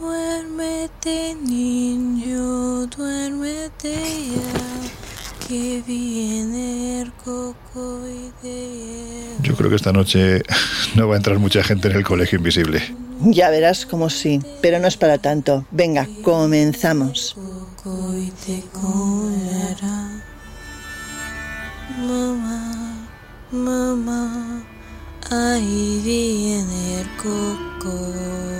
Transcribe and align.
Duérmete, 0.00 1.36
niño, 1.46 2.86
duérmete 2.86 3.92
ya, 4.32 5.46
que 5.46 5.82
viene 5.86 7.02
el 7.02 7.12
cocoide. 7.12 8.56
Yo 9.42 9.54
creo 9.54 9.68
que 9.68 9.76
esta 9.76 9.92
noche 9.92 10.42
no 10.94 11.06
va 11.06 11.14
a 11.14 11.16
entrar 11.18 11.38
mucha 11.38 11.62
gente 11.62 11.88
en 11.88 11.96
el 11.96 12.04
colegio 12.04 12.38
invisible. 12.38 12.82
Ya 13.20 13.50
verás 13.50 13.84
como 13.84 14.08
sí, 14.08 14.40
pero 14.62 14.78
no 14.78 14.88
es 14.88 14.96
para 14.96 15.18
tanto. 15.18 15.66
Venga, 15.70 16.08
comenzamos. 16.22 17.36
Cocoide 17.76 18.64
colará. 18.72 20.24
Mamá, 21.98 23.06
mamá, 23.52 24.62
ahí 25.30 26.00
viene 26.02 27.00
el 27.02 27.08
coco. 27.16 28.59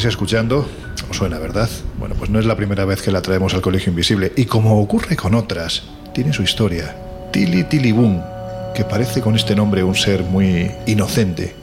Estáis 0.00 0.14
escuchando 0.14 0.66
os 1.10 1.16
suena, 1.16 1.38
¿verdad? 1.38 1.68
Bueno, 1.98 2.14
pues 2.14 2.30
no 2.30 2.38
es 2.38 2.46
la 2.46 2.56
primera 2.56 2.86
vez 2.86 3.02
que 3.02 3.10
la 3.10 3.20
traemos 3.20 3.52
al 3.52 3.60
Colegio 3.60 3.90
Invisible 3.90 4.32
y 4.34 4.46
como 4.46 4.80
ocurre 4.80 5.14
con 5.14 5.34
otras, 5.34 5.82
tiene 6.14 6.32
su 6.32 6.42
historia. 6.42 6.96
Tili 7.30 7.64
Tili 7.64 7.92
Boom, 7.92 8.22
que 8.74 8.84
parece 8.84 9.20
con 9.20 9.36
este 9.36 9.54
nombre 9.54 9.84
un 9.84 9.94
ser 9.94 10.22
muy 10.22 10.70
inocente, 10.86 11.54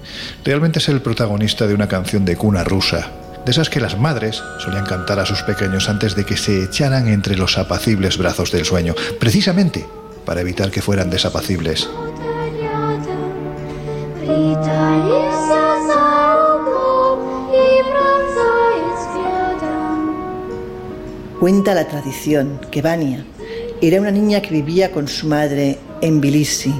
realmente 0.45 0.77
es 0.77 0.87
el 0.89 1.01
protagonista 1.01 1.65
de 1.65 1.73
una 1.73 1.87
canción 1.87 2.25
de 2.25 2.35
cuna 2.35 2.63
rusa, 2.63 3.09
de 3.43 3.51
esas 3.51 3.71
que 3.71 3.79
las 3.79 3.97
madres 3.97 4.43
solían 4.59 4.85
cantar 4.85 5.19
a 5.19 5.25
sus 5.25 5.41
pequeños 5.41 5.89
antes 5.89 6.15
de 6.15 6.23
que 6.23 6.37
se 6.37 6.63
echaran 6.63 7.07
entre 7.07 7.37
los 7.37 7.57
apacibles 7.57 8.19
brazos 8.19 8.51
del 8.51 8.65
sueño, 8.65 8.93
precisamente 9.19 9.87
para 10.25 10.41
evitar 10.41 10.69
que 10.69 10.83
fueran 10.83 11.09
desapacibles. 11.09 11.89
Cuenta 21.47 21.73
la 21.73 21.87
tradición 21.87 22.59
que 22.71 22.81
Vania 22.81 23.25
era 23.79 24.01
una 24.01 24.11
niña 24.11 24.41
que 24.41 24.49
vivía 24.49 24.91
con 24.91 25.07
su 25.07 25.27
madre 25.27 25.77
en 26.01 26.19
Tbilisi, 26.19 26.73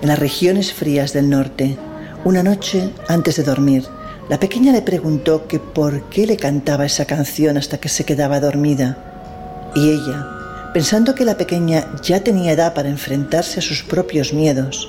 en 0.00 0.06
las 0.06 0.20
regiones 0.20 0.72
frías 0.72 1.12
del 1.12 1.28
norte. 1.28 1.76
Una 2.24 2.44
noche, 2.44 2.90
antes 3.08 3.34
de 3.34 3.42
dormir, 3.42 3.84
la 4.28 4.38
pequeña 4.38 4.70
le 4.70 4.82
preguntó 4.82 5.48
que 5.48 5.58
por 5.58 6.02
qué 6.08 6.24
le 6.24 6.36
cantaba 6.36 6.86
esa 6.86 7.04
canción 7.04 7.56
hasta 7.56 7.78
que 7.78 7.88
se 7.88 8.04
quedaba 8.04 8.38
dormida. 8.38 9.72
Y 9.74 9.90
ella, 9.90 10.70
pensando 10.72 11.16
que 11.16 11.24
la 11.24 11.36
pequeña 11.36 11.88
ya 12.00 12.22
tenía 12.22 12.52
edad 12.52 12.74
para 12.74 12.90
enfrentarse 12.90 13.58
a 13.58 13.62
sus 13.62 13.82
propios 13.82 14.32
miedos, 14.32 14.88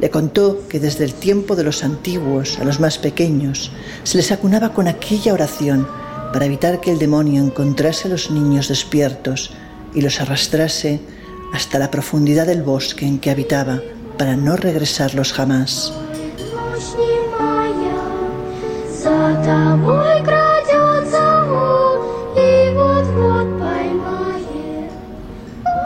le 0.00 0.10
contó 0.10 0.66
que 0.68 0.80
desde 0.80 1.04
el 1.04 1.14
tiempo 1.14 1.54
de 1.54 1.62
los 1.62 1.84
antiguos 1.84 2.58
a 2.58 2.64
los 2.64 2.80
más 2.80 2.98
pequeños 2.98 3.70
se 4.02 4.16
les 4.16 4.32
acunaba 4.32 4.72
con 4.72 4.88
aquella 4.88 5.32
oración 5.32 5.86
para 6.32 6.46
evitar 6.46 6.80
que 6.80 6.90
el 6.90 6.98
demonio 6.98 7.42
encontrase 7.42 8.08
a 8.08 8.10
los 8.10 8.30
niños 8.30 8.68
despiertos 8.68 9.52
y 9.94 10.00
los 10.00 10.20
arrastrase 10.20 11.00
hasta 11.52 11.78
la 11.78 11.90
profundidad 11.90 12.46
del 12.46 12.62
bosque 12.62 13.06
en 13.06 13.18
que 13.18 13.30
habitaba 13.30 13.80
para 14.16 14.36
no 14.36 14.56
regresarlos 14.56 15.32
jamás. 15.32 15.92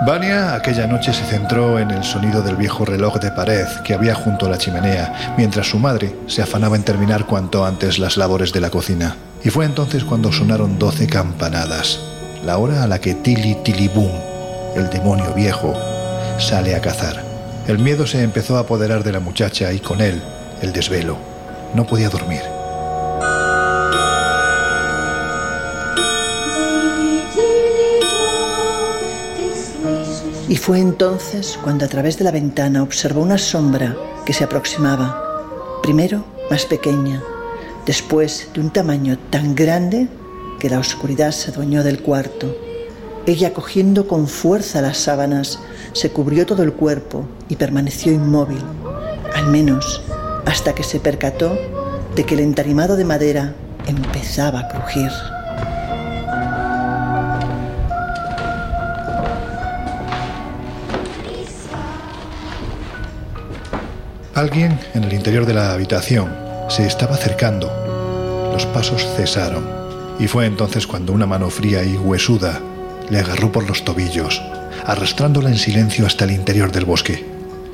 Vania 0.05 0.57
aquella 0.57 0.89
noche 0.89 1.13
se 1.13 1.25
centró 1.25 1.79
en 1.79 1.93
el 1.93 2.03
sonido 2.03 2.43
del 2.43 2.57
viejo 2.57 2.85
reloj 2.85 3.21
de 3.21 3.31
pared 3.31 3.69
que 3.85 3.95
había 3.95 4.17
junto 4.17 4.47
a 4.47 4.49
la 4.49 4.59
chimenea, 4.59 5.35
mientras 5.39 5.71
su 5.71 5.79
madre 5.79 6.17
se 6.27 6.43
afanaba 6.43 6.75
en 6.75 6.83
terminar 6.83 7.25
cuanto 7.25 7.65
antes 7.65 8.01
las 8.01 8.17
labores 8.17 8.53
de 8.53 8.61
la 8.61 8.71
cocina. 8.71 9.15
Y 9.45 9.51
fue 9.51 9.65
entonces 9.65 10.03
cuando 10.03 10.33
sonaron 10.33 10.77
doce 10.77 11.07
campanadas, 11.07 12.01
la 12.45 12.59
hora 12.59 12.83
a 12.83 12.89
la 12.89 13.01
que 13.01 13.15
Tili 13.15 13.55
Tili 13.63 13.87
Boom, 13.87 14.11
el 14.75 14.91
demonio 14.91 15.33
viejo, 15.35 15.73
sale 16.39 16.75
a 16.75 16.81
cazar. 16.81 17.23
El 17.69 17.79
miedo 17.79 18.05
se 18.05 18.23
empezó 18.25 18.57
a 18.57 18.63
apoderar 18.63 19.05
de 19.05 19.13
la 19.13 19.21
muchacha 19.21 19.73
y 19.73 19.79
con 19.79 20.01
él 20.01 20.21
el 20.63 20.73
desvelo. 20.73 21.17
No 21.75 21.87
podía 21.87 22.09
dormir. 22.09 22.52
Y 30.53 30.57
fue 30.59 30.81
entonces 30.81 31.59
cuando 31.65 31.87
a 31.87 31.89
través 31.89 32.19
de 32.19 32.25
la 32.25 32.31
ventana 32.31 32.83
observó 32.83 33.23
una 33.23 33.39
sombra 33.39 33.97
que 34.27 34.35
se 34.35 34.45
aproximaba. 34.45 35.81
Primero 35.83 36.27
más 36.51 36.67
pequeña, 36.67 37.23
después 37.87 38.51
de 38.53 38.61
un 38.61 38.69
tamaño 38.69 39.17
tan 39.31 39.55
grande 39.55 40.09
que 40.61 40.69
la 40.69 40.79
oscuridad 40.79 41.31
se 41.31 41.53
adueñó 41.53 41.83
del 41.83 42.03
cuarto. 42.03 42.55
Ella, 43.25 43.55
cogiendo 43.55 44.07
con 44.07 44.29
fuerza 44.29 44.83
las 44.83 44.99
sábanas, 44.99 45.59
se 45.95 46.11
cubrió 46.11 46.45
todo 46.45 46.63
el 46.63 46.75
cuerpo 46.75 47.25
y 47.49 47.57
permaneció 47.57 48.13
inmóvil, 48.13 48.63
al 49.35 49.47
menos 49.47 50.03
hasta 50.45 50.75
que 50.75 50.83
se 50.83 51.01
percató 51.01 51.59
de 52.15 52.27
que 52.27 52.35
el 52.35 52.41
entarimado 52.41 52.97
de 52.97 53.07
madera 53.07 53.55
empezaba 53.87 54.61
a 54.61 54.69
crujir. 54.69 55.11
Alguien 64.43 64.77
en 64.93 65.05
el 65.05 65.13
interior 65.13 65.47
de 65.47 65.55
la 65.55 65.73
habitación 65.73 66.35
se 66.69 66.85
estaba 66.85 67.15
acercando. 67.15 67.71
Los 68.53 68.67
pasos 68.67 69.07
cesaron 69.15 69.65
y 70.19 70.27
fue 70.27 70.47
entonces 70.47 70.85
cuando 70.85 71.13
una 71.13 71.27
mano 71.27 71.49
fría 71.49 71.85
y 71.85 71.97
huesuda 71.97 72.61
le 73.09 73.21
agarró 73.21 73.53
por 73.53 73.69
los 73.69 73.85
tobillos, 73.85 74.43
arrastrándola 74.85 75.49
en 75.49 75.59
silencio 75.59 76.07
hasta 76.07 76.25
el 76.25 76.33
interior 76.33 76.73
del 76.73 76.87
bosque. 76.87 77.25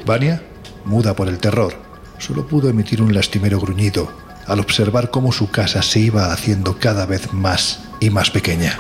Vania, 0.05 0.43
muda 0.85 1.17
por 1.17 1.29
el 1.29 1.39
terror, 1.39 1.73
solo 2.19 2.47
pudo 2.47 2.69
emitir 2.69 3.01
un 3.01 3.15
lastimero 3.15 3.59
gruñido 3.59 4.13
al 4.47 4.61
observar 4.61 5.11
cómo 5.11 5.33
su 5.33 5.51
casa 5.51 5.81
se 5.81 6.01
iba 6.01 6.35
haciendo 6.35 6.77
cada 6.79 7.07
vez 7.07 7.33
más 7.33 7.81
y 7.99 8.11
más 8.11 8.31
pequeña. 8.31 8.77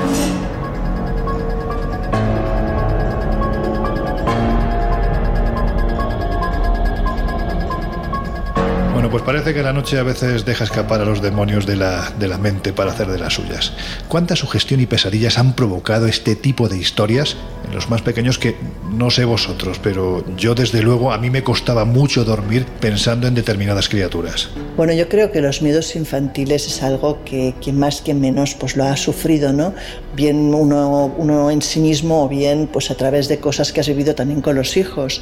Pues 9.10 9.22
parece 9.22 9.54
que 9.54 9.62
la 9.62 9.72
noche 9.72 9.98
a 9.98 10.02
veces 10.02 10.44
deja 10.44 10.64
escapar 10.64 11.00
a 11.00 11.04
los 11.06 11.22
demonios 11.22 11.64
de 11.64 11.76
la, 11.76 12.12
de 12.18 12.28
la 12.28 12.36
mente 12.36 12.74
para 12.74 12.92
hacer 12.92 13.06
de 13.06 13.18
las 13.18 13.34
suyas. 13.34 13.72
¿Cuánta 14.06 14.36
sugestión 14.36 14.80
y 14.80 14.86
pesadillas 14.86 15.38
han 15.38 15.54
provocado 15.54 16.06
este 16.06 16.36
tipo 16.36 16.68
de 16.68 16.76
historias 16.76 17.36
en 17.66 17.74
los 17.74 17.88
más 17.88 18.02
pequeños 18.02 18.38
que 18.38 18.56
no 18.92 19.10
sé 19.10 19.24
vosotros, 19.24 19.80
pero 19.82 20.24
yo 20.36 20.54
desde 20.54 20.82
luego 20.82 21.12
a 21.12 21.18
mí 21.18 21.30
me 21.30 21.42
costaba 21.42 21.84
mucho 21.84 22.24
dormir 22.24 22.66
pensando 22.80 23.26
en 23.26 23.34
determinadas 23.34 23.88
criaturas? 23.88 24.50
Bueno, 24.76 24.92
yo 24.92 25.08
creo 25.08 25.32
que 25.32 25.40
los 25.40 25.62
miedos 25.62 25.96
infantiles 25.96 26.66
es 26.66 26.82
algo 26.82 27.24
que 27.24 27.54
quien 27.62 27.78
más, 27.78 28.02
quien 28.02 28.20
menos, 28.20 28.54
pues 28.54 28.76
lo 28.76 28.84
ha 28.84 28.96
sufrido, 28.96 29.52
¿no? 29.52 29.74
Bien 30.14 30.54
uno, 30.54 31.14
uno 31.16 31.50
en 31.50 31.62
sí 31.62 31.80
mismo 31.80 32.24
o 32.24 32.28
bien 32.28 32.68
pues 32.72 32.90
a 32.90 32.94
través 32.94 33.28
de 33.28 33.38
cosas 33.38 33.72
que 33.72 33.80
has 33.80 33.88
vivido 33.88 34.14
también 34.14 34.40
con 34.40 34.54
los 34.54 34.76
hijos. 34.76 35.20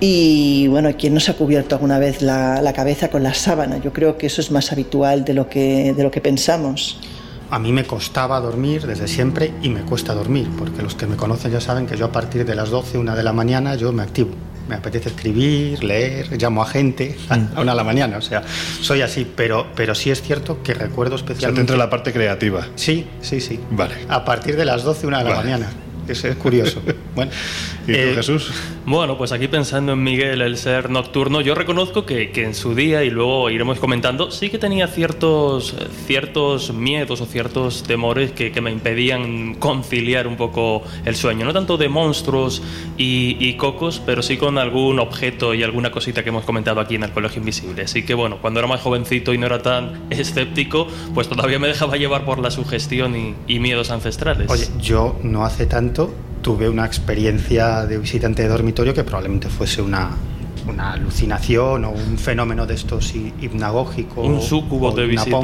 Y 0.00 0.66
bueno, 0.68 0.90
¿quién 0.98 1.14
no 1.14 1.20
se 1.20 1.30
ha 1.30 1.34
cubierto 1.34 1.74
alguna 1.74 1.98
vez 1.98 2.22
la, 2.22 2.60
la 2.62 2.72
cabeza 2.72 3.08
con 3.08 3.17
la 3.18 3.34
sábana? 3.34 3.78
Yo 3.78 3.92
creo 3.92 4.16
que 4.18 4.26
eso 4.26 4.40
es 4.40 4.50
más 4.50 4.72
habitual 4.72 5.24
de 5.24 5.34
lo 5.34 5.48
que, 5.48 5.92
de 5.94 6.02
lo 6.02 6.10
que 6.10 6.20
pensamos. 6.20 6.98
A 7.50 7.58
mí 7.58 7.72
me 7.72 7.84
costaba 7.84 8.38
dormir 8.40 8.86
desde 8.86 9.08
siempre 9.08 9.52
y 9.62 9.70
me 9.70 9.80
cuesta 9.80 10.12
dormir, 10.14 10.48
porque 10.58 10.82
los 10.82 10.94
que 10.94 11.06
me 11.06 11.16
conocen 11.16 11.50
ya 11.50 11.60
saben 11.62 11.86
que 11.86 11.96
yo 11.96 12.06
a 12.06 12.12
partir 12.12 12.44
de 12.44 12.54
las 12.54 12.68
12, 12.68 12.98
una 12.98 13.16
de 13.16 13.22
la 13.22 13.32
mañana, 13.32 13.74
yo 13.74 13.90
me 13.92 14.02
activo. 14.02 14.30
Me 14.68 14.74
apetece 14.74 15.08
escribir, 15.08 15.82
leer, 15.82 16.36
llamo 16.38 16.60
a 16.62 16.66
gente 16.66 17.16
a 17.30 17.60
una 17.62 17.72
de 17.72 17.76
la 17.76 17.84
mañana, 17.84 18.18
o 18.18 18.20
sea, 18.20 18.42
soy 18.82 19.00
así, 19.00 19.26
pero, 19.34 19.66
pero 19.74 19.94
sí 19.94 20.10
es 20.10 20.20
cierto 20.20 20.62
que 20.62 20.74
recuerdo 20.74 21.14
O 21.14 21.18
sea, 21.18 21.26
te 21.28 21.32
especialmente... 21.32 21.60
entra 21.72 21.76
la 21.78 21.88
parte 21.88 22.12
creativa. 22.12 22.66
Sí, 22.74 23.06
sí, 23.22 23.40
sí. 23.40 23.58
Vale. 23.70 23.94
A 24.10 24.26
partir 24.26 24.54
de 24.56 24.66
las 24.66 24.82
12, 24.82 25.06
una 25.06 25.18
de 25.20 25.24
la 25.24 25.30
Vale. 25.30 25.42
mañana. 25.44 25.70
Eso 26.08 26.28
es 26.28 26.36
curioso. 26.36 26.80
Bueno, 27.14 27.30
¿Y 27.86 27.92
tú, 27.92 27.98
eh, 27.98 28.12
Jesús? 28.14 28.50
Bueno, 28.86 29.18
pues 29.18 29.32
aquí 29.32 29.48
pensando 29.48 29.92
en 29.92 30.02
Miguel, 30.02 30.40
el 30.40 30.56
ser 30.56 30.88
nocturno, 30.88 31.40
yo 31.40 31.54
reconozco 31.54 32.06
que, 32.06 32.30
que 32.30 32.44
en 32.44 32.54
su 32.54 32.74
día, 32.74 33.04
y 33.04 33.10
luego 33.10 33.50
iremos 33.50 33.78
comentando, 33.78 34.30
sí 34.30 34.48
que 34.48 34.58
tenía 34.58 34.86
ciertos, 34.86 35.74
ciertos 36.06 36.72
miedos 36.72 37.20
o 37.20 37.26
ciertos 37.26 37.82
temores 37.82 38.32
que, 38.32 38.52
que 38.52 38.60
me 38.60 38.70
impedían 38.70 39.54
conciliar 39.54 40.26
un 40.26 40.36
poco 40.36 40.82
el 41.04 41.16
sueño. 41.16 41.44
No 41.44 41.52
tanto 41.52 41.76
de 41.76 41.88
monstruos 41.88 42.62
y, 42.96 43.36
y 43.40 43.54
cocos, 43.54 44.00
pero 44.04 44.22
sí 44.22 44.36
con 44.36 44.58
algún 44.58 44.98
objeto 45.00 45.54
y 45.54 45.62
alguna 45.62 45.90
cosita 45.90 46.22
que 46.22 46.30
hemos 46.30 46.44
comentado 46.44 46.80
aquí 46.80 46.94
en 46.94 47.02
el 47.02 47.10
Colegio 47.10 47.40
Invisible. 47.40 47.82
Así 47.82 48.04
que 48.04 48.14
bueno, 48.14 48.38
cuando 48.40 48.60
era 48.60 48.68
más 48.68 48.80
jovencito 48.80 49.34
y 49.34 49.38
no 49.38 49.46
era 49.46 49.62
tan 49.62 50.06
escéptico, 50.10 50.88
pues 51.14 51.28
todavía 51.28 51.58
me 51.58 51.68
dejaba 51.68 51.96
llevar 51.96 52.24
por 52.24 52.38
la 52.38 52.50
sugestión 52.50 53.16
y, 53.16 53.34
y 53.46 53.58
miedos 53.58 53.90
ancestrales. 53.90 54.50
Oye, 54.50 54.68
yo 54.80 55.18
no 55.22 55.44
hace 55.44 55.66
tanto 55.66 55.97
tuve 56.42 56.68
una 56.68 56.84
experiencia 56.86 57.84
de 57.86 57.98
visitante 57.98 58.42
de 58.42 58.48
dormitorio 58.48 58.94
que 58.94 59.04
probablemente 59.04 59.48
fuese 59.48 59.82
una, 59.82 60.10
una 60.68 60.92
alucinación 60.92 61.84
o 61.84 61.90
un 61.90 62.18
fenómeno 62.18 62.66
de 62.66 62.74
estos 62.74 63.12
hi- 63.14 63.32
hipnagógico. 63.40 64.22
Un 64.22 64.40
súcubo 64.40 64.88
o 64.88 64.94
te 64.94 65.04
visitó, 65.04 65.40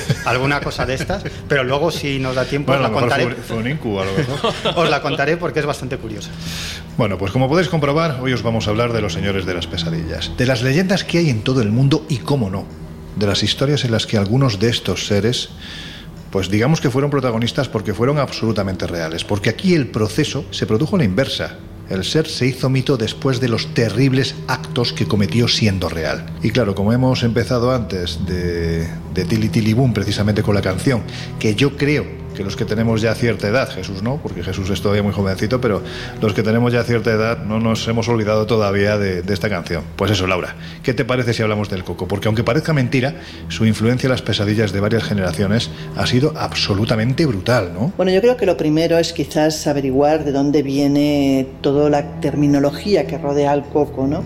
alguna 0.26 0.60
cosa 0.60 0.86
de 0.86 0.94
estas. 0.94 1.24
Pero 1.48 1.64
luego, 1.64 1.90
si 1.90 2.18
nos 2.18 2.34
da 2.36 2.44
tiempo, 2.44 2.72
Bueno, 2.72 2.84
a 2.86 2.88
os 2.88 2.94
la 2.94 3.00
contaré. 3.00 3.24
fue, 3.24 3.34
fue 3.42 3.56
un 3.58 3.68
incubo 3.70 4.02
a 4.02 4.04
lo 4.04 4.12
mejor. 4.12 4.52
Os 4.76 4.90
la 4.90 5.00
contaré 5.02 5.36
porque 5.36 5.60
es 5.60 5.66
bastante 5.66 5.96
curiosa. 5.98 6.30
Bueno, 6.96 7.18
pues 7.18 7.32
como 7.32 7.48
podéis 7.48 7.68
comprobar, 7.68 8.20
hoy 8.22 8.32
os 8.32 8.42
vamos 8.42 8.66
a 8.66 8.70
hablar 8.70 8.92
de 8.92 9.00
los 9.02 9.12
señores 9.12 9.44
de 9.46 9.52
las 9.54 9.66
pesadillas, 9.66 10.30
de 10.36 10.46
las 10.46 10.62
leyendas 10.62 11.04
que 11.04 11.18
hay 11.18 11.28
en 11.30 11.42
todo 11.42 11.60
el 11.60 11.70
mundo 11.70 12.06
y 12.08 12.18
cómo 12.18 12.48
no, 12.50 12.64
de 13.16 13.26
las 13.26 13.42
historias 13.42 13.84
en 13.84 13.90
las 13.92 14.06
que 14.06 14.16
algunos 14.16 14.58
de 14.58 14.70
estos 14.70 15.06
seres, 15.06 15.50
pues 16.36 16.50
digamos 16.50 16.82
que 16.82 16.90
fueron 16.90 17.10
protagonistas 17.10 17.66
porque 17.66 17.94
fueron 17.94 18.18
absolutamente 18.18 18.86
reales, 18.86 19.24
porque 19.24 19.48
aquí 19.48 19.72
el 19.72 19.86
proceso 19.86 20.44
se 20.50 20.66
produjo 20.66 20.96
a 20.96 20.98
la 20.98 21.06
inversa. 21.06 21.56
El 21.88 22.04
ser 22.04 22.28
se 22.28 22.46
hizo 22.46 22.68
mito 22.68 22.98
después 22.98 23.40
de 23.40 23.48
los 23.48 23.72
terribles 23.72 24.34
actos 24.46 24.92
que 24.92 25.08
cometió 25.08 25.48
siendo 25.48 25.88
real. 25.88 26.26
Y 26.42 26.50
claro, 26.50 26.74
como 26.74 26.92
hemos 26.92 27.22
empezado 27.22 27.72
antes 27.72 28.26
de, 28.26 28.86
de 29.14 29.24
Tili 29.24 29.48
Tili 29.48 29.72
Boom, 29.72 29.94
precisamente 29.94 30.42
con 30.42 30.54
la 30.54 30.60
canción, 30.60 31.04
que 31.38 31.54
yo 31.54 31.74
creo 31.74 32.04
que 32.36 32.44
los 32.44 32.54
que 32.54 32.64
tenemos 32.64 33.00
ya 33.00 33.14
cierta 33.14 33.48
edad, 33.48 33.68
Jesús 33.70 34.02
no, 34.02 34.20
porque 34.22 34.44
Jesús 34.44 34.70
es 34.70 34.80
todavía 34.80 35.02
muy 35.02 35.12
jovencito, 35.12 35.60
pero 35.60 35.82
los 36.20 36.34
que 36.34 36.42
tenemos 36.42 36.72
ya 36.72 36.84
cierta 36.84 37.10
edad 37.10 37.38
no 37.44 37.58
nos 37.58 37.88
hemos 37.88 38.08
olvidado 38.08 38.46
todavía 38.46 38.98
de, 38.98 39.24
esta 39.32 39.48
canción. 39.48 39.82
Pues 39.96 40.12
eso, 40.12 40.26
Laura, 40.26 40.54
¿qué 40.82 40.94
te 40.94 41.04
parece 41.04 41.34
si 41.34 41.42
hablamos 41.42 41.68
del 41.68 41.82
coco? 41.82 42.06
Porque 42.06 42.28
aunque 42.28 42.44
parezca 42.44 42.72
mentira, 42.72 43.14
su 43.48 43.66
influencia 43.66 44.06
en 44.06 44.12
las 44.12 44.22
pesadillas 44.22 44.72
de 44.72 44.80
varias 44.80 45.02
generaciones 45.02 45.70
ha 45.96 46.06
sido 46.06 46.32
absolutamente 46.36 47.26
brutal, 47.26 47.72
¿no? 47.74 47.92
Bueno, 47.96 48.12
yo 48.12 48.20
creo 48.20 48.36
que 48.36 48.46
lo 48.46 48.56
primero 48.56 48.98
es 48.98 49.12
quizás 49.12 49.66
averiguar 49.66 50.24
de 50.24 50.32
dónde 50.32 50.62
viene 50.62 51.48
toda 51.62 51.90
la 51.90 52.20
terminología 52.20 53.06
que 53.06 53.18
rodea 53.18 53.52
al 53.52 53.64
coco, 53.68 54.06
¿no? 54.06 54.22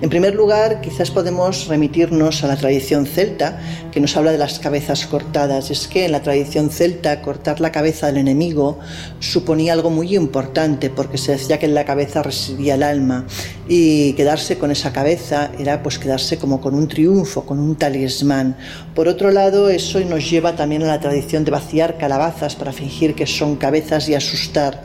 En 0.00 0.08
primer 0.08 0.34
lugar, 0.34 0.80
quizás 0.80 1.10
podemos 1.10 1.68
remitirnos 1.68 2.42
a 2.42 2.46
la 2.46 2.56
tradición 2.56 3.04
celta, 3.04 3.60
que 3.92 4.00
nos 4.00 4.16
habla 4.16 4.32
de 4.32 4.38
las 4.38 4.58
cabezas 4.58 5.06
cortadas. 5.06 5.70
Es 5.70 5.88
que 5.88 6.06
en 6.06 6.12
la 6.12 6.22
tradición 6.22 6.70
celta, 6.70 7.20
la 7.58 7.72
cabeza 7.72 8.06
del 8.06 8.18
enemigo 8.18 8.78
suponía 9.18 9.72
algo 9.72 9.90
muy 9.90 10.14
importante, 10.14 10.90
porque 10.90 11.18
se 11.18 11.32
decía 11.32 11.58
que 11.58 11.66
en 11.66 11.74
la 11.74 11.84
cabeza 11.84 12.22
residía 12.22 12.74
el 12.74 12.84
alma, 12.84 13.26
y 13.68 14.12
quedarse 14.12 14.58
con 14.58 14.70
esa 14.70 14.92
cabeza 14.92 15.50
era 15.58 15.82
pues 15.82 15.98
quedarse 15.98 16.38
como 16.38 16.60
con 16.60 16.74
un 16.74 16.86
triunfo, 16.86 17.44
con 17.44 17.58
un 17.58 17.74
talismán. 17.74 18.56
Por 18.94 19.08
otro 19.08 19.30
lado, 19.30 19.70
eso 19.70 19.98
nos 20.00 20.30
lleva 20.30 20.54
también 20.54 20.82
a 20.84 20.86
la 20.86 21.00
tradición 21.00 21.44
de 21.44 21.50
vaciar 21.50 21.98
calabazas 21.98 22.54
para 22.54 22.72
fingir 22.72 23.14
que 23.14 23.26
son 23.26 23.56
cabezas 23.56 24.08
y 24.08 24.14
asustar. 24.14 24.84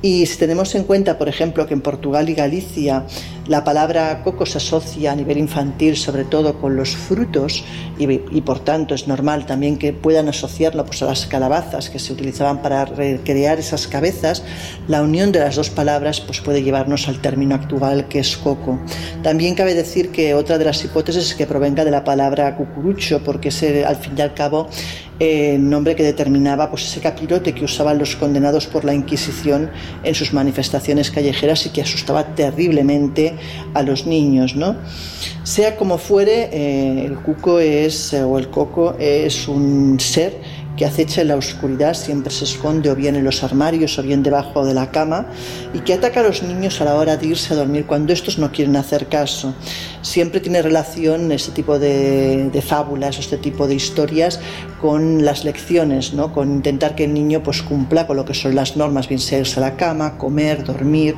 Y 0.00 0.26
si 0.26 0.36
tenemos 0.36 0.74
en 0.76 0.84
cuenta, 0.84 1.18
por 1.18 1.28
ejemplo, 1.28 1.66
que 1.66 1.74
en 1.74 1.80
Portugal 1.80 2.28
y 2.28 2.34
Galicia 2.34 3.04
la 3.48 3.64
palabra 3.64 4.22
coco 4.22 4.46
se 4.46 4.58
asocia 4.58 5.12
a 5.12 5.16
nivel 5.16 5.38
infantil 5.38 5.96
sobre 5.96 6.24
todo 6.24 6.60
con 6.60 6.76
los 6.76 6.94
frutos 6.94 7.64
y, 7.98 8.40
por 8.42 8.60
tanto 8.60 8.94
es 8.94 9.08
normal 9.08 9.46
también 9.46 9.76
que 9.76 9.92
puedan 9.92 10.28
asociarlo 10.28 10.84
pues, 10.84 11.02
a 11.02 11.06
las 11.06 11.26
calabazas 11.26 11.90
que 11.90 11.98
se 11.98 12.12
utilizaban 12.12 12.62
para 12.62 12.84
recrear 12.84 13.58
esas 13.58 13.88
cabezas, 13.88 14.44
la 14.86 15.02
unión 15.02 15.32
de 15.32 15.40
las 15.40 15.56
dos 15.56 15.70
palabras 15.70 16.20
pues, 16.20 16.40
puede 16.40 16.62
llevarnos 16.62 17.08
al 17.08 17.20
término 17.20 17.54
actual 17.54 18.06
que 18.08 18.20
es 18.20 18.36
coco. 18.36 18.78
También 19.22 19.54
cabe 19.54 19.74
decir 19.74 20.10
que 20.10 20.34
otra 20.34 20.58
de 20.58 20.66
las 20.66 20.84
hipótesis 20.84 21.24
es 21.24 21.34
que 21.34 21.46
provenga 21.46 21.84
de 21.84 21.90
la 21.90 22.04
palabra 22.04 22.54
cucurucho 22.56 23.22
porque 23.24 23.48
es 23.48 23.62
eh, 23.62 23.84
al 23.84 23.96
fin 23.96 24.12
y 24.16 24.20
al 24.20 24.34
cabo 24.34 24.68
eh, 25.20 25.56
el 25.56 25.68
nombre 25.68 25.96
que 25.96 26.04
determinaba 26.04 26.70
pues, 26.70 26.84
ese 26.84 27.00
capirote 27.00 27.52
que 27.52 27.64
usaban 27.64 27.98
los 27.98 28.14
condenados 28.14 28.66
por 28.66 28.84
la 28.84 28.94
Inquisición 28.94 29.70
en 30.04 30.14
sus 30.14 30.32
manifestaciones 30.32 31.10
callejeras 31.10 31.66
y 31.66 31.70
que 31.70 31.82
asustaba 31.82 32.34
terriblemente 32.34 33.34
a 33.74 33.82
los 33.82 34.06
niños. 34.06 34.56
¿no? 34.56 34.76
Sea 35.42 35.76
como 35.76 35.98
fuere, 35.98 36.48
eh, 36.52 37.04
el 37.04 37.16
cuco 37.18 37.60
es, 37.60 38.12
eh, 38.12 38.22
o 38.22 38.38
el 38.38 38.48
coco 38.50 38.96
es 38.98 39.48
un 39.48 39.98
ser 40.00 40.38
que 40.78 40.86
acecha 40.86 41.22
en 41.22 41.28
la 41.28 41.36
oscuridad, 41.36 41.92
siempre 41.92 42.32
se 42.32 42.44
esconde 42.44 42.88
o 42.88 42.94
bien 42.94 43.16
en 43.16 43.24
los 43.24 43.42
armarios 43.42 43.98
o 43.98 44.02
bien 44.02 44.22
debajo 44.22 44.64
de 44.64 44.74
la 44.74 44.92
cama 44.92 45.26
y 45.74 45.80
que 45.80 45.92
ataca 45.92 46.20
a 46.20 46.22
los 46.22 46.44
niños 46.44 46.80
a 46.80 46.84
la 46.84 46.94
hora 46.94 47.16
de 47.16 47.26
irse 47.26 47.52
a 47.52 47.56
dormir 47.56 47.84
cuando 47.84 48.12
estos 48.12 48.38
no 48.38 48.52
quieren 48.52 48.76
hacer 48.76 49.08
caso. 49.08 49.54
Siempre 50.02 50.38
tiene 50.38 50.62
relación 50.62 51.32
este 51.32 51.50
tipo 51.50 51.80
de, 51.80 52.62
fábulas 52.64 53.16
o 53.16 53.20
este 53.20 53.38
tipo 53.38 53.66
de 53.66 53.74
historias 53.74 54.38
con 54.80 55.24
las 55.24 55.44
lecciones, 55.44 56.14
¿no? 56.14 56.32
con 56.32 56.52
intentar 56.52 56.94
que 56.94 57.04
el 57.04 57.12
niño 57.12 57.42
pues, 57.42 57.60
cumpla 57.60 58.06
con 58.06 58.16
lo 58.16 58.24
que 58.24 58.34
son 58.34 58.54
las 58.54 58.76
normas, 58.76 59.08
bien 59.08 59.18
sea 59.18 59.40
irse 59.40 59.58
a 59.58 59.62
la 59.62 59.76
cama, 59.76 60.16
comer, 60.16 60.62
dormir 60.62 61.16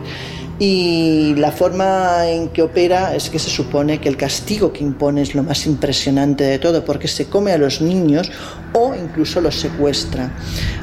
y 0.62 1.34
la 1.36 1.52
forma 1.52 2.28
en 2.28 2.50
que 2.50 2.60
opera 2.60 3.16
es 3.16 3.30
que 3.30 3.38
se 3.38 3.48
supone 3.48 3.98
que 3.98 4.10
el 4.10 4.18
castigo 4.18 4.74
que 4.74 4.84
impone 4.84 5.22
es 5.22 5.34
lo 5.34 5.42
más 5.42 5.64
impresionante 5.64 6.44
de 6.44 6.58
todo, 6.58 6.84
porque 6.84 7.08
se 7.08 7.30
come 7.30 7.52
a 7.52 7.56
los 7.56 7.80
niños 7.80 8.30
o 8.74 8.94
incluso 8.94 9.40
los 9.40 9.58
secuestra. 9.58 10.36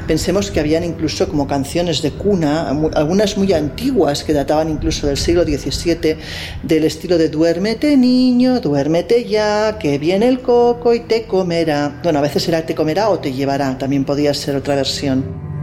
Pensemos 0.08 0.50
que 0.50 0.58
habían 0.58 0.82
incluso 0.82 1.28
como 1.28 1.46
canciones 1.46 2.02
de 2.02 2.10
cuna, 2.10 2.70
algunas 2.94 3.38
muy 3.38 3.52
antiguas 3.52 4.24
que 4.24 4.32
databan 4.32 4.68
incluso 4.68 5.06
del 5.06 5.16
siglo 5.16 5.44
XVII, 5.44 6.16
del 6.64 6.82
estilo 6.82 7.16
de 7.16 7.28
duérmete 7.28 7.96
niño, 7.96 8.58
duérmete 8.58 9.26
ya, 9.26 9.78
que 9.78 9.96
viene 9.98 10.26
el 10.26 10.42
coco 10.42 10.92
y 10.92 11.00
te 11.00 11.22
comerá. 11.28 12.00
Bueno, 12.02 12.18
a 12.18 12.22
veces 12.22 12.48
era 12.48 12.66
te 12.66 12.74
comerá 12.74 13.10
o 13.10 13.20
te 13.20 13.32
llevará, 13.32 13.78
también 13.78 14.04
podía 14.04 14.34
ser 14.34 14.56
otra 14.56 14.74
versión. 14.74 15.57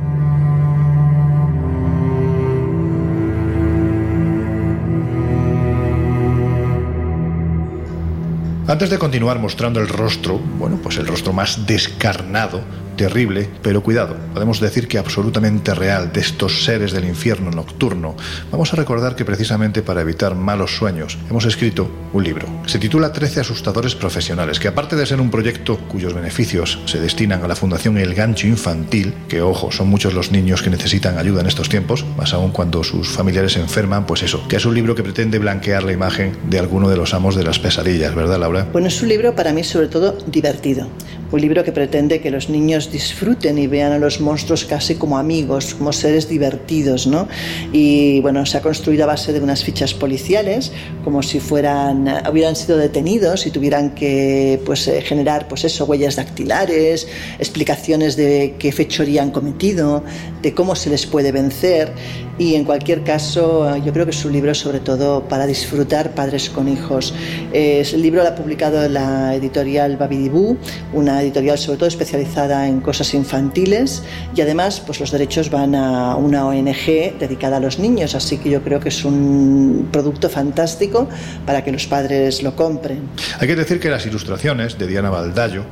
Antes 8.67 8.89
de 8.89 8.97
continuar 8.97 9.37
mostrando 9.37 9.79
el 9.79 9.87
rostro, 9.87 10.39
bueno, 10.39 10.79
pues 10.81 10.97
el 10.97 11.05
rostro 11.05 11.31
más 11.33 11.67
descarnado 11.67 12.61
terrible, 12.95 13.49
pero 13.61 13.83
cuidado, 13.83 14.15
podemos 14.33 14.59
decir 14.59 14.87
que 14.87 14.97
absolutamente 14.97 15.73
real 15.73 16.11
de 16.11 16.21
estos 16.21 16.65
seres 16.65 16.91
del 16.91 17.05
infierno 17.05 17.51
nocturno, 17.51 18.15
vamos 18.51 18.73
a 18.73 18.75
recordar 18.75 19.15
que 19.15 19.25
precisamente 19.25 19.81
para 19.81 20.01
evitar 20.01 20.35
malos 20.35 20.75
sueños 20.75 21.17
hemos 21.29 21.45
escrito 21.45 21.89
un 22.13 22.23
libro. 22.23 22.47
Se 22.65 22.79
titula 22.79 23.11
13 23.11 23.41
asustadores 23.41 23.95
profesionales, 23.95 24.59
que 24.59 24.67
aparte 24.67 24.95
de 24.95 25.05
ser 25.05 25.21
un 25.21 25.31
proyecto 25.31 25.77
cuyos 25.77 26.13
beneficios 26.13 26.79
se 26.85 26.99
destinan 26.99 27.43
a 27.43 27.47
la 27.47 27.55
Fundación 27.55 27.97
El 27.97 28.13
Gancho 28.13 28.47
Infantil, 28.47 29.13
que 29.27 29.41
ojo, 29.41 29.71
son 29.71 29.89
muchos 29.89 30.13
los 30.13 30.31
niños 30.31 30.61
que 30.61 30.69
necesitan 30.69 31.17
ayuda 31.17 31.41
en 31.41 31.47
estos 31.47 31.69
tiempos, 31.69 32.05
más 32.17 32.33
aún 32.33 32.51
cuando 32.51 32.83
sus 32.83 33.09
familiares 33.09 33.57
enferman, 33.57 34.05
pues 34.05 34.23
eso, 34.23 34.47
que 34.47 34.55
es 34.55 34.65
un 34.65 34.73
libro 34.73 34.95
que 34.95 35.03
pretende 35.03 35.39
blanquear 35.39 35.83
la 35.83 35.91
imagen 35.91 36.37
de 36.49 36.59
alguno 36.59 36.89
de 36.89 36.97
los 36.97 37.13
amos 37.13 37.35
de 37.35 37.43
las 37.43 37.59
pesadillas, 37.59 38.15
¿verdad 38.15 38.39
Laura? 38.39 38.67
Bueno, 38.71 38.87
es 38.87 39.01
un 39.01 39.09
libro 39.09 39.35
para 39.35 39.53
mí 39.53 39.63
sobre 39.63 39.87
todo 39.87 40.17
divertido. 40.27 40.87
Un 41.35 41.41
libro 41.41 41.65
que 41.65 41.73
pretende 41.73 42.21
que 42.21 42.31
los 42.31 42.47
niños 42.47 42.93
disfruten 42.93 43.57
y 43.57 43.67
vean 43.67 43.91
a 43.91 43.99
los 43.99 44.21
monstruos 44.21 44.63
casi 44.63 44.95
como 44.95 45.17
amigos, 45.17 45.75
como 45.75 45.91
seres 45.91 46.29
divertidos, 46.29 47.07
¿no? 47.07 47.27
Y 47.73 48.21
bueno, 48.21 48.45
se 48.45 48.57
ha 48.57 48.61
construido 48.61 49.03
a 49.03 49.07
base 49.07 49.33
de 49.33 49.41
unas 49.41 49.61
fichas 49.61 49.93
policiales, 49.93 50.71
como 51.03 51.21
si 51.21 51.41
fueran, 51.41 52.07
hubieran 52.31 52.55
sido 52.55 52.77
detenidos 52.77 53.47
y 53.47 53.51
tuvieran 53.51 53.93
que 53.95 54.61
pues, 54.65 54.87
eh, 54.87 55.01
generar, 55.01 55.49
pues 55.49 55.65
eso, 55.65 55.83
huellas 55.83 56.15
dactilares, 56.15 57.05
explicaciones 57.37 58.15
de 58.15 58.55
qué 58.57 58.71
fechoría 58.71 59.21
han 59.21 59.31
cometido, 59.31 60.05
de 60.41 60.53
cómo 60.53 60.73
se 60.73 60.89
les 60.89 61.05
puede 61.05 61.33
vencer. 61.33 61.91
Y 62.37 62.55
en 62.55 62.65
cualquier 62.65 63.03
caso, 63.03 63.69
eh, 63.73 63.81
yo 63.85 63.93
creo 63.93 64.05
que 64.05 64.11
es 64.11 64.25
un 64.25 64.33
libro 64.33 64.53
sobre 64.53 64.79
todo 64.79 65.23
para 65.23 65.45
disfrutar 65.45 66.13
padres 66.13 66.49
con 66.49 66.67
hijos. 66.67 67.13
El 67.53 68.01
libro 68.01 68.23
lo 68.23 68.29
ha 68.29 68.35
publicado 68.35 68.87
la 68.89 69.35
editorial 69.35 69.97
Babidibú, 69.97 70.57
una 70.93 71.21
editorial 71.21 71.57
sobre 71.57 71.77
todo 71.77 71.87
especializada 71.87 72.67
en 72.67 72.81
cosas 72.81 73.13
infantiles 73.13 74.03
y 74.35 74.41
además 74.41 74.81
pues 74.85 74.99
los 74.99 75.11
derechos 75.11 75.49
van 75.49 75.75
a 75.75 76.15
una 76.15 76.45
ONG 76.45 77.17
dedicada 77.19 77.57
a 77.57 77.59
los 77.59 77.79
niños, 77.79 78.15
así 78.15 78.37
que 78.37 78.49
yo 78.49 78.61
creo 78.61 78.79
que 78.79 78.89
es 78.89 79.05
un 79.05 79.87
producto 79.91 80.29
fantástico 80.29 81.07
para 81.45 81.63
que 81.63 81.71
los 81.71 81.87
padres 81.87 82.43
lo 82.43 82.55
compren. 82.55 83.09
Hay 83.39 83.47
que 83.47 83.55
decir 83.55 83.79
que 83.79 83.89
las 83.89 84.05
ilustraciones 84.05 84.77
de 84.77 84.87
Diana 84.87 85.09
Baldayo, 85.09 85.63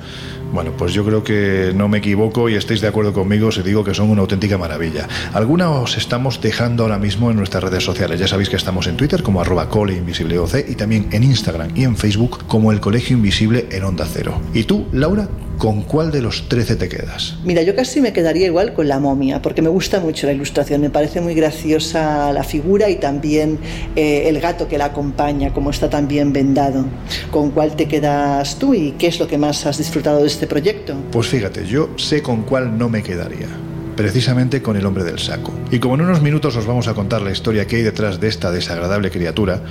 bueno, 0.53 0.71
pues 0.77 0.93
yo 0.93 1.03
creo 1.03 1.23
que 1.23 1.73
no 1.75 1.87
me 1.87 1.97
equivoco 1.97 2.47
y 2.47 2.55
estáis 2.55 2.79
de 2.79 2.87
acuerdo 2.87 3.11
conmigo 3.11 3.51
si 3.51 3.63
digo 3.63 3.83
que 3.83 3.95
son 3.95 4.11
una 4.11 4.21
auténtica 4.21 4.57
maravilla. 4.57 5.07
Alguna 5.33 5.71
os 5.71 5.97
estamos 5.97 6.39
dejando 6.41 6.83
ahora 6.83 6.99
mismo 6.99 7.31
en 7.31 7.37
nuestras 7.37 7.63
redes 7.63 7.83
sociales. 7.83 8.19
Ya 8.19 8.27
sabéis 8.27 8.49
que 8.49 8.55
estamos 8.55 8.85
en 8.85 8.95
Twitter 8.95 9.23
como 9.23 9.41
arroba 9.41 9.67
coleinvisibleoc 9.67 10.43
y 10.67 10.75
también 10.75 11.07
en 11.11 11.23
Instagram 11.23 11.71
y 11.75 11.83
en 11.85 11.97
Facebook 11.97 12.45
como 12.47 12.71
el 12.71 12.79
Colegio 12.79 13.17
Invisible 13.17 13.67
en 13.71 13.83
Onda 13.83 14.05
Cero. 14.05 14.39
¿Y 14.53 14.65
tú, 14.65 14.85
Laura, 14.91 15.27
con 15.63 15.81
cuál 15.81 16.11
de 16.11 16.21
los 16.21 16.49
13 16.49 16.75
te 16.75 16.89
quedas? 16.89 17.35
Mira, 17.45 17.61
yo 17.61 17.73
casi 17.73 18.01
me 18.01 18.11
quedaría 18.11 18.47
igual 18.47 18.73
con 18.73 18.89
la 18.89 18.99
momia, 18.99 19.41
porque 19.41 19.61
me 19.61 19.69
gusta 19.69 20.01
mucho 20.01 20.27
la 20.27 20.33
ilustración, 20.33 20.81
me 20.81 20.89
parece 20.89 21.21
muy 21.21 21.35
graciosa 21.35 22.33
la 22.33 22.43
figura 22.43 22.89
y 22.89 22.97
también 22.97 23.57
eh, 23.95 24.23
el 24.27 24.41
gato 24.41 24.67
que 24.67 24.77
la 24.77 24.87
acompaña, 24.87 25.53
como 25.53 25.69
está 25.69 25.89
tan 25.89 26.09
bien 26.09 26.33
vendado. 26.33 26.83
¿Con 27.31 27.51
cuál 27.51 27.77
te 27.77 27.87
quedas 27.87 28.59
tú 28.59 28.73
y 28.73 28.91
qué 28.99 29.07
es 29.07 29.21
lo 29.21 29.27
que 29.29 29.37
más 29.37 29.65
has 29.65 29.77
disfrutado 29.77 30.19
de 30.19 30.27
este 30.27 30.47
proyecto? 30.47 30.95
Pues 31.13 31.27
fíjate, 31.27 31.65
yo 31.65 31.91
sé 31.95 32.21
con 32.21 32.43
cuál 32.43 32.77
no 32.77 32.89
me 32.89 33.01
quedaría. 33.01 33.47
Precisamente 33.95 34.61
con 34.61 34.75
el 34.75 34.85
hombre 34.85 35.05
del 35.05 35.19
saco. 35.19 35.53
Y 35.71 35.79
como 35.79 35.95
en 35.95 36.01
unos 36.01 36.21
minutos 36.21 36.57
os 36.57 36.65
vamos 36.65 36.89
a 36.89 36.93
contar 36.93 37.21
la 37.21 37.31
historia 37.31 37.67
que 37.67 37.77
hay 37.77 37.83
detrás 37.83 38.19
de 38.19 38.27
esta 38.27 38.51
desagradable 38.51 39.11
criatura, 39.11 39.61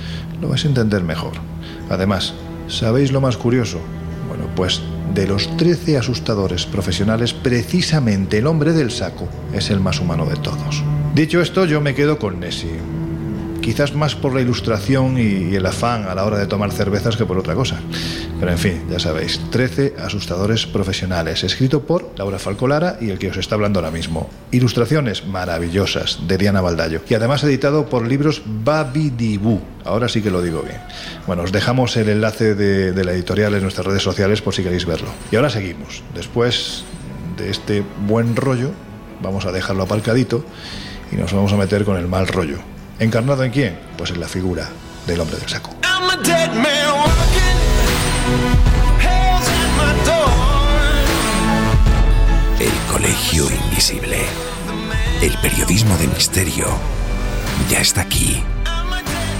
lo 0.41 0.49
vais 0.49 0.65
a 0.65 0.69
entender 0.69 1.03
mejor. 1.03 1.33
Además, 1.91 2.33
¿sabéis 2.67 3.11
lo 3.11 3.21
más 3.21 3.37
curioso? 3.37 3.77
Bueno, 4.27 4.47
pues 4.55 4.81
de 5.13 5.27
los 5.27 5.55
13 5.57 5.97
asustadores 5.97 6.65
profesionales, 6.65 7.33
precisamente 7.33 8.39
el 8.39 8.47
hombre 8.47 8.73
del 8.73 8.91
saco 8.91 9.27
es 9.53 9.69
el 9.69 9.79
más 9.79 9.99
humano 9.99 10.25
de 10.25 10.35
todos. 10.37 10.83
Dicho 11.13 11.41
esto, 11.41 11.65
yo 11.65 11.81
me 11.81 11.93
quedo 11.93 12.17
con 12.17 12.39
Nessie. 12.39 13.02
Quizás 13.63 13.95
más 13.95 14.13
por 14.13 14.35
la 14.35 14.41
ilustración 14.41 15.17
y 15.17 15.55
el 15.55 15.65
afán 15.65 16.03
a 16.09 16.13
la 16.13 16.25
hora 16.25 16.37
de 16.37 16.47
tomar 16.47 16.73
cervezas 16.73 17.15
que 17.15 17.25
por 17.25 17.37
otra 17.37 17.55
cosa. 17.55 17.79
Pero 18.37 18.51
en 18.51 18.57
fin, 18.57 18.83
ya 18.89 18.99
sabéis, 18.99 19.39
13 19.51 19.95
asustadores 19.99 20.67
profesionales, 20.67 21.45
escrito 21.45 21.83
por 21.83 22.11
Laura 22.17 22.39
Falcolara 22.39 22.97
y 22.99 23.09
el 23.09 23.19
que 23.19 23.29
os 23.29 23.37
está 23.37 23.55
hablando 23.55 23.79
ahora 23.79 23.89
mismo. 23.89 24.29
Ilustraciones 24.51 25.25
maravillosas 25.25 26.27
de 26.27 26.37
Diana 26.37 26.59
Baldayo 26.59 27.03
y 27.07 27.13
además 27.13 27.41
editado 27.45 27.85
por 27.85 28.05
libros 28.05 28.41
Babidibú. 28.45 29.61
Ahora 29.85 30.09
sí 30.09 30.21
que 30.21 30.29
lo 30.29 30.41
digo 30.41 30.61
bien. 30.61 30.81
Bueno, 31.25 31.43
os 31.43 31.53
dejamos 31.53 31.95
el 31.95 32.09
enlace 32.09 32.55
de, 32.55 32.91
de 32.91 33.05
la 33.05 33.13
editorial 33.13 33.53
en 33.53 33.61
nuestras 33.61 33.87
redes 33.87 34.03
sociales 34.03 34.41
por 34.41 34.53
si 34.53 34.61
queréis 34.61 34.85
verlo. 34.85 35.07
Y 35.31 35.37
ahora 35.37 35.49
seguimos. 35.49 36.03
Después 36.13 36.83
de 37.37 37.49
este 37.49 37.81
buen 38.07 38.35
rollo, 38.35 38.71
vamos 39.21 39.45
a 39.45 39.53
dejarlo 39.53 39.83
aparcadito 39.83 40.43
y 41.13 41.15
nos 41.15 41.31
vamos 41.31 41.53
a 41.53 41.55
meter 41.55 41.85
con 41.85 41.95
el 41.95 42.09
mal 42.09 42.27
rollo. 42.27 42.72
¿Encarnado 43.03 43.43
en 43.43 43.51
quién? 43.51 43.77
Pues 43.97 44.11
en 44.11 44.21
la 44.21 44.29
figura 44.29 44.69
del 45.05 45.19
hombre 45.19 45.37
del 45.37 45.49
saco. 45.49 45.71
I'm 45.83 46.09
a 46.09 46.15
dead 46.23 46.53
man 46.53 46.93
walking. 46.95 47.59
Hell's 48.97 49.45
at 49.49 49.69
my 49.77 49.93
door. 50.05 50.31
El 52.61 52.71
Colegio 52.89 53.49
Invisible. 53.51 54.25
El 55.21 55.37
periodismo 55.39 55.97
de 55.97 56.07
misterio 56.07 56.67
ya 57.69 57.81
está 57.81 58.01
aquí, 58.01 58.41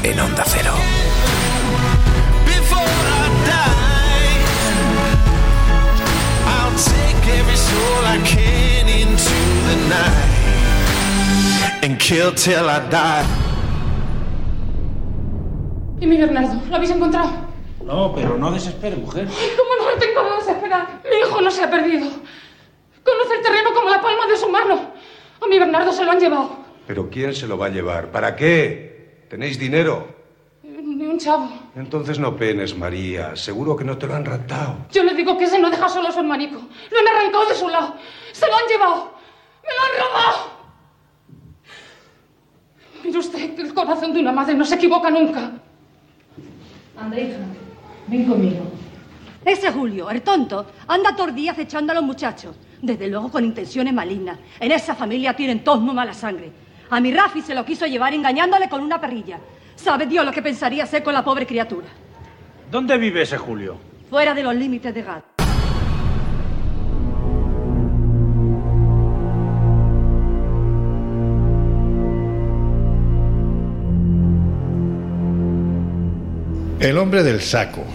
en 0.04 0.20
Onda 0.20 0.44
Cero. 0.46 0.74
And 11.82 12.00
kill 12.00 12.32
till 12.34 12.70
I 12.70 12.80
die. 12.90 13.53
¿Y 16.04 16.06
mi 16.06 16.18
Bernardo? 16.18 16.62
¿Lo 16.70 16.76
habéis 16.76 16.92
encontrado? 16.92 17.32
No, 17.82 18.14
pero 18.14 18.38
no 18.38 18.52
desespere, 18.52 18.98
mujer. 18.98 19.26
Ay, 19.26 19.52
¿Cómo 19.56 19.70
no 19.80 19.90
lo 19.90 19.98
tengo 19.98 20.22
de 20.32 20.36
desesperar? 20.36 21.02
Mi 21.10 21.18
hijo 21.18 21.40
no 21.40 21.50
se 21.50 21.64
ha 21.64 21.72
perdido. 21.72 22.10
Conoce 23.06 23.36
el 23.38 23.42
terreno 23.42 23.74
como 23.74 23.90
la 23.90 24.02
palma 24.02 24.28
de 24.28 24.36
su 24.36 24.50
mano. 24.50 24.92
A 25.42 25.48
mi 25.48 25.58
Bernardo 25.58 25.94
se 25.94 26.04
lo 26.04 26.12
han 26.12 26.20
llevado. 26.20 26.58
¿Pero 26.88 27.10
quién 27.10 27.34
se 27.34 27.48
lo 27.48 27.58
va 27.58 27.68
a 27.68 27.70
llevar? 27.70 28.12
¿Para 28.12 28.36
qué? 28.36 29.28
¿Tenéis 29.30 29.58
dinero? 29.58 30.06
Ni 30.62 31.06
un 31.06 31.18
chavo. 31.20 31.48
Entonces 31.74 32.20
no 32.20 32.36
penes, 32.36 32.76
María. 32.78 33.38
Seguro 33.38 33.78
que 33.78 33.86
no 33.86 33.98
te 33.98 34.06
lo 34.06 34.16
han 34.16 34.26
raptado. 34.26 34.76
Yo 34.92 35.06
le 35.06 35.14
digo 35.14 35.38
que 35.38 35.46
ese 35.46 35.58
no 35.58 35.70
deja 35.70 35.88
solo 35.88 36.10
a 36.10 36.12
su 36.12 36.20
hermanico. 36.20 36.60
Lo 36.92 37.00
han 37.00 37.08
arrancado 37.16 37.46
de 37.46 37.56
su 37.56 37.70
lado. 37.70 37.96
Se 38.34 38.46
lo 38.46 38.54
han 38.54 38.68
llevado. 38.68 39.14
¡Me 39.64 39.70
lo 39.74 39.82
han 39.86 40.10
robado! 40.10 40.54
Mire 43.06 43.20
usted 43.20 43.56
que 43.56 43.62
el 43.62 43.74
corazón 43.74 44.12
de 44.14 44.20
una 44.20 44.34
madre 44.34 44.54
no 44.54 44.66
se 44.66 44.76
equivoca 44.76 45.10
nunca. 45.10 45.63
Anda, 47.04 47.20
hija, 47.20 47.38
ven 48.08 48.26
conmigo. 48.26 48.72
Ese 49.44 49.74
Julio, 49.74 50.10
el 50.10 50.22
tonto, 50.22 50.68
anda 50.88 51.14
todos 51.14 51.28
los 51.28 51.36
días 51.36 51.60
echando 51.60 51.92
a 51.92 51.96
los 51.96 52.04
muchachos. 52.04 52.56
Desde 52.82 53.10
luego 53.10 53.30
con 53.30 53.44
intenciones 53.44 53.94
malignas. 53.94 54.40
En 54.58 54.72
esa 54.72 54.96
familia 54.96 55.34
tienen 55.34 55.66
todos 55.66 55.82
muy 55.82 55.94
mala 55.94 56.14
sangre. 56.14 56.50
A 56.90 57.02
mi 57.02 57.12
Rafi 57.14 57.42
se 57.42 57.54
lo 57.54 57.66
quiso 57.66 57.86
llevar 57.88 58.14
engañándole 58.14 58.70
con 58.70 58.80
una 58.80 59.02
perrilla. 59.02 59.38
¿Sabe 59.76 60.06
Dios 60.06 60.26
lo 60.26 60.32
que 60.32 60.42
pensaría 60.42 60.86
hacer 60.86 61.04
con 61.04 61.14
la 61.14 61.26
pobre 61.26 61.46
criatura? 61.46 61.88
¿Dónde 62.72 62.98
vive 62.98 63.24
ese 63.24 63.38
Julio? 63.38 63.78
Fuera 64.10 64.34
de 64.34 64.44
los 64.44 64.56
límites 64.56 64.94
de 64.94 65.02
Gad. 65.02 65.24
El 76.84 76.98
hombre 76.98 77.24
del 77.24 77.42
saco. 77.42 77.86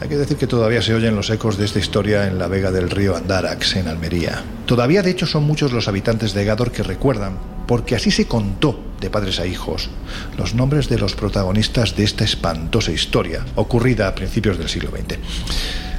Hay 0.00 0.08
que 0.08 0.16
decir 0.16 0.36
que 0.36 0.48
todavía 0.48 0.82
se 0.82 0.92
oyen 0.92 1.14
los 1.14 1.30
ecos 1.30 1.56
de 1.56 1.66
esta 1.66 1.78
historia 1.78 2.26
en 2.26 2.36
la 2.36 2.48
vega 2.48 2.72
del 2.72 2.90
río 2.90 3.14
Andarax, 3.14 3.76
en 3.76 3.86
Almería. 3.86 4.42
Todavía, 4.66 5.02
de 5.02 5.12
hecho, 5.12 5.24
son 5.24 5.44
muchos 5.44 5.70
los 5.70 5.86
habitantes 5.86 6.34
de 6.34 6.44
Gador 6.44 6.72
que 6.72 6.82
recuerdan, 6.82 7.38
porque 7.68 7.94
así 7.94 8.10
se 8.10 8.26
contó 8.26 8.76
de 9.00 9.08
padres 9.08 9.38
a 9.38 9.46
hijos, 9.46 9.88
los 10.36 10.56
nombres 10.56 10.88
de 10.88 10.98
los 10.98 11.14
protagonistas 11.14 11.94
de 11.94 12.02
esta 12.02 12.24
espantosa 12.24 12.90
historia, 12.90 13.46
ocurrida 13.54 14.08
a 14.08 14.16
principios 14.16 14.58
del 14.58 14.68
siglo 14.68 14.90
XX. 14.90 15.16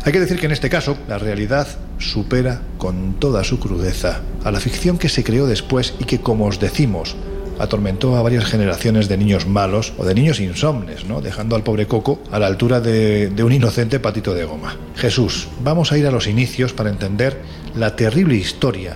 Hay 0.04 0.12
que 0.12 0.20
decir 0.20 0.38
que 0.38 0.48
en 0.48 0.52
este 0.52 0.70
caso, 0.70 0.98
la 1.08 1.18
realidad 1.18 1.70
supera 2.00 2.60
con 2.78 3.14
toda 3.18 3.46
su 3.46 3.62
crudeza 3.62 4.20
a 4.44 4.52
la 4.52 4.60
ficción 4.60 4.98
que 4.98 5.08
se 5.08 5.24
creó 5.24 5.48
después 5.48 5.94
y 6.00 6.04
que, 6.04 6.20
como 6.20 6.48
os 6.48 6.60
decimos, 6.60 7.16
atormentó 7.60 8.16
a 8.16 8.22
varias 8.22 8.46
generaciones 8.46 9.08
de 9.08 9.18
niños 9.18 9.48
malos 9.48 9.94
o 9.98 10.06
de 10.06 10.16
niños 10.16 10.40
insomnes, 10.40 11.06
¿no? 11.06 11.22
dejando 11.22 11.56
al 11.56 11.64
pobre 11.64 11.88
Coco 11.88 12.20
a 12.32 12.40
la 12.40 12.48
altura 12.48 12.82
de, 12.82 13.32
un 13.44 13.52
inocente 13.52 14.00
patito 14.00 14.34
de 14.34 14.46
goma. 14.46 14.76
Jesús, 14.96 15.48
vamos 15.62 15.92
a 15.92 15.98
ir 15.98 16.08
a 16.08 16.12
los 16.12 16.28
inicios 16.28 16.74
para 16.74 16.90
entender 16.90 17.42
la 17.76 17.96
terrible 17.96 18.36
historia 18.36 18.96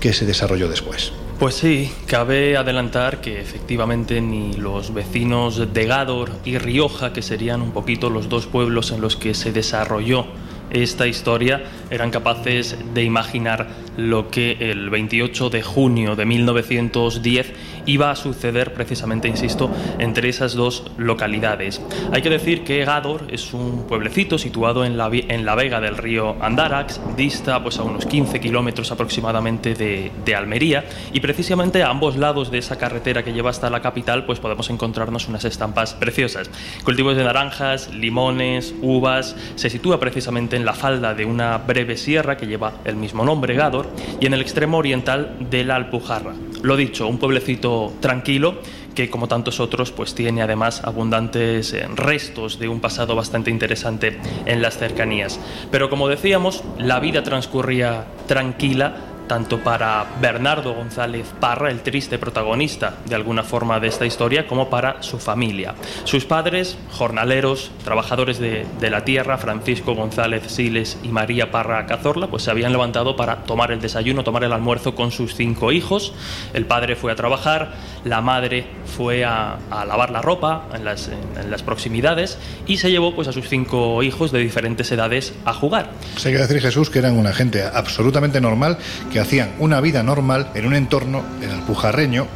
que 0.00 0.12
se 0.12 0.26
desarrolló 0.26 0.68
después. 0.68 1.12
Pues 1.38 1.54
sí, 1.54 1.92
cabe 2.06 2.56
adelantar 2.56 3.20
que 3.20 3.40
efectivamente 3.40 4.20
ni 4.20 4.54
los 4.54 4.92
vecinos 4.92 5.72
de 5.72 5.86
Gádor 5.86 6.30
y 6.44 6.58
Rioja, 6.58 7.12
que 7.12 7.22
serían 7.22 7.62
un 7.62 7.70
poquito 7.70 8.10
los 8.10 8.28
dos 8.28 8.46
pueblos 8.46 8.90
en 8.90 9.00
los 9.00 9.16
que 9.16 9.34
se 9.34 9.52
desarrolló 9.52 10.26
esta 10.70 11.06
historia 11.06 11.62
eran 11.90 12.10
capaces 12.10 12.76
de 12.92 13.02
imaginar 13.02 13.68
lo 13.96 14.28
que 14.28 14.56
el 14.60 14.90
28 14.90 15.48
de 15.50 15.62
junio 15.62 16.14
de 16.14 16.26
1910 16.26 17.52
iba 17.88 18.10
a 18.10 18.16
suceder 18.16 18.72
precisamente, 18.74 19.26
insisto, 19.28 19.70
entre 19.98 20.28
esas 20.28 20.54
dos 20.54 20.84
localidades. 20.96 21.80
Hay 22.12 22.22
que 22.22 22.30
decir 22.30 22.62
que 22.62 22.84
Gádor 22.84 23.26
es 23.30 23.54
un 23.54 23.86
pueblecito 23.88 24.38
situado 24.38 24.84
en 24.84 24.96
la, 24.96 25.08
en 25.10 25.44
la 25.44 25.54
vega 25.54 25.80
del 25.80 25.96
río 25.96 26.36
Andarax, 26.40 27.00
dista 27.16 27.60
pues 27.62 27.78
a 27.78 27.82
unos 27.82 28.06
15 28.06 28.40
kilómetros 28.40 28.92
aproximadamente 28.92 29.74
de, 29.74 30.12
de 30.24 30.34
Almería 30.36 30.84
y 31.12 31.20
precisamente 31.20 31.82
a 31.82 31.88
ambos 31.88 32.16
lados 32.16 32.50
de 32.50 32.58
esa 32.58 32.76
carretera 32.76 33.24
que 33.24 33.32
lleva 33.32 33.50
hasta 33.50 33.70
la 33.70 33.80
capital 33.80 34.26
pues 34.26 34.38
podemos 34.38 34.68
encontrarnos 34.70 35.28
unas 35.28 35.44
estampas 35.44 35.94
preciosas. 35.94 36.50
Cultivos 36.84 37.16
de 37.16 37.24
naranjas, 37.24 37.92
limones, 37.92 38.74
uvas, 38.82 39.34
se 39.54 39.70
sitúa 39.70 39.98
precisamente 39.98 40.56
en 40.56 40.64
la 40.64 40.74
falda 40.74 41.14
de 41.14 41.24
una 41.24 41.56
breve 41.58 41.96
sierra 41.96 42.36
que 42.36 42.46
lleva 42.46 42.74
el 42.84 42.96
mismo 42.96 43.24
nombre, 43.24 43.54
Gádor, 43.54 43.88
y 44.20 44.26
en 44.26 44.34
el 44.34 44.42
extremo 44.42 44.76
oriental 44.78 45.36
de 45.50 45.64
la 45.64 45.76
Alpujarra. 45.76 46.34
Lo 46.62 46.76
dicho, 46.76 47.06
un 47.06 47.18
pueblecito 47.18 47.77
tranquilo 48.00 48.60
que 48.94 49.10
como 49.10 49.28
tantos 49.28 49.60
otros 49.60 49.92
pues 49.92 50.14
tiene 50.14 50.42
además 50.42 50.82
abundantes 50.84 51.72
eh, 51.72 51.86
restos 51.94 52.58
de 52.58 52.68
un 52.68 52.80
pasado 52.80 53.14
bastante 53.14 53.50
interesante 53.50 54.18
en 54.44 54.60
las 54.60 54.76
cercanías. 54.76 55.38
Pero 55.70 55.88
como 55.88 56.08
decíamos, 56.08 56.64
la 56.78 56.98
vida 56.98 57.22
transcurría 57.22 58.06
tranquila 58.26 58.96
tanto 59.28 59.58
para 59.60 60.06
Bernardo 60.20 60.72
González 60.74 61.26
Parra, 61.38 61.70
el 61.70 61.80
triste 61.82 62.18
protagonista 62.18 62.94
de 63.06 63.14
alguna 63.14 63.42
forma 63.44 63.78
de 63.78 63.88
esta 63.88 64.06
historia, 64.06 64.46
como 64.46 64.70
para 64.70 65.02
su 65.02 65.18
familia. 65.18 65.74
Sus 66.04 66.24
padres, 66.24 66.76
jornaleros, 66.90 67.70
trabajadores 67.84 68.38
de, 68.38 68.66
de 68.80 68.90
la 68.90 69.04
tierra, 69.04 69.38
Francisco 69.38 69.94
González 69.94 70.44
Siles 70.48 70.98
y 71.02 71.08
María 71.08 71.50
Parra 71.50 71.86
Cazorla, 71.86 72.26
pues 72.28 72.42
se 72.42 72.50
habían 72.50 72.72
levantado 72.72 73.16
para 73.16 73.44
tomar 73.44 73.70
el 73.70 73.80
desayuno, 73.80 74.24
tomar 74.24 74.44
el 74.44 74.52
almuerzo 74.52 74.94
con 74.94 75.10
sus 75.10 75.34
cinco 75.34 75.72
hijos. 75.72 76.12
El 76.54 76.64
padre 76.66 76.96
fue 76.96 77.12
a 77.12 77.14
trabajar, 77.16 77.72
la 78.04 78.20
madre 78.20 78.66
fue 78.96 79.24
a, 79.24 79.58
a 79.70 79.84
lavar 79.84 80.10
la 80.10 80.22
ropa 80.22 80.64
en 80.74 80.84
las, 80.84 81.08
en- 81.08 81.50
las 81.50 81.62
proximidades 81.62 82.38
y 82.66 82.78
se 82.78 82.90
llevó 82.90 83.14
pues 83.14 83.28
a 83.28 83.32
sus 83.32 83.48
cinco 83.48 84.02
hijos 84.02 84.32
de 84.32 84.38
diferentes 84.40 84.90
edades 84.90 85.34
a 85.44 85.52
jugar. 85.52 85.90
Se 86.16 86.28
hay 86.28 86.34
que 86.34 86.40
decir, 86.40 86.60
Jesús, 86.60 86.90
que 86.90 86.98
eran 86.98 87.16
una 87.16 87.32
gente 87.32 87.62
absolutamente 87.62 88.40
normal, 88.40 88.78
que 89.12 89.17
hacían 89.20 89.50
una 89.58 89.80
vida 89.80 90.02
normal 90.02 90.50
en 90.54 90.66
un 90.66 90.74
entorno, 90.74 91.22
el 91.40 91.50
alpujarreño, 91.50 92.26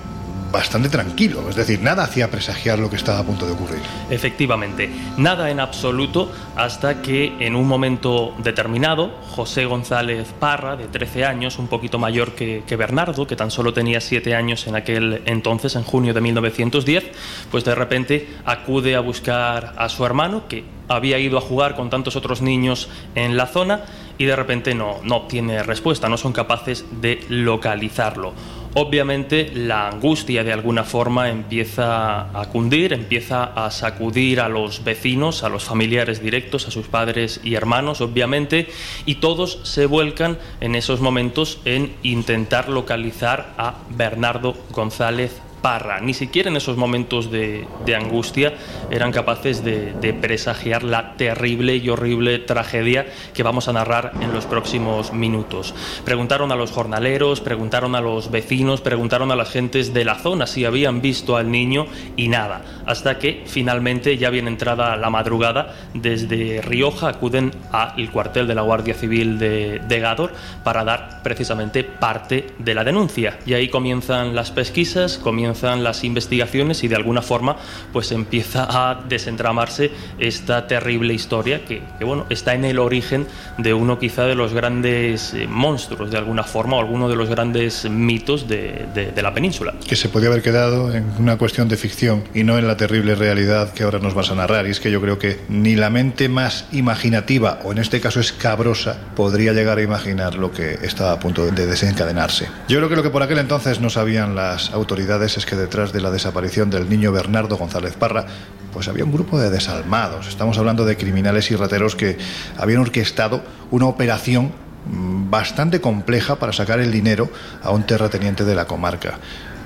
bastante 0.53 0.89
tranquilo. 0.89 1.49
Es 1.49 1.57
decir, 1.57 1.81
nada 1.81 2.05
hacía 2.05 2.31
presagiar 2.31 2.79
lo 2.79 2.91
que 2.91 2.97
estaba 2.97 3.19
a 3.19 3.25
punto 3.25 3.47
de 3.47 3.53
ocurrir. 3.53 3.81
Efectivamente, 4.11 4.91
nada 5.17 5.51
en 5.51 5.59
absoluto 5.59 6.31
hasta 6.57 7.01
que 7.01 7.33
en 7.41 7.57
un 7.57 7.67
momento 7.67 8.35
determinado 8.39 9.11
José 9.31 9.65
González 9.65 10.29
Parra, 10.39 10.77
de 10.77 10.87
13 10.87 11.25
años, 11.25 11.59
un 11.59 11.69
poquito 11.69 11.99
mayor 11.99 12.33
que, 12.33 12.63
Bernardo, 12.77 13.27
que 13.27 13.35
tan 13.35 13.51
solo 13.51 13.73
tenía 13.73 14.01
7 14.01 14.35
años 14.35 14.67
en 14.67 14.77
aquel 14.77 15.23
entonces, 15.25 15.75
en 15.75 15.83
junio 15.83 16.13
de 16.13 16.21
1910, 16.21 17.05
pues 17.51 17.65
de 17.65 17.75
repente 17.75 18.29
acude 18.45 18.95
a 18.95 19.01
buscar 19.01 19.75
a 19.77 19.89
su 19.89 20.05
hermano, 20.05 20.47
que 20.49 20.65
había 20.89 21.19
ido 21.19 21.39
a 21.39 21.41
jugar 21.41 21.75
con 21.75 21.89
tantos 21.89 22.17
otros 22.17 22.43
niños 22.43 22.89
en 23.15 23.37
la 23.37 23.47
zona, 23.47 23.85
y 24.19 24.27
de 24.27 24.37
repente 24.37 24.75
no, 24.75 24.99
no 25.03 25.17
obtiene 25.17 25.63
respuesta, 25.63 26.09
no 26.09 26.19
son 26.19 26.33
capaces 26.33 26.85
de 27.01 27.25
localizarlo. 27.29 28.35
Obviamente 28.75 29.51
la 29.55 29.89
angustia 29.89 30.45
de 30.45 30.53
alguna 30.53 30.85
forma 30.85 31.29
empieza 31.29 32.39
a 32.39 32.49
cundir, 32.51 32.95
empieza 32.95 33.45
a 33.45 33.71
sacudir 33.71 34.41
a 34.41 34.49
los 34.49 34.83
vecinos, 34.83 35.43
a 35.45 35.51
los 35.51 35.65
familiares 35.65 36.23
directos, 36.23 36.67
a 36.67 36.71
sus 36.71 36.87
padres 36.87 37.41
y 37.45 37.55
hermanos, 37.55 38.01
obviamente, 38.01 38.69
y 39.05 39.17
todos 39.17 39.61
se 39.65 39.85
vuelcan 39.85 40.39
en 40.63 40.75
esos 40.75 41.01
momentos 41.01 41.61
en 41.67 41.95
intentar 42.03 42.71
localizar 42.71 43.53
a 43.59 43.75
Bernardo 43.91 44.57
González 44.71 45.43
Parra. 45.63 46.01
Ni 46.01 46.13
siquiera 46.13 46.51
en 46.51 46.57
esos 46.57 46.77
momentos 46.77 47.31
de, 47.31 47.67
angustia 47.97 48.55
eran 48.91 49.13
capaces 49.13 49.63
de, 49.65 50.13
presagiar 50.21 50.83
la 50.83 51.15
terrible 51.15 51.77
y 51.77 51.89
horrible 51.89 52.41
tragedia 52.41 53.07
que 53.33 53.45
vamos 53.45 53.69
a 53.69 53.73
narrar 53.73 54.13
en 54.21 54.33
los 54.33 54.45
próximos 54.45 55.13
minutos. 55.13 55.73
Preguntaron 56.05 56.51
a 56.51 56.57
los 56.57 56.73
jornaleros, 56.73 57.41
preguntaron 57.41 57.95
a 57.95 58.01
los 58.01 58.31
vecinos, 58.31 58.81
preguntaron 58.81 59.31
a 59.31 59.37
las 59.37 59.51
gentes 59.51 59.95
de 59.95 60.05
la 60.05 60.17
zona 60.17 60.47
si 60.47 60.65
habían 60.65 61.01
visto 61.01 61.37
al 61.37 61.51
niño 61.51 61.87
y 62.17 62.29
nada. 62.29 62.63
Hasta 62.85 63.19
que 63.19 63.45
finalmente, 63.47 64.19
ya 64.19 64.31
bien 64.31 64.49
entrada 64.49 64.97
la 64.97 65.11
madrugada, 65.11 65.75
desde 65.95 66.61
Rioja 66.61 67.09
acuden 67.09 67.53
al 67.71 68.11
cuartel 68.11 68.49
de 68.49 68.57
la 68.57 68.63
Guardia 68.63 68.95
Civil 68.95 69.39
de, 69.39 69.79
de 69.79 70.01
Gádor 70.01 70.33
para 70.65 70.83
dar 70.83 71.23
precisamente 71.23 71.85
parte 71.85 72.49
de 72.59 72.75
la 72.75 72.83
denuncia. 72.83 73.39
Y 73.47 73.55
ahí 73.55 73.69
comienzan 73.69 74.35
las 74.35 74.51
pesquisas, 74.51 75.19
comienzan 75.19 75.52
las 75.85 76.05
investigaciones 76.05 76.83
y 76.85 76.89
de 76.89 76.97
alguna 76.97 77.23
forma 77.23 77.57
pues 77.93 78.13
empieza 78.13 78.67
a 78.69 79.03
desentramarse 79.09 79.91
esta 80.19 80.67
terrible 80.67 81.15
historia 81.15 81.65
que, 81.65 81.83
bueno, 82.05 82.27
está 82.31 82.55
en 82.55 82.65
el 82.65 82.79
origen 82.79 83.27
de 83.59 83.75
uno 83.75 83.99
quizá 83.99 84.25
de 84.25 84.35
los 84.35 84.53
grandes 84.53 85.35
eh, 85.35 85.47
monstruos 85.49 86.11
de 86.11 86.19
alguna 86.19 86.43
forma 86.45 86.77
o 86.77 86.81
alguno 86.81 87.09
de 87.09 87.17
los 87.17 87.29
grandes 87.29 87.89
mitos 87.89 88.49
de, 88.49 88.87
de- 88.95 89.13
de 89.13 89.23
la 89.23 89.33
península. 89.35 89.75
Que 89.87 89.97
se 89.97 90.09
podía 90.09 90.29
haber 90.29 90.43
quedado 90.43 90.95
en 90.95 91.05
una 91.19 91.37
cuestión 91.39 91.69
de 91.69 91.77
ficción 91.77 92.25
y 92.35 92.45
no 92.45 92.59
en 92.59 92.67
la 92.67 92.77
terrible 92.77 93.15
realidad 93.15 93.73
que 93.73 93.83
ahora 93.83 93.99
nos 93.99 94.15
vas 94.15 94.31
a 94.31 94.35
narrar. 94.35 94.67
Y 94.67 94.71
es 94.71 94.81
que 94.81 94.91
yo 94.91 95.01
creo 95.01 95.19
que 95.19 95.41
ni 95.49 95.77
la 95.77 95.91
mente 95.91 96.29
más 96.29 96.67
imaginativa, 96.73 97.59
o 97.65 97.73
en 97.73 97.79
este 97.79 98.01
caso 98.01 98.21
escabrosa, 98.21 98.99
podría 99.17 99.53
llegar 99.53 99.79
a 99.79 99.83
imaginar 99.83 100.35
lo 100.35 100.51
que 100.53 100.79
estaba 100.83 101.13
a 101.13 101.19
punto 101.19 101.47
de 101.51 101.67
desencadenarse. 101.67 102.49
Yo 102.69 102.79
creo 102.79 102.89
que 102.89 102.97
lo 102.97 103.03
que 103.03 103.11
por 103.11 103.23
aquel 103.23 103.39
entonces 103.39 103.81
no 103.81 103.91
sabían 103.91 104.35
las 104.35 104.71
autoridades 104.71 105.37
que 105.47 105.57
detrás 105.57 105.93
de 105.93 106.01
la 106.01 106.11
desaparición 106.11 106.71
del 106.71 106.89
niño 106.89 107.13
Bernardo 107.13 107.57
González 107.57 107.95
Parra, 107.95 108.27
pues 108.73 108.89
había 108.89 109.05
un 109.05 109.13
grupo 109.13 109.39
de 109.39 109.51
desalmados. 109.51 110.29
Estamos 110.29 110.59
hablando 110.59 110.85
de 110.85 110.97
criminales 110.97 111.51
y 111.51 111.57
rateros 111.57 111.97
que 111.97 112.19
habían 112.57 112.81
orquestado 112.81 113.43
una 113.71 113.87
operación 113.87 114.53
mm, 114.87 115.31
bastante 115.31 115.81
compleja 115.81 116.37
para 116.37 116.53
sacar 116.53 116.81
el 116.81 116.91
dinero 116.91 117.31
a 117.63 117.71
un 117.71 117.85
terrateniente 117.85 118.45
de 118.45 118.55
la 118.55 118.67
comarca. 118.67 119.19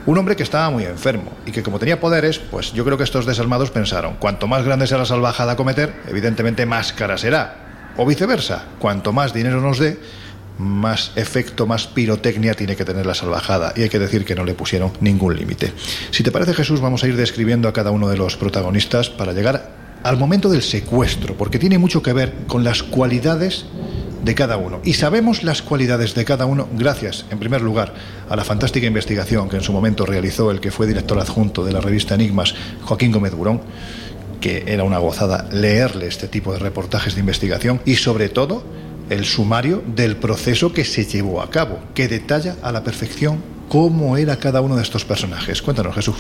Un 0.07 0.19
hombre 0.19 0.37
que 0.37 0.45
estaba 0.45 0.71
muy 0.71 0.85
enfermo 0.85 1.33
y 1.47 1.51
que 1.51 1.63
como 1.63 1.81
tenía 1.81 1.99
poderes, 1.99 2.39
pues 2.39 2.73
yo 2.73 2.85
creo 2.85 2.97
que 2.97 3.05
estos 3.05 3.27
desalmados 3.27 3.71
pensaron, 3.73 4.15
cuanto 4.21 4.47
más 4.47 4.65
grande 4.65 4.87
sea 4.87 4.99
la 4.99 5.05
salvajada 5.05 5.53
a 5.53 5.57
cometer, 5.57 6.01
evidentemente 6.07 6.65
más 6.65 6.93
cara 6.93 7.19
será. 7.19 7.57
O 7.97 8.07
viceversa, 8.07 8.65
cuanto 8.79 9.13
más 9.13 9.33
dinero 9.33 9.61
nos 9.61 9.79
dé, 9.79 9.99
más 10.59 11.13
efecto, 11.17 11.67
más 11.67 11.87
pirotecnia 11.87 12.55
tiene 12.55 12.77
que 12.77 12.85
tener 12.85 13.07
la 13.07 13.15
salvajada. 13.15 13.73
Y 13.77 13.83
hay 13.83 13.89
que 13.89 13.99
decir 13.99 14.25
que 14.25 14.35
no 14.35 14.45
le 14.45 14.55
pusieron 14.55 14.93
ningún 15.01 15.37
límite. 15.37 15.73
Si 16.11 16.23
te 16.23 16.33
parece 16.33 16.55
Jesús, 16.55 16.81
vamos 16.81 17.05
a 17.05 17.09
ir 17.09 17.17
describiendo 17.17 17.69
a 17.69 17.73
cada 17.73 17.91
uno 17.91 18.09
de 18.09 18.17
los 18.17 18.37
protagonistas 18.37 19.11
para 19.11 19.33
llegar 19.33 19.87
al 20.03 20.17
momento 20.17 20.49
del 20.49 20.63
secuestro, 20.63 21.37
porque 21.37 21.59
tiene 21.59 21.79
mucho 21.79 22.03
que 22.03 22.13
ver 22.13 22.33
con 22.47 22.63
las 22.65 22.83
cualidades 22.83 23.67
de 24.23 24.35
cada 24.35 24.57
uno. 24.57 24.81
Y 24.85 24.95
sabemos 24.95 25.43
las 25.43 25.63
cualidades 25.63 26.15
de 26.15 26.25
cada 26.25 26.47
uno 26.47 26.69
gracias, 26.73 27.25
en 27.31 27.39
primer 27.39 27.63
lugar, 27.63 27.95
a 28.29 28.37
la 28.37 28.45
fantástica 28.45 28.87
investigación 28.87 29.49
que 29.49 29.57
en 29.57 29.63
su 29.63 29.73
momento 29.73 30.07
realizó 30.07 30.51
el 30.51 30.61
que 30.61 30.71
fue 30.71 30.87
director 30.87 31.19
adjunto 31.19 31.65
de 31.65 31.73
la 31.73 31.81
revista 31.81 32.15
Enigmas, 32.15 32.55
Joaquín 32.83 33.13
Gómez 33.13 33.35
Burón, 33.35 33.61
que 34.41 34.65
era 34.67 34.85
una 34.85 34.99
gozada 34.99 35.49
leerle 35.51 36.07
este 36.07 36.29
tipo 36.29 36.53
de 36.53 36.59
reportajes 36.59 37.15
de 37.15 37.21
investigación 37.21 37.81
y 37.85 37.97
sobre 37.97 38.29
todo 38.29 38.65
el 39.11 39.25
sumario 39.25 39.83
del 39.87 40.17
proceso 40.17 40.73
que 40.73 40.85
se 40.85 41.05
llevó 41.05 41.41
a 41.41 41.51
cabo, 41.51 41.79
que 41.95 42.09
detalla 42.09 42.57
a 42.63 42.73
la 42.73 42.85
perfección 42.85 43.43
cómo 43.69 44.17
era 44.17 44.37
cada 44.39 44.61
uno 44.61 44.77
de 44.77 44.83
estos 44.83 45.05
personajes. 45.05 45.63
Cuéntanos, 45.63 45.95
Jesús. 45.95 46.17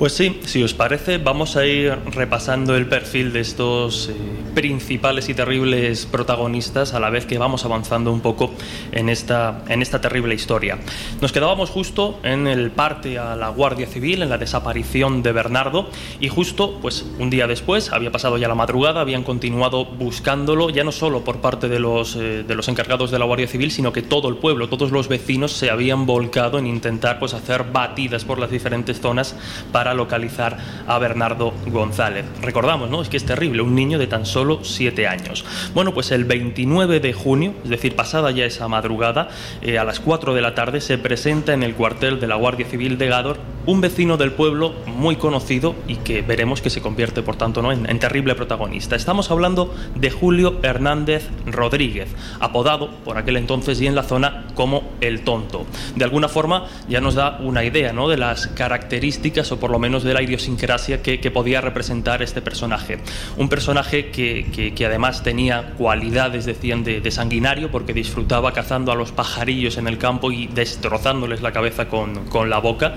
Pues 0.00 0.14
sí, 0.14 0.40
si 0.46 0.62
os 0.62 0.72
parece, 0.72 1.18
vamos 1.18 1.56
a 1.56 1.66
ir 1.66 1.94
repasando 2.06 2.74
el 2.74 2.86
perfil 2.86 3.34
de 3.34 3.40
estos 3.40 4.08
eh, 4.08 4.14
principales 4.54 5.28
y 5.28 5.34
terribles 5.34 6.06
protagonistas 6.06 6.94
a 6.94 7.00
la 7.00 7.10
vez 7.10 7.26
que 7.26 7.36
vamos 7.36 7.66
avanzando 7.66 8.10
un 8.10 8.22
poco 8.22 8.50
en 8.92 9.10
esta, 9.10 9.62
en 9.68 9.82
esta 9.82 10.00
terrible 10.00 10.34
historia. 10.34 10.78
Nos 11.20 11.32
quedábamos 11.32 11.68
justo 11.68 12.18
en 12.22 12.46
el 12.46 12.70
parte 12.70 13.18
a 13.18 13.36
la 13.36 13.50
Guardia 13.50 13.86
Civil, 13.86 14.22
en 14.22 14.30
la 14.30 14.38
desaparición 14.38 15.22
de 15.22 15.32
Bernardo, 15.32 15.90
y 16.18 16.30
justo 16.30 16.78
pues 16.80 17.04
un 17.18 17.28
día 17.28 17.46
después, 17.46 17.92
había 17.92 18.10
pasado 18.10 18.38
ya 18.38 18.48
la 18.48 18.54
madrugada, 18.54 19.02
habían 19.02 19.22
continuado 19.22 19.84
buscándolo, 19.84 20.70
ya 20.70 20.82
no 20.82 20.92
solo 20.92 21.24
por 21.24 21.42
parte 21.42 21.68
de 21.68 21.78
los, 21.78 22.16
eh, 22.16 22.42
de 22.42 22.54
los 22.54 22.68
encargados 22.68 23.10
de 23.10 23.18
la 23.18 23.26
Guardia 23.26 23.48
Civil, 23.48 23.70
sino 23.70 23.92
que 23.92 24.00
todo 24.00 24.30
el 24.30 24.36
pueblo, 24.36 24.70
todos 24.70 24.92
los 24.92 25.08
vecinos 25.08 25.52
se 25.52 25.68
habían 25.68 26.06
volcado 26.06 26.58
en 26.58 26.66
intentar 26.66 27.18
pues 27.18 27.34
hacer 27.34 27.64
batidas 27.64 28.24
por 28.24 28.38
las 28.38 28.50
diferentes 28.50 28.98
zonas 28.98 29.36
para 29.72 29.89
localizar 29.94 30.58
a 30.86 30.98
Bernardo 30.98 31.52
González. 31.66 32.24
Recordamos, 32.42 32.90
¿no? 32.90 33.02
Es 33.02 33.08
que 33.08 33.16
es 33.16 33.24
terrible, 33.24 33.62
un 33.62 33.74
niño 33.74 33.98
de 33.98 34.06
tan 34.06 34.26
solo 34.26 34.60
7 34.62 35.06
años. 35.06 35.44
Bueno, 35.74 35.92
pues 35.94 36.10
el 36.12 36.24
29 36.24 37.00
de 37.00 37.12
junio, 37.12 37.54
es 37.64 37.70
decir, 37.70 37.96
pasada 37.96 38.30
ya 38.30 38.44
esa 38.44 38.68
madrugada, 38.68 39.28
eh, 39.62 39.78
a 39.78 39.84
las 39.84 40.00
4 40.00 40.34
de 40.34 40.42
la 40.42 40.54
tarde, 40.54 40.80
se 40.80 40.98
presenta 40.98 41.52
en 41.52 41.62
el 41.62 41.74
cuartel 41.74 42.20
de 42.20 42.26
la 42.26 42.36
Guardia 42.36 42.66
Civil 42.66 42.98
de 42.98 43.08
Gádor 43.08 43.38
un 43.66 43.80
vecino 43.80 44.16
del 44.16 44.32
pueblo 44.32 44.72
muy 44.86 45.16
conocido 45.16 45.74
y 45.86 45.96
que 45.96 46.22
veremos 46.22 46.62
que 46.62 46.70
se 46.70 46.80
convierte, 46.80 47.22
por 47.22 47.36
tanto, 47.36 47.62
¿no? 47.62 47.72
en, 47.72 47.88
en 47.88 47.98
terrible 47.98 48.34
protagonista. 48.34 48.96
Estamos 48.96 49.30
hablando 49.30 49.74
de 49.94 50.10
Julio 50.10 50.58
Hernández 50.62 51.28
Rodríguez, 51.46 52.08
apodado 52.40 52.90
por 53.04 53.18
aquel 53.18 53.36
entonces 53.36 53.80
y 53.80 53.86
en 53.86 53.94
la 53.94 54.02
zona 54.02 54.44
como 54.54 54.82
el 55.00 55.22
tonto. 55.22 55.66
De 55.96 56.04
alguna 56.04 56.28
forma 56.28 56.66
ya 56.88 57.00
nos 57.00 57.14
da 57.14 57.38
una 57.40 57.64
idea 57.64 57.92
¿no? 57.92 58.08
de 58.08 58.16
las 58.16 58.46
características 58.48 59.50
o 59.52 59.60
por 59.60 59.70
lo 59.70 59.78
menos 59.80 60.04
de 60.04 60.14
la 60.14 60.22
idiosincrasia 60.22 61.02
que, 61.02 61.18
que 61.20 61.30
podía 61.30 61.60
representar 61.60 62.22
este 62.22 62.40
personaje. 62.40 62.98
Un 63.36 63.48
personaje 63.48 64.10
que, 64.10 64.46
que- 64.54 64.74
que 64.74 64.86
además 64.86 65.22
tenía 65.24 65.72
cualidades, 65.76 66.44
decían, 66.44 66.84
de, 66.84 67.00
de 67.00 67.10
sanguinario 67.10 67.70
porque 67.70 67.92
disfrutaba 67.92 68.52
cazando 68.52 68.92
a 68.92 68.94
los 68.94 69.10
pajarillos 69.10 69.76
en 69.78 69.88
el 69.88 69.98
campo 69.98 70.30
y 70.30 70.46
destrozándoles 70.46 71.42
la 71.42 71.52
cabeza 71.52 71.88
con, 71.88 72.26
con 72.26 72.50
la 72.50 72.58
boca. 72.58 72.94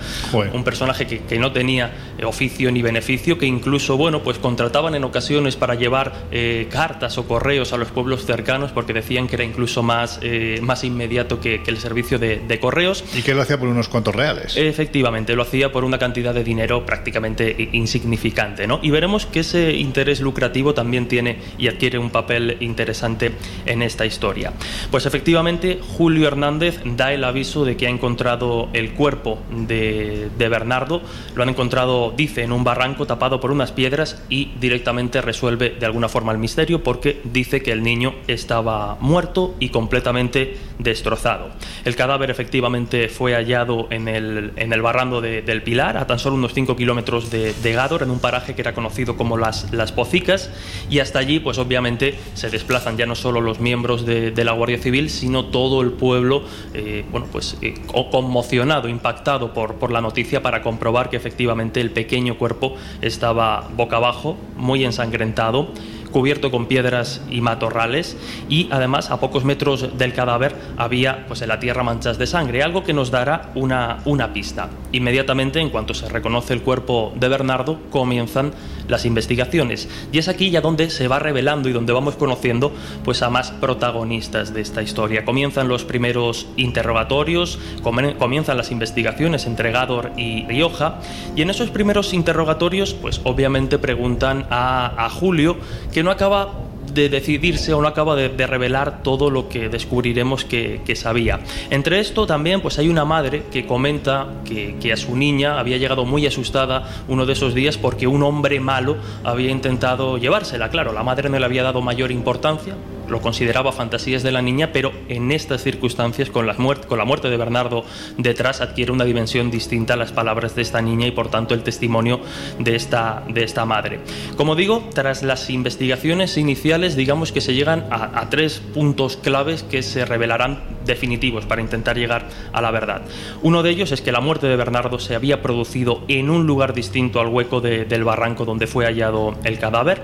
Un 0.53 0.63
personaje 0.63 1.07
que, 1.07 1.19
que 1.19 1.39
no 1.39 1.51
tenía 1.51 1.91
eh, 2.17 2.25
oficio 2.25 2.71
ni 2.71 2.81
beneficio, 2.81 3.37
que 3.37 3.45
incluso, 3.45 3.97
bueno, 3.97 4.21
pues 4.23 4.37
contrataban 4.37 4.95
en 4.95 5.03
ocasiones 5.03 5.55
para 5.55 5.75
llevar 5.75 6.13
eh, 6.31 6.67
cartas 6.71 7.17
o 7.17 7.27
correos 7.27 7.73
a 7.73 7.77
los 7.77 7.89
pueblos 7.89 8.25
cercanos 8.25 8.71
porque 8.71 8.93
decían 8.93 9.27
que 9.27 9.35
era 9.35 9.43
incluso 9.43 9.83
más, 9.83 10.19
eh, 10.21 10.59
más 10.61 10.83
inmediato 10.83 11.39
que, 11.39 11.61
que 11.63 11.71
el 11.71 11.77
servicio 11.77 12.19
de, 12.19 12.39
de 12.39 12.59
correos. 12.59 13.03
Y 13.15 13.21
que 13.21 13.33
lo 13.33 13.41
hacía 13.41 13.57
por 13.59 13.67
unos 13.69 13.87
cuantos 13.87 14.13
reales. 14.15 14.55
Efectivamente, 14.57 15.35
lo 15.35 15.43
hacía 15.43 15.71
por 15.71 15.83
una 15.85 15.97
cantidad 15.97 16.33
de 16.33 16.43
dinero 16.43 16.72
prácticamente 16.85 17.69
insignificante, 17.73 18.67
¿no? 18.67 18.79
Y 18.81 18.89
veremos 18.89 19.25
que 19.25 19.41
ese 19.41 19.73
interés 19.73 20.19
lucrativo 20.19 20.73
también 20.73 21.07
tiene 21.07 21.37
y 21.57 21.67
adquiere 21.67 21.97
un 21.99 22.09
papel 22.09 22.57
interesante 22.59 23.31
en 23.65 23.81
esta 23.81 24.05
historia. 24.05 24.53
Pues 24.91 25.05
efectivamente, 25.05 25.79
Julio 25.97 26.27
Hernández 26.27 26.79
da 26.83 27.13
el 27.13 27.23
aviso 27.23 27.65
de 27.65 27.77
que 27.77 27.87
ha 27.87 27.89
encontrado 27.89 28.69
el 28.73 28.93
cuerpo 28.93 29.39
de, 29.51 30.29
de 30.37 30.49
Bernardo, 30.49 31.01
lo 31.35 31.43
han 31.43 31.49
encontrado, 31.49 32.11
dice, 32.15 32.43
en 32.43 32.51
un 32.51 32.63
barranco 32.63 33.05
tapado 33.05 33.39
por 33.39 33.51
unas 33.51 33.71
piedras 33.71 34.23
y 34.29 34.51
directamente 34.59 35.21
resuelve 35.21 35.69
de 35.79 35.85
alguna 35.85 36.09
forma 36.09 36.31
el 36.31 36.37
misterio 36.37 36.83
porque 36.83 37.21
dice 37.23 37.61
que 37.61 37.71
el 37.71 37.83
niño 37.83 38.15
estaba 38.27 38.97
muerto 38.99 39.55
y 39.59 39.69
completamente 39.69 40.57
destrozado. 40.79 41.49
El 41.85 41.95
cadáver 41.95 42.29
efectivamente 42.31 43.09
fue 43.09 43.33
hallado 43.33 43.87
en 43.89 44.07
el, 44.07 44.51
en 44.55 44.73
el 44.73 44.81
barrando 44.81 45.21
de- 45.21 45.41
del 45.41 45.61
Pilar, 45.63 45.97
a 45.97 46.07
tan 46.07 46.19
solo 46.19 46.35
unos 46.35 46.52
5 46.53 46.75
kilómetros 46.75 47.29
de, 47.29 47.53
de 47.53 47.73
Gádor, 47.73 48.03
en 48.03 48.11
un 48.11 48.19
paraje 48.19 48.55
que 48.55 48.61
era 48.61 48.73
conocido 48.73 49.17
como 49.17 49.37
las, 49.37 49.71
las 49.73 49.91
Pocicas, 49.91 50.49
y 50.89 50.99
hasta 50.99 51.19
allí, 51.19 51.39
pues 51.39 51.57
obviamente, 51.57 52.15
se 52.35 52.49
desplazan 52.49 52.97
ya 52.97 53.05
no 53.05 53.15
solo 53.15 53.41
los 53.41 53.59
miembros 53.59 54.05
de, 54.05 54.31
la 54.43 54.51
Guardia 54.53 54.77
Civil, 54.77 55.09
sino 55.09 55.45
todo 55.45 55.81
el 55.81 55.91
pueblo, 55.91 56.43
eh, 56.73 57.05
bueno, 57.11 57.27
pues 57.31 57.57
eh, 57.61 57.73
co- 57.87 58.09
conmocionado, 58.09 58.87
impactado 58.89 59.53
por, 59.53 59.75
por 59.75 59.91
la 59.91 60.01
noticia 60.01 60.41
para 60.41 60.61
comprobar 60.61 61.09
que 61.09 61.17
efectivamente 61.17 61.81
el 61.81 61.91
pequeño 61.91 62.37
cuerpo 62.37 62.75
estaba 63.01 63.69
boca 63.75 63.97
abajo, 63.97 64.37
muy 64.55 64.83
ensangrentado 64.85 65.69
cubierto 66.13 66.51
con 66.51 66.67
piedras 66.67 67.21
y 67.29 67.41
matorrales 67.41 68.15
y 68.47 68.69
además 68.71 69.11
a 69.11 69.19
pocos 69.19 69.43
metros 69.43 69.97
del 69.97 70.13
cadáver 70.13 70.55
había 70.77 71.25
pues 71.27 71.41
en 71.41 71.49
la 71.49 71.59
tierra 71.59 71.83
manchas 71.83 72.17
de 72.17 72.27
sangre, 72.27 72.63
algo 72.63 72.83
que 72.83 72.93
nos 72.93 73.11
dará 73.11 73.51
una, 73.55 73.97
una 74.05 74.31
pista. 74.31 74.69
Inmediatamente 74.93 75.59
en 75.59 75.69
cuanto 75.69 75.93
se 75.93 76.07
reconoce 76.07 76.53
el 76.53 76.61
cuerpo 76.61 77.11
de 77.15 77.27
Bernardo 77.27 77.79
comienzan 77.89 78.53
las 78.87 79.05
investigaciones 79.05 79.89
y 80.11 80.19
es 80.19 80.27
aquí 80.27 80.51
ya 80.51 80.61
donde 80.61 80.89
se 80.89 81.07
va 81.07 81.19
revelando 81.19 81.67
y 81.67 81.73
donde 81.73 81.93
vamos 81.93 82.15
conociendo 82.15 82.71
pues 83.03 83.23
a 83.23 83.29
más 83.29 83.51
protagonistas 83.51 84.53
de 84.53 84.61
esta 84.61 84.83
historia. 84.83 85.25
Comienzan 85.25 85.67
los 85.67 85.83
primeros 85.83 86.47
interrogatorios, 86.57 87.57
comienzan 87.81 88.57
las 88.57 88.71
investigaciones 88.71 89.47
entre 89.47 89.71
Gádor 89.71 90.11
y 90.15 90.45
Rioja 90.45 90.99
y 91.35 91.41
en 91.41 91.49
esos 91.49 91.71
primeros 91.71 92.13
interrogatorios 92.13 92.93
pues 92.93 93.19
obviamente 93.23 93.79
preguntan 93.79 94.45
a, 94.51 95.05
a 95.05 95.09
Julio 95.09 95.57
que 95.91 96.02
no 96.03 96.11
acaba 96.11 96.53
de 96.93 97.09
decidirse 97.09 97.73
o 97.73 97.81
no 97.81 97.87
acaba 97.87 98.15
de, 98.15 98.29
revelar 98.45 99.01
todo 99.03 99.29
lo 99.29 99.49
que 99.49 99.69
descubriremos 99.69 100.45
que, 100.45 100.81
que 100.85 100.95
sabía. 100.95 101.39
Entre 101.69 101.99
esto 101.99 102.27
también 102.27 102.61
pues 102.61 102.77
hay 102.77 102.89
una 102.89 103.05
madre 103.05 103.43
que 103.51 103.65
comenta 103.65 104.27
que 104.43 104.93
a 104.93 104.97
su 104.97 105.15
niña 105.15 105.59
había 105.59 105.77
llegado 105.77 106.05
muy 106.05 106.27
asustada 106.27 106.87
uno 107.07 107.25
de 107.25 107.33
esos 107.33 107.53
días 107.55 107.77
porque 107.77 108.05
un 108.05 108.21
hombre 108.21 108.59
malo 108.59 108.97
había 109.23 109.49
intentado 109.49 110.17
llevársela. 110.17 110.69
Claro, 110.69 110.93
la 110.93 111.03
madre 111.03 111.29
no 111.29 111.39
le 111.39 111.45
había 111.45 111.63
dado 111.63 111.81
mayor 111.81 112.11
importancia, 112.11 112.75
lo 113.13 113.21
consideraba 113.21 113.71
fantasías 113.71 114.23
de 114.23 114.31
la 114.31 114.41
niña, 114.41 114.71
pero 114.73 114.91
en 115.07 115.31
estas 115.31 115.63
circunstancias, 115.63 116.29
con 116.31 116.47
la, 116.47 116.55
muerte, 116.55 117.29
de 117.29 117.37
Bernardo 117.37 117.85
detrás, 118.17 118.59
adquiere 118.59 118.91
una 118.91 119.05
dimensión 119.05 119.51
distinta 119.51 119.93
a 119.93 119.97
las 119.97 120.11
palabras 120.11 120.55
de 120.55 120.63
esta 120.63 120.81
niña 120.81 121.05
y 121.05 121.11
por 121.11 121.29
tanto 121.29 121.53
el 121.53 121.61
testimonio 121.61 122.19
de 122.57 122.75
esta, 122.75 123.23
madre. 123.65 123.99
Como 124.35 124.55
digo, 124.55 124.83
tras 124.95 125.21
las 125.21 125.51
investigaciones 125.51 126.37
iniciales, 126.37 126.95
digamos 126.95 127.31
que 127.31 127.39
se 127.39 127.53
llegan 127.53 127.85
a, 127.91 128.29
tres 128.31 128.59
puntos 128.73 129.15
claves 129.15 129.61
que 129.61 129.83
se 129.83 130.05
revelarán 130.05 130.63
definitivos 130.85 131.45
para 131.45 131.61
intentar 131.61 131.97
llegar 131.97 132.27
a 132.51 132.61
la 132.61 132.71
verdad. 132.71 133.03
Uno 133.43 133.61
de 133.61 133.69
ellos 133.69 133.91
es 133.91 134.01
que 134.01 134.11
la 134.11 134.21
muerte 134.21 134.47
de 134.47 134.55
Bernardo 134.55 134.97
se 134.97 135.13
había 135.13 135.43
producido 135.43 136.01
en 136.07 136.31
un 136.31 136.47
lugar 136.47 136.73
distinto 136.73 137.19
al 137.19 137.27
hueco 137.27 137.61
de- 137.61 137.85
del 137.85 138.03
barranco 138.03 138.43
donde 138.43 138.65
fue 138.65 138.85
hallado 138.85 139.35
el 139.43 139.59
cadáver. 139.59 140.01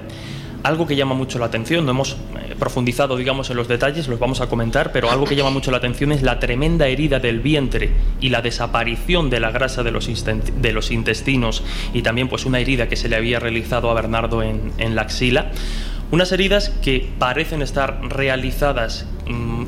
Algo 0.62 0.86
que 0.86 0.96
llama 0.96 1.16
mucho 1.16 1.40
la 1.40 1.46
atención, 1.46 1.86
no 1.86 1.92
hemos 1.92 2.14
eh, 2.14 2.56
profundizado, 2.60 3.16
digamos, 3.16 3.50
en 3.50 3.56
los 3.56 3.70
detalles, 3.70 4.10
los 4.10 4.20
vamos 4.20 4.42
a 4.42 4.48
comentar, 4.48 4.92
pero 4.92 5.10
algo 5.10 5.26
que 5.26 5.36
llama 5.36 5.52
mucho 5.52 5.72
la 5.72 5.78
atención 5.78 6.12
es 6.12 6.22
la 6.22 6.40
tremenda 6.40 6.88
herida 6.88 7.20
del 7.20 7.40
vientre 7.40 7.92
y 8.20 8.30
la 8.30 8.42
desaparición 8.42 9.30
de 9.30 9.40
la 9.40 9.52
grasa 9.52 9.84
de 9.84 9.92
los, 9.92 10.10
de 10.26 10.74
los 10.74 10.92
intestinos 10.92 11.64
y 11.94 12.02
también 12.02 12.28
pues 12.28 12.46
una 12.46 12.60
herida 12.60 12.90
que 12.90 12.98
se 12.98 13.08
le 13.08 13.16
había 13.16 13.40
realizado 13.40 13.90
a 13.90 13.94
Bernardo 13.94 14.44
en, 14.44 14.74
en 14.78 14.96
la 14.96 15.04
axila. 15.04 15.52
Unas 16.12 16.32
heridas 16.32 16.70
que 16.82 17.08
parecen 17.20 17.62
estar 17.62 18.02
realizadas 18.02 19.06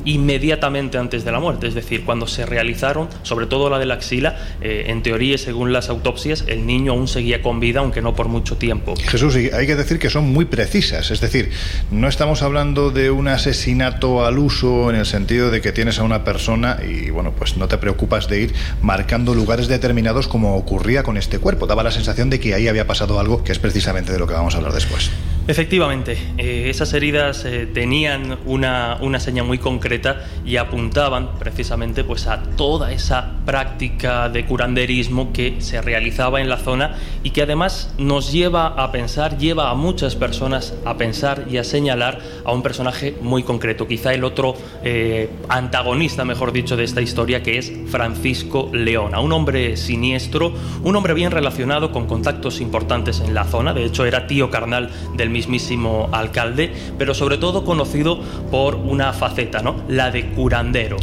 inmediatamente 0.04 0.98
antes 0.98 1.24
de 1.24 1.32
la 1.32 1.40
muerte, 1.40 1.66
es 1.66 1.74
decir, 1.74 2.04
cuando 2.04 2.26
se 2.26 2.46
realizaron, 2.46 3.08
sobre 3.22 3.46
todo 3.46 3.70
la 3.70 3.78
de 3.78 3.86
la 3.86 3.94
axila, 3.94 4.36
eh, 4.60 4.84
en 4.88 5.02
teoría, 5.02 5.38
según 5.38 5.72
las 5.72 5.88
autopsias, 5.88 6.44
el 6.48 6.66
niño 6.66 6.92
aún 6.92 7.08
seguía 7.08 7.42
con 7.42 7.60
vida, 7.60 7.80
aunque 7.80 8.02
no 8.02 8.14
por 8.14 8.28
mucho 8.28 8.56
tiempo. 8.56 8.94
Jesús, 8.96 9.36
y 9.36 9.50
hay 9.50 9.66
que 9.66 9.76
decir 9.76 9.98
que 9.98 10.10
son 10.10 10.32
muy 10.32 10.44
precisas, 10.44 11.10
es 11.10 11.20
decir, 11.20 11.50
no 11.90 12.08
estamos 12.08 12.42
hablando 12.42 12.90
de 12.90 13.10
un 13.10 13.28
asesinato 13.28 14.24
al 14.24 14.38
uso 14.38 14.90
en 14.90 14.96
el 14.96 15.06
sentido 15.06 15.50
de 15.50 15.60
que 15.60 15.72
tienes 15.72 15.98
a 15.98 16.02
una 16.02 16.24
persona 16.24 16.78
y 16.86 17.10
bueno, 17.10 17.32
pues 17.32 17.56
no 17.56 17.68
te 17.68 17.78
preocupas 17.78 18.28
de 18.28 18.40
ir 18.40 18.54
marcando 18.80 19.34
lugares 19.34 19.68
determinados 19.68 20.28
como 20.28 20.56
ocurría 20.56 21.02
con 21.02 21.16
este 21.16 21.38
cuerpo. 21.38 21.66
Daba 21.66 21.82
la 21.82 21.90
sensación 21.90 22.30
de 22.30 22.40
que 22.40 22.54
ahí 22.54 22.68
había 22.68 22.86
pasado 22.86 23.20
algo 23.20 23.44
que 23.44 23.52
es 23.52 23.58
precisamente 23.58 24.12
de 24.12 24.18
lo 24.18 24.26
que 24.26 24.34
vamos 24.34 24.54
a 24.54 24.58
hablar 24.58 24.72
después. 24.72 25.10
Efectivamente, 25.48 26.16
eh, 26.38 26.70
esas 26.70 26.92
heridas 26.92 27.44
eh, 27.44 27.66
tenían 27.66 28.38
una, 28.46 28.98
una 29.00 29.18
seña 29.18 29.42
muy 29.42 29.51
concreta 29.58 30.24
y 30.44 30.56
apuntaban 30.56 31.38
precisamente 31.38 32.04
pues, 32.04 32.26
a 32.26 32.42
toda 32.56 32.92
esa 32.92 33.32
práctica 33.44 34.28
de 34.28 34.44
curanderismo 34.46 35.32
que 35.32 35.60
se 35.60 35.80
realizaba 35.80 36.40
en 36.40 36.48
la 36.48 36.58
zona 36.58 36.96
y 37.22 37.30
que 37.30 37.42
además 37.42 37.94
nos 37.98 38.32
lleva 38.32 38.68
a 38.68 38.92
pensar, 38.92 39.38
lleva 39.38 39.70
a 39.70 39.74
muchas 39.74 40.16
personas 40.16 40.74
a 40.84 40.96
pensar 40.96 41.46
y 41.50 41.58
a 41.58 41.64
señalar 41.64 42.20
a 42.44 42.52
un 42.52 42.62
personaje 42.62 43.16
muy 43.20 43.42
concreto, 43.42 43.86
quizá 43.86 44.14
el 44.14 44.24
otro 44.24 44.54
eh, 44.84 45.30
antagonista, 45.48 46.24
mejor 46.24 46.52
dicho, 46.52 46.76
de 46.76 46.84
esta 46.84 47.00
historia, 47.00 47.42
que 47.42 47.58
es 47.58 47.72
Francisco 47.88 48.70
Leona, 48.72 49.20
un 49.20 49.32
hombre 49.32 49.76
siniestro, 49.76 50.52
un 50.82 50.96
hombre 50.96 51.14
bien 51.14 51.30
relacionado 51.30 51.92
con 51.92 52.06
contactos 52.06 52.60
importantes 52.60 53.20
en 53.20 53.34
la 53.34 53.44
zona, 53.44 53.72
de 53.72 53.84
hecho 53.84 54.04
era 54.04 54.26
tío 54.26 54.50
carnal 54.50 54.90
del 55.16 55.30
mismísimo 55.30 56.08
alcalde, 56.12 56.72
pero 56.98 57.14
sobre 57.14 57.38
todo 57.38 57.64
conocido 57.64 58.20
por 58.50 58.76
una 58.76 59.12
faceta, 59.12 59.41
La 59.88 60.10
de 60.10 60.30
curandero, 60.30 60.96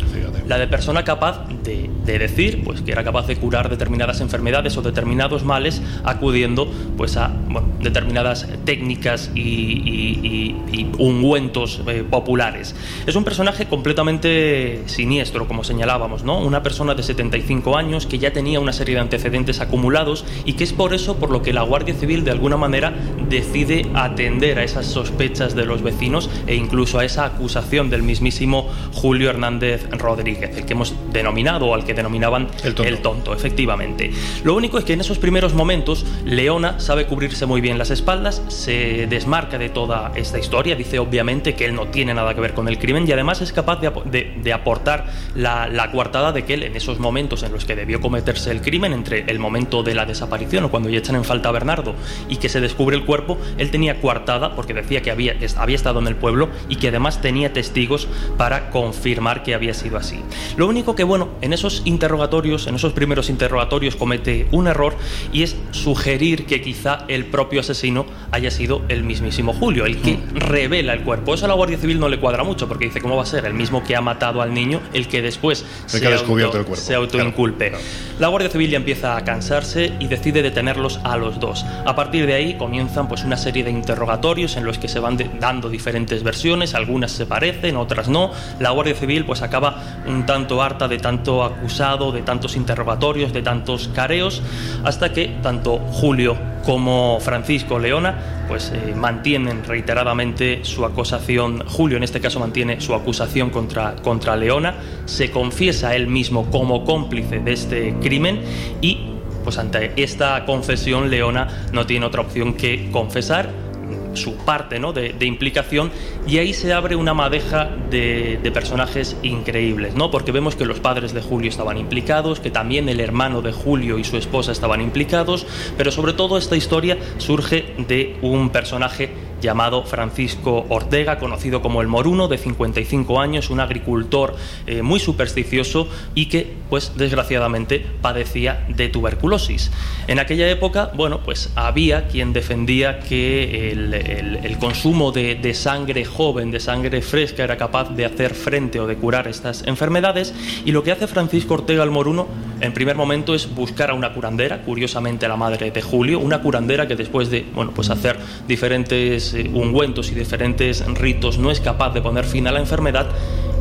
la 0.49 0.57
de 0.57 0.67
persona 0.67 1.03
capaz 1.03 1.47
de, 1.63 1.89
de 2.05 2.19
decir, 2.19 2.63
pues 2.63 2.81
que 2.81 2.91
era 2.91 3.03
capaz 3.03 3.27
de 3.27 3.35
curar 3.35 3.69
determinadas 3.69 4.19
enfermedades 4.19 4.75
o 4.77 4.81
determinados 4.81 5.45
males, 5.45 5.81
acudiendo, 6.03 6.67
pues 6.97 7.17
a 7.17 7.31
determinadas 7.79 8.47
técnicas 8.65 9.31
y 9.35 10.55
ungüentos 10.97 11.81
eh, 11.87 12.03
populares. 12.09 12.75
Es 13.05 13.15
un 13.15 13.23
personaje 13.23 13.67
completamente 13.67 14.83
siniestro, 14.87 15.47
como 15.47 15.63
señalábamos, 15.63 16.23
¿no? 16.23 16.39
Una 16.39 16.63
persona 16.63 16.95
de 16.95 17.03
75 17.03 17.77
años 17.77 18.07
que 18.07 18.17
ya 18.17 18.33
tenía 18.33 18.59
una 18.59 18.73
serie 18.73 18.95
de 18.95 19.01
antecedentes 19.01 19.61
acumulados 19.61 20.25
y 20.45 20.53
que 20.53 20.63
es 20.63 20.73
por 20.73 20.93
eso 20.93 21.17
por 21.17 21.29
lo 21.29 21.41
que 21.41 21.53
la 21.53 21.61
Guardia 21.61 21.93
Civil 21.93 22.23
de 22.23 22.31
alguna 22.31 22.57
manera 22.57 22.93
decide 23.29 23.85
atender 23.93 24.59
a 24.59 24.63
esas 24.63 24.87
sospechas 24.87 25.55
de 25.55 25.65
los 25.65 25.81
vecinos 25.81 26.29
e 26.47 26.55
incluso 26.55 26.99
a 26.99 27.05
esa 27.05 27.25
acusación 27.25 27.89
del 27.89 28.03
mismísimo 28.03 28.67
Julio 28.93 29.29
Hernández 29.29 29.87
Rodríguez. 29.91 30.38
El 30.45 30.65
que 30.65 30.73
hemos 30.73 30.93
denominado 31.11 31.67
o 31.67 31.73
al 31.75 31.83
que 31.85 31.93
denominaban 31.93 32.47
el 32.87 32.99
tonto. 32.99 33.33
efectivamente. 33.33 34.11
Lo 34.43 34.55
único 34.55 34.77
es 34.77 34.85
que 34.85 34.93
en 34.93 35.01
esos 35.01 35.17
primeros 35.17 35.53
momentos 35.53 36.05
Leona 36.25 36.79
sabe 36.79 37.05
cubrirse 37.05 37.45
muy 37.45 37.61
bien 37.61 37.77
las 37.77 37.89
espaldas, 37.91 38.41
se 38.47 39.07
desmarca 39.07 39.57
de 39.57 39.69
toda 39.69 40.11
esta 40.15 40.39
historia, 40.39 40.75
dice 40.75 40.99
obviamente 40.99 41.55
que 41.55 41.65
él 41.65 41.75
no 41.75 41.87
tiene 41.87 42.13
nada 42.13 42.33
que 42.33 42.41
ver 42.41 42.53
con 42.53 42.67
el 42.67 42.77
crimen 42.77 43.05
y 43.07 43.11
además 43.11 43.41
es 43.41 43.51
capaz 43.53 43.77
de, 43.81 43.87
ap- 43.87 44.05
de- 44.05 44.33
de 44.41 44.53
aportar 44.53 45.05
la, 45.35 45.67
la 45.67 45.91
coartada 45.91 46.31
de 46.31 46.43
que 46.45 46.53
él 46.55 46.63
en 46.63 46.75
esos 46.75 46.99
momentos 46.99 47.43
en 47.43 47.51
los 47.51 47.65
que 47.65 47.75
debió 47.75 47.99
cometerse 48.01 48.51
el 48.51 48.61
crimen, 48.61 48.93
entre 48.93 49.21
el 49.29 49.39
momento 49.39 49.83
de 49.83 49.95
la 49.95 50.05
desaparición 50.05 50.63
o 50.65 50.69
cuando 50.71 50.89
ya 50.89 50.99
echan 50.99 51.15
en 51.15 51.23
falta 51.23 51.49
a 51.49 51.51
Bernardo 51.51 51.95
y 52.29 52.37
que 52.37 52.49
se 52.49 52.61
descubre 52.61 52.95
el 52.95 53.05
cuerpo, 53.05 53.37
él 53.57 53.71
tenía 53.71 53.99
coartada 54.01 54.55
porque 54.55 54.73
decía 54.73 55.01
que 55.01 55.11
había, 55.11 55.35
había 55.57 55.75
estado 55.75 55.99
en 55.99 56.07
el 56.07 56.15
pueblo 56.15 56.49
y 56.69 56.75
que 56.77 56.89
además 56.89 57.21
tenía 57.21 57.51
testigos 57.53 58.07
para 58.37 58.69
confirmar 58.69 59.43
que 59.43 59.53
había 59.55 59.73
sido 59.73 59.97
así. 59.97 60.19
Lo 60.57 60.67
único 60.67 60.95
que, 60.95 61.03
bueno, 61.03 61.29
en 61.41 61.53
esos 61.53 61.81
interrogatorios, 61.85 62.67
en 62.67 62.75
esos 62.75 62.93
primeros 62.93 63.29
interrogatorios 63.29 63.95
comete 63.95 64.47
un 64.51 64.67
error 64.67 64.95
y 65.31 65.43
es 65.43 65.55
sugerir 65.71 66.45
que 66.45 66.61
quizá 66.61 67.05
el 67.07 67.25
propio 67.25 67.61
asesino 67.61 68.05
haya 68.31 68.51
sido 68.51 68.81
el 68.89 69.03
mismísimo 69.03 69.53
Julio, 69.53 69.85
el 69.85 70.01
que 70.01 70.19
revela 70.33 70.93
el 70.93 71.03
cuerpo. 71.03 71.33
Eso 71.33 71.45
a 71.45 71.47
la 71.47 71.53
Guardia 71.53 71.77
Civil 71.77 71.99
no 71.99 72.09
le 72.09 72.19
cuadra 72.19 72.43
mucho 72.43 72.67
porque 72.67 72.85
dice, 72.85 73.01
¿cómo 73.01 73.15
va 73.15 73.23
a 73.23 73.25
ser 73.25 73.45
el 73.45 73.53
mismo 73.53 73.83
que 73.83 73.95
ha 73.95 74.01
matado 74.01 74.41
al 74.41 74.53
niño 74.53 74.81
el 74.93 75.07
que 75.07 75.21
después 75.21 75.65
El 75.93 76.01
que 76.01 76.07
ha 76.07 76.11
descubierto 76.11 76.57
el 76.57 76.65
cuerpo. 76.65 76.83
se 76.83 76.95
autoinculpe? 76.95 77.71
La 78.19 78.27
Guardia 78.27 78.49
Civil 78.49 78.69
ya 78.69 78.77
empieza 78.77 79.15
a 79.15 79.23
cansarse 79.23 79.93
y 79.99 80.07
decide 80.07 80.41
detenerlos 80.41 80.99
a 81.03 81.17
los 81.17 81.39
dos. 81.39 81.65
A 81.85 81.95
partir 81.95 82.25
de 82.25 82.33
ahí 82.33 82.55
comienzan 82.57 83.07
pues 83.07 83.23
una 83.23 83.37
serie 83.37 83.63
de 83.63 83.71
interrogatorios 83.71 84.57
en 84.57 84.65
los 84.65 84.77
que 84.77 84.87
se 84.87 84.99
van 84.99 85.17
dando 85.39 85.69
diferentes 85.69 86.23
versiones, 86.23 86.73
algunas 86.73 87.11
se 87.11 87.25
parecen, 87.25 87.77
otras 87.77 88.09
no. 88.09 88.31
La 88.59 88.71
Guardia 88.71 88.95
Civil 88.95 89.25
pues 89.25 89.41
acaba 89.41 89.81
un 90.19 90.25
tanto 90.25 90.61
harta 90.61 90.87
de 90.89 90.97
tanto 90.97 91.43
acusado, 91.43 92.11
de 92.11 92.21
tantos 92.23 92.57
interrogatorios, 92.57 93.31
de 93.31 93.41
tantos 93.41 93.87
careos, 93.87 94.41
hasta 94.83 95.13
que 95.13 95.37
tanto 95.41 95.77
Julio 95.77 96.37
como 96.65 97.19
Francisco 97.21 97.79
Leona 97.79 98.45
pues 98.49 98.73
eh, 98.75 98.93
mantienen 98.95 99.63
reiteradamente 99.63 100.65
su 100.65 100.83
acusación, 100.83 101.63
Julio 101.67 101.97
en 101.97 102.03
este 102.03 102.19
caso 102.19 102.39
mantiene 102.39 102.81
su 102.81 102.93
acusación 102.93 103.49
contra, 103.49 103.95
contra 103.95 104.35
Leona, 104.35 104.75
se 105.05 105.31
confiesa 105.31 105.95
él 105.95 106.07
mismo 106.07 106.51
como 106.51 106.83
cómplice 106.83 107.39
de 107.39 107.53
este 107.53 107.95
crimen 108.01 108.41
y 108.81 109.05
pues 109.43 109.57
ante 109.57 109.93
esta 109.95 110.43
confesión 110.45 111.09
Leona 111.09 111.69
no 111.71 111.85
tiene 111.85 112.05
otra 112.05 112.21
opción 112.21 112.55
que 112.55 112.89
confesar 112.91 113.68
su 114.13 114.35
parte 114.37 114.79
¿no? 114.79 114.93
de, 114.93 115.13
implicación 115.25 115.91
y 116.27 116.37
ahí 116.37 116.53
se 116.53 116.73
abre 116.73 116.95
una 116.95 117.13
madeja 117.13 117.69
de, 117.89 118.39
de 118.41 118.51
personajes 118.51 119.15
increíbles, 119.23 119.95
¿no? 119.95 120.09
porque 120.11 120.31
vemos 120.31 120.55
que 120.55 120.65
los 120.65 120.79
padres 120.79 121.13
de 121.13 121.21
Julio 121.21 121.49
estaban 121.49 121.77
implicados, 121.77 122.39
que 122.39 122.49
también 122.49 122.89
el 122.89 122.99
hermano 122.99 123.41
de 123.41 123.51
Julio 123.51 123.99
y 123.99 124.03
su 124.03 124.17
esposa 124.17 124.51
estaban 124.51 124.81
implicados, 124.81 125.45
pero 125.77 125.91
sobre 125.91 126.13
todo 126.13 126.37
esta 126.37 126.55
historia 126.55 126.97
surge 127.17 127.73
de 127.87 128.17
un 128.21 128.49
personaje 128.49 129.11
llamado 129.41 129.83
Francisco 129.83 130.65
Ortega, 130.69 131.17
conocido 131.19 131.61
como 131.61 131.81
el 131.81 131.87
Moruno, 131.87 132.27
de 132.27 132.37
55 132.37 133.19
años, 133.19 133.49
un 133.49 133.59
agricultor 133.59 134.35
eh, 134.67 134.81
muy 134.81 134.99
supersticioso 134.99 135.87
y 136.15 136.27
que, 136.27 136.53
pues 136.69 136.93
desgraciadamente, 136.97 137.85
padecía 138.01 138.65
de 138.69 138.89
tuberculosis. 138.89 139.71
En 140.07 140.19
aquella 140.19 140.49
época, 140.49 140.91
bueno, 140.95 141.21
pues 141.23 141.51
había 141.55 142.07
quien 142.07 142.33
defendía 142.33 142.99
que 142.99 143.71
el, 143.71 143.93
el- 143.93 144.39
el 144.43 144.57
consumo 144.57 145.11
de, 145.11 145.35
de 145.35 145.53
sangre 145.53 146.05
joven, 146.05 146.51
de 146.51 146.59
sangre 146.59 147.01
fresca, 147.01 147.43
era 147.43 147.57
capaz 147.57 147.89
de 147.95 148.05
hacer 148.05 148.33
frente 148.33 148.79
o 148.79 148.87
de 148.87 148.95
curar 148.95 149.27
estas 149.27 149.65
enfermedades. 149.67 150.33
Y 150.65 150.71
lo 150.71 150.83
que 150.83 150.91
hace 150.91 151.07
Francisco 151.07 151.53
Ortega 151.55 151.83
el 151.83 151.91
Moruno, 151.91 152.27
en 152.61 152.73
primer 152.73 152.95
momento, 152.95 153.35
es 153.35 153.53
buscar 153.53 153.89
a 153.89 153.93
una 153.93 154.13
curandera, 154.13 154.61
curiosamente 154.63 155.27
la 155.27 155.35
madre 155.35 155.71
de 155.71 155.81
Julio, 155.81 156.19
una 156.19 156.41
curandera 156.41 156.87
que 156.87 156.95
después 156.95 157.29
de, 157.29 157.45
bueno, 157.53 157.71
pues 157.75 157.89
hacer 157.89 158.17
diferentes 158.47 159.28
eh, 159.33 159.49
ungüentos 159.53 160.11
y 160.11 160.15
diferentes 160.15 160.85
ritos 160.95 161.37
no 161.37 161.51
es 161.51 161.59
capaz 161.59 161.91
de 161.93 162.01
poner 162.01 162.25
fin 162.25 162.47
a 162.47 162.51
la 162.51 162.59
enfermedad. 162.59 163.07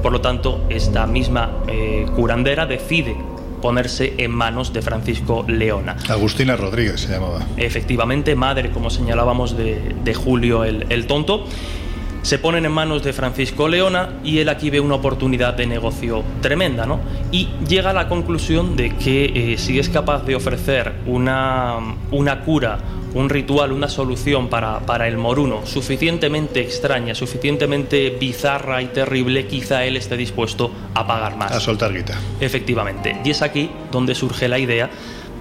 Por 0.02 0.12
lo 0.12 0.20
tanto, 0.20 0.64
esta 0.68 1.07
misma 1.07 1.50
eh, 1.66 2.07
curandera 2.14 2.66
decide 2.66 3.16
ponerse 3.61 4.14
en 4.18 4.31
manos 4.31 4.72
de 4.72 4.83
Francisco 4.83 5.44
Leona. 5.48 5.96
Agustina 6.09 6.54
Rodríguez 6.57 7.00
se 7.00 7.12
llamaba. 7.12 7.44
Efectivamente, 7.57 8.37
madre, 8.37 8.70
como 8.70 8.88
señalábamos, 8.88 9.57
de, 9.57 9.96
de 10.04 10.14
Julio 10.14 10.64
el, 10.64 10.87
el 10.90 11.07
tonto. 11.07 11.44
Se 12.22 12.38
ponen 12.38 12.66
en 12.66 12.72
manos 12.72 13.02
de 13.02 13.12
Francisco 13.12 13.68
Leona 13.68 14.20
y 14.24 14.38
él 14.38 14.48
aquí 14.48 14.70
ve 14.70 14.81
una 14.81 14.96
oportunidad 14.96 15.54
de 15.54 15.66
negocio 15.66 16.22
tremenda, 16.42 16.85
¿no? 16.85 17.00
Y 17.33 17.48
llega 17.66 17.90
a 17.90 17.92
la 17.92 18.09
conclusión 18.09 18.76
de 18.76 18.96
que 18.96 19.52
eh, 19.52 19.59
si 19.59 19.78
es 19.78 19.88
capaz 19.88 20.24
de 20.24 20.35
ofrecer 20.35 20.94
una, 21.07 21.78
una 22.11 22.40
cura, 22.40 22.78
un 23.14 23.31
ritual, 23.31 23.72
una 23.72 23.88
solución 23.88 24.48
para, 24.48 24.81
para 24.81 25.09
el 25.09 25.16
moruno 25.16 25.64
suficientemente 25.64 26.61
extraña, 26.61 27.14
suficientemente 27.14 28.11
bizarra 28.11 28.83
y 28.83 28.87
terrible, 28.87 29.46
quizá 29.46 29.85
él 29.85 29.96
esté 29.96 30.16
dispuesto 30.16 30.70
a 30.94 31.07
pagar 31.07 31.37
más. 31.37 31.52
A 31.52 31.61
soltar 31.61 31.94
guita. 31.94 32.18
Efectivamente. 32.40 33.16
Y 33.24 33.31
es 33.31 33.42
aquí 33.42 33.70
donde 33.90 34.14
surge 34.14 34.48
la 34.48 34.59
idea 34.59 34.90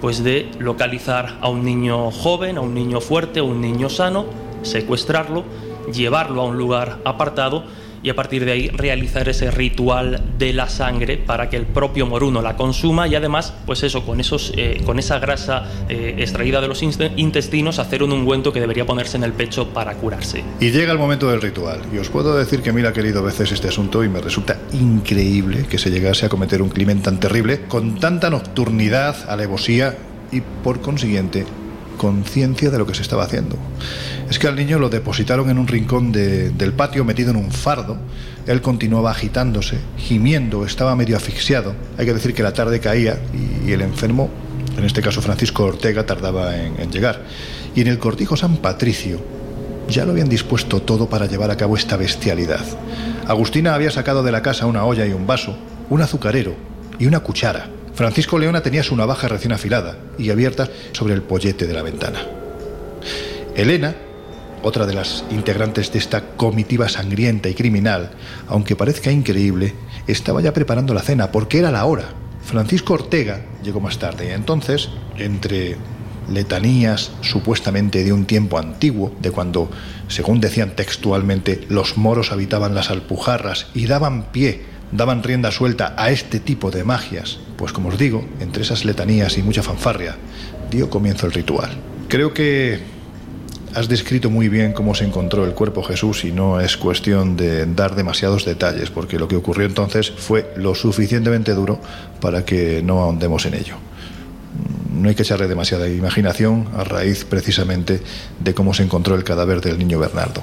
pues 0.00 0.22
de 0.22 0.50
localizar 0.58 1.38
a 1.40 1.48
un 1.48 1.64
niño 1.64 2.10
joven, 2.10 2.56
a 2.56 2.60
un 2.60 2.74
niño 2.74 3.00
fuerte, 3.00 3.40
a 3.40 3.42
un 3.42 3.60
niño 3.60 3.88
sano, 3.88 4.26
secuestrarlo, 4.62 5.44
llevarlo 5.92 6.42
a 6.42 6.44
un 6.44 6.56
lugar 6.56 6.98
apartado 7.04 7.64
y 8.02 8.10
a 8.10 8.14
partir 8.14 8.44
de 8.44 8.52
ahí 8.52 8.68
realizar 8.68 9.28
ese 9.28 9.50
ritual 9.50 10.22
de 10.38 10.52
la 10.52 10.68
sangre 10.68 11.16
para 11.16 11.48
que 11.48 11.56
el 11.56 11.66
propio 11.66 12.06
moruno 12.06 12.42
la 12.42 12.56
consuma 12.56 13.08
y 13.08 13.14
además, 13.14 13.52
pues 13.66 13.82
eso, 13.82 14.04
con, 14.04 14.20
esos, 14.20 14.52
eh, 14.56 14.82
con 14.84 14.98
esa 14.98 15.18
grasa 15.18 15.64
eh, 15.88 16.16
extraída 16.18 16.60
de 16.60 16.68
los 16.68 16.82
intestinos, 16.82 17.78
hacer 17.78 18.02
un 18.02 18.12
ungüento 18.12 18.52
que 18.52 18.60
debería 18.60 18.86
ponerse 18.86 19.16
en 19.16 19.24
el 19.24 19.32
pecho 19.32 19.68
para 19.68 19.94
curarse. 19.94 20.44
Y 20.60 20.70
llega 20.70 20.92
el 20.92 20.98
momento 20.98 21.28
del 21.28 21.40
ritual. 21.40 21.80
Y 21.92 21.98
os 21.98 22.08
puedo 22.08 22.36
decir 22.36 22.62
que 22.62 22.72
mira, 22.72 22.92
querido, 22.92 23.22
veces 23.22 23.52
este 23.52 23.68
asunto 23.68 24.04
y 24.04 24.08
me 24.08 24.20
resulta 24.20 24.58
increíble 24.72 25.66
que 25.68 25.78
se 25.78 25.90
llegase 25.90 26.26
a 26.26 26.28
cometer 26.28 26.62
un 26.62 26.68
crimen 26.68 27.02
tan 27.02 27.18
terrible, 27.20 27.62
con 27.68 27.98
tanta 27.98 28.30
nocturnidad, 28.30 29.28
alevosía 29.28 29.96
y, 30.30 30.40
por 30.40 30.80
consiguiente, 30.80 31.46
conciencia 31.98 32.70
de 32.70 32.78
lo 32.78 32.86
que 32.86 32.94
se 32.94 33.02
estaba 33.02 33.24
haciendo. 33.24 33.56
Es 34.30 34.38
que 34.38 34.48
al 34.48 34.56
niño 34.56 34.78
lo 34.78 34.88
depositaron 34.88 35.50
en 35.50 35.58
un 35.58 35.68
rincón 35.68 36.10
de- 36.12 36.48
del 36.50 36.72
patio 36.72 37.04
metido 37.04 37.30
en 37.30 37.36
un 37.36 37.50
fardo. 37.52 37.98
Él 38.46 38.62
continuaba 38.62 39.10
agitándose, 39.10 39.76
gimiendo, 39.98 40.64
estaba 40.64 40.96
medio 40.96 41.16
asfixiado. 41.18 41.74
Hay 41.98 42.06
que 42.06 42.14
decir 42.14 42.32
que 42.32 42.42
la 42.42 42.54
tarde 42.54 42.80
caía 42.80 43.18
y, 43.66 43.70
el 43.72 43.82
enfermo, 43.82 44.30
en 44.78 44.84
este 44.84 45.02
caso 45.02 45.20
Francisco 45.20 45.64
Ortega, 45.64 46.06
tardaba 46.06 46.56
en 46.56 46.90
llegar. 46.90 47.20
Y 47.74 47.82
en 47.82 47.88
el 47.88 47.98
cortijo 47.98 48.36
San 48.36 48.56
Patricio 48.56 49.20
ya 49.88 50.04
lo 50.04 50.12
habían 50.12 50.28
dispuesto 50.28 50.80
todo 50.80 51.08
para 51.08 51.26
llevar 51.26 51.50
a 51.50 51.56
cabo 51.56 51.76
esta 51.76 51.96
bestialidad. 51.96 52.64
Agustina 53.26 53.74
había 53.74 53.90
sacado 53.90 54.22
de 54.22 54.32
la 54.32 54.42
casa 54.42 54.66
una 54.66 54.84
olla 54.84 55.04
y 55.06 55.12
un 55.12 55.26
vaso, 55.26 55.56
un 55.90 56.00
azucarero 56.02 56.54
y 56.98 57.06
una 57.06 57.20
cuchara. 57.20 57.68
Francisco 57.98 58.38
Leona 58.38 58.60
tenía 58.60 58.84
su 58.84 58.94
navaja 58.94 59.26
recién 59.26 59.50
afilada 59.50 59.96
y 60.18 60.30
abierta 60.30 60.68
sobre 60.92 61.14
el 61.14 61.22
pollete 61.22 61.66
de 61.66 61.74
la 61.74 61.82
ventana. 61.82 62.20
Elena, 63.56 63.96
otra 64.62 64.86
de 64.86 64.94
las 64.94 65.24
integrantes 65.32 65.90
de 65.90 65.98
esta 65.98 66.20
comitiva 66.36 66.88
sangrienta 66.88 67.48
y 67.48 67.54
criminal, 67.54 68.12
aunque 68.46 68.76
parezca 68.76 69.10
increíble, 69.10 69.74
estaba 70.06 70.40
ya 70.40 70.52
preparando 70.52 70.94
la 70.94 71.02
cena 71.02 71.32
porque 71.32 71.58
era 71.58 71.72
la 71.72 71.86
hora. 71.86 72.10
Francisco 72.44 72.94
Ortega 72.94 73.40
llegó 73.64 73.80
más 73.80 73.98
tarde 73.98 74.28
y 74.28 74.30
entonces, 74.30 74.90
entre 75.16 75.76
letanías 76.32 77.10
supuestamente 77.22 78.04
de 78.04 78.12
un 78.12 78.26
tiempo 78.26 78.60
antiguo, 78.60 79.12
de 79.20 79.32
cuando, 79.32 79.72
según 80.06 80.40
decían 80.40 80.76
textualmente, 80.76 81.66
los 81.68 81.96
moros 81.96 82.30
habitaban 82.30 82.76
las 82.76 82.92
alpujarras 82.92 83.66
y 83.74 83.86
daban 83.86 84.30
pie, 84.30 84.77
daban 84.92 85.22
rienda 85.22 85.50
suelta 85.50 85.94
a 85.96 86.10
este 86.10 86.40
tipo 86.40 86.70
de 86.70 86.84
magias, 86.84 87.38
pues 87.56 87.72
como 87.72 87.90
os 87.90 87.98
digo, 87.98 88.24
entre 88.40 88.62
esas 88.62 88.84
letanías 88.84 89.36
y 89.38 89.42
mucha 89.42 89.62
fanfarria, 89.62 90.16
dio 90.70 90.88
comienzo 90.90 91.26
el 91.26 91.32
ritual. 91.32 91.70
Creo 92.08 92.32
que 92.32 92.80
has 93.74 93.88
descrito 93.88 94.30
muy 94.30 94.48
bien 94.48 94.72
cómo 94.72 94.94
se 94.94 95.04
encontró 95.04 95.44
el 95.44 95.52
cuerpo 95.52 95.82
Jesús 95.82 96.24
y 96.24 96.32
no 96.32 96.60
es 96.60 96.76
cuestión 96.76 97.36
de 97.36 97.66
dar 97.66 97.94
demasiados 97.94 98.44
detalles, 98.44 98.90
porque 98.90 99.18
lo 99.18 99.28
que 99.28 99.36
ocurrió 99.36 99.66
entonces 99.66 100.10
fue 100.10 100.52
lo 100.56 100.74
suficientemente 100.74 101.54
duro 101.54 101.80
para 102.20 102.44
que 102.44 102.82
no 102.82 103.00
ahondemos 103.00 103.46
en 103.46 103.54
ello. 103.54 103.76
No 104.92 105.08
hay 105.08 105.14
que 105.14 105.22
echarle 105.22 105.46
demasiada 105.46 105.88
imaginación 105.88 106.68
a 106.76 106.82
raíz 106.82 107.24
precisamente 107.24 108.02
de 108.40 108.54
cómo 108.54 108.74
se 108.74 108.82
encontró 108.82 109.14
el 109.14 109.22
cadáver 109.22 109.60
del 109.60 109.78
niño 109.78 109.98
Bernardo. 109.98 110.42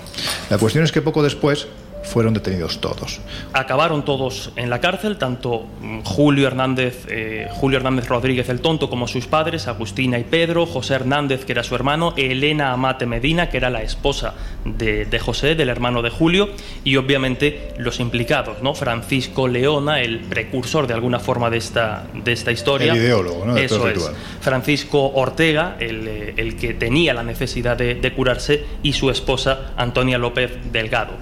La 0.49 0.57
cuestión 0.57 0.85
es 0.85 0.91
que 0.91 1.01
poco 1.01 1.23
después, 1.23 1.67
fueron 2.05 2.33
detenidos 2.33 2.79
todos. 2.79 3.19
Acabaron 3.53 4.05
todos 4.05 4.51
en 4.55 4.69
la 4.69 4.79
cárcel, 4.79 5.17
tanto 5.17 5.65
mm, 5.81 6.01
Julio 6.01 6.47
Hernández, 6.47 7.05
eh, 7.09 7.47
Julio 7.51 7.77
Hernández 7.77 8.07
Rodríguez 8.07 8.49
el 8.49 8.61
Tonto 8.61 8.89
como 8.89 9.07
sus 9.07 9.27
padres, 9.27 9.67
Agustina 9.67 10.19
y 10.19 10.23
Pedro, 10.23 10.65
José 10.65 10.95
Hernández, 10.95 11.45
que 11.45 11.51
era 11.51 11.63
su 11.63 11.75
hermano, 11.75 12.13
Elena 12.17 12.71
Amate 12.71 13.05
Medina, 13.05 13.49
que 13.49 13.57
era 13.57 13.69
la 13.69 13.81
esposa 13.81 14.33
de, 14.63 15.05
de 15.05 15.19
José, 15.19 15.55
del 15.55 15.69
hermano 15.69 16.01
de 16.01 16.09
Julio, 16.09 16.49
y 16.83 16.95
obviamente 16.95 17.73
los 17.77 17.99
implicados, 17.99 18.61
¿no? 18.61 18.73
Francisco 18.73 19.47
Leona, 19.47 20.01
el 20.01 20.19
precursor 20.19 20.87
de 20.87 20.93
alguna 20.93 21.19
forma 21.19 21.49
de 21.49 21.57
esta, 21.57 22.05
de 22.13 22.31
esta 22.31 22.51
historia. 22.51 22.93
El 22.93 22.99
ideólogo, 22.99 23.45
¿no? 23.45 23.55
de 23.55 23.65
Eso 23.65 23.87
es. 23.89 24.11
Francisco 24.41 25.11
Ortega, 25.13 25.77
el, 25.79 26.07
eh, 26.07 26.33
el 26.37 26.55
que 26.55 26.73
tenía 26.73 27.13
la 27.13 27.23
necesidad 27.23 27.77
de, 27.77 27.95
de 27.95 28.13
curarse, 28.13 28.65
y 28.83 28.93
su 28.93 29.09
esposa 29.09 29.71
Antonia 29.75 30.17
López 30.17 30.51
Delgado. 30.71 31.13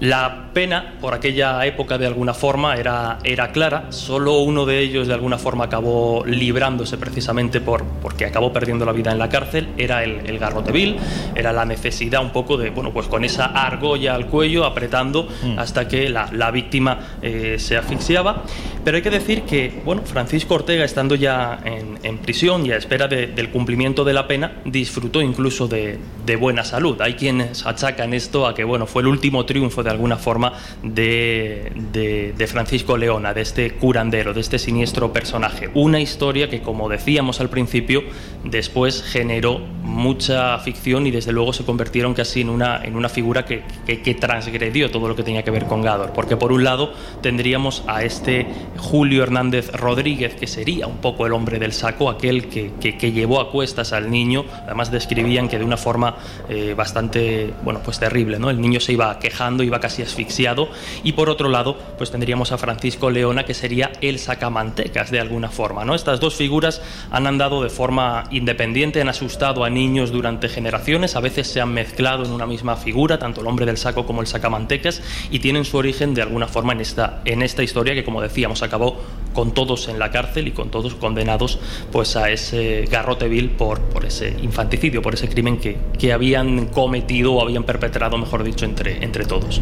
La 0.00 0.50
pena 0.52 0.94
por 1.00 1.14
aquella 1.14 1.64
época 1.64 1.96
de 1.96 2.06
alguna 2.06 2.34
forma 2.34 2.74
era, 2.76 3.18
era 3.24 3.50
clara, 3.50 3.86
solo 3.92 4.40
uno 4.40 4.66
de 4.66 4.80
ellos 4.80 5.08
de 5.08 5.14
alguna 5.14 5.38
forma 5.38 5.64
acabó 5.64 6.22
librándose 6.26 6.98
precisamente 6.98 7.60
por, 7.62 7.82
porque 8.02 8.26
acabó 8.26 8.52
perdiendo 8.52 8.84
la 8.84 8.92
vida 8.92 9.10
en 9.12 9.18
la 9.18 9.28
cárcel, 9.30 9.68
era 9.78 10.04
el, 10.04 10.20
el 10.26 10.38
garrote 10.38 10.70
vil, 10.72 10.96
era 11.34 11.52
la 11.52 11.64
necesidad 11.64 12.20
un 12.22 12.30
poco 12.30 12.58
de, 12.58 12.68
bueno, 12.70 12.92
pues 12.92 13.06
con 13.06 13.24
esa 13.24 13.46
argolla 13.46 14.14
al 14.14 14.26
cuello 14.26 14.64
apretando 14.66 15.28
hasta 15.56 15.88
que 15.88 16.10
la, 16.10 16.28
la 16.32 16.50
víctima 16.50 16.98
eh, 17.22 17.56
se 17.58 17.76
asfixiaba. 17.78 18.42
Pero 18.84 18.98
hay 18.98 19.02
que 19.02 19.10
decir 19.10 19.42
que, 19.42 19.80
bueno, 19.84 20.02
Francisco 20.04 20.54
Ortega, 20.54 20.84
estando 20.84 21.14
ya 21.16 21.58
en, 21.64 21.98
en 22.02 22.18
prisión 22.18 22.64
y 22.66 22.70
a 22.70 22.76
espera 22.76 23.08
de- 23.08 23.26
del 23.28 23.50
cumplimiento 23.50 24.04
de 24.04 24.12
la 24.12 24.28
pena, 24.28 24.52
disfrutó 24.64 25.20
incluso 25.22 25.66
de, 25.66 25.98
de 26.24 26.36
buena 26.36 26.62
salud. 26.64 27.00
Hay 27.00 27.14
quienes 27.14 27.66
achacan 27.66 28.14
esto 28.14 28.46
a 28.46 28.54
que, 28.54 28.62
bueno, 28.62 28.86
fue 28.86 29.02
el 29.02 29.08
último 29.08 29.44
triunfo 29.44 29.82
de 29.86 29.92
alguna 29.92 30.16
forma 30.16 30.52
de, 30.82 31.72
de- 31.92 32.46
Francisco 32.46 32.96
Leona, 32.96 33.34
de 33.34 33.40
este 33.42 33.72
curandero, 33.72 34.32
de 34.32 34.40
este 34.40 34.58
siniestro 34.58 35.12
personaje. 35.12 35.68
Una 35.74 36.00
historia 36.00 36.48
que, 36.48 36.60
como 36.62 36.88
decíamos 36.88 37.40
al 37.40 37.50
principio, 37.50 38.02
después 38.44 39.02
generó 39.02 39.58
mucha 39.82 40.58
ficción 40.60 41.06
y 41.06 41.10
desde 41.10 41.32
luego 41.32 41.52
se 41.52 41.64
convirtieron 41.64 42.14
casi 42.14 42.40
en 42.42 42.50
una, 42.50 42.82
en 42.84 42.96
una 42.96 43.08
figura 43.08 43.44
que, 43.44 43.62
que- 43.86 44.14
transgredió 44.16 44.90
todo 44.90 45.08
lo 45.08 45.14
que 45.16 45.22
tenía 45.22 45.42
que 45.42 45.50
ver 45.50 45.66
con 45.66 45.82
Gador. 45.82 46.12
Porque 46.12 46.36
por 46.36 46.50
un 46.52 46.64
lado 46.64 46.92
tendríamos 47.20 47.82
a 47.86 48.02
este 48.02 48.46
Julio 48.78 49.22
Hernández 49.22 49.70
Rodríguez, 49.72 50.34
que 50.34 50.46
sería 50.46 50.86
un 50.86 50.98
poco 50.98 51.26
el 51.26 51.32
hombre 51.32 51.58
del 51.58 51.72
saco, 51.72 52.08
aquel 52.10 52.48
que, 52.48 52.72
que- 52.80 52.96
que 52.96 53.12
llevó 53.12 53.40
a 53.40 53.50
cuestas 53.50 53.92
al 53.92 54.10
niño. 54.10 54.44
Además 54.64 54.90
describían 54.90 55.48
que 55.48 55.58
de 55.58 55.64
una 55.64 55.76
forma 55.76 56.16
eh, 56.48 56.74
bastante, 56.76 57.52
bueno, 57.62 57.80
pues 57.84 57.98
terrible, 57.98 58.38
¿no? 58.38 58.48
El 58.50 58.60
niño 58.60 58.80
se 58.80 58.92
iba 58.92 59.18
quejando, 59.18 59.62
iba 59.62 59.75
casi 59.80 60.02
asfixiado. 60.02 60.68
Y 61.02 61.12
por 61.12 61.30
otro 61.30 61.48
lado, 61.48 61.76
pues 61.98 62.10
tendríamos 62.10 62.52
a 62.52 62.58
Francisco 62.58 63.10
Leona, 63.10 63.44
que 63.44 63.54
sería 63.54 63.92
el 64.00 64.18
sacamantecas 64.18 65.10
de 65.10 65.20
alguna 65.20 65.50
forma, 65.50 65.84
¿no? 65.84 65.94
Estas 65.94 66.20
dos 66.20 66.34
figuras 66.34 66.82
han 67.10 67.26
andado 67.26 67.62
de 67.62 67.70
forma 67.70 68.24
independiente, 68.30 69.00
han 69.00 69.08
asustado 69.08 69.64
a 69.64 69.70
niños 69.70 70.10
durante 70.10 70.48
generaciones, 70.48 71.16
a 71.16 71.20
veces 71.20 71.46
se 71.46 71.60
han 71.60 71.72
mezclado 71.72 72.24
en 72.24 72.32
una 72.32 72.46
misma 72.46 72.76
figura, 72.76 73.18
tanto 73.18 73.40
el 73.40 73.46
hombre 73.46 73.66
del 73.66 73.76
saco 73.76 74.06
como 74.06 74.20
el 74.20 74.26
sacamantecas, 74.26 75.02
y 75.30 75.38
tienen 75.38 75.64
su 75.64 75.76
origen 75.76 76.14
de 76.14 76.22
alguna 76.22 76.46
forma 76.46 76.72
en 76.72 76.80
esta, 76.80 77.20
en 77.24 77.42
esta 77.42 77.62
historia 77.62 77.94
que, 77.94 78.04
como 78.04 78.20
decíamos, 78.20 78.62
acabó 78.62 79.00
con 79.32 79.52
todos 79.52 79.88
en 79.88 79.98
la 79.98 80.10
cárcel 80.10 80.48
y 80.48 80.52
con 80.52 80.70
todos 80.70 80.94
condenados 80.94 81.58
pues 81.92 82.16
a 82.16 82.30
ese 82.30 82.86
garrote 82.90 83.28
vil 83.28 83.50
por, 83.50 83.80
por 83.80 84.04
ese 84.04 84.34
infanticidio, 84.42 85.02
por 85.02 85.14
ese 85.14 85.28
crimen 85.28 85.58
que, 85.58 85.76
que 85.98 86.12
habían 86.12 86.66
cometido 86.66 87.34
o 87.34 87.42
habían 87.42 87.64
perpetrado, 87.64 88.16
mejor 88.18 88.42
dicho, 88.44 88.64
entre, 88.64 89.04
entre 89.04 89.24
todos. 89.24 89.60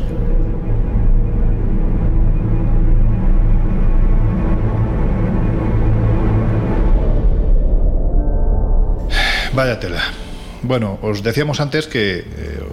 Vaya 9.54 9.76
tela. 9.78 10.23
Bueno, 10.66 10.98
os 11.02 11.22
decíamos 11.22 11.60
antes 11.60 11.86
que 11.86 12.20
eh, 12.20 12.24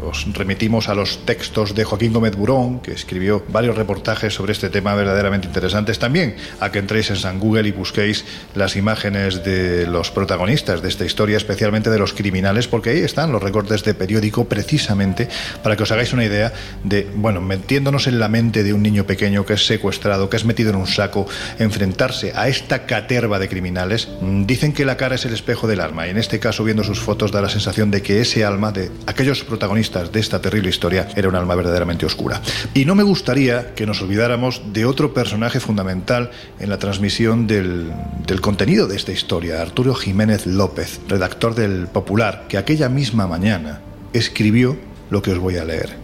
os 0.01 0.25
remitimos 0.33 0.87
a 0.87 0.95
los 0.95 1.25
textos 1.25 1.75
de 1.75 1.83
Joaquín 1.83 2.13
Gómez 2.13 2.37
Burón, 2.37 2.79
que 2.79 2.93
escribió 2.93 3.43
varios 3.49 3.75
reportajes 3.75 4.33
sobre 4.33 4.53
este 4.53 4.69
tema 4.69 4.95
verdaderamente 4.95 5.47
interesantes. 5.47 5.99
También 5.99 6.37
a 6.61 6.71
que 6.71 6.79
entréis 6.79 7.09
en 7.09 7.17
San 7.17 7.37
Google 7.37 7.67
y 7.67 7.73
busquéis 7.73 8.23
las 8.55 8.77
imágenes 8.77 9.43
de 9.43 9.87
los 9.87 10.09
protagonistas 10.09 10.81
de 10.81 10.87
esta 10.87 11.03
historia, 11.03 11.35
especialmente 11.35 11.89
de 11.89 11.99
los 11.99 12.13
criminales, 12.13 12.69
porque 12.69 12.91
ahí 12.91 12.99
están 12.99 13.33
los 13.33 13.43
recortes 13.43 13.83
de 13.83 13.93
periódico 13.93 14.45
precisamente 14.45 15.27
para 15.61 15.75
que 15.75 15.83
os 15.83 15.91
hagáis 15.91 16.13
una 16.13 16.23
idea 16.23 16.53
de, 16.85 17.09
bueno, 17.13 17.41
metiéndonos 17.41 18.07
en 18.07 18.19
la 18.19 18.29
mente 18.29 18.63
de 18.63 18.71
un 18.71 18.83
niño 18.83 19.05
pequeño 19.05 19.45
que 19.45 19.55
es 19.55 19.65
secuestrado, 19.65 20.29
que 20.29 20.37
es 20.37 20.45
metido 20.45 20.69
en 20.69 20.77
un 20.77 20.87
saco, 20.87 21.27
enfrentarse 21.59 22.31
a 22.37 22.47
esta 22.47 22.85
caterva 22.85 23.37
de 23.37 23.49
criminales. 23.49 24.07
Mm, 24.21 24.45
Dicen 24.45 24.71
que 24.71 24.85
la 24.85 24.95
cara 24.95 25.15
es 25.15 25.25
el 25.25 25.33
espejo 25.33 25.67
del 25.67 25.81
alma 25.81 26.07
y 26.07 26.11
en 26.11 26.17
este 26.17 26.39
caso 26.39 26.63
viendo 26.63 26.85
sus 26.85 27.01
fotos 27.01 27.33
da 27.33 27.41
la 27.41 27.49
sensación 27.49 27.80
de 27.89 28.03
que 28.03 28.21
ese 28.21 28.45
alma 28.45 28.71
de 28.71 28.91
aquellos 29.07 29.43
protagonistas 29.43 30.11
de 30.11 30.19
esta 30.19 30.41
terrible 30.41 30.69
historia 30.69 31.07
era 31.15 31.29
un 31.29 31.35
alma 31.35 31.55
verdaderamente 31.55 32.05
oscura. 32.05 32.41
Y 32.73 32.85
no 32.85 32.93
me 32.93 33.03
gustaría 33.03 33.73
que 33.73 33.87
nos 33.87 34.01
olvidáramos 34.01 34.61
de 34.73 34.85
otro 34.85 35.13
personaje 35.13 35.59
fundamental 35.59 36.31
en 36.59 36.69
la 36.69 36.77
transmisión 36.77 37.47
del, 37.47 37.91
del 38.27 38.41
contenido 38.41 38.87
de 38.87 38.97
esta 38.97 39.11
historia, 39.11 39.61
Arturo 39.61 39.95
Jiménez 39.95 40.45
López, 40.45 40.99
redactor 41.07 41.55
del 41.55 41.87
Popular, 41.87 42.45
que 42.47 42.57
aquella 42.57 42.89
misma 42.89 43.25
mañana 43.25 43.81
escribió 44.13 44.77
lo 45.09 45.21
que 45.21 45.31
os 45.31 45.39
voy 45.39 45.57
a 45.57 45.65
leer. 45.65 46.01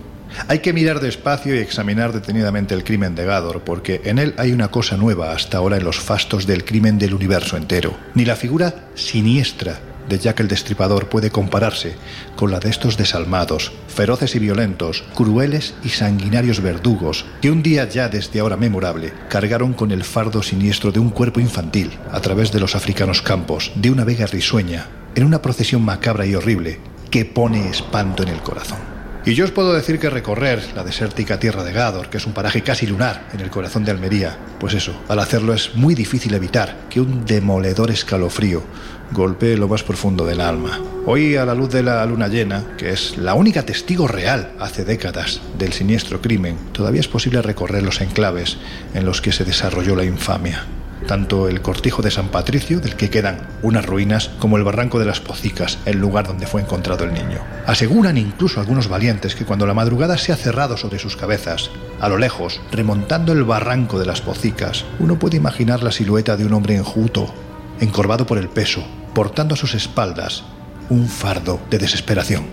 Hay 0.47 0.59
que 0.59 0.73
mirar 0.73 0.99
despacio 0.99 1.55
y 1.55 1.59
examinar 1.59 2.13
detenidamente 2.13 2.75
el 2.75 2.83
crimen 2.83 3.15
de 3.15 3.25
Gador, 3.25 3.61
porque 3.61 4.01
en 4.03 4.19
él 4.19 4.33
hay 4.37 4.51
una 4.51 4.69
cosa 4.69 4.97
nueva 4.97 5.31
hasta 5.31 5.57
ahora 5.57 5.77
en 5.77 5.83
los 5.83 5.99
fastos 5.99 6.45
del 6.45 6.63
crimen 6.63 6.97
del 6.97 7.13
universo 7.13 7.57
entero. 7.57 7.97
Ni 8.13 8.25
la 8.25 8.35
figura 8.35 8.89
siniestra 8.95 9.79
de 10.09 10.19
Jack 10.19 10.39
el 10.39 10.47
Destripador 10.47 11.09
puede 11.09 11.31
compararse 11.31 11.95
con 12.35 12.51
la 12.51 12.59
de 12.59 12.69
estos 12.69 12.97
desalmados, 12.97 13.71
feroces 13.87 14.35
y 14.35 14.39
violentos, 14.39 15.03
crueles 15.15 15.73
y 15.83 15.89
sanguinarios 15.89 16.61
verdugos, 16.61 17.25
que 17.41 17.51
un 17.51 17.63
día 17.63 17.87
ya 17.87 18.09
desde 18.09 18.39
ahora 18.39 18.57
memorable 18.57 19.13
cargaron 19.29 19.73
con 19.73 19.91
el 19.91 20.03
fardo 20.03 20.41
siniestro 20.43 20.91
de 20.91 20.99
un 20.99 21.09
cuerpo 21.09 21.39
infantil 21.39 21.91
a 22.11 22.19
través 22.21 22.51
de 22.51 22.59
los 22.59 22.75
africanos 22.75 23.21
campos, 23.21 23.71
de 23.75 23.91
una 23.91 24.03
vega 24.03 24.25
risueña, 24.25 24.87
en 25.15 25.23
una 25.23 25.41
procesión 25.41 25.83
macabra 25.83 26.25
y 26.25 26.35
horrible 26.35 26.79
que 27.09 27.25
pone 27.25 27.69
espanto 27.69 28.23
en 28.23 28.29
el 28.29 28.39
corazón. 28.39 28.96
Y 29.27 29.35
yo 29.35 29.43
os 29.43 29.51
puedo 29.51 29.73
decir 29.73 29.99
que 29.99 30.09
recorrer 30.09 30.63
la 30.73 30.85
desértica 30.85 31.37
tierra 31.37 31.65
de 31.65 31.73
Gador, 31.73 32.09
que 32.09 32.15
es 32.15 32.25
un 32.25 32.31
paraje 32.31 32.61
casi 32.61 32.87
lunar 32.87 33.27
en 33.33 33.41
el 33.41 33.49
corazón 33.49 33.83
de 33.83 33.91
Almería, 33.91 34.37
pues 34.57 34.73
eso, 34.73 34.93
al 35.09 35.19
hacerlo 35.19 35.53
es 35.53 35.75
muy 35.75 35.95
difícil 35.95 36.33
evitar 36.33 36.77
que 36.89 37.01
un 37.01 37.25
demoledor 37.25 37.91
escalofrío 37.91 38.63
golpee 39.11 39.57
lo 39.57 39.67
más 39.67 39.83
profundo 39.83 40.25
del 40.25 40.39
alma. 40.39 40.79
Hoy, 41.05 41.35
a 41.35 41.45
la 41.45 41.55
luz 41.55 41.69
de 41.71 41.83
la 41.83 42.05
luna 42.05 42.29
llena, 42.29 42.63
que 42.77 42.91
es 42.91 43.17
la 43.17 43.33
única 43.33 43.63
testigo 43.63 44.07
real 44.07 44.53
hace 44.59 44.85
décadas 44.85 45.41
del 45.57 45.73
siniestro 45.73 46.21
crimen, 46.21 46.57
todavía 46.71 47.01
es 47.01 47.09
posible 47.09 47.41
recorrer 47.41 47.83
los 47.83 47.99
enclaves 47.99 48.55
en 48.93 49.05
los 49.05 49.19
que 49.19 49.33
se 49.33 49.43
desarrolló 49.43 49.97
la 49.97 50.05
infamia 50.05 50.63
tanto 51.05 51.47
el 51.47 51.62
cortijo 51.62 52.01
de 52.01 52.12
San 52.12 52.29
Patricio, 52.29 52.79
del 52.79 52.95
que 52.95 53.10
quedan 53.10 53.47
unas 53.62 53.86
ruinas, 53.86 54.29
como 54.39 54.57
el 54.57 54.63
barranco 54.63 54.99
de 54.99 55.05
las 55.05 55.19
Pocicas, 55.19 55.77
el 55.86 55.97
lugar 55.97 56.27
donde 56.27 56.47
fue 56.47 56.62
encontrado 56.62 57.03
el 57.03 57.13
niño. 57.13 57.39
Aseguran 57.65 58.17
incluso 58.17 58.60
algunos 58.60 58.88
valientes 58.88 59.36
que 59.36 59.45
cuando 59.45 59.65
la 59.65 59.73
madrugada 59.73 60.17
se 60.17 60.31
ha 60.31 60.36
cerrado 60.36 60.77
sobre 60.77 60.99
sus 60.99 61.15
cabezas, 61.15 61.69
a 61.99 62.10
lo 62.10 62.17
lejos, 62.17 62.62
remontando 62.71 63.33
el 63.33 63.43
barranco 63.43 63.99
de 63.99 64.05
las 64.05 64.21
Pocicas, 64.21 64.86
uno 64.99 65.19
puede 65.19 65.38
imaginar 65.38 65.83
la 65.83 65.91
silueta 65.91 66.38
de 66.38 66.45
un 66.45 66.53
hombre 66.53 66.75
enjuto, 66.75 67.33
encorvado 67.79 68.25
por 68.25 68.38
el 68.38 68.49
peso, 68.49 68.86
portando 69.13 69.53
a 69.53 69.57
sus 69.57 69.73
espaldas 69.75 70.43
un 70.89 71.07
fardo 71.07 71.60
de 71.69 71.77
desesperación. 71.77 72.45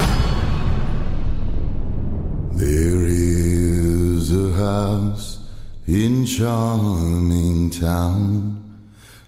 In 5.86 6.24
charming 6.24 7.68
town 7.68 8.56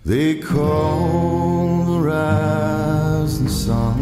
they 0.06 0.36
call 0.36 1.84
the 1.84 2.00
rising 2.00 3.48
sun. 3.48 4.00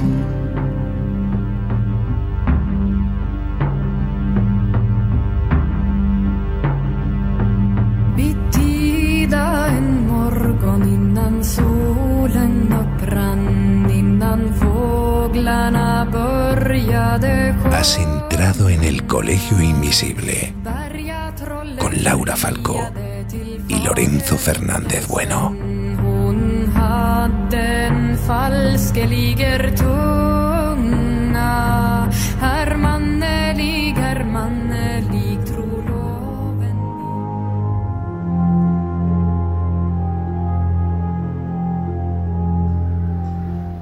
Bittida 8.16 9.66
en 9.66 10.06
morgon 10.06 10.82
innan 10.82 11.44
solen 11.44 12.72
upprann 12.72 13.90
Innan 13.90 14.54
fåglarna 14.54 16.06
började 16.12 17.54
Has 17.72 17.98
entrado 17.98 18.68
en 18.68 18.82
el 18.84 19.06
Colegio 19.06 19.60
Invisible 19.60 20.54
con 21.84 22.02
Laura 22.02 22.34
Falcó 22.34 22.90
y 23.68 23.78
Lorenzo 23.80 24.38
Fernández 24.38 25.06
Bueno. 25.06 25.54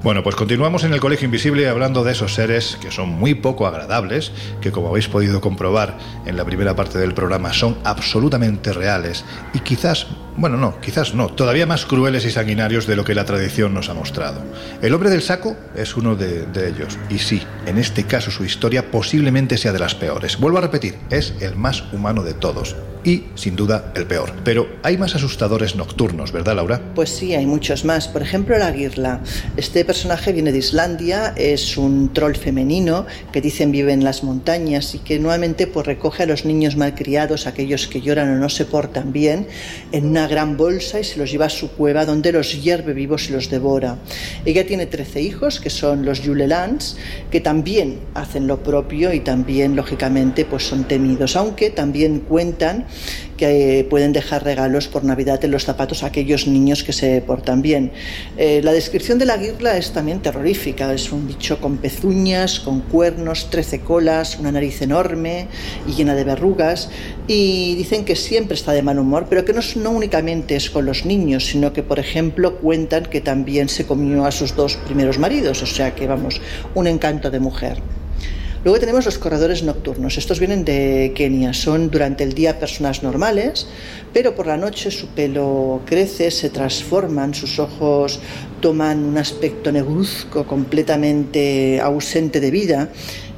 Bueno, 0.02 0.24
pues 0.24 0.34
continuamos 0.34 0.82
en 0.82 0.92
el 0.92 0.98
Colegio 0.98 1.26
Invisible 1.26 1.68
hablando 1.68 2.02
de 2.02 2.10
esos 2.10 2.34
seres 2.34 2.76
que 2.80 2.90
son 2.90 3.08
muy 3.08 3.34
poco 3.34 3.68
agradables, 3.68 4.32
que 4.60 4.72
como 4.72 4.88
habéis 4.88 5.06
podido 5.06 5.40
comprobar 5.40 5.96
en 6.26 6.36
la 6.36 6.44
primera 6.44 6.74
parte 6.74 6.98
del 6.98 7.14
programa 7.14 7.52
son 7.52 7.78
absolutamente 7.84 8.72
reales 8.72 9.24
y 9.54 9.60
quizás, 9.60 10.08
bueno, 10.36 10.56
no, 10.56 10.80
quizás 10.80 11.14
no, 11.14 11.28
todavía 11.28 11.66
más 11.66 11.84
crueles 11.84 12.24
y 12.24 12.30
sanguinarios 12.30 12.86
de 12.86 12.96
lo 12.96 13.04
que 13.04 13.14
la 13.14 13.24
tradición 13.24 13.74
nos 13.74 13.88
ha 13.88 13.94
mostrado. 13.94 14.42
El 14.80 14.94
hombre 14.94 15.10
del 15.10 15.22
saco 15.22 15.56
es 15.74 15.96
uno 15.96 16.16
de, 16.16 16.46
ellos 16.54 16.98
y 17.10 17.18
sí, 17.18 17.42
en 17.66 17.78
este 17.78 18.04
caso 18.04 18.30
su 18.30 18.44
historia 18.44 18.90
posiblemente 18.90 19.58
sea 19.58 19.72
de 19.72 19.78
las 19.78 19.94
peores. 19.94 20.38
Vuelvo 20.38 20.58
a 20.58 20.62
repetir, 20.62 20.96
es 21.10 21.34
el 21.40 21.56
más 21.56 21.84
humano 21.92 22.22
de 22.22 22.34
todos 22.34 22.76
y, 23.04 23.24
sin 23.34 23.56
duda, 23.56 23.92
el 23.96 24.06
peor. 24.06 24.32
Pero 24.44 24.68
hay 24.82 24.96
más 24.96 25.14
asustadores 25.14 25.74
nocturnos, 25.74 26.30
¿verdad, 26.30 26.54
Laura? 26.54 26.80
Pues 26.94 27.10
sí, 27.10 27.34
hay 27.34 27.46
muchos 27.46 27.84
más. 27.84 28.06
Por 28.06 28.22
ejemplo, 28.22 28.56
la 28.58 28.72
Girla. 28.72 29.20
Este 29.56 29.84
personaje 29.84 30.32
viene 30.32 30.52
de 30.52 30.58
Islandia, 30.58 31.34
es 31.36 31.76
un 31.76 32.12
troll 32.12 32.36
femenino 32.36 33.06
que 33.32 33.40
dicen 33.40 33.72
vive 33.72 33.92
en 33.92 34.04
las 34.04 34.22
montañas 34.22 34.94
y 34.94 34.98
que 34.98 35.18
nuevamente 35.18 35.66
pues 35.66 35.86
recoge 35.86 36.22
a 36.22 36.26
los 36.26 36.44
niños 36.44 36.76
malcriados, 36.76 37.46
aquellos 37.46 37.88
que 37.88 38.00
lloran 38.00 38.32
o 38.32 38.36
no 38.36 38.48
se 38.48 38.64
portan 38.64 39.12
bien, 39.12 39.48
en 39.90 40.06
una 40.06 40.21
gran 40.26 40.56
bolsa 40.56 41.00
y 41.00 41.04
se 41.04 41.18
los 41.18 41.30
lleva 41.30 41.46
a 41.46 41.50
su 41.50 41.70
cueva 41.70 42.04
donde 42.04 42.32
los 42.32 42.62
hierve 42.62 42.92
vivos 42.92 43.28
y 43.28 43.32
los 43.32 43.50
devora. 43.50 43.98
Ella 44.44 44.66
tiene 44.66 44.86
13 44.86 45.20
hijos 45.20 45.60
que 45.60 45.70
son 45.70 46.04
los 46.04 46.22
Yulelans, 46.22 46.96
que 47.30 47.40
también 47.40 48.00
hacen 48.14 48.46
lo 48.46 48.62
propio 48.62 49.12
y 49.12 49.20
también 49.20 49.76
lógicamente 49.76 50.44
pues 50.44 50.64
son 50.66 50.84
temidos, 50.84 51.36
aunque 51.36 51.70
también 51.70 52.20
cuentan 52.20 52.86
que 53.36 53.86
pueden 53.88 54.12
dejar 54.12 54.44
regalos 54.44 54.88
por 54.88 55.04
Navidad 55.04 55.44
en 55.44 55.50
los 55.50 55.64
zapatos 55.64 56.02
a 56.02 56.06
aquellos 56.06 56.46
niños 56.46 56.84
que 56.84 56.92
se 56.92 57.20
portan 57.20 57.62
bien. 57.62 57.92
Eh, 58.36 58.60
la 58.62 58.72
descripción 58.72 59.18
de 59.18 59.26
la 59.26 59.36
guirla 59.36 59.76
es 59.76 59.92
también 59.92 60.20
terrorífica. 60.20 60.92
Es 60.92 61.12
un 61.12 61.26
bicho 61.26 61.60
con 61.60 61.78
pezuñas, 61.78 62.60
con 62.60 62.80
cuernos, 62.80 63.50
trece 63.50 63.80
colas, 63.80 64.38
una 64.38 64.52
nariz 64.52 64.82
enorme 64.82 65.48
y 65.86 65.92
llena 65.92 66.14
de 66.14 66.24
verrugas. 66.24 66.90
Y 67.26 67.74
dicen 67.76 68.04
que 68.04 68.16
siempre 68.16 68.54
está 68.54 68.72
de 68.72 68.82
mal 68.82 68.98
humor, 68.98 69.26
pero 69.28 69.44
que 69.44 69.52
no, 69.52 69.60
no 69.76 69.90
únicamente 69.90 70.56
es 70.56 70.70
con 70.70 70.86
los 70.86 71.04
niños, 71.04 71.46
sino 71.46 71.72
que, 71.72 71.82
por 71.82 71.98
ejemplo, 71.98 72.56
cuentan 72.58 73.06
que 73.06 73.20
también 73.20 73.68
se 73.68 73.86
comió 73.86 74.24
a 74.24 74.32
sus 74.32 74.54
dos 74.54 74.76
primeros 74.76 75.18
maridos. 75.18 75.62
O 75.62 75.66
sea 75.66 75.94
que, 75.94 76.06
vamos, 76.06 76.40
un 76.74 76.86
encanto 76.86 77.30
de 77.30 77.40
mujer. 77.40 77.82
Luego 78.64 78.78
tenemos 78.78 79.04
los 79.06 79.18
corredores 79.18 79.64
nocturnos. 79.64 80.18
Estos 80.18 80.38
vienen 80.38 80.64
de 80.64 81.12
Kenia. 81.16 81.52
Son 81.52 81.90
durante 81.90 82.22
el 82.22 82.32
día 82.32 82.60
personas 82.60 83.02
normales, 83.02 83.66
pero 84.12 84.36
por 84.36 84.46
la 84.46 84.56
noche 84.56 84.92
su 84.92 85.08
pelo 85.08 85.80
crece, 85.84 86.30
se 86.30 86.48
transforman, 86.48 87.34
sus 87.34 87.58
ojos 87.58 88.20
toman 88.60 89.04
un 89.04 89.18
aspecto 89.18 89.72
negruzco 89.72 90.46
completamente 90.46 91.80
ausente 91.80 92.38
de 92.38 92.50
vida 92.52 92.88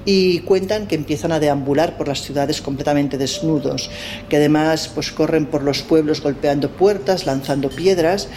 y 0.05 0.41
cuentan 0.41 0.87
que 0.87 0.95
empiezan 0.95 1.33
a 1.33 1.41
deambular 1.41 1.97
por 1.97 2.09
las 2.09 2.23
ciudades 2.23 2.61
completamente 2.61 3.19
desnudos, 3.19 3.91
que 4.29 4.37
además 4.37 4.91
pues 4.95 5.11
corren 5.13 5.47
por 5.47 5.63
los 5.63 5.83
pueblos 5.83 6.21
golpeando 6.21 6.71
puertas, 6.71 7.27
lanzando 7.27 7.71
piedras 7.71 8.29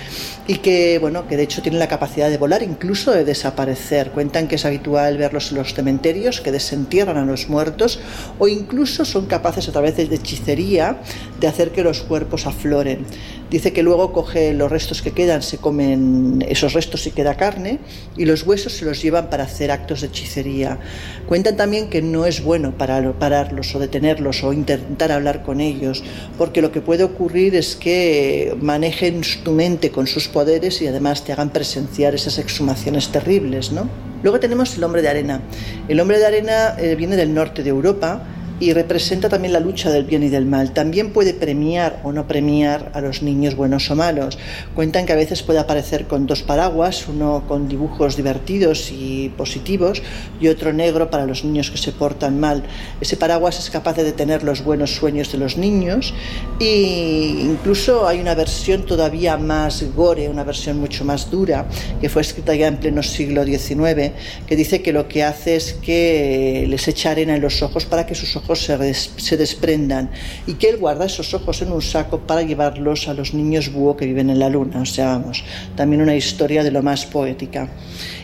y 0.47 0.55
que 0.55 0.97
bueno, 0.99 1.27
que 1.27 1.37
de 1.37 1.43
hecho 1.43 1.61
tienen 1.61 1.79
la 1.79 1.87
capacidad 1.87 2.29
de 2.29 2.37
volar, 2.37 2.63
incluso 2.63 3.11
de 3.11 3.25
desaparecer. 3.25 4.11
Cuentan 4.11 4.47
que 4.47 4.55
es 4.55 4.65
habitual 4.65 5.17
verlos 5.17 5.51
en 5.51 5.57
los 5.57 5.73
cementerios, 5.73 6.41
que 6.41 6.51
desentierran 6.51 7.17
a 7.17 7.25
los 7.25 7.49
muertos 7.49 7.99
o 8.39 8.47
incluso 8.47 9.03
son 9.03 9.25
capaces 9.25 9.67
a 9.67 9.71
través 9.71 9.97
de 9.97 10.03
hechicería 10.03 11.01
de 11.39 11.47
hacer 11.47 11.71
que 11.71 11.83
los 11.83 12.01
cuerpos 12.01 12.47
afloren. 12.47 13.05
Dice 13.49 13.73
que 13.73 13.83
luego 13.83 14.11
coge 14.11 14.53
los 14.53 14.71
restos 14.71 15.01
que 15.01 15.11
quedan, 15.11 15.41
se 15.41 15.57
comen 15.57 16.43
esos 16.47 16.73
restos 16.73 17.07
y 17.07 17.11
queda 17.11 17.35
carne 17.35 17.79
y 18.17 18.25
los 18.25 18.45
huesos 18.45 18.73
se 18.73 18.85
los 18.85 19.01
llevan 19.01 19.29
para 19.29 19.45
hacer 19.45 19.71
actos 19.71 20.01
de 20.01 20.07
hechicería. 20.07 20.79
Cuentan 21.27 21.56
también 21.57 21.89
que 21.89 22.01
no 22.01 22.25
es 22.25 22.41
bueno 22.41 22.71
parar, 22.71 23.11
pararlos 23.13 23.75
o 23.75 23.79
detenerlos 23.79 24.43
o 24.43 24.53
intentar 24.53 25.11
hablar 25.11 25.43
con 25.43 25.59
ellos, 25.59 26.03
porque 26.37 26.61
lo 26.61 26.71
que 26.71 26.79
puede 26.79 27.03
ocurrir 27.03 27.55
es 27.55 27.75
que 27.75 28.55
manejen 28.61 29.21
tu 29.43 29.51
mente 29.51 29.91
con 29.91 30.07
sus 30.07 30.29
poderes 30.29 30.81
y 30.81 30.87
además 30.87 31.25
te 31.25 31.33
hagan 31.33 31.49
presenciar 31.49 32.15
esas 32.15 32.39
exhumaciones 32.39 33.09
terribles, 33.09 33.73
¿no? 33.73 33.89
Luego 34.23 34.39
tenemos 34.39 34.77
el 34.77 34.83
hombre 34.83 35.01
de 35.01 35.09
arena. 35.09 35.41
El 35.87 35.99
hombre 35.99 36.17
de 36.17 36.25
arena 36.25 36.75
eh, 36.77 36.95
viene 36.95 37.17
del 37.17 37.33
norte 37.33 37.61
de 37.63 37.69
Europa 37.69 38.21
y 38.59 38.73
representa 38.73 39.29
también 39.29 39.53
la 39.53 39.59
lucha 39.59 39.91
del 39.91 40.03
bien 40.03 40.23
y 40.23 40.29
del 40.29 40.45
mal. 40.45 40.73
También 40.73 41.11
puede 41.11 41.33
premiar 41.33 42.01
o 42.03 42.11
no 42.11 42.27
premiar 42.27 42.91
a 42.93 43.01
los 43.01 43.21
niños 43.21 43.55
buenos 43.55 43.89
o 43.91 43.95
malos. 43.95 44.37
Cuentan 44.73 45.05
que 45.05 45.13
a 45.13 45.15
veces 45.15 45.43
puede 45.43 45.59
aparecer 45.59 46.07
con 46.07 46.25
dos 46.25 46.41
paraguas, 46.41 47.07
uno 47.07 47.43
con 47.47 47.67
dibujos 47.67 48.15
divertidos 48.15 48.91
y 48.91 49.29
positivos 49.37 50.01
y 50.41 50.47
otro 50.47 50.73
negro 50.73 51.09
para 51.09 51.25
los 51.25 51.43
niños 51.43 51.69
que 51.69 51.77
se 51.77 51.91
portan 51.91 52.39
mal. 52.39 52.63
Ese 52.99 53.17
paraguas 53.17 53.59
es 53.59 53.69
capaz 53.69 53.93
de 53.93 54.03
detener 54.03 54.43
los 54.43 54.63
buenos 54.63 54.95
sueños 54.95 55.31
de 55.31 55.37
los 55.37 55.57
niños 55.57 56.13
e 56.59 57.41
incluso 57.43 58.07
hay 58.07 58.19
una 58.19 58.33
versión 58.33 58.85
todavía 58.85 59.37
más 59.37 59.83
gore, 59.95 60.29
una 60.29 60.43
versión 60.43 60.79
mucho 60.79 61.05
más 61.05 61.29
dura, 61.29 61.67
que 62.01 62.09
fue 62.09 62.21
escrita 62.21 62.55
ya 62.55 62.67
en 62.67 62.77
pleno 62.77 63.03
siglo 63.03 63.43
XIX, 63.45 64.11
que 64.47 64.55
dice 64.55 64.81
que 64.81 64.93
lo 64.93 65.07
que 65.07 65.23
hace 65.23 65.55
es 65.55 65.73
que 65.73 66.65
les 66.67 66.87
echa 66.87 67.11
arena 67.11 67.35
en 67.35 67.41
los 67.41 67.61
ojos 67.61 67.85
para 67.85 68.05
que 68.05 68.15
sus 68.15 68.35
ojos 68.35 68.46
se, 68.55 68.77
des- 68.77 69.11
se 69.17 69.37
desprendan 69.37 70.09
y 70.45 70.53
que 70.53 70.69
él 70.69 70.77
guarda 70.77 71.05
esos 71.05 71.33
ojos 71.33 71.61
en 71.61 71.71
un 71.71 71.81
saco 71.81 72.19
para 72.19 72.41
llevarlos 72.41 73.07
a 73.07 73.13
los 73.13 73.33
niños 73.33 73.71
búho 73.71 73.97
que 73.97 74.05
viven 74.05 74.29
en 74.29 74.39
la 74.39 74.49
luna. 74.49 74.81
O 74.81 74.85
sea, 74.85 75.07
vamos, 75.17 75.43
también 75.75 76.01
una 76.01 76.15
historia 76.15 76.63
de 76.63 76.71
lo 76.71 76.81
más 76.83 77.05
poética. 77.05 77.69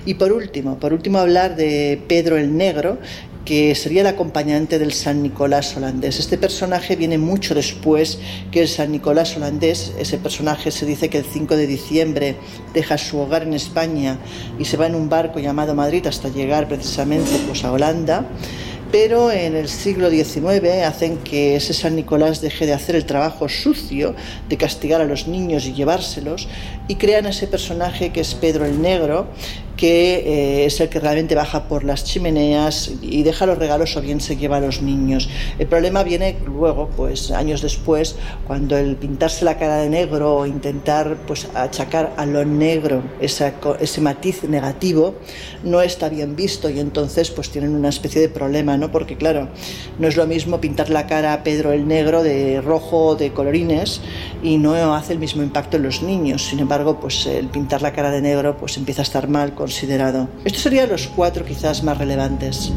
Y 0.05 0.15
por 0.15 0.31
último, 0.31 0.77
por 0.79 0.93
último 0.93 1.19
hablar 1.19 1.55
de 1.55 2.01
Pedro 2.07 2.37
el 2.37 2.55
Negro, 2.55 2.97
que 3.45 3.75
sería 3.75 3.99
el 4.01 4.07
acompañante 4.07 4.79
del 4.79 4.93
San 4.93 5.21
Nicolás 5.21 5.75
holandés. 5.75 6.17
Este 6.17 6.37
personaje 6.37 6.95
viene 6.95 7.17
mucho 7.17 7.53
después 7.53 8.17
que 8.51 8.61
el 8.61 8.69
San 8.69 8.93
Nicolás 8.93 9.35
holandés. 9.35 9.91
Ese 9.99 10.17
personaje 10.17 10.71
se 10.71 10.85
dice 10.85 11.09
que 11.09 11.17
el 11.17 11.25
5 11.25 11.57
de 11.57 11.67
diciembre 11.67 12.35
deja 12.73 12.97
su 12.97 13.17
hogar 13.17 13.43
en 13.43 13.53
España 13.53 14.17
y 14.57 14.63
se 14.63 14.77
va 14.77 14.87
en 14.87 14.95
un 14.95 15.09
barco 15.09 15.39
llamado 15.39 15.75
Madrid 15.75 16.07
hasta 16.07 16.29
llegar 16.29 16.69
precisamente 16.69 17.31
pues, 17.45 17.65
a 17.65 17.73
Holanda 17.73 18.29
pero 18.93 19.31
en 19.31 19.55
el 19.55 19.69
siglo 19.69 20.11
XIX 20.11 20.83
hacen 20.85 21.17
que 21.17 21.55
ese 21.55 21.73
San 21.73 21.95
Nicolás 21.95 22.41
deje 22.41 22.67
de 22.67 22.73
hacer 22.73 22.95
el 22.95 23.07
trabajo 23.07 23.49
sucio 23.49 24.13
de 24.47 24.55
castigar 24.55 25.01
a 25.01 25.05
los 25.05 25.27
niños 25.27 25.65
y 25.65 25.73
llevárselos 25.73 26.47
y 26.87 26.93
crean 26.97 27.25
ese 27.25 27.47
personaje 27.47 28.11
que 28.11 28.21
es 28.21 28.35
Pedro 28.35 28.65
el 28.65 28.79
Negro, 28.79 29.29
que 29.77 30.15
eh, 30.15 30.65
es 30.65 30.79
el 30.79 30.89
que 30.89 30.99
realmente 30.99 31.35
baja 31.35 31.67
por 31.67 31.83
las 31.83 32.03
chimeneas 32.03 32.91
y 33.01 33.23
deja 33.23 33.45
los 33.45 33.57
regalos 33.57 33.95
o 33.97 34.01
bien 34.01 34.21
se 34.21 34.37
lleva 34.37 34.57
a 34.57 34.59
los 34.59 34.81
niños. 34.81 35.29
El 35.59 35.67
problema 35.67 36.03
viene 36.03 36.37
luego, 36.45 36.89
pues 36.95 37.31
años 37.31 37.61
después, 37.61 38.15
cuando 38.45 38.77
el 38.77 38.95
pintarse 38.95 39.45
la 39.45 39.57
cara 39.57 39.77
de 39.77 39.89
negro 39.89 40.35
o 40.35 40.45
intentar 40.45 41.17
pues 41.27 41.47
achacar 41.55 42.13
a 42.17 42.25
lo 42.25 42.45
negro 42.45 43.03
esa 43.19 43.53
ese 43.79 44.01
matiz 44.01 44.43
negativo 44.43 45.15
no 45.63 45.81
está 45.81 46.09
bien 46.09 46.35
visto 46.35 46.69
y 46.69 46.79
entonces 46.79 47.31
pues 47.31 47.49
tienen 47.49 47.75
una 47.75 47.89
especie 47.89 48.21
de 48.21 48.29
problema, 48.29 48.77
¿no? 48.77 48.91
Porque 48.91 49.17
claro, 49.17 49.49
no 49.99 50.07
es 50.07 50.15
lo 50.17 50.27
mismo 50.27 50.59
pintar 50.59 50.89
la 50.89 51.07
cara 51.07 51.33
a 51.33 51.43
Pedro 51.43 51.71
el 51.71 51.87
Negro 51.87 52.23
de 52.23 52.61
rojo 52.61 53.07
o 53.07 53.15
de 53.15 53.31
colorines 53.31 54.01
y 54.41 54.57
no 54.57 54.93
hace 54.93 55.13
el 55.13 55.19
mismo 55.19 55.43
impacto 55.43 55.77
en 55.77 55.83
los 55.83 56.01
niños. 56.01 56.45
Sin 56.47 56.59
embargo, 56.59 56.99
pues 56.99 57.25
el 57.25 57.47
pintar 57.47 57.81
la 57.81 57.93
cara 57.93 58.11
de 58.11 58.21
negro 58.21 58.57
pues 58.57 58.77
empieza 58.77 59.01
a 59.01 59.03
estar 59.03 59.27
mal 59.27 59.53
Estos 60.43 60.61
serían 60.61 60.89
los 60.89 61.07
cuatro 61.07 61.45
quizás 61.45 61.83
más 61.83 61.97
relevantes. 61.97 62.71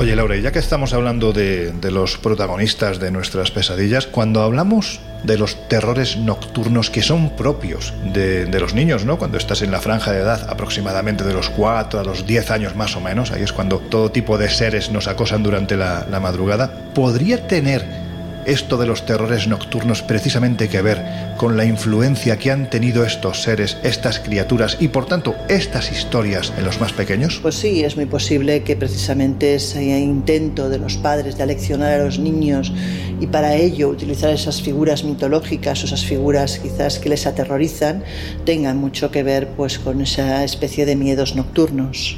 Oye, 0.00 0.16
Laura, 0.16 0.34
ya 0.38 0.50
que 0.50 0.58
estamos 0.58 0.94
hablando 0.94 1.34
de, 1.34 1.74
los 1.90 2.16
protagonistas 2.16 2.98
de 3.00 3.10
nuestras 3.10 3.50
pesadillas, 3.50 4.06
cuando 4.06 4.40
hablamos 4.40 4.98
de 5.24 5.36
los 5.36 5.68
terrores 5.68 6.16
nocturnos 6.16 6.88
que 6.88 7.02
son 7.02 7.36
propios 7.36 7.92
de, 8.02 8.48
los 8.58 8.72
niños, 8.72 9.04
¿no? 9.04 9.18
Cuando 9.18 9.36
estás 9.36 9.60
en 9.60 9.70
la 9.70 9.82
franja 9.82 10.12
de 10.12 10.20
edad 10.20 10.48
aproximadamente 10.48 11.22
de 11.22 11.34
los 11.34 11.50
4 11.50 12.00
a 12.00 12.02
los 12.02 12.26
10 12.26 12.50
años 12.50 12.76
más 12.76 12.96
o 12.96 13.02
menos, 13.02 13.30
ahí 13.30 13.42
es 13.42 13.52
cuando 13.52 13.78
todo 13.78 14.10
tipo 14.10 14.38
de 14.38 14.48
seres 14.48 14.90
nos 14.90 15.06
acosan 15.06 15.42
durante 15.42 15.76
la 15.76 16.18
madrugada, 16.18 16.72
¿podría 16.94 17.46
tener 17.46 17.99
esto 18.46 18.76
de 18.76 18.86
los 18.86 19.06
terrores 19.06 19.46
nocturnos 19.46 20.02
precisamente 20.02 20.68
que 20.68 20.82
ver 20.82 21.02
con 21.36 21.56
la 21.56 21.64
influencia 21.64 22.38
que 22.38 22.50
han 22.50 22.68
tenido 22.68 23.04
estos 23.04 23.42
seres, 23.42 23.76
estas 23.82 24.18
criaturas 24.18 24.76
y 24.80 24.88
por 24.88 25.06
tanto 25.06 25.34
estas 25.48 25.90
historias 25.92 26.52
en 26.58 26.64
los 26.64 26.80
más 26.80 26.92
pequeños? 26.92 27.38
Pues 27.42 27.54
sí, 27.54 27.82
es 27.82 27.96
muy 27.96 28.06
posible 28.06 28.62
que 28.62 28.76
precisamente 28.76 29.54
ese 29.54 29.82
intento 29.98 30.68
de 30.68 30.78
los 30.78 30.96
padres 30.96 31.36
de 31.36 31.42
aleccionar 31.42 32.00
a 32.00 32.04
los 32.04 32.18
niños 32.18 32.72
y 33.20 33.26
para 33.26 33.54
ello 33.54 33.88
utilizar 33.88 34.30
esas 34.30 34.62
figuras 34.62 35.04
mitológicas 35.04 35.84
esas 35.84 36.04
figuras 36.04 36.58
quizás 36.58 36.98
que 36.98 37.08
les 37.08 37.26
aterrorizan 37.26 38.02
tengan 38.44 38.76
mucho 38.76 39.10
que 39.10 39.22
ver 39.22 39.48
pues 39.56 39.78
con 39.78 40.00
esa 40.00 40.44
especie 40.44 40.86
de 40.86 40.96
miedos 40.96 41.36
nocturnos. 41.36 42.16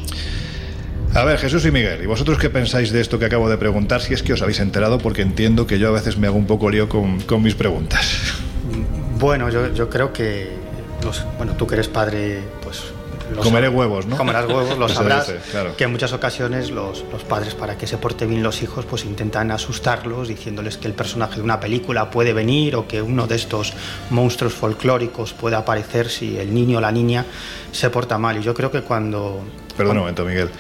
A 1.15 1.25
ver, 1.25 1.39
Jesús 1.39 1.67
y 1.67 1.71
Miguel, 1.71 2.03
¿y 2.03 2.07
vosotros 2.07 2.39
qué 2.39 2.49
pensáis 2.49 2.91
de 2.91 3.01
esto 3.03 3.19
que 3.19 3.27
acabo 3.27 3.51
de 3.51 3.59
preguntar? 3.59 4.01
Si 4.01 4.15
es 4.15 4.23
que 4.23 4.33
os 4.33 4.41
habéis 4.41 4.61
enterado, 4.61 4.97
porque 4.99 5.21
entiendo 5.21 5.67
que 5.67 5.79
yo 5.79 5.89
a 5.89 5.93
veces 5.93 6.17
me 6.17 6.27
hago 6.27 6.39
un 6.39 6.47
poco 6.47 6.71
lío 6.71 6.89
con, 6.89 7.21
con 7.21 7.43
mis 7.43 7.55
preguntas. 7.55 8.33
Bueno, 9.19 9.51
yo, 9.51 9.75
yo 9.75 9.91
creo 9.91 10.11
que, 10.11 10.49
los, 11.05 11.23
bueno, 11.37 11.55
tú 11.55 11.67
que 11.67 11.75
eres 11.75 11.89
padre, 11.89 12.41
pues... 12.63 12.83
Comeré 13.43 13.69
huevos, 13.69 14.07
¿no? 14.07 14.17
Comerás 14.17 14.47
huevos, 14.47 14.79
lo 14.79 14.89
sabrás. 14.89 15.27
dice, 15.27 15.39
claro. 15.51 15.77
Que 15.77 15.85
en 15.85 15.93
muchas 15.93 16.15
ocasiones 16.15 16.71
los, 16.71 17.05
los 17.13 17.25
padres, 17.25 17.55
para 17.55 17.77
que 17.77 17.87
se 17.87 17.99
porten 17.99 18.31
bien 18.31 18.43
los 18.43 18.63
hijos, 18.63 18.87
pues 18.87 19.05
intentan 19.05 19.51
asustarlos 19.51 20.29
diciéndoles 20.29 20.79
que 20.79 20.89
el 20.89 20.95
personaje 20.95 21.37
de 21.37 21.43
una 21.43 21.61
película 21.61 22.11
puede 22.11 22.33
venir 22.33 22.75
o 22.75 22.89
que 22.89 23.03
uno 23.03 23.27
de 23.27 23.37
estos 23.37 23.75
monstruos 24.11 24.55
folclóricos 24.55 25.35
puede 25.35 25.57
aparecer 25.57 26.09
si 26.09 26.39
el 26.39 26.53
niño 26.53 26.79
o 26.79 26.81
la 26.81 26.91
niña 26.91 27.27
se 27.71 27.91
porta 27.91 28.17
mal. 28.17 28.39
Y 28.39 28.43
yo 28.43 28.55
creo 28.55 28.71
que 28.71 28.81
cuando... 28.81 29.43
Perdón 29.77 29.97
un 29.97 30.01
momento, 30.01 30.25
Miguel. 30.25 30.51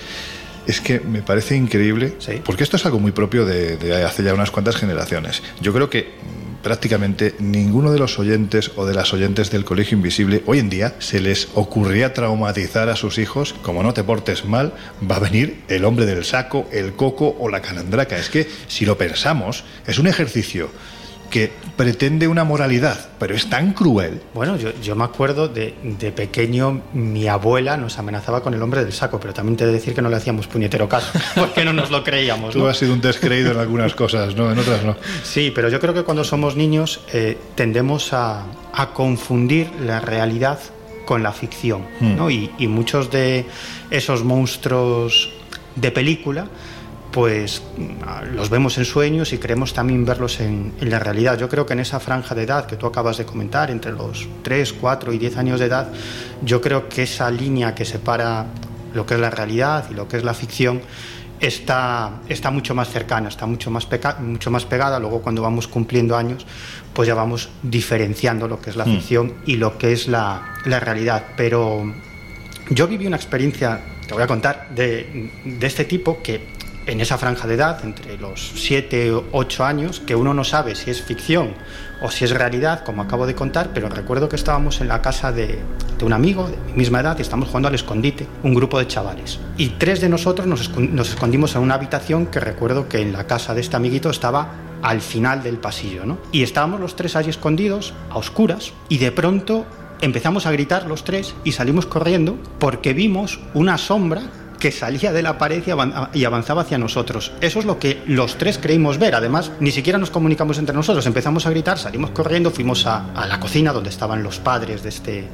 Es 0.66 0.80
que 0.80 1.00
me 1.00 1.22
parece 1.22 1.56
increíble, 1.56 2.14
porque 2.44 2.62
esto 2.62 2.76
es 2.76 2.86
algo 2.86 3.00
muy 3.00 3.12
propio 3.12 3.44
de, 3.44 3.76
de 3.76 4.04
hace 4.04 4.22
ya 4.22 4.34
unas 4.34 4.50
cuantas 4.50 4.76
generaciones. 4.76 5.42
Yo 5.60 5.72
creo 5.72 5.90
que 5.90 6.12
prácticamente 6.62 7.34
ninguno 7.38 7.92
de 7.92 7.98
los 7.98 8.18
oyentes 8.18 8.70
o 8.76 8.86
de 8.86 8.94
las 8.94 9.12
oyentes 9.12 9.50
del 9.50 9.64
Colegio 9.64 9.96
Invisible 9.96 10.42
hoy 10.46 10.60
en 10.60 10.70
día 10.70 10.94
se 11.00 11.20
les 11.20 11.48
ocurría 11.54 12.14
traumatizar 12.14 12.88
a 12.88 12.96
sus 12.96 13.18
hijos, 13.18 13.54
como 13.62 13.82
no 13.82 13.92
te 13.92 14.04
portes 14.04 14.44
mal, 14.44 14.72
va 15.08 15.16
a 15.16 15.20
venir 15.20 15.62
el 15.68 15.84
hombre 15.84 16.06
del 16.06 16.24
saco, 16.24 16.66
el 16.72 16.94
coco 16.94 17.36
o 17.38 17.48
la 17.48 17.60
calandraca. 17.60 18.16
Es 18.16 18.30
que 18.30 18.48
si 18.68 18.86
lo 18.86 18.96
pensamos, 18.96 19.64
es 19.86 19.98
un 19.98 20.06
ejercicio 20.06 20.70
que 21.32 21.50
pretende 21.76 22.28
una 22.28 22.44
moralidad, 22.44 23.08
pero 23.18 23.34
es 23.34 23.48
tan 23.48 23.72
cruel. 23.72 24.20
Bueno, 24.34 24.56
yo, 24.58 24.70
yo 24.82 24.94
me 24.94 25.04
acuerdo 25.04 25.48
de, 25.48 25.74
de 25.82 26.12
pequeño, 26.12 26.82
mi 26.92 27.26
abuela 27.26 27.78
nos 27.78 27.98
amenazaba 27.98 28.42
con 28.42 28.52
el 28.52 28.60
hombre 28.60 28.84
del 28.84 28.92
saco, 28.92 29.18
pero 29.18 29.32
también 29.32 29.56
te 29.56 29.64
he 29.64 29.66
de 29.66 29.72
decir 29.72 29.94
que 29.94 30.02
no 30.02 30.10
le 30.10 30.16
hacíamos 30.16 30.46
puñetero 30.46 30.88
caso, 30.90 31.10
porque 31.34 31.64
no 31.64 31.72
nos 31.72 31.90
lo 31.90 32.04
creíamos. 32.04 32.52
Tú 32.52 32.58
¿no? 32.58 32.66
has 32.66 32.76
sido 32.76 32.92
un 32.92 33.00
descreído 33.00 33.50
en 33.52 33.58
algunas 33.58 33.94
cosas, 33.94 34.36
¿no? 34.36 34.52
En 34.52 34.58
otras 34.58 34.84
no. 34.84 34.94
Sí, 35.24 35.50
pero 35.54 35.70
yo 35.70 35.80
creo 35.80 35.94
que 35.94 36.02
cuando 36.04 36.22
somos 36.22 36.54
niños 36.54 37.00
eh, 37.14 37.38
tendemos 37.54 38.12
a, 38.12 38.44
a 38.74 38.92
confundir 38.92 39.70
la 39.80 40.00
realidad 40.00 40.58
con 41.06 41.22
la 41.22 41.32
ficción, 41.32 41.86
Hmm. 41.98 42.16
¿no? 42.16 42.30
Y, 42.30 42.50
y 42.58 42.68
muchos 42.68 43.10
de 43.10 43.46
esos 43.90 44.22
monstruos 44.22 45.30
de 45.76 45.90
película, 45.90 46.46
pues 47.12 47.62
los 48.32 48.48
vemos 48.50 48.78
en 48.78 48.84
sueños 48.86 49.32
y 49.32 49.38
queremos 49.38 49.72
también 49.74 50.04
verlos 50.04 50.40
en, 50.40 50.72
en 50.80 50.90
la 50.90 50.98
realidad. 50.98 51.38
Yo 51.38 51.48
creo 51.48 51.66
que 51.66 51.74
en 51.74 51.80
esa 51.80 52.00
franja 52.00 52.34
de 52.34 52.42
edad 52.44 52.66
que 52.66 52.76
tú 52.76 52.86
acabas 52.86 53.18
de 53.18 53.24
comentar, 53.26 53.70
entre 53.70 53.92
los 53.92 54.26
3, 54.42 54.72
4 54.72 55.12
y 55.12 55.18
10 55.18 55.36
años 55.36 55.60
de 55.60 55.66
edad, 55.66 55.88
yo 56.42 56.60
creo 56.60 56.88
que 56.88 57.02
esa 57.02 57.30
línea 57.30 57.74
que 57.74 57.84
separa 57.84 58.46
lo 58.94 59.04
que 59.06 59.14
es 59.14 59.20
la 59.20 59.30
realidad 59.30 59.84
y 59.90 59.94
lo 59.94 60.08
que 60.08 60.16
es 60.16 60.24
la 60.24 60.34
ficción 60.34 60.80
está, 61.40 62.20
está 62.28 62.50
mucho 62.50 62.74
más 62.74 62.88
cercana, 62.88 63.28
está 63.28 63.46
mucho 63.46 63.70
más, 63.70 63.86
peca- 63.86 64.18
mucho 64.18 64.50
más 64.50 64.64
pegada. 64.64 64.98
Luego 64.98 65.20
cuando 65.22 65.42
vamos 65.42 65.68
cumpliendo 65.68 66.16
años, 66.16 66.46
pues 66.94 67.08
ya 67.08 67.14
vamos 67.14 67.50
diferenciando 67.62 68.48
lo 68.48 68.60
que 68.60 68.70
es 68.70 68.76
la 68.76 68.84
Mm. 68.84 68.92
ficción 68.96 69.34
y 69.46 69.56
lo 69.56 69.76
que 69.76 69.92
es 69.92 70.08
la, 70.08 70.54
la 70.64 70.80
realidad. 70.80 71.24
Pero 71.36 71.92
yo 72.70 72.86
viví 72.86 73.06
una 73.06 73.16
experiencia, 73.16 73.80
te 74.06 74.14
voy 74.14 74.22
a 74.22 74.26
contar, 74.26 74.68
de, 74.74 75.30
de 75.44 75.66
este 75.66 75.84
tipo 75.84 76.22
que 76.22 76.61
en 76.86 77.00
esa 77.00 77.18
franja 77.18 77.46
de 77.46 77.54
edad, 77.54 77.84
entre 77.84 78.16
los 78.18 78.52
7 78.56 79.12
o 79.12 79.24
8 79.32 79.64
años, 79.64 80.00
que 80.00 80.14
uno 80.16 80.34
no 80.34 80.44
sabe 80.44 80.74
si 80.74 80.90
es 80.90 81.02
ficción 81.02 81.54
o 82.00 82.10
si 82.10 82.24
es 82.24 82.30
realidad, 82.32 82.82
como 82.84 83.02
acabo 83.02 83.26
de 83.26 83.34
contar, 83.34 83.70
pero 83.72 83.88
recuerdo 83.88 84.28
que 84.28 84.34
estábamos 84.36 84.80
en 84.80 84.88
la 84.88 85.00
casa 85.00 85.30
de, 85.30 85.60
de 85.98 86.04
un 86.04 86.12
amigo 86.12 86.48
de 86.48 86.56
mi 86.66 86.78
misma 86.78 87.00
edad 87.00 87.16
y 87.18 87.22
estamos 87.22 87.46
jugando 87.48 87.68
al 87.68 87.74
escondite, 87.76 88.26
un 88.42 88.54
grupo 88.54 88.78
de 88.80 88.88
chavales. 88.88 89.38
Y 89.56 89.68
tres 89.78 90.00
de 90.00 90.08
nosotros 90.08 90.46
nos, 90.48 90.68
escon- 90.70 90.90
nos 90.90 91.10
escondimos 91.10 91.54
en 91.54 91.62
una 91.62 91.74
habitación 91.74 92.26
que 92.26 92.40
recuerdo 92.40 92.88
que 92.88 93.00
en 93.00 93.12
la 93.12 93.26
casa 93.28 93.54
de 93.54 93.60
este 93.60 93.76
amiguito 93.76 94.10
estaba 94.10 94.48
al 94.82 95.00
final 95.00 95.44
del 95.44 95.58
pasillo, 95.58 96.04
¿no? 96.04 96.18
Y 96.32 96.42
estábamos 96.42 96.80
los 96.80 96.96
tres 96.96 97.14
allí 97.14 97.30
escondidos, 97.30 97.94
a 98.10 98.18
oscuras, 98.18 98.72
y 98.88 98.98
de 98.98 99.12
pronto 99.12 99.64
empezamos 100.00 100.46
a 100.46 100.50
gritar 100.50 100.86
los 100.88 101.04
tres 101.04 101.36
y 101.44 101.52
salimos 101.52 101.86
corriendo 101.86 102.36
porque 102.58 102.92
vimos 102.92 103.38
una 103.54 103.78
sombra 103.78 104.22
que 104.62 104.70
salía 104.70 105.12
de 105.12 105.22
la 105.22 105.38
pared 105.38 105.60
y 105.66 105.70
avan- 105.70 106.08
y 106.14 106.24
avanzaba 106.24 106.62
hacia 106.62 106.78
nosotros. 106.78 107.32
Eso 107.40 107.58
es 107.58 107.64
lo 107.64 107.80
que 107.80 108.00
los 108.06 108.38
tres 108.38 108.58
creímos 108.58 108.96
ver. 108.96 109.16
Además, 109.16 109.50
ni 109.58 109.72
siquiera 109.72 109.98
nos 109.98 110.12
comunicamos 110.12 110.56
entre 110.58 110.72
nosotros. 110.72 111.04
Empezamos 111.04 111.46
a 111.46 111.50
gritar, 111.50 111.78
salimos 111.80 112.10
corriendo, 112.10 112.52
fuimos 112.52 112.86
a, 112.86 113.12
a 113.12 113.26
la 113.26 113.40
cocina 113.40 113.72
donde 113.72 113.90
estaban 113.90 114.22
los 114.22 114.38
padres 114.38 114.84
de 114.84 114.90
este, 114.90 115.24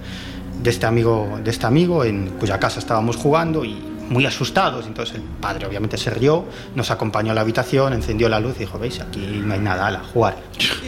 de 0.63 0.71
este 0.71 0.87
amigo, 0.87 1.39
de 1.45 1.51
este 1.51 1.67
amigo 1.67 2.05
en 2.05 2.29
cuya 2.41 2.59
casa 2.59 2.79
estábamos 2.79 3.17
jugando 3.17 3.67
y 3.67 3.77
muy 4.09 4.27
asustados. 4.27 4.87
Entonces 4.87 5.17
el 5.17 5.23
padre 5.23 5.67
obviamente 5.67 5.97
se 5.97 6.11
rió, 6.11 6.45
nos 6.75 6.91
acompañó 6.91 7.33
a 7.33 7.35
la 7.35 7.41
habitación, 7.43 7.93
encendió 7.93 8.29
la 8.29 8.41
luz 8.41 8.55
y 8.57 8.61
dijo, 8.61 8.79
veis, 8.79 9.01
aquí 9.01 9.19
no 9.45 9.55
hay 9.55 9.61
nada, 9.61 9.89
a 9.89 9.99
jugar. 10.05 10.37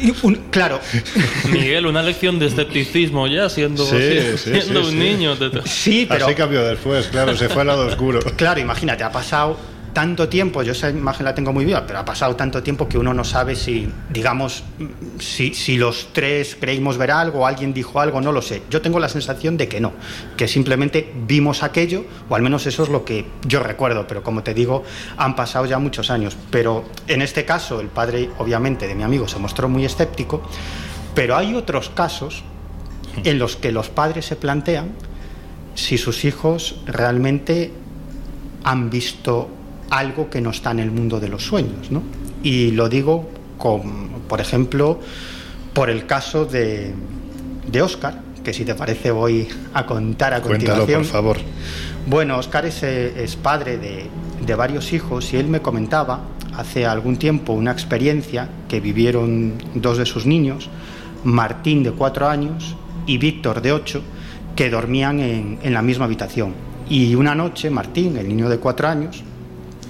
Y 0.03 0.13
un- 0.23 0.37
claro, 0.51 0.81
Miguel, 1.53 1.87
una 1.87 2.03
lección 2.03 2.39
de 2.39 2.47
escepticismo 2.47 3.27
ya 3.27 3.49
siendo, 3.49 3.85
Sí, 3.85 3.97
sí, 4.37 4.51
siendo 4.63 4.83
sí, 4.83 4.87
un 4.87 4.91
sí. 4.93 4.97
niño. 4.97 5.37
Te- 5.37 5.51
Sí, 5.69 6.07
pero- 6.09 6.27
Así 6.27 6.35
cambió 6.35 6.63
después, 6.65 7.07
claro, 7.09 7.37
se 7.37 7.49
fue 7.49 7.63
al 7.63 7.69
lado 7.69 7.87
oscuro. 7.87 8.21
Claro, 8.37 8.61
imagínate, 8.61 9.05
ha 9.05 9.13
pasado 9.13 9.57
tanto 9.93 10.29
tiempo, 10.29 10.63
yo 10.63 10.73
esa 10.73 10.91
imagen 10.91 11.25
la 11.25 11.35
tengo 11.35 11.53
muy 11.53 11.65
viva, 11.65 11.87
pero 11.87 11.99
ha 11.99 12.05
pasado 12.05 12.37
tanto 12.37 12.63
tiempo 12.63 12.89
que 12.89 12.99
uno 12.99 13.13
no 13.13 13.25
sabe 13.25 13.57
si, 13.57 13.89
digamos, 14.09 14.65
si, 15.19 15.77
los 15.77 16.09
tres 16.13 16.57
creímos 16.61 16.99
ver 16.99 17.11
algo, 17.11 17.47
alguien 17.47 17.73
dijo 17.73 18.01
algo, 18.01 18.21
no 18.21 18.33
lo 18.33 18.43
sé. 18.43 18.63
Yo 18.71 18.81
tengo 18.81 19.01
la 19.01 19.09
sensación 19.09 19.57
de 19.57 19.69
que 19.69 19.81
no, 19.81 19.93
que 20.37 20.49
simplemente 20.49 21.13
vimos 21.27 21.63
aquello, 21.63 22.05
o 22.29 22.35
al 22.35 22.43
menos 22.43 22.67
eso 22.67 22.83
es 22.83 22.89
lo 22.89 23.05
que 23.05 23.27
yo 23.47 23.61
recuerdo, 23.61 24.07
pero 24.07 24.23
como 24.23 24.43
te 24.43 24.55
digo, 24.55 24.85
han 25.17 25.35
pasado 25.37 25.67
ya 25.67 25.79
muchos 25.79 26.11
años. 26.11 26.37
Pero 26.51 26.85
en 27.07 27.23
este 27.23 27.45
caso, 27.45 27.81
el 27.81 27.89
padre, 27.89 28.31
obviamente, 28.39 28.87
de 28.87 28.95
mi 28.95 29.03
amigo 29.03 29.29
se 29.29 29.39
mostró 29.39 29.69
muy 29.69 29.85
escéptico, 29.85 30.43
pero 31.15 31.37
hay 31.37 31.55
otros 31.55 31.91
casos 31.91 32.45
en 33.25 33.39
los 33.39 33.57
que 33.57 33.73
los 33.73 33.89
padres 33.89 34.27
se 34.27 34.37
plantean 34.37 34.93
si 35.75 35.99
sus 35.99 36.25
hijos 36.25 36.77
realmente 36.87 37.73
han 38.65 38.91
visto 38.91 39.49
algo 39.91 40.31
que 40.31 40.41
no 40.41 40.51
está 40.51 40.71
en 40.71 40.79
el 40.81 40.91
mundo 40.91 41.21
de 41.21 41.29
los 41.29 41.45
sueños, 41.45 41.91
¿no? 41.91 42.03
Y 42.43 42.71
lo 42.71 42.89
digo, 42.89 43.29
con, 43.59 44.09
por 44.29 44.41
ejemplo, 44.41 45.01
por 45.75 45.91
el 45.91 46.07
caso 46.07 46.45
de, 46.47 46.95
de 47.71 47.83
Oscar, 47.83 48.23
que 48.43 48.53
si 48.55 48.65
te 48.65 48.75
parece 48.75 49.11
voy 49.11 49.47
a 49.75 49.85
contar 49.85 50.33
a 50.33 50.41
Cuéntalo, 50.41 50.79
continuación. 50.87 51.03
por 51.03 51.11
favor. 51.11 51.37
Bueno, 52.07 52.39
Oscar 52.39 52.65
es, 52.67 52.83
eh, 52.83 53.23
es 53.23 53.37
padre 53.37 53.77
de, 53.77 54.07
de 54.47 54.55
varios 54.55 54.93
hijos 54.93 55.33
y 55.35 55.37
él 55.37 55.49
me 55.49 55.61
comentaba 55.61 56.23
hace 56.57 56.87
algún 56.87 57.17
tiempo 57.17 57.53
una 57.53 57.71
experiencia 57.73 58.49
que 58.69 58.81
vivieron 58.81 59.55
dos 59.75 59.99
de 59.99 60.07
sus 60.07 60.25
niños, 60.25 60.69
Martín 61.25 61.83
de 61.83 61.93
cuatro 61.93 62.29
años 62.29 62.75
y 63.07 63.19
Víctor 63.19 63.61
de 63.61 63.73
ocho, 63.73 64.03
que 64.57 64.71
dormían 64.71 65.21
en, 65.21 65.59
en 65.63 65.75
la 65.75 65.83
misma 65.83 66.07
habitación. 66.07 66.55
Y 66.89 67.15
una 67.15 67.35
noche 67.35 67.71
Martín, 67.71 68.17
el 68.17 68.27
niño 68.29 68.49
de 68.49 68.59
cuatro 68.59 68.89
años, 68.89 69.23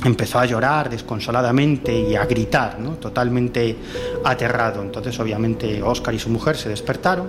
empezó 0.04 0.38
a 0.38 0.46
llorar 0.46 0.88
desconsoladamente 0.90 1.98
y 1.98 2.16
a 2.16 2.24
gritar, 2.26 2.78
¿no? 2.78 2.92
totalmente 2.92 3.76
aterrado. 4.24 4.82
Entonces, 4.82 5.18
obviamente, 5.20 5.82
Oscar 5.82 6.14
y 6.14 6.18
su 6.18 6.30
mujer 6.30 6.56
se 6.56 6.68
despertaron 6.68 7.28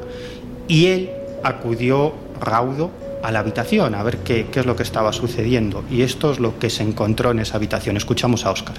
y 0.67 0.87
él 0.87 1.09
acudió 1.43 2.13
raudo 2.39 2.91
a 3.23 3.31
la 3.31 3.39
habitación 3.39 3.93
a 3.93 4.03
ver 4.03 4.17
qué, 4.17 4.47
qué 4.51 4.61
es 4.61 4.65
lo 4.65 4.75
que 4.75 4.83
estaba 4.83 5.13
sucediendo. 5.13 5.83
Y 5.89 6.01
esto 6.01 6.31
es 6.31 6.39
lo 6.39 6.57
que 6.57 6.69
se 6.69 6.83
encontró 6.83 7.31
en 7.31 7.39
esa 7.39 7.57
habitación. 7.57 7.97
Escuchamos 7.97 8.45
a 8.45 8.51
Oscar. 8.51 8.75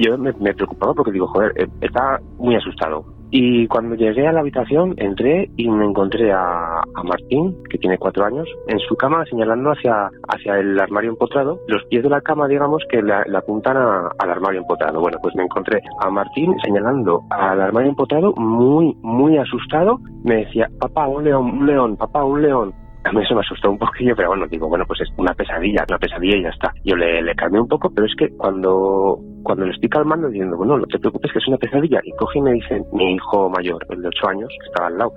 yo 0.00 0.18
me, 0.18 0.32
me 0.34 0.54
preocupaba 0.54 0.94
porque 0.94 1.12
digo, 1.12 1.26
joder, 1.28 1.52
eh, 1.56 1.66
estaba 1.80 2.20
muy 2.38 2.56
asustado. 2.56 3.15
Y 3.38 3.66
cuando 3.66 3.94
llegué 3.96 4.26
a 4.26 4.32
la 4.32 4.40
habitación, 4.40 4.94
entré 4.96 5.50
y 5.58 5.68
me 5.68 5.84
encontré 5.84 6.32
a, 6.32 6.80
Martín, 7.04 7.54
que 7.68 7.76
tiene 7.76 7.98
cuatro 7.98 8.24
años, 8.24 8.48
en 8.66 8.78
su 8.78 8.96
cama 8.96 9.26
señalando 9.26 9.72
hacia, 9.72 10.08
hacia 10.26 10.58
el 10.58 10.80
armario 10.80 11.10
empotrado. 11.10 11.60
Los 11.68 11.84
pies 11.84 12.02
de 12.02 12.08
la 12.08 12.22
cama, 12.22 12.48
digamos, 12.48 12.82
que 12.90 13.02
le 13.02 13.36
apuntan 13.36 13.76
a- 13.76 14.08
al 14.18 14.30
armario 14.30 14.60
empotrado. 14.60 15.00
Bueno, 15.00 15.18
pues 15.20 15.34
me 15.36 15.42
encontré 15.42 15.82
a 16.00 16.08
Martín 16.08 16.54
señalando 16.64 17.24
al 17.28 17.60
armario 17.60 17.90
empotrado, 17.90 18.32
muy, 18.38 18.96
muy 19.02 19.36
asustado. 19.36 19.98
Me 20.24 20.36
decía, 20.46 20.70
papá, 20.80 21.06
un 21.06 21.24
león, 21.24 21.58
un 21.58 21.66
león, 21.66 21.96
papá, 21.98 22.24
un 22.24 22.40
león. 22.40 22.72
A 23.06 23.12
mí 23.12 23.22
eso 23.22 23.34
me 23.34 23.40
asustó 23.40 23.70
un 23.70 23.78
poquillo, 23.78 24.16
pero 24.16 24.28
bueno, 24.30 24.46
digo, 24.48 24.68
bueno, 24.68 24.84
pues 24.86 25.00
es 25.02 25.08
una 25.16 25.32
pesadilla, 25.32 25.84
una 25.88 25.98
pesadilla 25.98 26.36
y 26.38 26.42
ya 26.42 26.48
está. 26.48 26.72
Yo 26.84 26.96
le, 26.96 27.22
le 27.22 27.34
calmé 27.36 27.60
un 27.60 27.68
poco, 27.68 27.88
pero 27.94 28.06
es 28.06 28.14
que 28.16 28.30
cuando, 28.36 29.18
cuando 29.44 29.64
le 29.64 29.72
estoy 29.72 29.88
calmando, 29.88 30.28
diciendo, 30.28 30.56
bueno, 30.56 30.76
no 30.78 30.86
te 30.86 30.98
preocupes 30.98 31.30
que 31.32 31.38
es 31.38 31.46
una 31.48 31.56
pesadilla, 31.58 32.00
y 32.02 32.10
coge 32.12 32.40
y 32.40 32.42
me 32.42 32.52
dice, 32.54 32.82
mi 32.92 33.14
hijo 33.14 33.48
mayor, 33.48 33.86
el 33.90 34.02
de 34.02 34.08
ocho 34.08 34.28
años, 34.28 34.48
que 34.60 34.66
estaba 34.66 34.88
al 34.88 34.98
lado, 34.98 35.12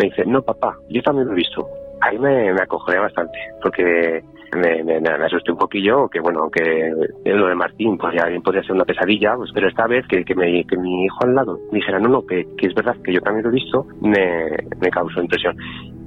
me 0.00 0.08
dice, 0.08 0.24
no, 0.24 0.40
papá, 0.42 0.76
yo 0.88 1.02
también 1.02 1.26
lo 1.26 1.32
he 1.34 1.36
visto. 1.36 1.68
Ahí 2.00 2.18
me, 2.18 2.52
me 2.52 2.98
bastante, 3.00 3.38
porque 3.62 4.22
me, 4.54 4.84
me, 4.84 5.00
me 5.00 5.08
asusté 5.24 5.50
un 5.52 5.58
poquillo, 5.58 6.08
que 6.08 6.20
bueno, 6.20 6.48
que 6.50 6.90
lo 7.24 7.48
de 7.48 7.54
Martín 7.54 7.98
podría, 7.98 8.26
bien 8.26 8.42
podría 8.42 8.62
ser 8.62 8.72
una 8.72 8.84
pesadilla, 8.84 9.34
pues, 9.36 9.50
pero 9.52 9.68
esta 9.68 9.86
vez 9.86 10.06
que, 10.06 10.24
que, 10.24 10.34
me- 10.34 10.64
que 10.64 10.76
mi 10.76 11.04
hijo 11.04 11.18
al 11.24 11.34
lado 11.34 11.58
me 11.72 11.78
dijera, 11.78 11.98
no, 11.98 12.08
no, 12.08 12.22
que, 12.26 12.46
que 12.56 12.66
es 12.68 12.74
verdad 12.74 12.96
que 13.04 13.12
yo 13.14 13.20
también 13.20 13.44
lo 13.44 13.50
he 13.50 13.54
visto, 13.54 13.86
me, 14.00 14.46
me 14.80 14.90
causó 14.90 15.20
impresión. 15.20 15.56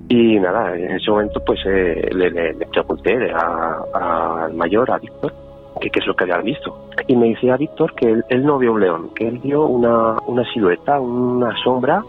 Y 0.10 0.39
nada, 0.39 0.76
en 0.76 0.91
ese 0.91 1.12
momento 1.12 1.39
pues 1.39 1.60
eh, 1.66 2.10
le, 2.12 2.32
le, 2.32 2.53
le 2.53 2.66
pregunté 2.66 3.32
al 3.32 4.53
mayor, 4.55 4.89
a 4.91 4.97
Víctor, 4.97 5.32
qué 5.80 5.99
es 5.99 6.07
lo 6.07 6.16
que 6.16 6.24
habían 6.24 6.43
visto. 6.43 6.89
Y 7.07 7.16
me 7.16 7.30
decía 7.30 7.57
Víctor 7.57 7.93
que 7.93 8.12
él, 8.12 8.26
él 8.30 8.43
no 8.43 8.57
vio 8.57 8.74
un 8.74 8.82
león, 8.82 9.10
que 9.16 9.28
él 9.28 9.38
vio 9.38 9.66
una, 9.66 10.18
una 10.26 10.43
silueta, 10.51 10.99
una 10.99 11.55
sombra 11.64 12.03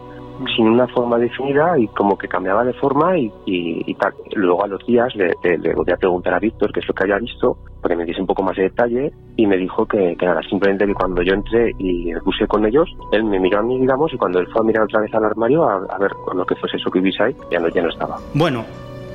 sin 0.56 0.68
una 0.68 0.86
forma 0.88 1.18
definida 1.18 1.78
y 1.78 1.86
como 1.88 2.16
que 2.16 2.28
cambiaba 2.28 2.64
de 2.64 2.72
forma 2.74 3.16
y, 3.18 3.26
y- 3.46 3.82
y 3.86 3.94
tal. 3.94 4.14
Luego 4.34 4.64
a 4.64 4.68
los 4.68 4.84
días 4.86 5.14
le, 5.14 5.32
le, 5.42 5.58
le 5.58 5.74
volví 5.74 5.92
a 5.92 5.96
preguntar 5.96 6.34
a 6.34 6.38
Víctor 6.38 6.72
qué 6.72 6.80
es 6.80 6.88
lo 6.88 6.94
que 6.94 7.02
había 7.04 7.18
visto, 7.18 7.56
para 7.82 7.94
que 7.94 7.98
me 8.00 8.04
diese 8.06 8.20
un 8.20 8.26
poco 8.26 8.42
más 8.42 8.56
de 8.56 8.64
detalle 8.64 9.12
y 9.36 9.46
me 9.46 9.56
dijo 9.56 9.86
que, 9.86 10.16
que 10.18 10.26
nada, 10.26 10.40
simplemente 10.48 10.86
que 10.86 10.94
cuando 10.94 11.22
yo 11.22 11.34
entré 11.34 11.72
y 11.78 12.12
me 12.12 12.20
puse 12.20 12.46
con 12.46 12.64
ellos, 12.66 12.88
él 13.12 13.24
me 13.24 13.38
miró 13.40 13.58
a 13.58 13.62
mí, 13.62 13.78
digamos, 13.78 14.12
y 14.12 14.16
cuando 14.16 14.38
él 14.38 14.46
fue 14.52 14.60
a 14.60 14.64
mirar 14.64 14.84
otra 14.84 15.00
vez 15.00 15.12
al 15.14 15.24
armario 15.24 15.64
a, 15.68 15.76
a 15.90 15.98
ver 15.98 16.10
con 16.24 16.36
lo 16.36 16.44
que 16.46 16.54
fuese 16.56 16.76
eso 16.76 16.90
que 16.90 16.98
hubiese 17.00 17.22
ahí, 17.22 17.36
ya 17.50 17.58
no, 17.58 17.68
ya 17.68 17.82
no 17.82 17.88
estaba. 17.90 18.16
Bueno, 18.34 18.64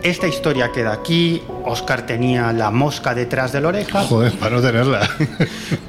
esta 0.04 0.28
historia 0.28 0.72
queda 0.72 0.94
aquí. 0.94 1.42
Oscar 1.66 2.06
tenía 2.06 2.52
la 2.54 2.70
mosca 2.70 3.16
detrás 3.16 3.52
de 3.54 3.62
la 3.62 3.70
oreja. 3.70 4.02
Joder, 4.04 4.34
para 4.38 4.56
no 4.56 4.62
tenerla. 4.62 5.02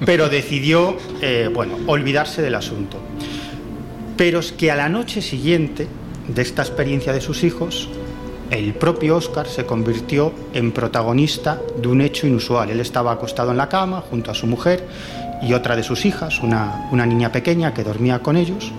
pero 0.07 0.29
decidió, 0.29 0.97
eh, 1.21 1.51
bueno, 1.53 1.75
olvidarse 1.87 2.41
del 2.41 2.55
asunto. 2.55 2.97
Pero 4.17 4.39
es 4.39 4.53
que 4.53 4.71
a 4.71 4.77
la 4.77 4.89
noche 4.89 5.21
siguiente 5.21 5.87
de 6.29 6.43
esta 6.43 6.63
experiencia 6.63 7.13
de 7.13 7.21
sus 7.21 7.45
hijos, 7.45 7.89
el 8.51 8.75
propio 8.75 9.17
Oscar 9.17 9.47
se 9.47 9.67
convirtió 9.67 10.33
en 10.55 10.73
protagonista 10.73 11.61
de 11.81 11.89
un 11.89 12.01
hecho 12.01 12.27
inusual. 12.27 12.71
Él 12.71 12.81
estaba 12.81 13.13
acostado 13.13 13.51
en 13.51 13.59
la 13.59 13.69
cama 13.69 14.01
junto 14.01 14.31
a 14.31 14.35
su 14.35 14.47
mujer 14.47 14.85
y 15.43 15.53
otra 15.53 15.77
de 15.77 15.83
sus 15.83 16.07
hijas, 16.07 16.43
una, 16.43 16.89
una 16.93 17.05
niña 17.05 17.31
pequeña 17.31 17.75
que 17.75 17.83
dormía 17.83 18.21
con 18.21 18.37
ellos, 18.37 18.73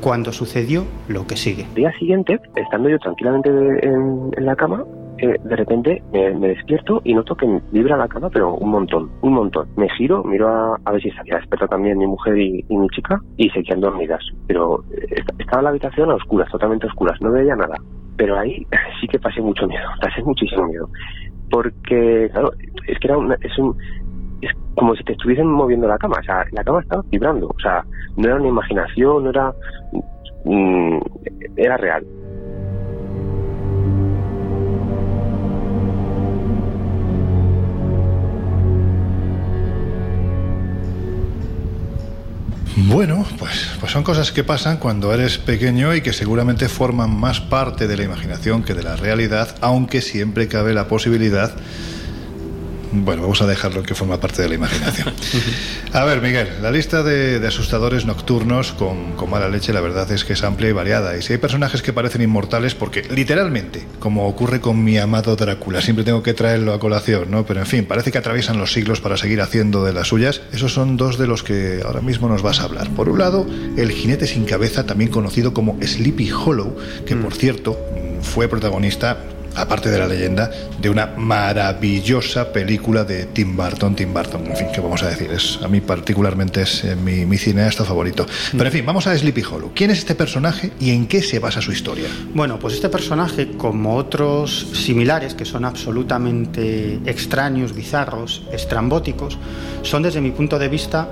cuando 0.00 0.32
sucedió 0.32 0.84
lo 1.08 1.26
que 1.26 1.36
sigue. 1.36 1.64
El 1.70 1.74
día 1.74 1.92
siguiente, 1.98 2.40
estando 2.54 2.88
yo 2.88 2.98
tranquilamente 2.98 3.50
en, 3.50 4.30
en 4.36 4.46
la 4.46 4.54
cama, 4.54 4.84
eh, 5.20 5.36
de 5.42 5.56
repente 5.56 6.02
me, 6.12 6.48
despierto 6.48 7.00
y 7.04 7.12
noto 7.12 7.34
que 7.34 7.60
vibra 7.72 7.96
la 7.96 8.06
cama, 8.08 8.30
pero 8.30 8.54
un 8.54 8.70
montón, 8.70 9.10
un 9.22 9.32
montón. 9.32 9.68
Me 9.76 9.88
giro, 9.90 10.22
miro 10.22 10.48
a, 10.48 10.92
ver 10.92 11.02
si 11.02 11.08
estaría 11.08 11.36
despierta 11.36 11.66
también 11.66 11.98
mi 11.98 12.06
mujer 12.06 12.38
y, 12.38 12.64
mi 12.68 12.88
chica 12.90 13.20
y 13.36 13.50
seguían 13.50 13.80
dormidas. 13.80 14.22
Pero 14.46 14.84
eh, 14.92 15.06
est- 15.10 15.40
estaba 15.40 15.62
la 15.62 15.68
habitación 15.70 16.10
a 16.10 16.14
oscuras, 16.14 16.50
totalmente 16.50 16.86
oscuras, 16.86 17.20
no 17.20 17.32
veía 17.32 17.56
nada. 17.56 17.76
Pero 18.16 18.38
ahí 18.38 18.64
sí 19.00 19.08
que 19.08 19.18
pasé 19.18 19.40
mucho 19.40 19.66
miedo, 19.66 19.88
pasé 20.00 20.22
muchísimo 20.22 20.66
miedo. 20.66 20.88
Porque, 21.50 22.28
claro, 22.32 22.52
es 22.86 22.98
que 22.98 23.08
era 23.08 23.18
una, 23.18 23.34
es 23.40 23.58
un, 23.58 23.76
es 24.40 24.52
como 24.76 24.94
si 24.94 25.02
te 25.02 25.12
estuviesen 25.12 25.46
moviendo 25.48 25.88
la 25.88 25.98
cama, 25.98 26.18
o 26.20 26.22
sea, 26.22 26.44
la 26.52 26.62
cama 26.62 26.80
estaba 26.80 27.02
vibrando, 27.10 27.48
o 27.48 27.60
sea, 27.60 27.82
no 28.16 28.26
era 28.28 28.36
una 28.36 28.48
imaginación, 28.48 29.24
no 29.24 29.30
era, 29.30 29.52
mm, 30.44 30.98
era 31.56 31.76
real. 31.76 32.04
Bueno, 42.86 43.26
pues, 43.38 43.70
pues 43.80 43.90
son 43.90 44.04
cosas 44.04 44.30
que 44.30 44.44
pasan 44.44 44.76
cuando 44.76 45.12
eres 45.12 45.38
pequeño 45.38 45.96
y 45.96 46.00
que 46.00 46.12
seguramente 46.12 46.68
forman 46.68 47.10
más 47.10 47.40
parte 47.40 47.88
de 47.88 47.96
la 47.96 48.04
imaginación 48.04 48.62
que 48.62 48.72
de 48.72 48.84
la 48.84 48.94
realidad, 48.94 49.56
aunque 49.60 50.00
siempre 50.00 50.46
cabe 50.46 50.72
la 50.72 50.86
posibilidad. 50.86 51.50
Bueno, 52.92 53.22
vamos 53.22 53.42
a 53.42 53.46
dejarlo 53.46 53.82
que 53.82 53.94
forma 53.94 54.18
parte 54.18 54.42
de 54.42 54.48
la 54.48 54.54
imaginación. 54.54 55.12
A 55.92 56.04
ver, 56.04 56.22
Miguel, 56.22 56.48
la 56.62 56.70
lista 56.70 57.02
de, 57.02 57.46
asustadores 57.46 58.06
nocturnos 58.06 58.72
con, 58.72 59.12
con 59.12 59.30
mala 59.30 59.48
leche, 59.48 59.72
la 59.72 59.80
verdad 59.80 60.10
es 60.12 60.24
que 60.24 60.32
es 60.32 60.42
amplia 60.42 60.70
y 60.70 60.72
variada. 60.72 61.16
Y 61.16 61.22
si 61.22 61.34
hay 61.34 61.38
personajes 61.38 61.82
que 61.82 61.92
parecen 61.92 62.22
inmortales, 62.22 62.74
porque 62.74 63.02
literalmente, 63.10 63.86
como 63.98 64.26
ocurre 64.26 64.60
con 64.60 64.82
mi 64.82 64.98
amado 64.98 65.36
Drácula, 65.36 65.82
siempre 65.82 66.04
tengo 66.04 66.22
que 66.22 66.34
traerlo 66.34 66.72
a 66.72 66.80
colación, 66.80 67.30
¿no? 67.30 67.44
Pero 67.44 67.60
en 67.60 67.66
fin, 67.66 67.84
parece 67.84 68.10
que 68.10 68.18
atraviesan 68.18 68.58
los 68.58 68.72
siglos 68.72 69.00
para 69.00 69.16
seguir 69.16 69.40
haciendo 69.40 69.84
de 69.84 69.92
las 69.92 70.08
suyas. 70.08 70.40
Esos 70.52 70.72
son 70.72 70.96
dos 70.96 71.18
de 71.18 71.26
los 71.26 71.42
que 71.42 71.82
ahora 71.84 72.00
mismo 72.00 72.28
nos 72.28 72.42
vas 72.42 72.60
a 72.60 72.64
hablar. 72.64 72.88
Por 72.90 73.08
un 73.08 73.18
lado, 73.18 73.46
el 73.76 73.92
jinete 73.92 74.26
sin 74.26 74.44
cabeza, 74.44 74.86
también 74.86 75.10
conocido 75.10 75.52
como 75.52 75.78
Sleepy 75.82 76.30
Hollow, 76.30 76.76
que 77.06 77.16
por 77.16 77.34
cierto 77.34 77.78
fue 78.22 78.48
protagonista 78.48 79.18
aparte 79.60 79.90
de 79.90 79.98
la 79.98 80.06
leyenda, 80.06 80.50
de 80.80 80.90
una 80.90 81.06
maravillosa 81.06 82.52
película 82.52 83.04
de 83.04 83.26
Tim 83.26 83.56
Burton. 83.56 83.94
Tim 83.94 84.12
Burton, 84.12 84.46
en 84.46 84.56
fin, 84.56 84.68
¿qué 84.74 84.80
vamos 84.80 85.02
a 85.02 85.08
decir? 85.08 85.30
Es, 85.30 85.58
a 85.62 85.68
mí 85.68 85.80
particularmente 85.80 86.62
es 86.62 86.84
eh, 86.84 86.96
mi, 86.96 87.26
mi 87.26 87.38
cineasta 87.38 87.84
favorito. 87.84 88.26
Pero 88.52 88.64
en 88.64 88.72
fin, 88.72 88.86
vamos 88.86 89.06
a 89.06 89.16
Sleepy 89.16 89.42
Hollow. 89.42 89.72
¿Quién 89.74 89.90
es 89.90 89.98
este 89.98 90.14
personaje 90.14 90.72
y 90.80 90.90
en 90.90 91.06
qué 91.06 91.22
se 91.22 91.38
basa 91.38 91.60
su 91.60 91.72
historia? 91.72 92.08
Bueno, 92.34 92.58
pues 92.58 92.74
este 92.74 92.88
personaje, 92.88 93.52
como 93.56 93.96
otros 93.96 94.68
similares 94.72 95.34
que 95.34 95.44
son 95.44 95.64
absolutamente 95.64 97.00
extraños, 97.04 97.74
bizarros, 97.74 98.42
estrambóticos, 98.52 99.38
son 99.82 100.02
desde 100.02 100.20
mi 100.20 100.30
punto 100.30 100.58
de 100.58 100.68
vista 100.68 101.08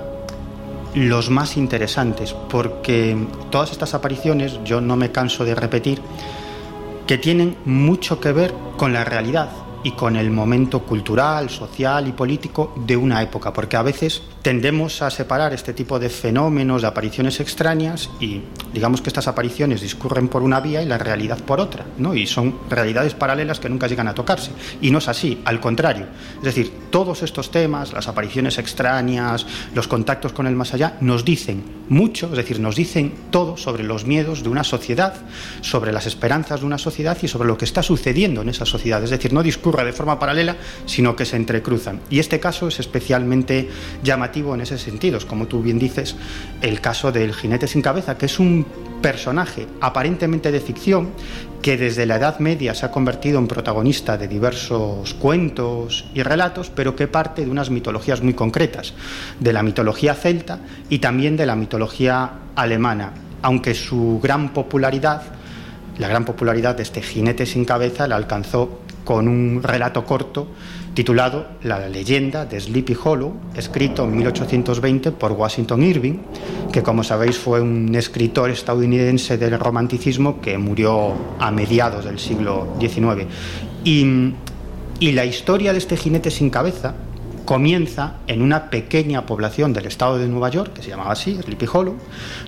los 0.95 1.29
más 1.29 1.57
interesantes, 1.57 2.33
porque 2.49 3.15
todas 3.51 3.71
estas 3.71 3.93
apariciones, 3.93 4.59
yo 4.63 4.81
no 4.81 4.95
me 4.95 5.11
canso 5.11 5.45
de 5.45 5.53
repetir, 5.53 6.01
que 7.07 7.17
tienen 7.17 7.55
mucho 7.63 8.19
que 8.19 8.33
ver 8.33 8.53
con 8.75 8.91
la 8.91 9.05
realidad 9.05 9.49
y 9.83 9.91
con 9.91 10.17
el 10.17 10.29
momento 10.29 10.81
cultural, 10.81 11.49
social 11.49 12.05
y 12.07 12.11
político 12.11 12.73
de 12.85 12.97
una 12.97 13.21
época, 13.21 13.53
porque 13.53 13.77
a 13.77 13.81
veces 13.81 14.21
tendemos 14.47 15.01
a 15.01 15.09
separar 15.09 15.53
este 15.53 15.73
tipo 15.73 15.99
de 15.99 16.07
fenómenos, 16.07 16.81
de 16.81 16.87
apariciones 16.87 17.41
extrañas 17.41 18.09
y 18.21 18.43
digamos 18.73 19.01
que 19.01 19.09
estas 19.09 19.27
apariciones 19.27 19.81
discurren 19.81 20.29
por 20.29 20.41
una 20.41 20.61
vía 20.61 20.81
y 20.81 20.85
la 20.85 20.97
realidad 20.97 21.37
por 21.39 21.59
otra, 21.59 21.85
¿no? 21.97 22.15
Y 22.15 22.27
son 22.27 22.57
realidades 22.69 23.13
paralelas 23.13 23.59
que 23.59 23.67
nunca 23.67 23.87
llegan 23.87 24.07
a 24.07 24.13
tocarse. 24.13 24.51
Y 24.79 24.89
no 24.89 24.99
es 24.99 25.09
así, 25.09 25.41
al 25.43 25.59
contrario. 25.59 26.05
Es 26.37 26.43
decir, 26.43 26.71
todos 26.91 27.23
estos 27.23 27.51
temas, 27.51 27.91
las 27.91 28.07
apariciones 28.07 28.57
extrañas, 28.57 29.45
los 29.75 29.89
contactos 29.89 30.31
con 30.31 30.47
el 30.47 30.55
más 30.55 30.73
allá, 30.73 30.95
nos 31.01 31.25
dicen 31.25 31.65
mucho, 31.89 32.27
es 32.27 32.37
decir, 32.37 32.61
nos 32.61 32.77
dicen 32.77 33.13
todo 33.31 33.57
sobre 33.57 33.83
los 33.83 34.05
miedos 34.05 34.43
de 34.43 34.49
una 34.49 34.63
sociedad, 34.63 35.13
sobre 35.59 35.91
las 35.91 36.05
esperanzas 36.05 36.61
de 36.61 36.67
una 36.67 36.77
sociedad 36.77 37.17
y 37.21 37.27
sobre 37.27 37.49
lo 37.49 37.57
que 37.57 37.65
está 37.65 37.83
sucediendo 37.83 38.43
en 38.43 38.49
esa 38.49 38.65
sociedad. 38.65 39.03
Es 39.03 39.09
decir, 39.09 39.33
no 39.33 39.43
discurre 39.43 39.83
de 39.83 39.91
forma 39.91 40.19
paralela, 40.19 40.55
sino 40.85 41.17
que 41.17 41.25
se 41.25 41.35
entrecruzan. 41.35 41.99
Y 42.09 42.19
este 42.19 42.39
caso 42.39 42.69
es 42.69 42.79
especialmente 42.79 43.69
en 44.37 44.61
ese 44.61 44.77
sentido. 44.77 45.17
Es 45.17 45.25
como 45.25 45.47
tú 45.47 45.61
bien 45.61 45.79
dices, 45.79 46.15
el 46.61 46.79
caso 46.81 47.11
del 47.11 47.33
jinete 47.33 47.67
sin 47.67 47.81
cabeza, 47.81 48.17
que 48.17 48.27
es 48.27 48.39
un 48.39 48.65
personaje 49.01 49.67
aparentemente 49.81 50.51
de 50.51 50.59
ficción 50.59 51.09
que 51.61 51.77
desde 51.77 52.05
la 52.05 52.17
Edad 52.17 52.39
Media 52.39 52.73
se 52.73 52.85
ha 52.85 52.91
convertido 52.91 53.39
en 53.39 53.47
protagonista 53.47 54.17
de 54.17 54.27
diversos 54.27 55.13
cuentos 55.15 56.05
y 56.13 56.23
relatos, 56.23 56.69
pero 56.69 56.95
que 56.95 57.07
parte 57.07 57.43
de 57.43 57.51
unas 57.51 57.69
mitologías 57.69 58.21
muy 58.21 58.33
concretas, 58.33 58.93
de 59.39 59.53
la 59.53 59.63
mitología 59.63 60.13
celta 60.13 60.59
y 60.89 60.99
también 60.99 61.35
de 61.35 61.45
la 61.45 61.55
mitología 61.55 62.31
alemana, 62.55 63.13
aunque 63.41 63.73
su 63.73 64.19
gran 64.21 64.53
popularidad, 64.53 65.23
la 65.97 66.07
gran 66.07 66.25
popularidad 66.25 66.75
de 66.75 66.83
este 66.83 67.01
jinete 67.01 67.45
sin 67.45 67.65
cabeza 67.65 68.07
la 68.07 68.15
alcanzó 68.15 68.81
con 69.03 69.27
un 69.27 69.63
relato 69.63 70.05
corto 70.05 70.47
titulado 70.97 71.45
La 71.61 71.87
leyenda 71.87 72.47
de 72.47 72.59
Sleepy 72.59 72.97
Hollow, 73.03 73.31
escrito 73.55 74.05
en 74.05 74.15
1820 74.15 75.11
por 75.11 75.33
Washington 75.33 75.83
Irving, 75.83 76.15
que 76.71 76.81
como 76.81 77.03
sabéis 77.03 77.37
fue 77.37 77.61
un 77.61 77.93
escritor 77.93 78.49
estadounidense 78.49 79.37
del 79.37 79.59
romanticismo 79.59 80.41
que 80.41 80.57
murió 80.57 81.13
a 81.37 81.51
mediados 81.51 82.03
del 82.03 82.17
siglo 82.17 82.75
XIX. 82.79 83.27
Y, 83.83 84.33
la 85.11 85.23
historia 85.23 85.71
de 85.71 85.77
este 85.77 85.97
jinete 85.97 86.31
sin 86.31 86.49
cabeza 86.49 86.95
comienza 87.45 88.15
en 88.25 88.41
una 88.41 88.71
pequeña 88.71 89.23
población 89.27 89.73
del 89.73 89.85
estado 89.85 90.17
de 90.17 90.27
Nueva 90.27 90.49
York, 90.49 90.73
que 90.73 90.81
se 90.81 90.89
llamaba 90.89 91.11
así, 91.11 91.37
Sleepy 91.39 91.67
Hollow, 91.71 91.95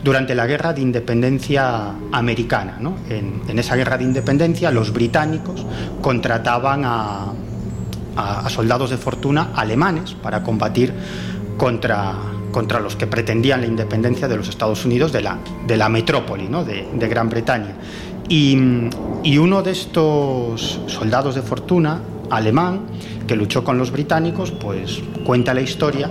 durante 0.04 0.34
la 0.34 0.48
guerra 0.48 0.74
de 0.74 0.82
independencia 0.82 1.94
americana. 2.12 2.78
¿no? 2.82 2.96
En 3.10 3.60
esa 3.60 3.76
guerra 3.76 4.00
de 4.00 4.06
independencia 4.06 4.72
los 4.72 4.92
británicos 4.92 5.64
contrataban 6.02 6.82
a, 6.84 7.32
a, 8.20 8.50
soldados 8.50 8.90
de 8.90 8.98
fortuna 8.98 9.52
alemanes 9.56 10.14
para 10.14 10.44
combatir 10.44 10.94
contra, 11.58 12.14
contra 12.52 12.80
los 12.80 12.96
que 12.96 13.08
pretendían 13.08 13.62
la 13.62 13.68
independencia 13.68 14.28
de 14.28 14.38
los 14.38 14.50
Estados 14.50 14.86
Unidos, 14.86 15.12
de 15.12 15.22
la, 15.22 15.38
de 15.66 15.78
la 15.78 15.90
metrópoli 15.90 16.48
¿no? 16.48 16.64
de, 16.64 16.88
de 16.94 17.08
Gran 17.08 17.30
Bretaña. 17.30 17.76
Y, 18.28 18.58
y 19.24 19.38
uno 19.38 19.62
de 19.64 19.72
estos 19.72 20.80
soldados 20.88 21.36
de 21.36 21.42
fortuna, 21.42 22.02
alemán, 22.30 22.82
que 23.28 23.36
luchó 23.36 23.64
con 23.64 23.78
los 23.78 23.92
británicos, 23.92 24.52
pues 24.52 25.02
cuenta 25.24 25.54
la 25.54 25.62
historia 25.62 26.10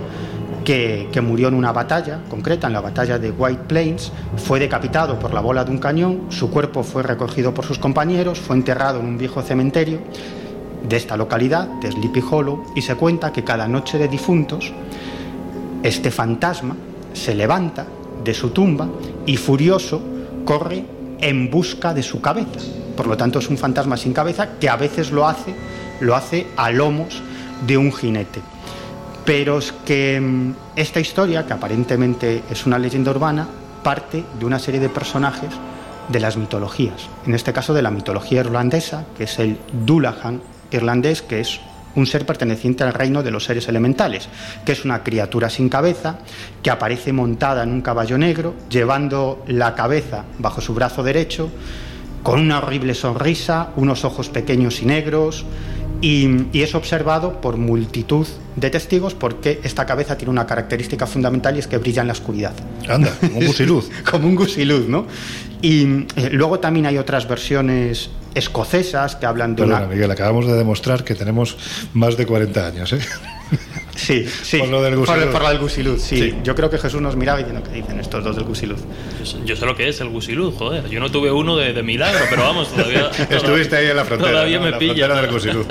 que, 0.65 1.07
que, 1.11 1.21
murió 1.21 1.47
en 1.47 1.53
una 1.53 1.71
batalla 1.71 2.19
concreta, 2.29 2.67
en 2.67 2.73
la 2.73 2.81
batalla 2.81 3.17
de 3.17 3.31
White 3.31 3.63
Plains, 3.67 4.11
fue 4.35 4.59
decapitado 4.59 5.17
por 5.17 5.33
la 5.33 5.39
bola 5.39 5.63
de 5.63 5.71
un 5.71 5.77
cañón, 5.77 6.23
su 6.29 6.51
cuerpo 6.51 6.83
fue 6.83 7.03
recogido 7.03 7.53
por 7.53 7.65
sus 7.65 7.79
compañeros, 7.79 8.39
fue 8.39 8.57
enterrado 8.57 8.99
en 8.99 9.05
un 9.05 9.17
viejo 9.17 9.41
cementerio 9.41 9.99
de 10.87 10.97
esta 10.97 11.17
localidad, 11.17 11.67
de 11.81 11.91
Sleepy 11.91 12.23
Hollow, 12.29 12.63
y 12.75 12.81
se 12.81 12.95
cuenta 12.95 13.31
que 13.31 13.43
cada 13.43 13.67
noche 13.67 13.97
de 13.97 14.07
difuntos, 14.07 14.73
este 15.83 16.11
fantasma 16.11 16.75
se 17.13 17.35
levanta 17.35 17.85
de 18.23 18.33
su 18.33 18.49
tumba 18.49 18.87
y 19.25 19.37
furioso 19.37 20.01
corre 20.45 20.83
en 21.21 21.49
busca 21.49 21.93
de 21.93 22.03
su 22.03 22.21
cabeza. 22.21 22.59
Por 22.95 23.07
lo 23.07 23.17
tanto, 23.17 23.39
es 23.39 23.49
un 23.49 23.57
fantasma 23.57 23.97
sin 23.97 24.13
cabeza 24.13 24.57
que 24.59 24.69
a 24.69 24.75
veces 24.75 25.11
lo 25.11 25.27
hace, 25.27 25.53
lo 25.99 26.15
hace 26.15 26.47
a 26.57 26.71
lomos 26.71 27.21
de 27.65 27.77
un 27.77 27.91
jinete. 27.93 28.41
Pero 29.25 29.59
es 29.59 29.71
que 29.85 30.19
mm, 30.19 30.53
esta 30.75 30.99
historia, 30.99 31.45
que 31.45 31.53
aparentemente 31.53 32.43
es 32.49 32.65
una 32.65 32.79
leyenda 32.79 33.11
urbana, 33.11 33.47
parte 33.83 34.23
de 34.37 34.45
una 34.45 34.59
serie 34.59 34.79
de 34.79 34.89
personajes 34.89 35.49
de 36.09 36.19
las 36.19 36.37
mitologías. 36.37 37.07
En 37.25 37.35
este 37.35 37.53
caso 37.53 37.73
de 37.73 37.81
la 37.81 37.91
mitología 37.91 38.41
irlandesa, 38.41 39.05
que 39.17 39.25
es 39.25 39.39
el 39.39 39.59
Dullahan 39.85 40.41
irlandés, 40.71 41.21
que 41.21 41.41
es 41.41 41.59
un 41.95 42.05
ser 42.05 42.25
perteneciente 42.25 42.83
al 42.83 42.93
reino 42.93 43.23
de 43.23 43.31
los 43.31 43.45
seres 43.45 43.67
elementales, 43.67 44.29
que 44.65 44.71
es 44.71 44.85
una 44.85 45.03
criatura 45.03 45.49
sin 45.49 45.69
cabeza, 45.69 46.19
que 46.61 46.69
aparece 46.69 47.13
montada 47.13 47.63
en 47.63 47.71
un 47.71 47.81
caballo 47.81 48.17
negro, 48.17 48.55
llevando 48.69 49.43
la 49.47 49.75
cabeza 49.75 50.25
bajo 50.37 50.61
su 50.61 50.73
brazo 50.73 51.03
derecho, 51.03 51.49
con 52.23 52.39
una 52.39 52.59
horrible 52.59 52.93
sonrisa, 52.93 53.69
unos 53.75 54.05
ojos 54.05 54.29
pequeños 54.29 54.81
y 54.81 54.85
negros, 54.85 55.45
y, 56.01 56.47
y 56.53 56.61
es 56.61 56.75
observado 56.75 57.41
por 57.41 57.57
multitud 57.57 58.25
de 58.55 58.69
testigos 58.69 59.13
porque 59.13 59.59
esta 59.63 59.85
cabeza 59.85 60.17
tiene 60.17 60.31
una 60.31 60.45
característica 60.45 61.05
fundamental 61.05 61.55
y 61.55 61.59
es 61.59 61.67
que 61.67 61.77
brilla 61.77 62.01
en 62.01 62.07
la 62.07 62.13
oscuridad. 62.13 62.53
Anda, 62.87 63.11
como 63.19 63.39
un 63.39 63.45
gusiluz. 63.47 63.89
como 64.09 64.27
un 64.27 64.35
gusiluz, 64.35 64.87
¿no? 64.87 65.07
Y 65.61 66.05
eh, 66.15 66.29
luego 66.31 66.59
también 66.59 66.85
hay 66.85 66.97
otras 66.97 67.27
versiones 67.27 68.09
escocesas 68.35 69.15
que 69.15 69.25
hablan 69.25 69.55
de 69.55 69.63
Perdona, 69.63 69.85
una... 69.85 69.93
Miguel, 69.93 70.11
acabamos 70.11 70.45
de 70.47 70.53
demostrar 70.53 71.03
que 71.03 71.15
tenemos 71.15 71.57
más 71.93 72.17
de 72.17 72.25
40 72.25 72.65
años, 72.67 72.93
¿eh? 72.93 72.99
Sí, 73.95 74.25
sí. 74.43 74.59
Por 74.59 74.69
lo 74.69 74.81
del 74.81 74.95
gusiluz. 74.95 75.25
por 75.25 75.41
lo 75.41 75.49
del 75.49 75.59
gusiluz, 75.59 76.01
sí. 76.01 76.17
Sí. 76.17 76.35
Yo 76.43 76.55
creo 76.55 76.69
que 76.69 76.77
Jesús 76.77 77.01
nos 77.01 77.15
miraba 77.17 77.41
y 77.41 77.43
diciendo 77.43 77.67
que 77.67 77.75
dicen 77.75 77.99
estos 77.99 78.23
dos 78.23 78.35
del 78.35 78.45
gusiluz. 78.45 78.79
Yo 79.19 79.25
sé- 79.25 79.37
Yo 79.43 79.55
sé 79.57 79.65
lo 79.65 79.75
que 79.75 79.89
es 79.89 79.99
el 79.99 80.07
gusiluz, 80.09 80.55
joder. 80.55 80.87
Yo 80.89 80.99
no 81.01 81.11
tuve 81.11 81.31
uno 81.31 81.57
de, 81.57 81.73
de 81.73 81.83
milagro, 81.83 82.23
pero 82.29 82.43
vamos, 82.43 82.69
todavía. 82.73 83.09
Estuviste 83.29 83.75
ahí 83.75 83.87
en 83.87 83.97
la 83.97 84.05
frontera. 84.05 84.31
Todavía 84.31 84.57
¿no? 84.57 84.61
me 84.63 84.67
En 84.69 84.71
la 84.73 84.79
pilla. 84.79 84.93
frontera 85.07 85.21
del 85.21 85.31
gusiluz. 85.31 85.67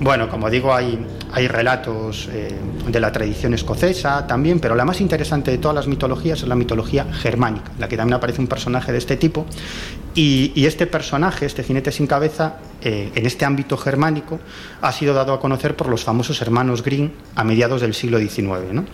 Bueno, 0.00 0.28
como 0.28 0.50
digo, 0.50 0.74
hay, 0.74 0.98
hay 1.34 1.48
relatos 1.48 2.28
eh, 2.32 2.54
de 2.86 3.00
la 3.00 3.10
tradición 3.10 3.54
escocesa 3.54 4.24
también, 4.24 4.60
pero 4.60 4.76
la 4.76 4.84
más 4.84 5.00
interesante 5.00 5.50
de 5.50 5.58
todas 5.58 5.74
las 5.74 5.88
mitologías 5.88 6.40
es 6.40 6.48
la 6.48 6.54
mitología 6.54 7.12
germánica, 7.12 7.72
en 7.74 7.80
la 7.80 7.88
que 7.88 7.96
también 7.96 8.14
aparece 8.14 8.40
un 8.40 8.46
personaje 8.46 8.92
de 8.92 8.98
este 8.98 9.16
tipo. 9.16 9.44
Y, 10.14 10.64
este 10.64 10.86
personaje, 10.86 11.44
este 11.44 11.64
jinete 11.64 11.90
sin 11.90 12.06
cabeza, 12.06 12.58
eh, 12.80 13.10
en 13.16 13.26
este 13.26 13.44
ámbito 13.44 13.76
germánico, 13.76 14.38
ha 14.80 14.92
sido 14.92 15.12
dado 15.12 15.32
a 15.32 15.40
conocer 15.40 15.74
por 15.74 15.88
los 15.88 16.04
famosos 16.04 16.40
hermanos 16.40 16.84
Grimm 16.84 17.10
a 17.34 17.42
mediados 17.42 17.80
del 17.80 17.94
siglo 17.94 18.20
XIX. 18.20 18.72
¿no? 18.72 18.84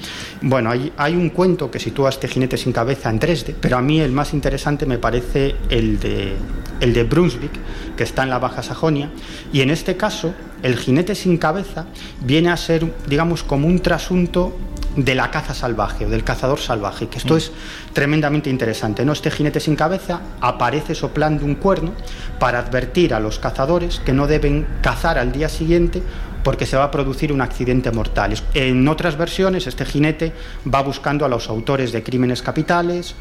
Bueno, 0.41 0.71
hay, 0.71 1.15
un 1.15 1.29
cuento 1.29 1.71
que 1.71 1.79
sitúa 1.79 2.09
este 2.09 2.27
jinete 2.27 2.57
sin 2.57 2.73
cabeza 2.73 3.11
en 3.11 3.19
Dresde, 3.19 3.55
pero 3.61 3.77
a 3.77 3.83
mí 3.83 4.01
el 4.01 4.13
más 4.13 4.33
interesante 4.33 4.87
me 4.87 4.97
parece 4.97 5.57
el 5.69 6.01
de, 6.01 6.33
el 6.81 6.95
de 6.95 7.05
Brunswick, 7.05 7.53
que 7.99 8.05
está 8.05 8.23
en 8.23 8.31
la 8.31 8.39
Baja 8.39 8.63
Sajonia, 8.63 9.11
y 9.53 9.61
en 9.61 9.69
este 9.69 9.99
caso 9.99 10.33
el 10.63 10.77
jinete 10.77 11.15
sin 11.15 11.39
cabeza 11.39 11.87
viene 12.21 12.51
a 12.51 12.57
ser, 12.57 12.93
digamos, 13.07 13.43
como 13.43 13.67
un 13.67 13.81
trasunto 13.81 14.57
de 14.97 15.15
la 15.15 15.31
caza 15.31 15.55
salvaje 15.55 16.07
o 16.07 16.11
del 16.11 16.25
cazador 16.25 16.59
salvaje, 16.59 17.09
que 17.09 17.19
esto 17.19 17.37
es 17.37 17.53
tremendamente 17.93 18.51
interesante. 18.51 19.05
¿no? 19.05 19.13
Este 19.13 19.31
jinete 19.31 19.61
sin 19.61 19.77
cabeza 19.77 20.21
aparece 20.41 20.95
soplando 20.95 21.45
un 21.45 21.55
cuerno 21.55 21.93
para 22.39 22.59
advertir 22.59 23.15
a 23.15 23.21
los 23.21 23.39
cazadores 23.39 24.01
que 24.01 24.13
no 24.13 24.27
deben 24.27 24.67
cazar 24.83 25.19
al 25.19 25.33
día 25.33 25.49
siguiente 25.49 26.03
porque 26.43 26.67
se 26.67 26.77
va 26.77 26.85
a 26.85 26.91
producir 26.91 27.33
un 27.33 27.41
accidente 27.41 27.91
mortal. 27.93 28.35
En 28.55 28.89
otras 28.89 29.17
versiones, 29.17 29.67
este 29.67 29.85
jinete 29.85 30.33
va 30.73 30.83
buscando 30.83 31.25
a 31.25 31.29
los 31.29 31.49
autores 31.49 31.93
de 31.93 32.03
crímenes 32.03 32.43
capitales 32.43 33.15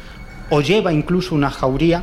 o 0.48 0.62
lleva 0.62 0.92
incluso 0.92 1.34
una 1.34 1.50
jauría 1.50 2.02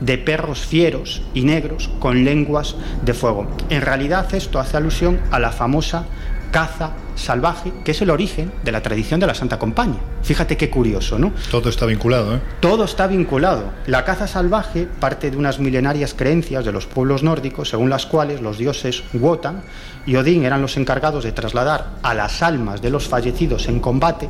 de 0.00 0.18
perros 0.18 0.60
fieros 0.60 1.22
y 1.34 1.42
negros 1.42 1.90
con 1.98 2.24
lenguas 2.24 2.76
de 3.02 3.14
fuego. 3.14 3.46
En 3.70 3.82
realidad 3.82 4.34
esto 4.34 4.58
hace 4.58 4.76
alusión 4.76 5.20
a 5.30 5.38
la 5.38 5.52
famosa 5.52 6.06
caza 6.50 6.92
salvaje, 7.16 7.72
que 7.84 7.90
es 7.90 8.02
el 8.02 8.10
origen 8.10 8.52
de 8.62 8.72
la 8.72 8.82
tradición 8.82 9.20
de 9.20 9.26
la 9.26 9.34
Santa 9.34 9.58
Compañía. 9.58 10.00
Fíjate 10.22 10.56
qué 10.56 10.70
curioso, 10.70 11.18
¿no? 11.18 11.32
Todo 11.50 11.68
está 11.68 11.86
vinculado, 11.86 12.36
¿eh? 12.36 12.40
Todo 12.60 12.84
está 12.84 13.06
vinculado. 13.06 13.70
La 13.86 14.04
caza 14.04 14.26
salvaje 14.26 14.86
parte 15.00 15.30
de 15.30 15.36
unas 15.36 15.58
milenarias 15.58 16.14
creencias 16.14 16.64
de 16.64 16.72
los 16.72 16.86
pueblos 16.86 17.22
nórdicos, 17.22 17.70
según 17.70 17.90
las 17.90 18.06
cuales 18.06 18.40
los 18.40 18.58
dioses 18.58 19.02
Wotan 19.14 19.62
y 20.06 20.16
Odín 20.16 20.44
eran 20.44 20.62
los 20.62 20.76
encargados 20.76 21.24
de 21.24 21.32
trasladar 21.32 21.90
a 22.02 22.14
las 22.14 22.42
almas 22.42 22.82
de 22.82 22.90
los 22.90 23.08
fallecidos 23.08 23.68
en 23.68 23.80
combate 23.80 24.28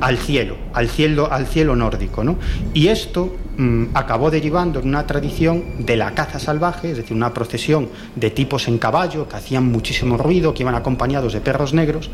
al 0.00 0.18
cielo, 0.18 0.56
al 0.74 0.88
cielo, 0.88 1.30
al 1.30 1.46
cielo 1.46 1.74
nórdico, 1.76 2.22
¿no? 2.24 2.36
Y 2.74 2.88
esto 2.88 3.36
mm, 3.56 3.86
acabó 3.94 4.30
derivando 4.30 4.80
en 4.80 4.88
una 4.88 5.06
tradición 5.06 5.64
de 5.78 5.96
la 5.96 6.12
caza 6.12 6.38
salvaje, 6.38 6.90
es 6.90 6.96
decir, 6.98 7.16
una 7.16 7.34
procesión 7.34 7.88
de 8.14 8.30
tipos 8.30 8.68
en 8.68 8.78
caballo 8.78 9.28
que 9.28 9.36
hacían 9.36 9.64
muchísimo 9.64 10.16
ruido, 10.16 10.54
que 10.54 10.62
iban 10.62 10.74
acompañados 10.74 11.32
de 11.32 11.40
perros 11.40 11.74
negros 11.74 12.10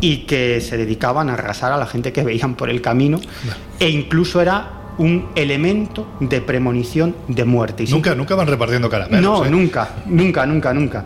y 0.00 0.18
que 0.26 0.60
se 0.60 0.76
dedicaban 0.76 1.30
a 1.30 1.34
arrasar 1.34 1.72
a 1.72 1.76
la 1.76 1.86
gente 1.86 2.12
que 2.12 2.22
veían 2.22 2.54
por 2.54 2.70
el 2.70 2.80
camino 2.82 3.20
e 3.78 3.88
incluso 3.88 4.40
era 4.40 4.72
un 4.98 5.28
elemento 5.36 6.08
de 6.20 6.40
premonición 6.40 7.14
de 7.28 7.44
muerte. 7.44 7.84
Y 7.84 7.86
Nunca, 7.86 8.14
nunca 8.14 8.34
van 8.34 8.48
repartiendo 8.48 8.90
caramelos. 8.90 9.22
no, 9.22 9.44
¿eh? 9.46 9.50
nunca, 9.50 9.90
nunca, 10.06 10.44
nunca, 10.44 10.74
nunca. 10.74 11.04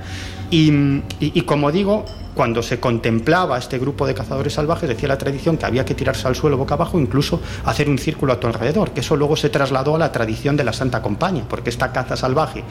Y, 0.55 1.41
como 1.47 1.73
digo, 1.73 2.05
cuando 2.35 2.63
se 2.63 2.79
contemplaba 2.79 3.57
este 3.57 3.79
grupo 3.79 4.07
de 4.07 4.13
cazadores 4.13 4.53
salvajes, 4.53 4.87
decía 4.87 5.09
la 5.09 5.17
tradición 5.17 5.57
que 5.57 5.65
había 5.65 5.87
que 5.87 5.95
tirarse 5.95 6.29
al 6.29 6.37
suelo 6.37 6.59
boca 6.59 6.75
abajo, 6.75 7.01
incluso 7.01 7.41
hacer 7.65 7.89
un 7.89 7.97
círculo 7.97 8.35
a 8.35 8.39
tu 8.39 8.49
alrededor, 8.49 8.91
que 8.91 9.01
eso 9.01 9.17
luego 9.17 9.35
se 9.35 9.49
trasladó 9.49 9.95
a 9.97 9.99
la 9.99 10.13
tradición 10.13 10.55
de 10.59 10.65
la 10.65 10.75
Santa 10.75 11.01
Compañía, 11.01 11.45
porque 11.49 11.71
esta 11.71 11.91
caza 11.91 12.19
salvaje, 12.19 12.65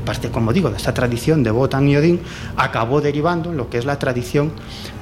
parte, 0.00 0.30
como 0.30 0.52
digo, 0.52 0.70
de 0.70 0.76
esta 0.76 0.92
tradición 0.94 1.42
de 1.42 1.50
Botan 1.50 1.88
y 1.88 1.96
Odín, 1.96 2.20
acabó 2.56 3.00
derivando 3.00 3.50
en 3.50 3.56
lo 3.56 3.68
que 3.70 3.78
es 3.78 3.84
la 3.84 3.98
tradición 3.98 4.52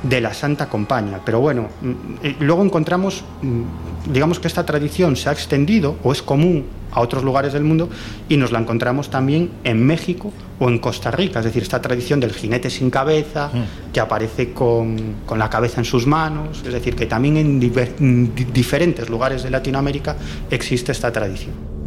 de 0.03 0.21
la 0.21 0.35
Santa 0.35 0.69
Compañía. 0.69 1.21
Pero 1.25 1.41
bueno, 1.41 1.69
mm, 1.81 1.93
eh, 2.23 2.37
luego 2.41 2.63
encontramos, 2.65 3.25
mm, 3.43 4.13
digamos 4.13 4.39
que 4.41 4.49
esta 4.49 4.65
tradición 4.67 5.17
se 5.17 5.29
ha 5.29 5.33
extendido 5.33 5.97
o 6.03 6.13
es 6.13 6.23
común 6.23 6.67
a 6.91 7.01
otros 7.01 7.23
lugares 7.23 7.53
del 7.53 7.65
mundo 7.65 7.91
y 8.31 8.39
nos 8.39 8.51
la 8.51 8.59
encontramos 8.59 9.11
también 9.11 9.51
en 9.63 9.85
México 9.85 10.33
o 10.59 10.69
en 10.71 10.79
Costa 10.79 11.11
Rica, 11.11 11.41
es 11.41 11.45
decir, 11.45 11.63
esta 11.63 11.83
tradición 11.83 12.19
del 12.19 12.33
jinete 12.33 12.71
sin 12.71 12.89
cabeza 12.91 13.51
que 13.93 14.01
aparece 14.01 14.53
con, 14.55 14.97
con 15.27 15.39
la 15.39 15.51
cabeza 15.51 15.81
en 15.81 15.85
sus 15.85 16.07
manos, 16.07 16.63
es 16.67 16.73
decir, 16.73 16.97
que 16.97 17.05
también 17.07 17.37
en 17.37 17.61
diver- 17.61 17.93
en 18.01 18.35
di- 18.35 18.45
diferentes 18.45 19.11
lugares 19.11 19.43
de 19.43 19.51
Latinoamérica 19.51 20.17
existe 20.51 20.91
esta 20.93 21.13
tradición. 21.13 21.78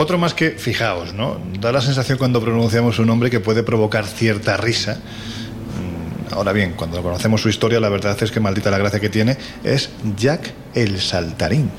Otro 0.00 0.16
más 0.16 0.32
que, 0.32 0.52
fijaos, 0.52 1.12
¿no? 1.12 1.38
Da 1.60 1.72
la 1.72 1.82
sensación 1.82 2.16
cuando 2.16 2.40
pronunciamos 2.40 2.98
un 2.98 3.06
nombre 3.06 3.28
que 3.28 3.38
puede 3.38 3.62
provocar 3.62 4.06
cierta 4.06 4.56
risa. 4.56 4.94
Mm, 4.94 6.32
Ahora 6.32 6.54
bien, 6.54 6.72
cuando 6.74 7.02
conocemos 7.02 7.42
su 7.42 7.50
historia, 7.50 7.80
la 7.80 7.90
verdad 7.90 8.16
es 8.22 8.30
que 8.30 8.40
maldita 8.40 8.70
la 8.70 8.78
gracia 8.78 8.98
que 8.98 9.10
tiene, 9.10 9.36
es 9.62 9.90
Jack 10.16 10.54
el 10.74 10.98
Saltarín. 11.00 11.70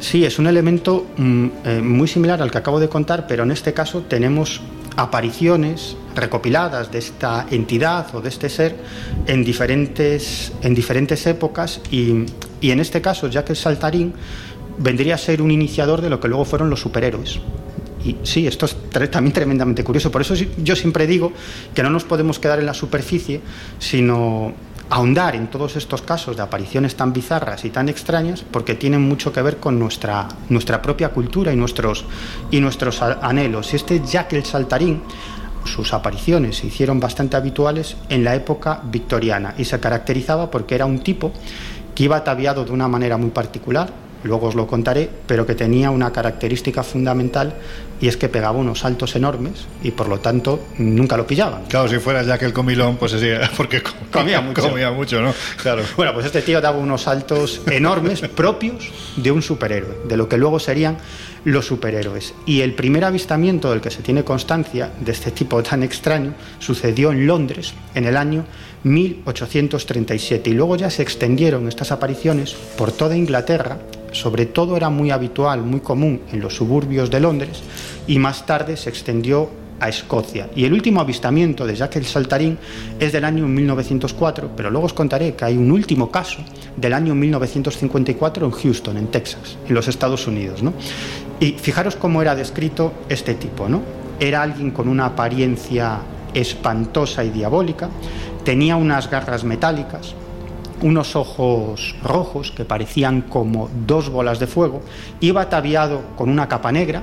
Sí, 0.00 0.24
es 0.24 0.40
un 0.40 0.48
elemento 0.48 1.06
mm, 1.16 1.46
eh, 1.64 1.80
muy 1.80 2.08
similar 2.08 2.42
al 2.42 2.50
que 2.50 2.58
acabo 2.58 2.80
de 2.80 2.88
contar, 2.88 3.28
pero 3.28 3.44
en 3.44 3.52
este 3.52 3.72
caso 3.72 4.02
tenemos 4.02 4.60
apariciones 4.96 5.96
recopiladas 6.16 6.90
de 6.90 6.98
esta 6.98 7.46
entidad 7.52 8.12
o 8.12 8.20
de 8.20 8.30
este 8.30 8.48
ser 8.48 8.74
en 9.28 9.44
diferentes, 9.44 10.52
en 10.62 10.74
diferentes 10.74 11.24
épocas 11.24 11.80
y, 11.92 12.26
y 12.60 12.72
en 12.72 12.80
este 12.80 13.00
caso 13.00 13.28
Jack 13.28 13.50
el 13.50 13.56
Saltarín 13.56 14.12
vendría 14.80 15.14
a 15.14 15.18
ser 15.18 15.42
un 15.42 15.50
iniciador 15.50 16.00
de 16.00 16.10
lo 16.10 16.18
que 16.18 16.28
luego 16.28 16.44
fueron 16.44 16.70
los 16.70 16.80
superhéroes. 16.80 17.38
Y 18.04 18.16
sí, 18.22 18.46
esto 18.46 18.66
es 18.66 18.76
también 19.10 19.32
tremendamente 19.32 19.84
curioso. 19.84 20.10
Por 20.10 20.22
eso 20.22 20.34
yo 20.34 20.74
siempre 20.74 21.06
digo 21.06 21.32
que 21.74 21.82
no 21.82 21.90
nos 21.90 22.04
podemos 22.04 22.38
quedar 22.38 22.58
en 22.58 22.66
la 22.66 22.74
superficie, 22.74 23.42
sino 23.78 24.54
ahondar 24.88 25.36
en 25.36 25.48
todos 25.48 25.76
estos 25.76 26.02
casos 26.02 26.36
de 26.36 26.42
apariciones 26.42 26.96
tan 26.96 27.12
bizarras 27.12 27.64
y 27.64 27.70
tan 27.70 27.88
extrañas, 27.88 28.44
porque 28.50 28.74
tienen 28.74 29.02
mucho 29.02 29.32
que 29.32 29.42
ver 29.42 29.58
con 29.58 29.78
nuestra, 29.78 30.26
nuestra 30.48 30.80
propia 30.82 31.10
cultura 31.10 31.52
y 31.52 31.56
nuestros, 31.56 32.06
y 32.50 32.60
nuestros 32.60 33.02
anhelos. 33.02 33.72
Este 33.74 34.02
Jack 34.04 34.32
el 34.32 34.44
Saltarín, 34.44 35.02
sus 35.64 35.92
apariciones 35.92 36.56
se 36.56 36.68
hicieron 36.68 36.98
bastante 36.98 37.36
habituales 37.36 37.96
en 38.08 38.24
la 38.24 38.34
época 38.34 38.80
victoriana 38.82 39.54
y 39.58 39.64
se 39.66 39.78
caracterizaba 39.78 40.50
porque 40.50 40.74
era 40.74 40.86
un 40.86 41.00
tipo 41.00 41.32
que 41.94 42.04
iba 42.04 42.16
ataviado 42.16 42.64
de 42.64 42.72
una 42.72 42.88
manera 42.88 43.18
muy 43.18 43.30
particular, 43.30 43.92
luego 44.24 44.48
os 44.48 44.54
lo 44.54 44.66
contaré, 44.66 45.08
pero 45.26 45.46
que 45.46 45.54
tenía 45.54 45.90
una 45.90 46.12
característica 46.12 46.82
fundamental 46.82 47.54
y 48.00 48.08
es 48.08 48.16
que 48.16 48.28
pegaba 48.30 48.58
unos 48.58 48.78
saltos 48.80 49.14
enormes 49.16 49.66
y 49.82 49.90
por 49.90 50.08
lo 50.08 50.20
tanto 50.20 50.60
nunca 50.78 51.16
lo 51.18 51.26
pillaban. 51.26 51.64
Claro, 51.68 51.86
si 51.88 51.98
fuera 51.98 52.22
Jack 52.22 52.42
el 52.42 52.52
comilón, 52.52 52.96
pues 52.96 53.12
sí, 53.12 53.28
porque 53.56 53.82
com- 53.82 53.92
Comía 54.12 54.40
mucho. 54.40 54.62
Comía 54.62 54.90
mucho, 54.90 55.20
¿no? 55.20 55.32
Claro. 55.62 55.82
Bueno, 55.96 56.14
pues 56.14 56.26
este 56.26 56.42
tío 56.42 56.60
daba 56.60 56.78
unos 56.78 57.02
saltos 57.02 57.60
enormes 57.70 58.20
propios 58.34 58.90
de 59.16 59.30
un 59.30 59.42
superhéroe, 59.42 59.96
de 60.08 60.16
lo 60.16 60.28
que 60.28 60.36
luego 60.38 60.58
serían 60.58 60.96
los 61.44 61.66
superhéroes. 61.66 62.34
Y 62.46 62.60
el 62.60 62.74
primer 62.74 63.04
avistamiento 63.04 63.70
del 63.70 63.80
que 63.80 63.90
se 63.90 64.02
tiene 64.02 64.24
constancia 64.24 64.90
de 65.00 65.12
este 65.12 65.30
tipo 65.30 65.62
tan 65.62 65.82
extraño 65.82 66.34
sucedió 66.58 67.12
en 67.12 67.26
Londres 67.26 67.72
en 67.94 68.04
el 68.06 68.16
año 68.16 68.44
1837 68.84 70.50
y 70.50 70.52
luego 70.54 70.76
ya 70.76 70.90
se 70.90 71.02
extendieron 71.02 71.68
estas 71.68 71.92
apariciones 71.92 72.54
por 72.76 72.92
toda 72.92 73.16
Inglaterra 73.16 73.78
sobre 74.12 74.46
todo 74.46 74.76
era 74.76 74.90
muy 74.90 75.10
habitual, 75.10 75.62
muy 75.62 75.80
común 75.80 76.22
en 76.32 76.40
los 76.40 76.54
suburbios 76.54 77.10
de 77.10 77.20
Londres 77.20 77.62
y 78.06 78.18
más 78.18 78.46
tarde 78.46 78.76
se 78.76 78.90
extendió 78.90 79.50
a 79.80 79.88
Escocia. 79.88 80.48
Y 80.54 80.64
el 80.64 80.72
último 80.72 81.00
avistamiento 81.00 81.66
de 81.66 81.74
Jack 81.74 81.96
el 81.96 82.04
Saltarín 82.04 82.58
es 82.98 83.12
del 83.12 83.24
año 83.24 83.48
1904, 83.48 84.50
pero 84.54 84.70
luego 84.70 84.86
os 84.86 84.92
contaré 84.92 85.34
que 85.34 85.44
hay 85.46 85.56
un 85.56 85.70
último 85.70 86.10
caso 86.10 86.38
del 86.76 86.92
año 86.92 87.14
1954 87.14 88.46
en 88.46 88.52
Houston, 88.52 88.96
en 88.98 89.06
Texas, 89.08 89.56
en 89.66 89.74
los 89.74 89.88
Estados 89.88 90.26
Unidos. 90.26 90.62
¿no? 90.62 90.74
Y 91.40 91.52
fijaros 91.52 91.96
cómo 91.96 92.20
era 92.20 92.34
descrito 92.34 92.92
este 93.08 93.34
tipo. 93.34 93.68
¿no? 93.68 93.80
Era 94.20 94.42
alguien 94.42 94.70
con 94.70 94.86
una 94.86 95.06
apariencia 95.06 96.00
espantosa 96.34 97.24
y 97.24 97.30
diabólica, 97.30 97.88
tenía 98.44 98.76
unas 98.76 99.10
garras 99.10 99.44
metálicas, 99.44 100.14
unos 100.82 101.16
ojos 101.16 101.94
rojos 102.02 102.50
que 102.50 102.64
parecían 102.64 103.22
como 103.22 103.70
dos 103.86 104.08
bolas 104.08 104.38
de 104.38 104.46
fuego, 104.46 104.82
iba 105.20 105.42
ataviado 105.42 106.02
con 106.16 106.28
una 106.28 106.48
capa 106.48 106.72
negra, 106.72 107.02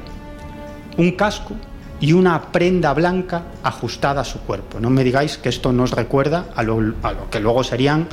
un 0.97 1.11
casco 1.11 1.53
y 1.99 2.13
una 2.13 2.51
prenda 2.51 2.93
blanca 2.93 3.43
ajustada 3.63 4.21
a 4.21 4.25
su 4.25 4.39
cuerpo. 4.39 4.79
No 4.79 4.89
me 4.89 5.03
digáis 5.03 5.37
que 5.37 5.49
esto 5.49 5.71
nos 5.71 5.91
recuerda 5.91 6.45
a 6.55 6.63
lo, 6.63 6.93
a 7.03 7.13
lo 7.13 7.29
que 7.29 7.39
luego 7.39 7.63
serían 7.63 8.07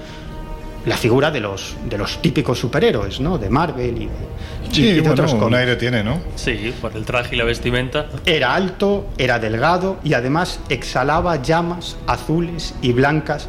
la 0.86 0.96
figura 0.96 1.30
de 1.30 1.40
los, 1.40 1.76
de 1.88 1.96
los 1.96 2.20
típicos 2.20 2.58
superhéroes, 2.58 3.20
¿no? 3.20 3.38
De 3.38 3.48
Marvel 3.48 4.02
y 4.02 4.06
de, 4.06 4.70
y 4.70 4.74
Sí, 4.74 4.92
de 4.92 5.00
bueno, 5.00 5.12
otros 5.12 5.32
un 5.32 5.54
aire 5.54 5.76
tiene, 5.76 6.04
¿no? 6.04 6.20
Sí, 6.36 6.74
por 6.80 6.94
el 6.94 7.04
traje 7.04 7.36
y 7.36 7.38
la 7.38 7.44
vestimenta. 7.44 8.06
Era 8.26 8.54
alto, 8.54 9.06
era 9.16 9.38
delgado 9.38 9.98
y 10.04 10.14
además 10.14 10.60
exhalaba 10.68 11.40
llamas 11.40 11.96
azules 12.06 12.74
y 12.82 12.92
blancas 12.92 13.48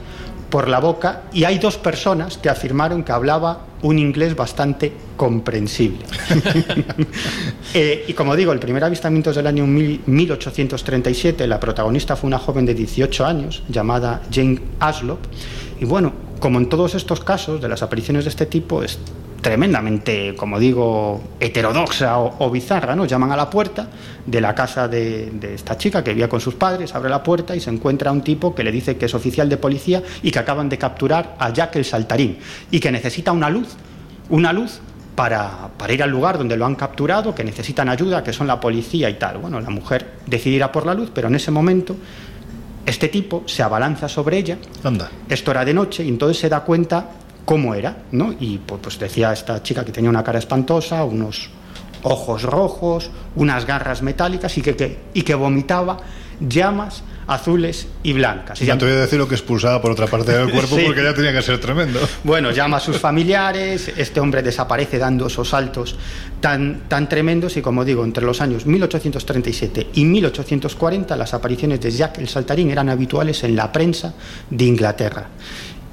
por 0.49 0.67
la 0.67 0.79
boca 0.79 1.23
y 1.33 1.43
hay 1.43 1.57
dos 1.59 1.77
personas 1.77 2.37
que 2.37 2.49
afirmaron 2.49 3.03
que 3.03 3.11
hablaba 3.11 3.65
un 3.81 3.99
inglés 3.99 4.35
bastante 4.35 4.91
comprensible. 5.17 6.05
Eh, 7.73 8.05
y 8.07 8.13
como 8.13 8.37
digo, 8.37 8.53
el 8.53 8.59
primer 8.59 8.83
avistamiento 8.85 9.31
es 9.31 9.35
del 9.35 9.47
año 9.47 9.65
mil- 9.67 9.99
1837, 10.05 11.45
la 11.45 11.59
protagonista 11.59 12.15
fue 12.15 12.27
una 12.29 12.39
joven 12.39 12.65
de 12.65 12.73
18 12.73 13.25
años 13.25 13.63
llamada 13.67 14.21
Jane 14.31 14.61
Aslop 14.79 15.19
y 15.81 15.83
bueno, 15.83 16.13
como 16.39 16.59
en 16.59 16.69
todos 16.69 16.95
estos 16.95 17.19
casos 17.19 17.61
de 17.61 17.67
las 17.67 17.81
apariciones 17.81 18.23
de 18.23 18.29
este 18.29 18.45
tipo 18.45 18.81
es 18.81 18.97
tremendamente, 19.45 20.33
como 20.35 20.57
digo, 20.57 21.21
heterodoxa 21.39 22.17
o, 22.17 22.33
o 22.39 22.49
bizarra, 22.49 22.95
¿no? 22.95 23.05
Llaman 23.05 23.31
a 23.31 23.35
la 23.35 23.47
puerta 23.47 23.87
de 24.25 24.41
la 24.41 24.55
casa 24.55 24.87
de, 24.87 25.29
de 25.29 25.53
esta 25.53 25.77
chica 25.77 26.03
que 26.03 26.09
vivía 26.09 26.27
con 26.27 26.41
sus 26.41 26.55
padres, 26.55 26.95
abre 26.95 27.11
la 27.11 27.21
puerta 27.21 27.55
y 27.55 27.59
se 27.59 27.69
encuentra 27.69 28.11
un 28.11 28.23
tipo 28.23 28.55
que 28.55 28.63
le 28.63 28.71
dice 28.71 28.97
que 28.97 29.05
es 29.05 29.13
oficial 29.13 29.47
de 29.47 29.57
policía 29.57 30.01
y 30.23 30.31
que 30.31 30.39
acaban 30.39 30.67
de 30.67 30.79
capturar 30.79 31.35
a 31.37 31.53
Jack 31.53 31.75
el 31.75 31.85
Saltarín 31.85 32.39
y 32.71 32.79
que 32.79 32.91
necesita 32.91 33.33
una 33.33 33.51
luz, 33.51 33.75
una 34.29 34.51
luz 34.51 34.79
para, 35.13 35.69
para 35.77 35.93
ir 35.93 36.01
al 36.01 36.09
lugar 36.09 36.39
donde 36.39 36.57
lo 36.57 36.65
han 36.65 36.73
capturado, 36.73 37.35
que 37.35 37.43
necesitan 37.43 37.87
ayuda, 37.87 38.23
que 38.23 38.33
son 38.33 38.47
la 38.47 38.59
policía 38.59 39.11
y 39.11 39.19
tal. 39.19 39.37
Bueno, 39.37 39.61
la 39.61 39.69
mujer 39.69 40.13
decide 40.25 40.55
ir 40.55 40.63
a 40.63 40.71
por 40.71 40.87
la 40.87 40.95
luz, 40.95 41.11
pero 41.13 41.27
en 41.27 41.35
ese 41.35 41.51
momento 41.51 41.95
este 42.83 43.09
tipo 43.09 43.43
se 43.45 43.61
abalanza 43.61 44.09
sobre 44.09 44.39
ella. 44.39 44.57
Anda. 44.83 45.11
Esto 45.29 45.51
era 45.51 45.63
de 45.63 45.75
noche 45.75 46.03
y 46.03 46.09
entonces 46.09 46.39
se 46.39 46.49
da 46.49 46.61
cuenta 46.61 47.11
cómo 47.45 47.73
era, 47.75 47.97
¿no? 48.11 48.33
Y 48.39 48.57
pues, 48.57 48.81
pues 48.81 48.99
decía 48.99 49.31
esta 49.31 49.61
chica 49.63 49.85
que 49.85 49.91
tenía 49.91 50.09
una 50.09 50.23
cara 50.23 50.39
espantosa, 50.39 51.03
unos 51.03 51.49
ojos 52.03 52.43
rojos, 52.43 53.09
unas 53.35 53.65
garras 53.65 54.01
metálicas 54.01 54.57
y 54.57 54.61
que, 54.61 54.75
que- 54.75 54.97
y 55.13 55.21
que 55.23 55.33
vomitaba 55.35 55.97
llamas 56.39 57.01
azules 57.27 57.87
y 58.03 58.13
blancas. 58.13 58.59
Ya 58.59 58.77
te 58.77 58.85
voy 58.85 58.93
a 58.93 58.97
decir 58.99 59.17
lo 59.17 59.27
que 59.27 59.33
expulsaba 59.33 59.81
por 59.81 59.89
otra 59.91 60.05
parte 60.05 60.31
del 60.31 60.51
cuerpo 60.51 60.75
Sí. 60.77 60.83
porque 60.85 61.01
ya 61.03 61.13
tenía 61.15 61.33
que 61.33 61.41
ser 61.41 61.59
tremendo. 61.59 61.99
Bueno, 62.23 62.51
llama 62.51 62.77
a 62.77 62.79
sus 62.79 62.99
familiares, 62.99 63.91
este 63.97 64.19
hombre 64.19 64.43
desaparece 64.43 64.99
dando 64.99 65.25
esos 65.25 65.49
saltos 65.49 65.95
tan, 66.41 66.81
tan 66.87 67.09
tremendos 67.09 67.57
y 67.57 67.61
como 67.63 67.83
digo, 67.83 68.03
entre 68.03 68.23
los 68.25 68.41
años 68.41 68.67
1837 68.67 69.87
y 69.95 70.05
1840 70.05 71.15
las 71.15 71.33
apariciones 71.33 71.79
de 71.81 71.89
Jack 71.89 72.19
el 72.19 72.27
Saltarín 72.27 72.69
eran 72.69 72.89
habituales 72.89 73.43
en 73.43 73.55
la 73.55 73.71
prensa 73.71 74.13
de 74.49 74.65
Inglaterra. 74.65 75.27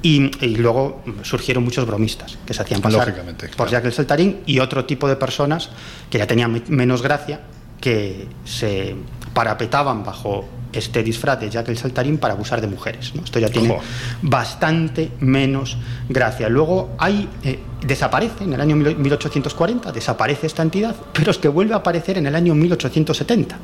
Y, 0.03 0.29
y 0.45 0.57
luego 0.57 1.01
surgieron 1.23 1.63
muchos 1.63 1.87
bromistas 1.87 2.37
que 2.45 2.53
se 2.53 2.61
hacían 2.61 2.81
pasar 2.81 3.15
por 3.57 3.69
Jack 3.69 3.85
el 3.85 3.93
Saltarín 3.93 4.41
y 4.45 4.59
otro 4.59 4.83
tipo 4.85 5.07
de 5.07 5.15
personas 5.15 5.69
que 6.11 6.17
ya 6.19 6.27
tenían 6.27 6.51
me- 6.51 6.61
menos 6.67 7.01
gracia 7.01 7.39
que 7.79 8.27
se 8.45 8.95
parapetaban 9.33 10.03
bajo 10.03 10.45
este 10.73 11.03
disfraz 11.03 11.39
de 11.39 11.49
Jack 11.49 11.69
el 11.69 11.77
Saltarín 11.77 12.17
para 12.17 12.33
abusar 12.33 12.59
de 12.59 12.67
mujeres. 12.67 13.15
¿no? 13.15 13.23
Esto 13.23 13.39
ya 13.39 13.47
tiene 13.49 13.69
Ojo. 13.71 13.81
bastante 14.23 15.11
menos 15.19 15.77
gracia. 16.09 16.49
Luego 16.49 16.95
hay, 16.97 17.29
eh, 17.43 17.59
desaparece 17.85 18.43
en 18.43 18.53
el 18.53 18.61
año 18.61 18.75
mil- 18.75 18.97
1840, 18.97 19.91
desaparece 19.91 20.47
esta 20.47 20.61
entidad, 20.63 20.95
pero 21.13 21.31
es 21.31 21.37
que 21.37 21.47
vuelve 21.47 21.73
a 21.73 21.77
aparecer 21.77 22.17
en 22.17 22.27
el 22.27 22.35
año 22.35 22.55
1870. 22.55 23.57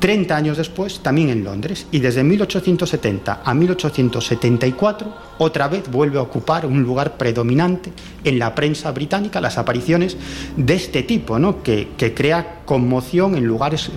30 0.00 0.36
años 0.36 0.56
después, 0.56 1.00
también 1.00 1.30
en 1.30 1.44
Londres, 1.44 1.86
y 1.92 2.00
desde 2.00 2.22
1870 2.24 3.40
a 3.44 3.54
1874, 3.54 5.14
otra 5.38 5.68
vez 5.68 5.90
vuelve 5.90 6.18
a 6.18 6.22
ocupar 6.22 6.66
un 6.66 6.82
lugar 6.82 7.16
predominante 7.16 7.92
en 8.24 8.38
la 8.38 8.54
prensa 8.54 8.90
británica, 8.92 9.40
las 9.40 9.58
apariciones 9.58 10.16
de 10.56 10.74
este 10.74 11.02
tipo, 11.02 11.38
¿no? 11.38 11.62
que, 11.62 11.88
que 11.96 12.14
crea 12.14 12.60
conmoción 12.64 13.34
en 13.34 13.44
lugares, 13.44 13.90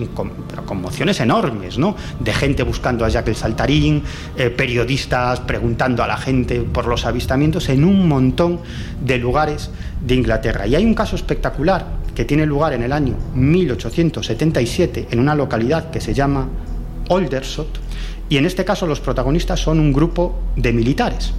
pero 0.48 0.64
conmociones 0.66 1.20
enormes, 1.20 1.78
¿no? 1.78 1.94
de 2.20 2.32
gente 2.32 2.62
buscando 2.62 3.04
a 3.04 3.08
Jack 3.08 3.28
el 3.28 3.36
Saltarín, 3.36 4.02
eh, 4.36 4.50
periodistas 4.50 5.40
preguntando 5.40 6.02
a 6.02 6.06
la 6.06 6.16
gente 6.16 6.60
por 6.62 6.86
los 6.86 7.04
avistamientos 7.06 7.68
en 7.68 7.84
un 7.84 8.08
montón 8.08 8.60
de 9.04 9.18
lugares 9.18 9.55
de 10.00 10.14
Inglaterra. 10.14 10.66
Y 10.66 10.74
hay 10.74 10.84
un 10.84 10.94
caso 10.94 11.16
espectacular 11.16 11.86
que 12.14 12.24
tiene 12.24 12.46
lugar 12.46 12.72
en 12.72 12.82
el 12.82 12.92
año 12.92 13.14
1877 13.34 15.08
en 15.10 15.20
una 15.20 15.34
localidad 15.34 15.90
que 15.90 16.00
se 16.00 16.14
llama 16.14 16.48
Aldershot 17.10 17.80
y 18.28 18.38
en 18.38 18.46
este 18.46 18.64
caso 18.64 18.86
los 18.86 19.00
protagonistas 19.00 19.60
son 19.60 19.78
un 19.78 19.92
grupo 19.92 20.34
de 20.56 20.72
militares 20.72 21.32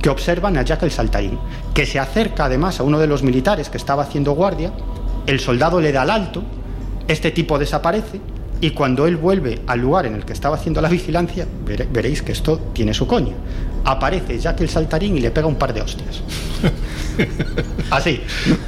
que 0.00 0.08
observan 0.08 0.56
a 0.56 0.62
Jack 0.62 0.82
el 0.82 0.90
Saltarín, 0.90 1.38
que 1.74 1.86
se 1.86 1.98
acerca 1.98 2.46
además 2.46 2.80
a 2.80 2.82
uno 2.82 2.98
de 2.98 3.06
los 3.06 3.22
militares 3.22 3.68
que 3.68 3.76
estaba 3.76 4.02
haciendo 4.02 4.32
guardia, 4.32 4.72
el 5.26 5.38
soldado 5.38 5.80
le 5.80 5.92
da 5.92 6.02
el 6.02 6.10
alto, 6.10 6.42
este 7.06 7.30
tipo 7.30 7.58
desaparece 7.58 8.20
y 8.60 8.70
cuando 8.70 9.06
él 9.06 9.16
vuelve 9.16 9.60
al 9.66 9.80
lugar 9.80 10.06
en 10.06 10.14
el 10.14 10.24
que 10.24 10.32
estaba 10.32 10.56
haciendo 10.56 10.80
la 10.80 10.88
vigilancia, 10.88 11.46
veréis 11.92 12.22
que 12.22 12.32
esto 12.32 12.58
tiene 12.72 12.94
su 12.94 13.06
coña. 13.06 13.34
Aparece 13.84 14.38
Jack 14.38 14.60
el 14.60 14.68
Saltarín 14.68 15.16
y 15.16 15.20
le 15.20 15.30
pega 15.30 15.46
un 15.46 15.56
par 15.56 15.72
de 15.74 15.80
hostias. 15.82 16.20
Así. 17.90 18.20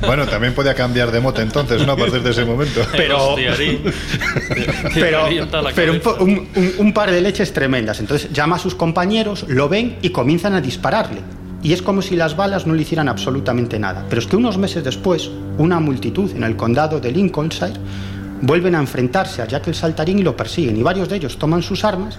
Bueno, 0.04 0.26
también 0.26 0.54
podía 0.54 0.74
cambiar 0.74 1.10
de 1.10 1.20
moto 1.20 1.40
entonces, 1.40 1.86
¿no? 1.86 1.92
A 1.92 1.96
partir 1.96 2.22
de 2.22 2.30
ese 2.30 2.44
momento. 2.44 2.80
Pero- 2.92 3.36
pero, 4.94 5.26
pero 5.74 5.92
un- 6.20 6.48
un 6.78 6.92
par 6.92 7.10
de 7.10 7.20
leches 7.20 7.52
tremendas. 7.52 8.00
Entonces 8.00 8.30
llama 8.32 8.56
a 8.56 8.58
sus 8.58 8.74
compañeros, 8.74 9.44
lo 9.48 9.68
ven 9.68 9.96
y 10.02 10.10
comienzan 10.10 10.54
a 10.54 10.60
dispararle. 10.60 11.20
Y 11.62 11.72
es 11.72 11.80
como 11.80 12.02
si 12.02 12.14
las 12.16 12.36
balas 12.36 12.66
no 12.66 12.74
le 12.74 12.82
hicieran 12.82 13.08
absolutamente 13.08 13.78
nada. 13.78 14.04
Pero 14.10 14.20
es 14.20 14.26
que 14.26 14.36
unos 14.36 14.58
meses 14.58 14.84
después, 14.84 15.30
una 15.56 15.80
multitud 15.80 16.30
en 16.36 16.44
el 16.44 16.56
condado 16.56 17.00
de 17.00 17.10
Lincolnshire 17.10 17.72
vuelven 18.42 18.74
a 18.74 18.80
enfrentarse 18.80 19.40
a 19.40 19.46
Jack 19.46 19.68
el 19.68 19.74
Saltarín 19.74 20.18
y 20.18 20.22
lo 20.22 20.36
persiguen. 20.36 20.76
Y 20.76 20.82
varios 20.82 21.08
de 21.08 21.16
ellos 21.16 21.38
toman 21.38 21.62
sus 21.62 21.82
armas 21.84 22.18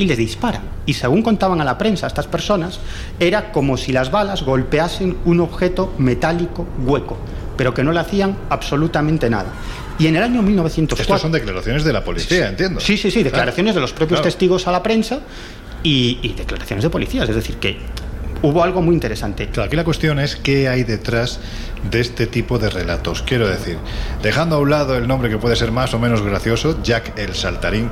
y 0.00 0.06
le 0.06 0.16
disparan. 0.16 0.62
Y 0.86 0.94
según 0.94 1.22
contaban 1.22 1.60
a 1.60 1.64
la 1.64 1.76
prensa 1.76 2.06
estas 2.06 2.26
personas, 2.26 2.80
era 3.20 3.52
como 3.52 3.76
si 3.76 3.92
las 3.92 4.10
balas 4.10 4.42
golpeasen 4.42 5.18
un 5.26 5.40
objeto 5.40 5.92
metálico 5.98 6.66
hueco, 6.84 7.18
pero 7.56 7.74
que 7.74 7.84
no 7.84 7.92
le 7.92 8.00
hacían 8.00 8.34
absolutamente 8.48 9.28
nada. 9.28 9.52
Y 9.98 10.06
en 10.06 10.16
el 10.16 10.22
año 10.22 10.40
1904... 10.40 11.02
Estos 11.02 11.20
son 11.20 11.32
declaraciones 11.32 11.84
de 11.84 11.92
la 11.92 12.02
policía, 12.02 12.48
entiendo. 12.48 12.80
Sí, 12.80 12.96
sí, 12.96 13.10
sí, 13.10 13.22
declaraciones 13.22 13.74
de 13.74 13.82
los 13.82 13.92
propios 13.92 14.20
Claro. 14.20 14.30
testigos 14.32 14.66
a 14.66 14.72
la 14.72 14.82
prensa 14.82 15.20
y, 15.82 16.18
y 16.22 16.32
declaraciones 16.32 16.82
de 16.82 16.88
policías. 16.88 17.28
Es 17.28 17.34
decir, 17.34 17.56
que 17.56 17.76
hubo 18.40 18.62
algo 18.64 18.80
muy 18.80 18.94
interesante. 18.94 19.48
Claro, 19.48 19.66
aquí 19.66 19.76
la 19.76 19.84
cuestión 19.84 20.18
es 20.18 20.36
qué 20.36 20.70
hay 20.70 20.84
detrás 20.84 21.40
de 21.90 22.00
este 22.00 22.26
tipo 22.26 22.58
de 22.58 22.70
relatos. 22.70 23.20
Quiero 23.20 23.46
decir, 23.46 23.76
dejando 24.22 24.56
a 24.56 24.58
un 24.60 24.70
lado 24.70 24.96
el 24.96 25.06
nombre 25.06 25.28
que 25.28 25.36
puede 25.36 25.56
ser 25.56 25.70
más 25.72 25.92
o 25.92 25.98
menos 25.98 26.22
gracioso, 26.22 26.82
Jack 26.82 27.18
el 27.18 27.34
Saltarín. 27.34 27.90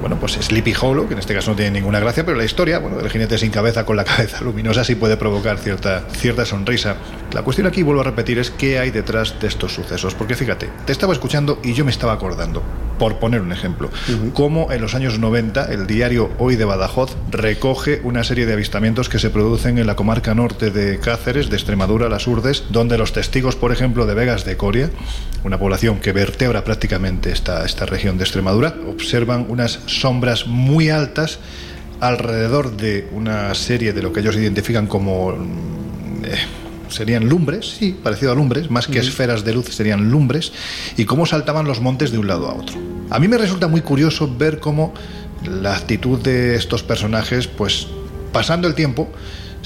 Bueno, 0.00 0.16
pues 0.20 0.32
Sleepy 0.32 0.74
Hollow, 0.80 1.08
que 1.08 1.14
en 1.14 1.18
este 1.18 1.34
caso 1.34 1.50
no 1.50 1.56
tiene 1.56 1.72
ninguna 1.72 1.98
gracia, 1.98 2.24
pero 2.24 2.36
la 2.36 2.44
historia, 2.44 2.78
bueno, 2.78 2.98
del 2.98 3.10
jinete 3.10 3.36
sin 3.36 3.50
cabeza 3.50 3.84
con 3.84 3.96
la 3.96 4.04
cabeza 4.04 4.40
luminosa 4.44 4.84
sí 4.84 4.94
puede 4.94 5.16
provocar 5.16 5.58
cierta, 5.58 6.04
cierta 6.12 6.44
sonrisa. 6.46 6.96
La 7.32 7.42
cuestión 7.42 7.66
aquí, 7.66 7.82
vuelvo 7.82 8.02
a 8.02 8.04
repetir, 8.04 8.38
es 8.38 8.50
qué 8.50 8.78
hay 8.78 8.90
detrás 8.90 9.34
de 9.40 9.48
estos 9.48 9.74
sucesos. 9.74 10.14
Porque 10.14 10.36
fíjate, 10.36 10.70
te 10.86 10.92
estaba 10.92 11.12
escuchando 11.12 11.58
y 11.64 11.74
yo 11.74 11.84
me 11.84 11.90
estaba 11.90 12.12
acordando, 12.12 12.62
por 12.98 13.18
poner 13.18 13.40
un 13.40 13.52
ejemplo, 13.52 13.90
cómo 14.34 14.72
en 14.72 14.80
los 14.80 14.94
años 14.94 15.18
90 15.18 15.72
el 15.72 15.86
diario 15.86 16.30
Hoy 16.38 16.56
de 16.56 16.64
Badajoz 16.64 17.16
recoge 17.30 18.00
una 18.04 18.24
serie 18.24 18.46
de 18.46 18.52
avistamientos 18.52 19.08
que 19.08 19.18
se 19.18 19.30
producen 19.30 19.78
en 19.78 19.86
la 19.86 19.96
comarca 19.96 20.34
norte 20.34 20.70
de 20.70 20.98
Cáceres, 20.98 21.50
de 21.50 21.56
Extremadura, 21.56 22.08
las 22.08 22.26
Urdes, 22.26 22.64
donde 22.70 22.98
los 22.98 23.12
testigos, 23.12 23.56
por 23.56 23.72
ejemplo, 23.72 24.06
de 24.06 24.14
Vegas 24.14 24.44
de 24.44 24.56
Coria, 24.56 24.90
una 25.44 25.58
población 25.58 26.00
que 26.00 26.12
vertebra 26.12 26.64
prácticamente 26.64 27.30
esta, 27.30 27.64
esta 27.64 27.86
región 27.86 28.18
de 28.18 28.24
Extremadura, 28.24 28.74
observan 28.88 29.46
unas 29.48 29.80
sombras 29.88 30.46
muy 30.46 30.90
altas 30.90 31.38
alrededor 32.00 32.76
de 32.76 33.08
una 33.12 33.54
serie 33.54 33.92
de 33.92 34.02
lo 34.02 34.12
que 34.12 34.20
ellos 34.20 34.36
identifican 34.36 34.86
como 34.86 35.32
mm, 35.32 36.24
eh, 36.24 36.38
serían 36.88 37.28
lumbres, 37.28 37.76
sí, 37.78 37.96
parecido 38.02 38.32
a 38.32 38.34
lumbres, 38.34 38.70
más 38.70 38.86
que 38.86 38.98
esferas 38.98 39.44
de 39.44 39.52
luz 39.54 39.66
serían 39.66 40.10
lumbres, 40.10 40.52
y 40.96 41.04
cómo 41.04 41.26
saltaban 41.26 41.66
los 41.66 41.80
montes 41.80 42.12
de 42.12 42.18
un 42.18 42.28
lado 42.28 42.48
a 42.48 42.54
otro. 42.54 42.76
A 43.10 43.18
mí 43.18 43.28
me 43.28 43.38
resulta 43.38 43.68
muy 43.68 43.80
curioso 43.80 44.32
ver 44.38 44.60
cómo 44.60 44.94
la 45.44 45.76
actitud 45.76 46.18
de 46.18 46.56
estos 46.56 46.82
personajes, 46.82 47.46
pues 47.46 47.88
pasando 48.32 48.68
el 48.68 48.74
tiempo, 48.74 49.10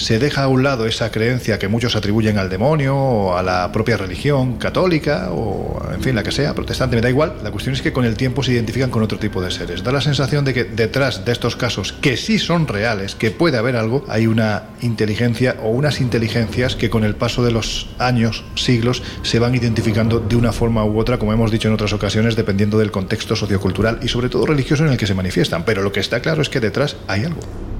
se 0.02 0.18
deja 0.18 0.42
a 0.42 0.48
un 0.48 0.64
lado 0.64 0.86
esa 0.86 1.12
creencia 1.12 1.60
que 1.60 1.68
muchos 1.68 1.94
atribuyen 1.94 2.36
al 2.36 2.50
demonio 2.50 2.96
o 2.96 3.36
a 3.36 3.42
la 3.44 3.70
propia 3.70 3.96
religión 3.96 4.58
católica 4.58 5.28
o, 5.30 5.80
en 5.94 6.02
fin, 6.02 6.16
la 6.16 6.24
que 6.24 6.32
sea, 6.32 6.54
protestante, 6.54 6.96
me 6.96 7.02
da 7.02 7.08
igual. 7.08 7.36
La 7.44 7.52
cuestión 7.52 7.76
es 7.76 7.82
que 7.82 7.92
con 7.92 8.04
el 8.04 8.16
tiempo 8.16 8.42
se 8.42 8.50
identifican 8.52 8.90
con 8.90 9.04
otro 9.04 9.20
tipo 9.20 9.40
de 9.40 9.52
seres. 9.52 9.84
Da 9.84 9.92
la 9.92 10.00
sensación 10.00 10.44
de 10.44 10.54
que 10.54 10.64
detrás 10.64 11.24
de 11.24 11.30
estos 11.30 11.54
casos, 11.54 11.92
que 11.92 12.16
sí 12.16 12.40
son 12.40 12.66
reales, 12.66 13.14
que 13.14 13.30
puede 13.30 13.58
haber 13.58 13.76
algo, 13.76 14.04
hay 14.08 14.26
una 14.26 14.64
inteligencia 14.80 15.56
o 15.62 15.68
unas 15.68 16.00
inteligencias 16.00 16.74
que 16.74 16.90
con 16.90 17.04
el 17.04 17.14
paso 17.14 17.44
de 17.44 17.52
los 17.52 17.88
años, 18.00 18.44
siglos, 18.56 19.04
se 19.22 19.38
van 19.38 19.54
identificando 19.54 20.18
de 20.18 20.34
una 20.34 20.50
forma 20.50 20.84
u 20.84 20.98
otra, 20.98 21.18
como 21.18 21.32
hemos 21.32 21.52
dicho 21.52 21.68
en 21.68 21.74
otras 21.74 21.92
ocasiones, 21.92 22.34
dependiendo 22.34 22.76
del 22.76 22.90
contexto 22.90 23.36
sociocultural 23.36 24.00
y 24.02 24.08
sobre 24.08 24.28
todo 24.28 24.46
religioso 24.46 24.84
en 24.84 24.90
el 24.90 24.98
que 24.98 25.06
se 25.06 25.14
manifiestan. 25.14 25.64
Pero 25.64 25.82
lo 25.82 25.92
que 25.92 26.00
está 26.00 26.18
claro 26.18 26.42
es 26.42 26.48
que 26.48 26.58
detrás 26.58 26.96
hay 27.06 27.24
algo. 27.24 27.71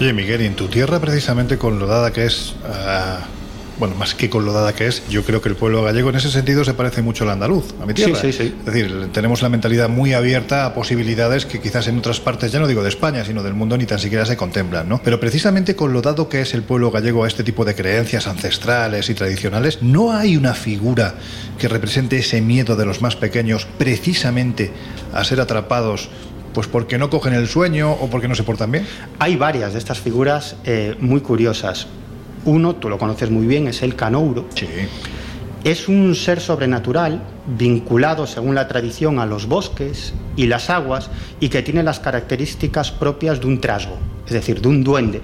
Oye, 0.00 0.12
Miguel, 0.12 0.42
y 0.42 0.46
en 0.46 0.56
tu 0.56 0.68
tierra, 0.68 1.00
precisamente 1.00 1.58
con 1.58 1.78
lo 1.78 1.86
dada 1.86 2.12
que 2.12 2.24
es, 2.26 2.54
ah, 2.66 3.20
bueno, 3.78 3.94
más 3.94 4.14
que 4.14 4.28
con 4.28 4.44
lo 4.44 4.52
dada 4.52 4.74
que 4.74 4.86
es, 4.86 5.02
yo 5.08 5.22
creo 5.22 5.40
que 5.40 5.48
el 5.48 5.54
pueblo 5.54 5.82
gallego 5.84 6.10
en 6.10 6.16
ese 6.16 6.30
sentido 6.30 6.64
se 6.64 6.74
parece 6.74 7.02
mucho 7.02 7.24
al 7.24 7.30
andaluz, 7.30 7.72
a 7.80 7.86
mi 7.86 7.94
tierra. 7.94 8.16
Sí, 8.20 8.32
sí, 8.32 8.44
sí. 8.44 8.54
Es 8.58 8.64
decir, 8.64 9.10
tenemos 9.12 9.42
la 9.42 9.48
mentalidad 9.48 9.88
muy 9.88 10.12
abierta 10.12 10.66
a 10.66 10.74
posibilidades 10.74 11.46
que 11.46 11.60
quizás 11.60 11.86
en 11.86 11.98
otras 11.98 12.18
partes, 12.18 12.50
ya 12.50 12.58
no 12.58 12.66
digo 12.66 12.82
de 12.82 12.88
España, 12.88 13.24
sino 13.24 13.42
del 13.42 13.54
mundo, 13.54 13.76
ni 13.76 13.86
tan 13.86 13.98
siquiera 13.98 14.26
se 14.26 14.36
contemplan, 14.36 14.88
¿no? 14.88 15.00
Pero 15.04 15.20
precisamente 15.20 15.76
con 15.76 15.92
lo 15.92 16.02
dado 16.02 16.28
que 16.28 16.40
es 16.40 16.54
el 16.54 16.62
pueblo 16.62 16.90
gallego 16.90 17.24
a 17.24 17.28
este 17.28 17.44
tipo 17.44 17.64
de 17.64 17.74
creencias 17.74 18.26
ancestrales 18.26 19.08
y 19.08 19.14
tradicionales, 19.14 19.82
no 19.82 20.12
hay 20.12 20.36
una 20.36 20.54
figura 20.54 21.14
que 21.58 21.68
represente 21.68 22.18
ese 22.18 22.40
miedo 22.40 22.74
de 22.76 22.86
los 22.86 23.02
más 23.02 23.14
pequeños 23.14 23.68
precisamente 23.78 24.72
a 25.12 25.22
ser 25.22 25.40
atrapados 25.40 26.08
pues 26.54 26.66
porque 26.66 26.98
no 26.98 27.10
cogen 27.10 27.34
el 27.34 27.48
sueño 27.48 27.92
o 27.92 28.08
porque 28.08 28.28
no 28.28 28.34
se 28.34 28.42
portan 28.42 28.70
bien. 28.70 28.86
Hay 29.18 29.36
varias 29.36 29.72
de 29.72 29.78
estas 29.78 30.00
figuras 30.00 30.56
eh, 30.64 30.96
muy 31.00 31.20
curiosas. 31.20 31.86
Uno, 32.44 32.76
tú 32.76 32.88
lo 32.88 32.98
conoces 32.98 33.30
muy 33.30 33.46
bien, 33.46 33.68
es 33.68 33.82
el 33.82 33.94
canouro. 33.94 34.46
Sí. 34.54 34.66
Es 35.64 35.88
un 35.88 36.16
ser 36.16 36.40
sobrenatural 36.40 37.22
vinculado, 37.46 38.26
según 38.26 38.56
la 38.56 38.66
tradición, 38.66 39.20
a 39.20 39.26
los 39.26 39.46
bosques 39.46 40.12
y 40.34 40.48
las 40.48 40.70
aguas 40.70 41.08
y 41.38 41.50
que 41.50 41.62
tiene 41.62 41.84
las 41.84 42.00
características 42.00 42.90
propias 42.90 43.40
de 43.40 43.46
un 43.46 43.60
trasgo, 43.60 43.96
es 44.26 44.32
decir, 44.32 44.60
de 44.60 44.68
un 44.68 44.82
duende. 44.82 45.22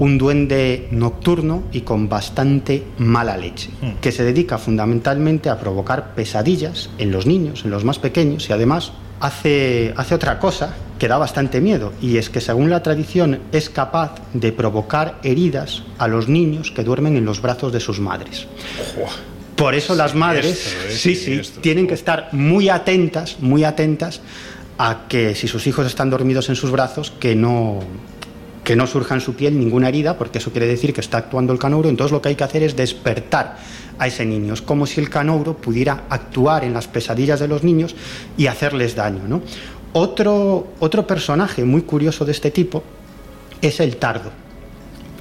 Un 0.00 0.18
duende 0.18 0.88
nocturno 0.90 1.62
y 1.72 1.82
con 1.82 2.08
bastante 2.08 2.84
mala 2.98 3.36
leche, 3.36 3.70
que 4.00 4.10
se 4.10 4.24
dedica 4.24 4.58
fundamentalmente 4.58 5.48
a 5.48 5.60
provocar 5.60 6.14
pesadillas 6.14 6.90
en 6.98 7.12
los 7.12 7.26
niños, 7.26 7.64
en 7.64 7.70
los 7.70 7.84
más 7.84 8.00
pequeños 8.00 8.48
y 8.48 8.52
además 8.52 8.92
hace, 9.20 9.92
hace 9.96 10.14
otra 10.14 10.38
cosa 10.38 10.74
que 10.98 11.08
da 11.08 11.18
bastante 11.18 11.60
miedo 11.60 11.92
y 12.00 12.16
es 12.16 12.28
que 12.28 12.40
según 12.40 12.70
la 12.70 12.82
tradición 12.82 13.40
es 13.52 13.70
capaz 13.70 14.14
de 14.32 14.52
provocar 14.52 15.18
heridas 15.22 15.82
a 15.98 16.08
los 16.08 16.28
niños 16.28 16.70
que 16.70 16.82
duermen 16.82 17.16
en 17.16 17.24
los 17.24 17.40
brazos 17.40 17.72
de 17.72 17.80
sus 17.80 18.00
madres. 18.00 18.46
Por 19.56 19.74
eso 19.74 19.94
las 19.94 20.14
madres, 20.14 20.76
sí, 20.90 21.14
sí, 21.14 21.40
tienen 21.60 21.86
que 21.86 21.94
estar 21.94 22.28
muy 22.32 22.68
atentas, 22.68 23.38
muy 23.40 23.64
atentas 23.64 24.20
a 24.78 25.06
que 25.08 25.34
si 25.34 25.48
sus 25.48 25.66
hijos 25.66 25.86
están 25.86 26.10
dormidos 26.10 26.48
en 26.48 26.54
sus 26.54 26.70
brazos, 26.70 27.12
que 27.18 27.34
no 27.34 27.80
que 28.68 28.76
no 28.76 28.86
surja 28.86 29.14
en 29.14 29.22
su 29.22 29.34
piel 29.34 29.58
ninguna 29.58 29.88
herida, 29.88 30.18
porque 30.18 30.36
eso 30.36 30.50
quiere 30.50 30.66
decir 30.66 30.92
que 30.92 31.00
está 31.00 31.16
actuando 31.16 31.54
el 31.54 31.58
canouro, 31.58 31.88
entonces 31.88 32.12
lo 32.12 32.20
que 32.20 32.28
hay 32.28 32.34
que 32.34 32.44
hacer 32.44 32.62
es 32.62 32.76
despertar 32.76 33.56
a 33.98 34.06
ese 34.06 34.26
niño. 34.26 34.52
Es 34.52 34.60
como 34.60 34.84
si 34.84 35.00
el 35.00 35.08
canouro 35.08 35.56
pudiera 35.56 36.02
actuar 36.10 36.64
en 36.64 36.74
las 36.74 36.86
pesadillas 36.86 37.40
de 37.40 37.48
los 37.48 37.64
niños 37.64 37.96
y 38.36 38.46
hacerles 38.46 38.94
daño. 38.94 39.22
¿no? 39.26 39.40
Otro, 39.94 40.74
otro 40.80 41.06
personaje 41.06 41.64
muy 41.64 41.80
curioso 41.80 42.26
de 42.26 42.32
este 42.32 42.50
tipo 42.50 42.82
es 43.62 43.80
el 43.80 43.96
tardo. 43.96 44.32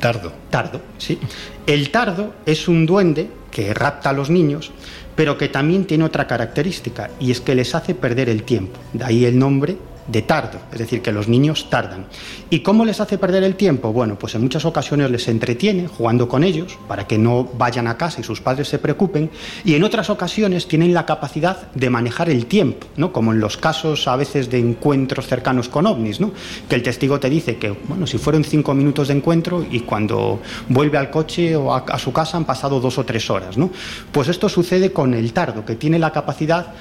Tardo. 0.02 0.34
Tardo, 0.50 0.82
sí. 0.98 1.18
El 1.66 1.90
tardo 1.90 2.34
es 2.46 2.68
un 2.68 2.86
duende 2.86 3.30
que 3.58 3.74
rapta 3.74 4.12
a 4.12 4.14
los 4.14 4.30
niños, 4.30 4.70
pero 5.16 5.36
que 5.36 5.50
también 5.50 5.86
tiene 5.86 6.04
otra 6.04 6.28
característica, 6.28 7.10
y 7.20 7.32
es 7.32 7.42
que 7.42 7.56
les 7.56 7.74
hace 7.74 7.96
perder 7.96 8.30
el 8.30 8.44
tiempo. 8.44 8.78
De 8.94 9.04
ahí 9.04 9.26
el 9.26 9.40
nombre 9.40 9.78
de 10.08 10.22
tardo, 10.22 10.60
es 10.72 10.80
decir, 10.80 11.02
que 11.02 11.12
los 11.12 11.28
niños 11.28 11.70
tardan. 11.70 12.06
¿Y 12.50 12.60
cómo 12.60 12.86
les 12.86 13.02
hace 13.02 13.18
perder 13.18 13.44
el 13.44 13.56
tiempo? 13.56 13.92
Bueno, 13.92 14.18
pues 14.18 14.36
en 14.36 14.42
muchas 14.42 14.64
ocasiones 14.64 15.12
les 15.12 15.28
entretiene 15.28 15.88
jugando 15.88 16.30
con 16.30 16.46
ellos 16.46 16.78
para 16.88 17.06
que 17.08 17.18
no 17.18 17.44
vayan 17.44 17.88
a 17.88 17.98
casa 17.98 18.22
y 18.22 18.24
sus 18.24 18.40
padres 18.40 18.70
se 18.70 18.80
preocupen, 18.80 19.30
y 19.66 19.76
en 19.76 19.84
otras 19.84 20.10
ocasiones 20.10 20.68
tienen 20.68 20.94
la 20.94 21.06
capacidad 21.06 21.72
de 21.74 21.90
manejar 21.90 22.30
el 22.30 22.46
tiempo, 22.46 22.88
¿no? 22.96 23.12
Como 23.12 23.34
en 23.34 23.42
los 23.42 23.58
casos 23.58 24.08
a 24.08 24.16
veces 24.16 24.50
de 24.50 24.60
encuentros 24.60 25.28
cercanos 25.28 25.68
con 25.68 25.86
ovnis, 25.86 26.22
¿no? 26.22 26.32
Que 26.70 26.76
el 26.76 26.84
testigo 26.84 27.20
te 27.20 27.30
dice 27.30 27.58
que, 27.58 27.72
bueno, 27.72 28.08
si 28.08 28.18
fueron 28.18 28.44
cinco 28.46 28.74
minutos 28.74 29.10
de 29.10 29.16
encuentro 29.16 29.66
y 29.70 29.82
cuando 29.82 30.40
vuelve 30.70 30.98
al 30.98 31.10
coche 31.10 31.56
o 31.56 31.74
a, 31.74 31.80
a 31.80 32.00
su 32.00 32.14
casa 32.14 32.38
han 32.38 32.46
pasado 32.46 32.80
dos 32.80 32.98
o 32.98 33.04
tres 33.04 33.30
horas, 33.30 33.47
¿no? 33.56 33.70
Pues 34.12 34.28
esto 34.28 34.50
sucede 34.50 34.92
con 34.92 35.14
el 35.14 35.32
tardo, 35.32 35.64
que 35.64 35.76
tiene 35.76 36.00
la 36.00 36.12
capacidad 36.12 36.74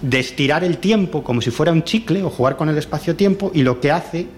de 0.00 0.20
estirar 0.20 0.64
el 0.64 0.78
tiempo 0.78 1.22
como 1.22 1.40
si 1.40 1.50
fuera 1.50 1.72
un 1.72 1.82
chicle 1.84 2.22
o 2.22 2.30
jugar 2.30 2.56
con 2.56 2.68
el 2.68 2.78
espacio-tiempo 2.78 3.50
y 3.52 3.62
lo 3.62 3.80
que 3.80 3.90
hace 3.90 4.28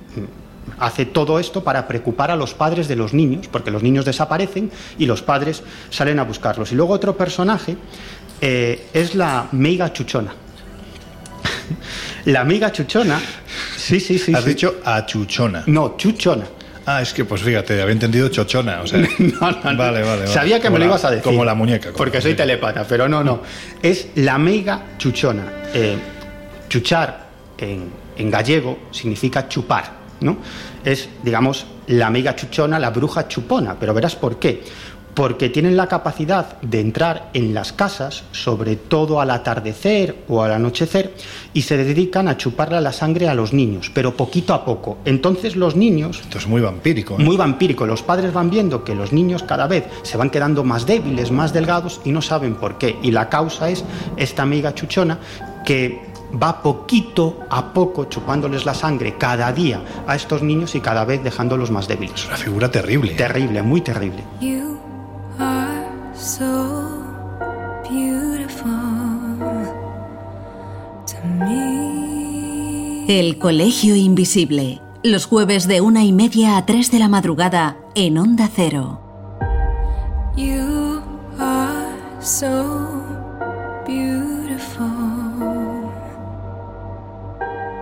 hace 0.78 1.06
todo 1.06 1.38
esto 1.38 1.62
para 1.64 1.86
preocupar 1.86 2.30
a 2.30 2.36
los 2.36 2.54
padres 2.54 2.88
de 2.88 2.96
los 2.96 3.14
niños, 3.14 3.48
porque 3.48 3.70
los 3.70 3.82
niños 3.82 4.04
desaparecen 4.04 4.70
y 4.98 5.06
los 5.06 5.22
padres 5.22 5.62
salen 5.90 6.18
a 6.18 6.24
buscarlos. 6.24 6.72
Y 6.72 6.74
luego 6.74 6.92
otro 6.92 7.16
personaje 7.16 7.76
eh, 8.40 8.88
es 8.92 9.14
la 9.14 9.48
meiga 9.52 9.92
chuchona. 9.92 10.34
la 12.26 12.44
meiga 12.44 12.72
chuchona, 12.72 13.20
sí, 13.76 14.00
sí, 14.00 14.18
sí. 14.18 14.34
Has 14.34 14.44
sí. 14.44 14.50
dicho 14.50 14.76
achuchona. 14.84 15.64
No, 15.66 15.96
chuchona. 15.96 16.46
Ah, 16.86 17.02
es 17.02 17.12
que 17.12 17.24
pues 17.24 17.42
fíjate, 17.42 17.82
había 17.82 17.92
entendido 17.92 18.28
chochona. 18.28 18.80
O 18.80 18.86
sea, 18.86 19.00
Vale, 19.40 19.76
vale, 19.76 20.02
vale. 20.02 20.26
Sabía 20.28 20.60
que 20.60 20.70
me 20.70 20.78
lo 20.78 20.84
ibas 20.84 21.04
a 21.04 21.10
decir. 21.10 21.24
Como 21.24 21.44
la 21.44 21.54
muñeca. 21.54 21.86
como 21.88 21.98
Porque 21.98 22.20
soy 22.20 22.34
telepata, 22.34 22.86
pero 22.88 23.08
no, 23.08 23.24
no. 23.24 23.42
Es 23.82 24.08
la 24.14 24.38
meiga 24.38 24.82
chuchona. 24.96 25.44
Eh, 25.74 25.96
chuchar 26.68 27.26
en, 27.58 27.90
en 28.16 28.30
gallego 28.30 28.78
significa 28.92 29.48
chupar, 29.48 29.90
¿no? 30.20 30.38
Es, 30.84 31.08
digamos, 31.24 31.66
la 31.88 32.08
meiga 32.08 32.36
chuchona, 32.36 32.78
la 32.78 32.90
bruja 32.90 33.26
chupona. 33.26 33.76
Pero 33.78 33.92
verás 33.92 34.14
por 34.14 34.38
qué. 34.38 34.62
Porque 35.16 35.48
tienen 35.48 35.76
la 35.76 35.88
capacidad 35.88 36.60
de 36.60 36.80
entrar 36.80 37.30
en 37.32 37.54
las 37.54 37.72
casas, 37.72 38.22
sobre 38.30 38.76
todo 38.76 39.20
al 39.20 39.30
atardecer 39.30 40.24
o 40.28 40.42
al 40.42 40.52
anochecer, 40.52 41.14
y 41.52 41.62
se 41.62 41.76
dedican 41.76 42.28
a 42.28 42.36
chuparle 42.36 42.80
la 42.80 42.92
sangre 42.92 43.28
a 43.28 43.34
los 43.34 43.52
niños, 43.52 43.90
pero 43.92 44.16
poquito 44.16 44.54
a 44.54 44.64
poco. 44.64 44.98
Entonces 45.04 45.56
los 45.56 45.74
niños 45.74 46.20
Esto 46.20 46.38
es 46.38 46.46
muy 46.46 46.60
vampírico. 46.60 47.16
¿eh? 47.18 47.24
muy 47.24 47.36
vampírico. 47.36 47.86
Los 47.86 48.02
padres 48.02 48.32
van 48.32 48.50
viendo 48.50 48.84
que 48.84 48.94
los 48.94 49.12
niños 49.12 49.42
cada 49.42 49.66
vez 49.66 49.84
se 50.02 50.16
van 50.16 50.30
quedando 50.30 50.62
más 50.62 50.86
débiles, 50.86 51.30
más 51.30 51.52
delgados 51.52 52.00
y 52.04 52.12
no 52.12 52.22
saben 52.22 52.54
por 52.54 52.78
qué. 52.78 52.96
Y 53.02 53.10
la 53.10 53.28
causa 53.28 53.70
es 53.70 53.84
esta 54.16 54.42
amiga 54.42 54.74
chuchona 54.74 55.18
que 55.64 56.00
va 56.42 56.62
poquito 56.62 57.40
a 57.48 57.72
poco 57.72 58.04
chupándoles 58.04 58.66
la 58.66 58.74
sangre 58.74 59.16
cada 59.18 59.52
día 59.52 59.80
a 60.06 60.14
estos 60.14 60.42
niños 60.42 60.74
y 60.74 60.80
cada 60.80 61.04
vez 61.04 61.22
dejándolos 61.22 61.70
más 61.70 61.88
débiles. 61.88 62.20
Es 62.20 62.26
una 62.26 62.36
figura 62.36 62.70
terrible. 62.70 63.14
Terrible, 63.14 63.62
muy 63.62 63.80
terrible. 63.80 64.22
You 64.40 64.75
El 73.08 73.38
Colegio 73.38 73.94
Invisible. 73.94 74.82
Los 75.04 75.26
jueves 75.26 75.68
de 75.68 75.80
una 75.80 76.02
y 76.02 76.12
media 76.12 76.56
a 76.56 76.66
tres 76.66 76.90
de 76.90 76.98
la 76.98 77.06
madrugada 77.06 77.76
en 77.94 78.18
Onda 78.18 78.50
Cero. 78.52 79.00
You 80.36 81.00
are 81.38 81.94
so 82.20 82.90
beautiful 83.86 84.88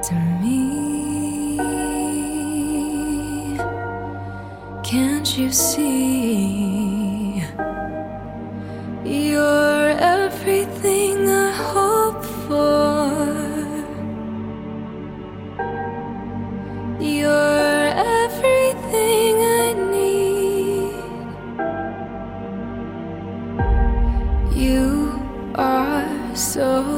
to 0.03 0.15
me. 0.43 1.57
Can't 4.83 5.39
you 5.39 5.51
see? 5.51 6.64
So 26.55 26.94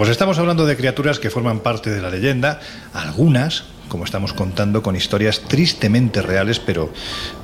pues 0.00 0.08
estamos 0.08 0.38
hablando 0.38 0.64
de 0.64 0.78
criaturas 0.78 1.18
que 1.18 1.28
forman 1.28 1.60
parte 1.60 1.90
de 1.90 2.00
la 2.00 2.08
leyenda, 2.08 2.58
algunas, 2.94 3.64
como 3.88 4.06
estamos 4.06 4.32
contando, 4.32 4.82
con 4.82 4.96
historias 4.96 5.42
tristemente 5.42 6.22
reales, 6.22 6.58
pero, 6.58 6.90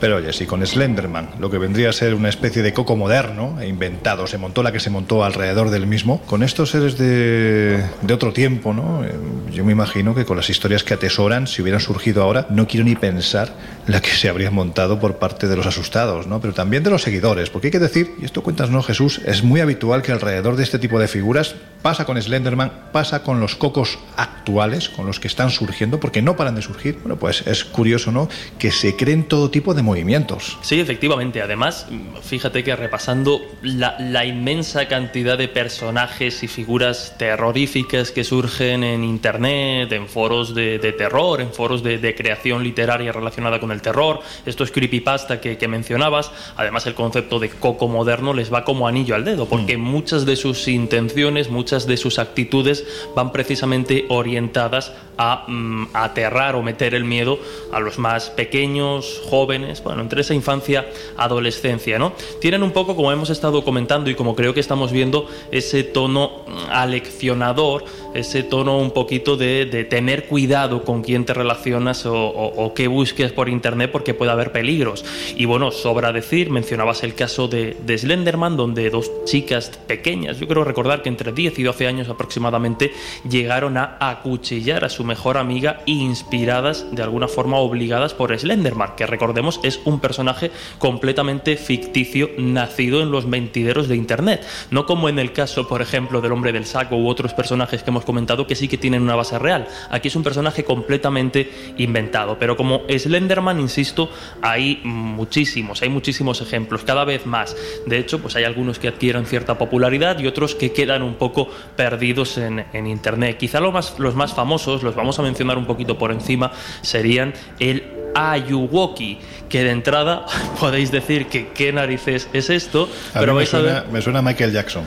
pero 0.00 0.16
oye, 0.16 0.32
sí, 0.32 0.46
con 0.46 0.66
Slenderman, 0.66 1.32
lo 1.38 1.50
que 1.50 1.58
vendría 1.58 1.90
a 1.90 1.92
ser 1.92 2.14
una 2.14 2.30
especie 2.30 2.62
de 2.62 2.72
coco 2.72 2.96
moderno 2.96 3.60
e 3.60 3.68
inventado, 3.68 4.26
se 4.26 4.38
montó 4.38 4.62
la 4.62 4.72
que 4.72 4.80
se 4.80 4.88
montó 4.88 5.22
alrededor 5.22 5.68
del 5.68 5.86
mismo, 5.86 6.22
con 6.22 6.42
estos 6.42 6.70
seres 6.70 6.96
de, 6.96 7.84
de 8.00 8.14
otro 8.14 8.32
tiempo, 8.32 8.72
¿no? 8.72 9.04
Eh, 9.04 9.12
Yo 9.52 9.62
me 9.62 9.72
imagino 9.72 10.14
que 10.14 10.24
con 10.24 10.38
las 10.38 10.48
historias 10.48 10.82
que 10.82 10.94
atesoran, 10.94 11.46
si 11.46 11.60
hubieran 11.60 11.82
surgido 11.82 12.22
ahora, 12.22 12.46
no 12.48 12.66
quiero 12.66 12.86
ni 12.86 12.96
pensar 12.96 13.52
la 13.86 14.00
que 14.00 14.10
se 14.10 14.28
habría 14.28 14.50
montado 14.50 14.98
por 14.98 15.16
parte 15.16 15.46
de 15.46 15.56
los 15.56 15.66
asustados, 15.66 16.26
¿no? 16.26 16.40
Pero 16.40 16.54
también 16.54 16.82
de 16.82 16.90
los 16.90 17.02
seguidores, 17.02 17.50
porque 17.50 17.68
hay 17.68 17.72
que 17.72 17.78
decir, 17.78 18.14
y 18.20 18.24
esto 18.24 18.42
cuentas, 18.42 18.70
¿no, 18.70 18.82
Jesús? 18.82 19.20
Es 19.24 19.42
muy 19.42 19.60
habitual 19.60 20.02
que 20.02 20.12
alrededor 20.12 20.56
de 20.56 20.64
este 20.64 20.78
tipo 20.78 20.98
de 20.98 21.08
figuras 21.08 21.54
pasa 21.82 22.04
con 22.04 22.20
Slenderman, 22.20 22.90
pasa 22.92 23.22
con 23.22 23.38
los 23.38 23.54
cocos 23.54 23.98
actuales, 24.16 24.88
con 24.88 25.06
los 25.06 25.20
que 25.20 25.28
están 25.28 25.50
surgiendo, 25.50 26.00
porque 26.00 26.20
no 26.20 26.36
paran 26.36 26.56
de 26.56 26.62
surgir. 26.62 26.98
Bueno, 26.98 27.16
pues 27.16 27.46
es 27.46 27.64
curioso, 27.64 28.10
¿no? 28.10 28.28
Que 28.58 28.72
se 28.72 28.96
creen 28.96 29.24
todo 29.24 29.50
tipo 29.50 29.72
de 29.72 29.82
movimientos. 29.82 30.58
Sí, 30.62 30.80
efectivamente. 30.80 31.42
Además, 31.42 31.86
fíjate 32.22 32.64
que 32.64 32.74
repasando 32.74 33.40
la, 33.62 34.24
inmensa 34.26 34.88
cantidad 34.88 35.38
de 35.38 35.46
personajes 35.46 36.42
y 36.42 36.48
figuras 36.48 37.14
terroríficas 37.18 38.10
que 38.10 38.24
surgen 38.24 38.82
en 38.82 39.04
Internet, 39.04 39.92
en 39.92 40.08
foros 40.08 40.54
de, 40.56 40.78
de 40.80 40.92
terror, 40.92 41.40
en 41.40 41.52
foros 41.52 41.84
de, 41.84 41.98
de 41.98 42.14
creación 42.16 42.64
literaria 42.64 43.12
relacionada 43.12 43.60
con 43.60 43.70
el 43.70 43.75
terror, 43.82 44.20
estos 44.44 44.70
creepypasta 44.70 45.40
que, 45.40 45.58
que 45.58 45.68
mencionabas, 45.68 46.30
además 46.56 46.86
el 46.86 46.94
concepto 46.94 47.38
de 47.38 47.50
coco 47.50 47.88
moderno 47.88 48.32
les 48.32 48.52
va 48.52 48.64
como 48.64 48.88
anillo 48.88 49.14
al 49.14 49.24
dedo, 49.24 49.46
porque 49.46 49.76
muchas 49.76 50.26
de 50.26 50.36
sus 50.36 50.68
intenciones, 50.68 51.50
muchas 51.50 51.86
de 51.86 51.96
sus 51.96 52.18
actitudes 52.18 52.84
van 53.14 53.32
precisamente 53.32 54.06
orientadas 54.08 54.92
a 55.18 55.44
mm, 55.46 55.88
aterrar 55.92 56.56
o 56.56 56.62
meter 56.62 56.94
el 56.94 57.04
miedo 57.04 57.38
a 57.72 57.80
los 57.80 57.98
más 57.98 58.30
pequeños, 58.30 59.22
jóvenes, 59.28 59.82
bueno, 59.82 60.02
entre 60.02 60.20
esa 60.20 60.34
infancia, 60.34 60.86
adolescencia, 61.16 61.98
¿no? 61.98 62.12
Tienen 62.40 62.62
un 62.62 62.72
poco, 62.72 62.96
como 62.96 63.12
hemos 63.12 63.30
estado 63.30 63.64
comentando 63.64 64.10
y 64.10 64.14
como 64.14 64.34
creo 64.34 64.54
que 64.54 64.60
estamos 64.60 64.92
viendo, 64.92 65.28
ese 65.50 65.84
tono 65.84 66.44
mm, 66.46 66.70
aleccionador, 66.70 67.84
ese 68.16 68.42
tono 68.42 68.78
un 68.78 68.90
poquito 68.90 69.36
de, 69.36 69.66
tener 69.88 70.26
cuidado 70.26 70.84
con 70.84 71.02
quién 71.02 71.24
te 71.24 71.34
relacionas 71.34 72.04
o 72.06 72.72
qué 72.74 72.88
busques 72.88 73.32
por 73.32 73.48
internet 73.48 73.90
porque 73.92 74.14
puede 74.14 74.32
haber 74.32 74.52
peligros. 74.52 75.04
Y 75.36 75.44
bueno, 75.44 75.70
sobra 75.70 76.12
decir, 76.12 76.50
mencionabas 76.50 77.02
el 77.02 77.14
caso 77.14 77.48
de, 77.48 77.76
de 77.84 77.98
Slenderman, 77.98 78.56
donde 78.56 78.90
dos 78.90 79.10
chicas 79.24 79.70
pequeñas, 79.86 80.38
yo 80.38 80.48
creo 80.48 80.64
recordar 80.64 81.02
que 81.02 81.08
entre 81.08 81.32
10 81.32 81.58
y 81.58 81.62
12 81.62 81.86
años 81.86 82.08
aproximadamente, 82.08 82.92
llegaron 83.28 83.76
a 83.76 83.96
acuchillar 84.00 84.84
a 84.84 84.88
su 84.88 85.04
mejor 85.04 85.36
amiga 85.36 85.82
inspiradas 85.86 86.86
de 86.92 87.02
alguna 87.02 87.28
forma 87.28 87.58
obligadas 87.58 88.14
por 88.14 88.36
Slenderman, 88.36 88.96
que 88.96 89.06
recordemos 89.06 89.60
es 89.62 89.80
un 89.84 90.00
personaje 90.00 90.50
completamente 90.78 91.56
ficticio 91.56 92.30
nacido 92.38 93.02
en 93.02 93.10
los 93.10 93.26
mentideros 93.26 93.88
de 93.88 93.96
internet, 93.96 94.44
no 94.70 94.86
como 94.86 95.08
en 95.08 95.18
el 95.18 95.32
caso, 95.32 95.68
por 95.68 95.82
ejemplo, 95.82 96.20
del 96.20 96.32
hombre 96.32 96.52
del 96.52 96.66
saco 96.66 96.96
u 96.96 97.08
otros 97.08 97.34
personajes 97.34 97.82
que 97.82 97.90
hemos 97.90 98.04
comentado 98.06 98.46
que 98.46 98.54
sí 98.54 98.68
que 98.68 98.78
tienen 98.78 99.02
una 99.02 99.14
base 99.14 99.38
real. 99.38 99.68
Aquí 99.90 100.08
es 100.08 100.16
un 100.16 100.22
personaje 100.22 100.64
completamente 100.64 101.74
inventado, 101.76 102.38
pero 102.38 102.56
como 102.56 102.82
Slenderman, 102.88 103.60
insisto, 103.60 104.10
hay 104.40 104.80
muchísimos, 104.84 105.82
hay 105.82 105.90
muchísimos 105.90 106.40
ejemplos, 106.40 106.84
cada 106.84 107.04
vez 107.04 107.26
más. 107.26 107.54
De 107.84 107.98
hecho, 107.98 108.20
pues 108.20 108.34
hay 108.36 108.44
algunos 108.44 108.78
que 108.78 108.88
adquieren 108.88 109.26
cierta 109.26 109.58
popularidad 109.58 110.18
y 110.18 110.26
otros 110.26 110.54
que 110.54 110.72
quedan 110.72 111.02
un 111.02 111.16
poco 111.16 111.48
perdidos 111.76 112.38
en, 112.38 112.64
en 112.72 112.86
internet. 112.86 113.36
Quizá 113.36 113.60
lo 113.60 113.72
más, 113.72 113.98
los 113.98 114.14
más 114.14 114.32
famosos, 114.32 114.82
los 114.82 114.94
vamos 114.94 115.18
a 115.18 115.22
mencionar 115.22 115.58
un 115.58 115.66
poquito 115.66 115.98
por 115.98 116.12
encima, 116.12 116.52
serían 116.80 117.34
el 117.58 117.84
Ayuwoki, 118.14 119.18
que 119.48 119.62
de 119.62 119.70
entrada 119.70 120.24
podéis 120.60 120.90
decir 120.90 121.26
que 121.26 121.48
qué 121.48 121.72
narices 121.72 122.28
es 122.32 122.50
esto, 122.50 122.88
A 123.14 123.20
pero 123.20 123.32
mí 123.32 123.38
me 123.38 123.44
vais 123.44 123.54
a 123.54 123.58
ver... 123.58 123.72
suena, 123.72 123.92
me 123.92 124.02
suena 124.02 124.18
a 124.20 124.22
Michael 124.22 124.52
Jackson. 124.52 124.84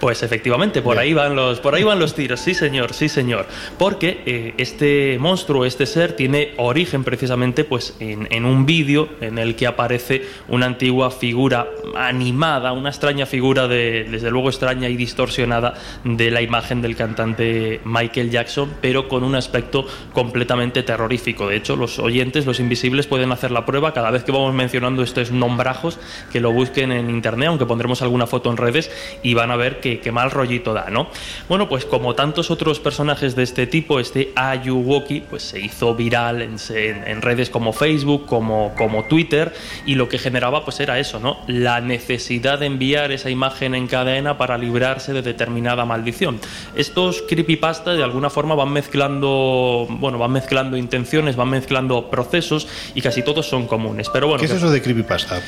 Pues 0.00 0.22
efectivamente, 0.22 0.82
por 0.82 0.98
ahí 0.98 1.14
van 1.14 1.34
los, 1.34 1.60
por 1.60 1.74
ahí 1.74 1.82
van 1.82 1.98
los 1.98 2.14
tiros, 2.14 2.40
sí 2.40 2.54
señor, 2.54 2.92
sí 2.92 3.08
señor. 3.08 3.46
Porque 3.78 4.22
eh, 4.26 4.54
este 4.58 5.18
monstruo, 5.18 5.64
este 5.64 5.86
ser, 5.86 6.12
tiene 6.12 6.52
origen 6.58 7.02
precisamente 7.04 7.64
pues, 7.64 7.96
en, 8.00 8.28
en 8.30 8.44
un 8.44 8.66
vídeo 8.66 9.08
en 9.20 9.38
el 9.38 9.56
que 9.56 9.66
aparece 9.66 10.22
una 10.48 10.66
antigua 10.66 11.10
figura 11.10 11.66
animada, 11.96 12.72
una 12.72 12.90
extraña 12.90 13.26
figura 13.26 13.68
de, 13.68 14.04
desde 14.04 14.30
luego 14.30 14.48
extraña 14.48 14.88
y 14.88 14.96
distorsionada 14.96 15.74
de 16.04 16.30
la 16.30 16.42
imagen 16.42 16.82
del 16.82 16.96
cantante 16.96 17.80
Michael 17.84 18.30
Jackson, 18.30 18.74
pero 18.80 19.08
con 19.08 19.24
un 19.24 19.34
aspecto 19.34 19.86
completamente 20.12 20.82
terrorífico. 20.82 21.48
De 21.48 21.56
hecho, 21.56 21.76
los 21.76 21.98
oyentes, 21.98 22.46
los 22.46 22.60
invisibles, 22.60 23.06
pueden 23.06 23.32
hacer 23.32 23.50
la 23.50 23.64
prueba 23.64 23.92
cada 23.92 24.10
vez 24.10 24.24
que 24.24 24.32
vamos 24.32 24.54
mencionando 24.54 25.02
estos 25.02 25.30
nombrajos, 25.30 25.98
que 26.32 26.40
lo 26.40 26.52
busquen 26.52 26.92
en 26.92 27.10
internet, 27.10 27.48
aunque 27.48 27.66
pondremos 27.66 28.02
alguna 28.02 28.26
foto 28.26 28.50
en 28.50 28.56
redes, 28.56 28.90
y 29.22 29.34
van 29.34 29.50
a 29.50 29.56
ver 29.56 29.80
que, 29.80 29.85
que 30.02 30.12
mal 30.12 30.30
rollito 30.30 30.72
da, 30.74 30.88
¿no? 30.90 31.08
Bueno, 31.48 31.68
pues 31.68 31.84
como 31.84 32.14
tantos 32.14 32.50
otros 32.50 32.80
personajes 32.80 33.34
de 33.36 33.42
este 33.42 33.66
tipo, 33.66 34.00
este 34.00 34.32
Ayuwoki 34.36 35.20
pues 35.20 35.42
se 35.42 35.60
hizo 35.60 35.94
viral 35.94 36.42
en, 36.42 36.56
en- 36.70 37.06
en 37.06 37.22
redes 37.22 37.48
como 37.50 37.72
Facebook, 37.72 38.26
como, 38.26 38.74
como 38.76 39.04
Twitter, 39.04 39.52
y 39.86 39.94
lo 39.94 40.08
que 40.08 40.18
generaba 40.18 40.64
pues 40.64 40.80
era 40.80 40.98
eso, 40.98 41.20
¿no? 41.20 41.38
La 41.46 41.80
necesidad 41.80 42.58
de 42.58 42.66
enviar 42.66 43.12
esa 43.12 43.30
imagen 43.30 43.74
en 43.74 43.86
cadena 43.86 44.36
para 44.38 44.58
librarse 44.58 45.12
de 45.12 45.22
determinada 45.22 45.84
maldición. 45.84 46.38
Estos 46.74 47.22
creepypasta 47.28 47.92
de 47.94 48.02
alguna 48.02 48.30
forma 48.30 48.54
van 48.54 48.72
mezclando, 48.72 49.86
bueno, 49.88 50.18
van 50.18 50.32
mezclando 50.32 50.76
intenciones, 50.76 51.36
van 51.36 51.50
mezclando 51.50 52.10
procesos 52.10 52.66
y 52.94 53.00
casi 53.00 53.22
todos 53.22 53.48
son 53.48 53.66
comunes. 53.66 54.08
Pero 54.12 54.26
bueno, 54.28 54.40
¿Qué 54.40 54.46
es 54.46 54.52
eso 54.52 54.70
de 54.70 54.82
creepypasta? 54.82 55.40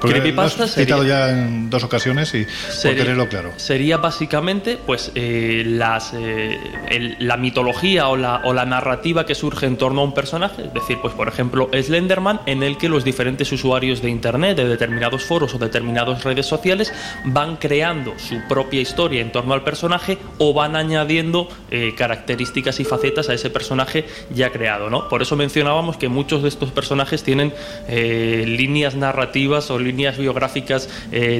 Creepypasta 0.00 0.58
lo 0.58 0.64
has 0.64 0.74
citado 0.74 1.02
sería- 1.02 1.28
ya 1.28 1.30
en 1.30 1.70
dos 1.70 1.82
ocasiones 1.84 2.34
y 2.34 2.44
por 2.44 2.94
tenerlo 2.94 3.28
claro. 3.28 3.52
Sería 3.56 3.73
básicamente 4.00 4.78
pues 4.86 5.10
eh, 5.14 5.64
eh, 5.66 7.16
la 7.18 7.36
mitología 7.36 8.08
o 8.08 8.16
la, 8.16 8.64
narrativa 8.64 9.26
que 9.26 9.34
surge 9.34 9.66
en 9.66 9.76
torno 9.76 10.00
a 10.00 10.04
un 10.04 10.14
personaje, 10.14 10.62
es 10.62 10.72
decir, 10.72 10.98
pues 11.02 11.12
por 11.12 11.28
ejemplo 11.28 11.68
Slenderman, 11.72 12.40
en 12.46 12.62
el 12.62 12.78
que 12.78 12.88
los 12.88 13.04
diferentes 13.04 13.52
usuarios 13.52 14.00
de 14.00 14.08
internet, 14.10 14.56
de 14.56 14.66
determinados 14.66 15.24
foros 15.24 15.54
o 15.54 15.58
determinadas 15.58 16.24
redes 16.24 16.46
sociales 16.46 16.92
van 17.26 17.56
creando 17.56 18.14
su 18.16 18.40
propia 18.48 18.80
historia 18.80 19.20
en 19.20 19.32
torno 19.32 19.52
al 19.54 19.64
personaje 19.64 20.18
o 20.38 20.54
van 20.54 20.76
añadiendo 20.76 21.48
eh, 21.70 21.94
características 21.96 22.80
y 22.80 22.84
facetas 22.84 23.28
a 23.28 23.34
ese 23.34 23.50
personaje 23.50 24.06
ya 24.30 24.50
creado, 24.50 24.88
¿no? 24.88 25.08
Por 25.08 25.20
eso 25.20 25.36
mencionábamos 25.36 25.96
que 25.96 26.08
muchos 26.08 26.42
de 26.42 26.48
estos 26.48 26.70
personajes 26.70 27.22
tienen 27.22 27.52
líneas 27.88 28.94
narrativas 28.94 29.70
o 29.70 29.78
líneas 29.78 30.16
biográficas 30.16 30.88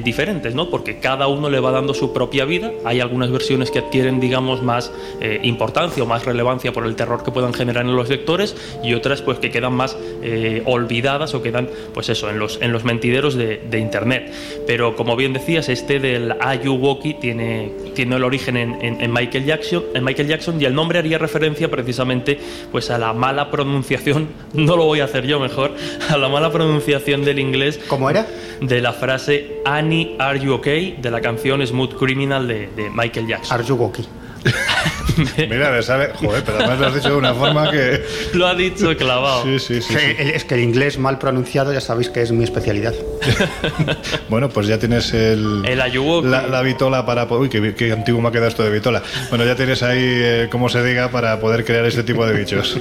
diferentes, 0.05 0.55
¿no? 0.55 0.69
Porque 0.69 0.99
cada 0.99 1.27
uno 1.27 1.49
le 1.49 1.61
va 1.61 1.71
dando 1.71 1.95
su 1.95 2.13
propia 2.13 2.24
vida. 2.45 2.73
Hay 2.85 3.01
algunas 3.01 3.31
versiones 3.31 3.71
que 3.71 3.79
adquieren, 3.81 4.21
digamos, 4.21 4.63
más 4.63 4.93
eh, 5.21 5.41
importancia 5.43 6.03
o 6.03 6.07
más 6.07 6.25
relevancia 6.25 6.73
por 6.73 6.87
el 6.87 6.97
terror 6.97 7.23
que 7.23 7.31
puedan 7.31 7.53
generar 7.55 7.85
en 7.85 7.95
los 7.97 8.09
lectores 8.09 8.57
y 8.83 8.95
otras, 8.95 9.23
pues, 9.23 9.39
que 9.39 9.51
quedan 9.51 9.75
más 9.75 9.97
eh, 10.23 10.63
olvidadas 10.67 11.35
o 11.35 11.43
quedan, 11.43 11.69
pues 11.93 12.09
eso, 12.09 12.31
en 12.31 12.39
los, 12.39 12.59
en 12.63 12.73
los 12.73 12.85
mentideros 12.85 13.35
de, 13.35 13.63
de 13.71 13.79
Internet. 13.79 14.33
Pero 14.67 14.97
como 14.97 15.17
bien 15.17 15.33
decías, 15.33 15.69
este 15.69 16.01
del 16.01 16.35
Ayuwoki 16.41 17.15
tiene, 17.15 17.71
tiene 17.95 18.17
el 18.17 18.25
origen 18.25 18.57
en, 18.57 18.75
en- 18.83 19.01
en 19.01 19.13
Michael 19.13 19.45
Jackson, 19.45 19.83
en 19.95 20.05
Michael 20.05 20.29
Jackson 20.29 20.61
y 20.61 20.65
el 20.65 20.75
nombre 20.75 20.99
haría 20.99 21.19
referencia 21.19 21.69
precisamente 21.71 22.39
pues 22.73 22.91
a 22.91 22.99
la 22.99 23.13
mala 23.13 23.51
pronunciación, 23.51 24.29
no 24.55 24.77
lo 24.77 24.85
voy 24.85 25.01
a 25.01 25.05
hacer 25.05 25.27
yo 25.27 25.41
mejor, 25.41 25.73
a 26.09 26.17
la 26.17 26.29
mala 26.29 26.51
pronunciación 26.53 27.25
del 27.25 27.39
inglés. 27.39 27.81
¿Cómo 27.89 28.09
era? 28.11 28.27
De 28.61 28.81
la 28.81 28.93
frase 28.93 29.59
Annie, 29.65 30.17
are 30.19 30.39
you 30.39 30.53
okay? 30.55 30.97
de 31.01 31.11
la 31.11 31.21
canción 31.21 31.65
Smooth 31.67 31.95
Criminal 32.15 32.47
de, 32.47 32.69
de 32.77 32.91
Michael 32.91 33.27
Jackson. 33.27 33.61
Okay? 33.81 34.07
Mira, 35.49 35.75
le 35.75 35.83
sabe. 35.83 36.13
Joder, 36.15 36.45
pero 36.45 36.59
además 36.59 36.79
lo 36.79 36.87
has 36.87 36.95
dicho 36.95 37.09
de 37.09 37.17
una 37.17 37.35
forma 37.35 37.71
que. 37.71 38.05
Lo 38.35 38.47
ha 38.47 38.55
dicho 38.55 38.97
clavado. 38.97 39.43
Sí, 39.43 39.59
sí, 39.59 39.83
sí. 39.83 39.95
Sí. 39.95 40.17
Es 40.19 40.45
que 40.45 40.55
el 40.55 40.61
inglés 40.61 40.99
mal 40.99 41.19
pronunciado 41.19 41.73
ya 41.73 41.81
sabéis 41.81 42.11
que 42.11 42.23
es 42.23 42.31
mi 42.31 42.45
especialidad. 42.45 42.95
Bueno, 44.29 44.49
pues 44.49 44.67
ya 44.67 44.79
tienes 44.79 45.13
el. 45.13 45.63
El 45.65 45.81
Ayuwoki. 45.81 46.29
La, 46.29 46.47
la 46.47 46.63
vitola 46.63 47.05
para. 47.07 47.25
Uy, 47.25 47.49
qué, 47.49 47.75
qué 47.75 47.93
antiguo 47.93 48.21
me 48.21 48.29
ha 48.29 48.33
quedado 48.33 48.49
esto 48.49 48.63
de 48.63 48.71
vitola. 48.71 49.03
Bueno, 49.31 49.45
ya 49.45 49.57
tienes 49.57 49.83
ahí, 49.83 49.99
eh, 50.01 50.49
como 50.51 50.69
se 50.69 50.85
diga, 50.85 51.11
para 51.11 51.41
poder 51.41 51.65
crear 51.65 51.85
este 51.85 52.03
tipo 52.03 52.25
de 52.27 52.35
bichos. 52.39 52.79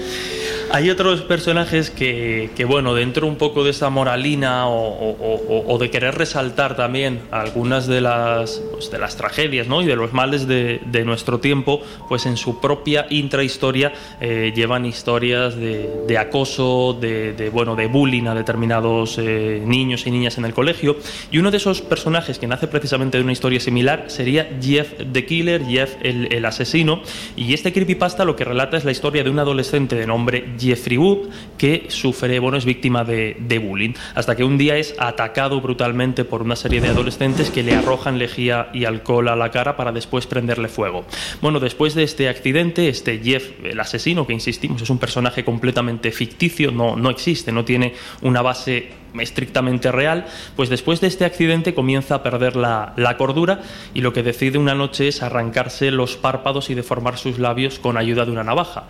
Hay 0.75 0.89
otros 0.89 1.21
personajes 1.21 1.91
que, 1.91 2.65
bueno, 2.67 2.95
dentro 2.95 3.27
un 3.27 3.35
poco 3.35 3.63
de 3.63 3.69
esa 3.69 3.91
moralina 3.91 4.67
o, 4.67 5.77
de 5.79 5.91
querer 5.91 6.15
resaltar 6.15 6.75
también 6.75 7.19
algunas 7.29 7.85
de 7.85 8.01
las, 8.01 8.59
pues, 8.71 8.89
de 8.89 8.97
las 8.97 9.15
tragedias 9.15 9.67
¿no? 9.67 9.83
y 9.83 9.85
de 9.85 9.95
los 9.95 10.13
males 10.13 10.47
de, 10.47 11.03
nuestro 11.05 11.39
tiempo, 11.39 11.83
pues 12.09 12.25
en 12.25 12.37
su 12.37 12.59
propia 12.59 13.05
intrahistoria 13.11 13.93
eh, 14.19 14.51
llevan 14.55 14.87
historias 14.87 15.55
de, 15.55 16.17
acoso, 16.17 16.97
de, 16.99 17.51
bueno, 17.53 17.75
de 17.75 17.85
bullying 17.85 18.25
a 18.25 18.33
determinados 18.33 19.19
eh, 19.19 19.61
niños 19.63 20.07
y 20.07 20.11
niñas 20.11 20.39
en 20.39 20.45
el 20.45 20.55
colegio. 20.55 20.97
Y 21.29 21.37
uno 21.37 21.51
de 21.51 21.57
esos 21.57 21.81
personajes 21.81 22.39
que 22.39 22.47
nace 22.47 22.67
precisamente 22.67 23.19
de 23.19 23.23
una 23.23 23.33
historia 23.33 23.59
similar 23.59 24.05
sería 24.07 24.49
Jeff 24.59 24.91
the 25.11 25.23
Killer, 25.23 25.63
Jeff 25.65 25.97
el, 26.01 26.33
el 26.33 26.43
asesino. 26.45 27.03
Y 27.35 27.53
este 27.53 27.71
creepypasta 27.71 28.25
lo 28.25 28.35
que 28.35 28.43
relata 28.43 28.75
es 28.75 28.85
la 28.85 28.91
historia 28.91 29.23
de 29.23 29.29
un 29.29 29.37
adolescente 29.37 29.95
de 29.95 30.07
nombre 30.07 30.45
Jeffrey 30.63 30.97
Wood 30.97 31.29
que 31.57 31.85
sufre, 31.89 32.39
bueno, 32.39 32.57
es 32.57 32.65
víctima 32.65 33.03
de, 33.03 33.37
de 33.39 33.59
bullying. 33.59 33.93
Hasta 34.15 34.35
que 34.35 34.43
un 34.43 34.57
día 34.57 34.77
es 34.77 34.95
atacado 34.97 35.61
brutalmente 35.61 36.25
por 36.25 36.41
una 36.41 36.55
serie 36.55 36.81
de 36.81 36.89
adolescentes 36.89 37.49
que 37.49 37.63
le 37.63 37.73
arrojan 37.75 38.17
lejía 38.17 38.69
y 38.73 38.85
alcohol 38.85 39.27
a 39.29 39.35
la 39.35 39.51
cara 39.51 39.75
para 39.75 39.91
después 39.91 40.27
prenderle 40.27 40.67
fuego. 40.67 41.05
Bueno, 41.41 41.59
después 41.59 41.93
de 41.95 42.03
este 42.03 42.27
accidente, 42.27 42.89
este 42.89 43.19
Jeff, 43.19 43.51
el 43.63 43.79
asesino, 43.79 44.27
que 44.27 44.33
insistimos, 44.33 44.81
es 44.81 44.89
un 44.89 44.97
personaje 44.97 45.43
completamente 45.43 46.11
ficticio, 46.11 46.71
no, 46.71 46.95
no 46.95 47.09
existe, 47.09 47.51
no 47.51 47.63
tiene 47.63 47.93
una 48.21 48.41
base 48.41 49.02
estrictamente 49.19 49.91
real, 49.91 50.25
pues 50.55 50.69
después 50.69 51.01
de 51.01 51.07
este 51.07 51.25
accidente 51.25 51.73
comienza 51.73 52.15
a 52.15 52.23
perder 52.23 52.55
la, 52.55 52.93
la 52.97 53.17
cordura 53.17 53.61
y 53.93 54.01
lo 54.01 54.13
que 54.13 54.23
decide 54.23 54.57
una 54.57 54.75
noche 54.75 55.07
es 55.07 55.21
arrancarse 55.21 55.91
los 55.91 56.17
párpados 56.17 56.69
y 56.69 56.73
deformar 56.75 57.17
sus 57.17 57.39
labios 57.39 57.79
con 57.79 57.97
ayuda 57.97 58.25
de 58.25 58.31
una 58.31 58.43
navaja. 58.43 58.85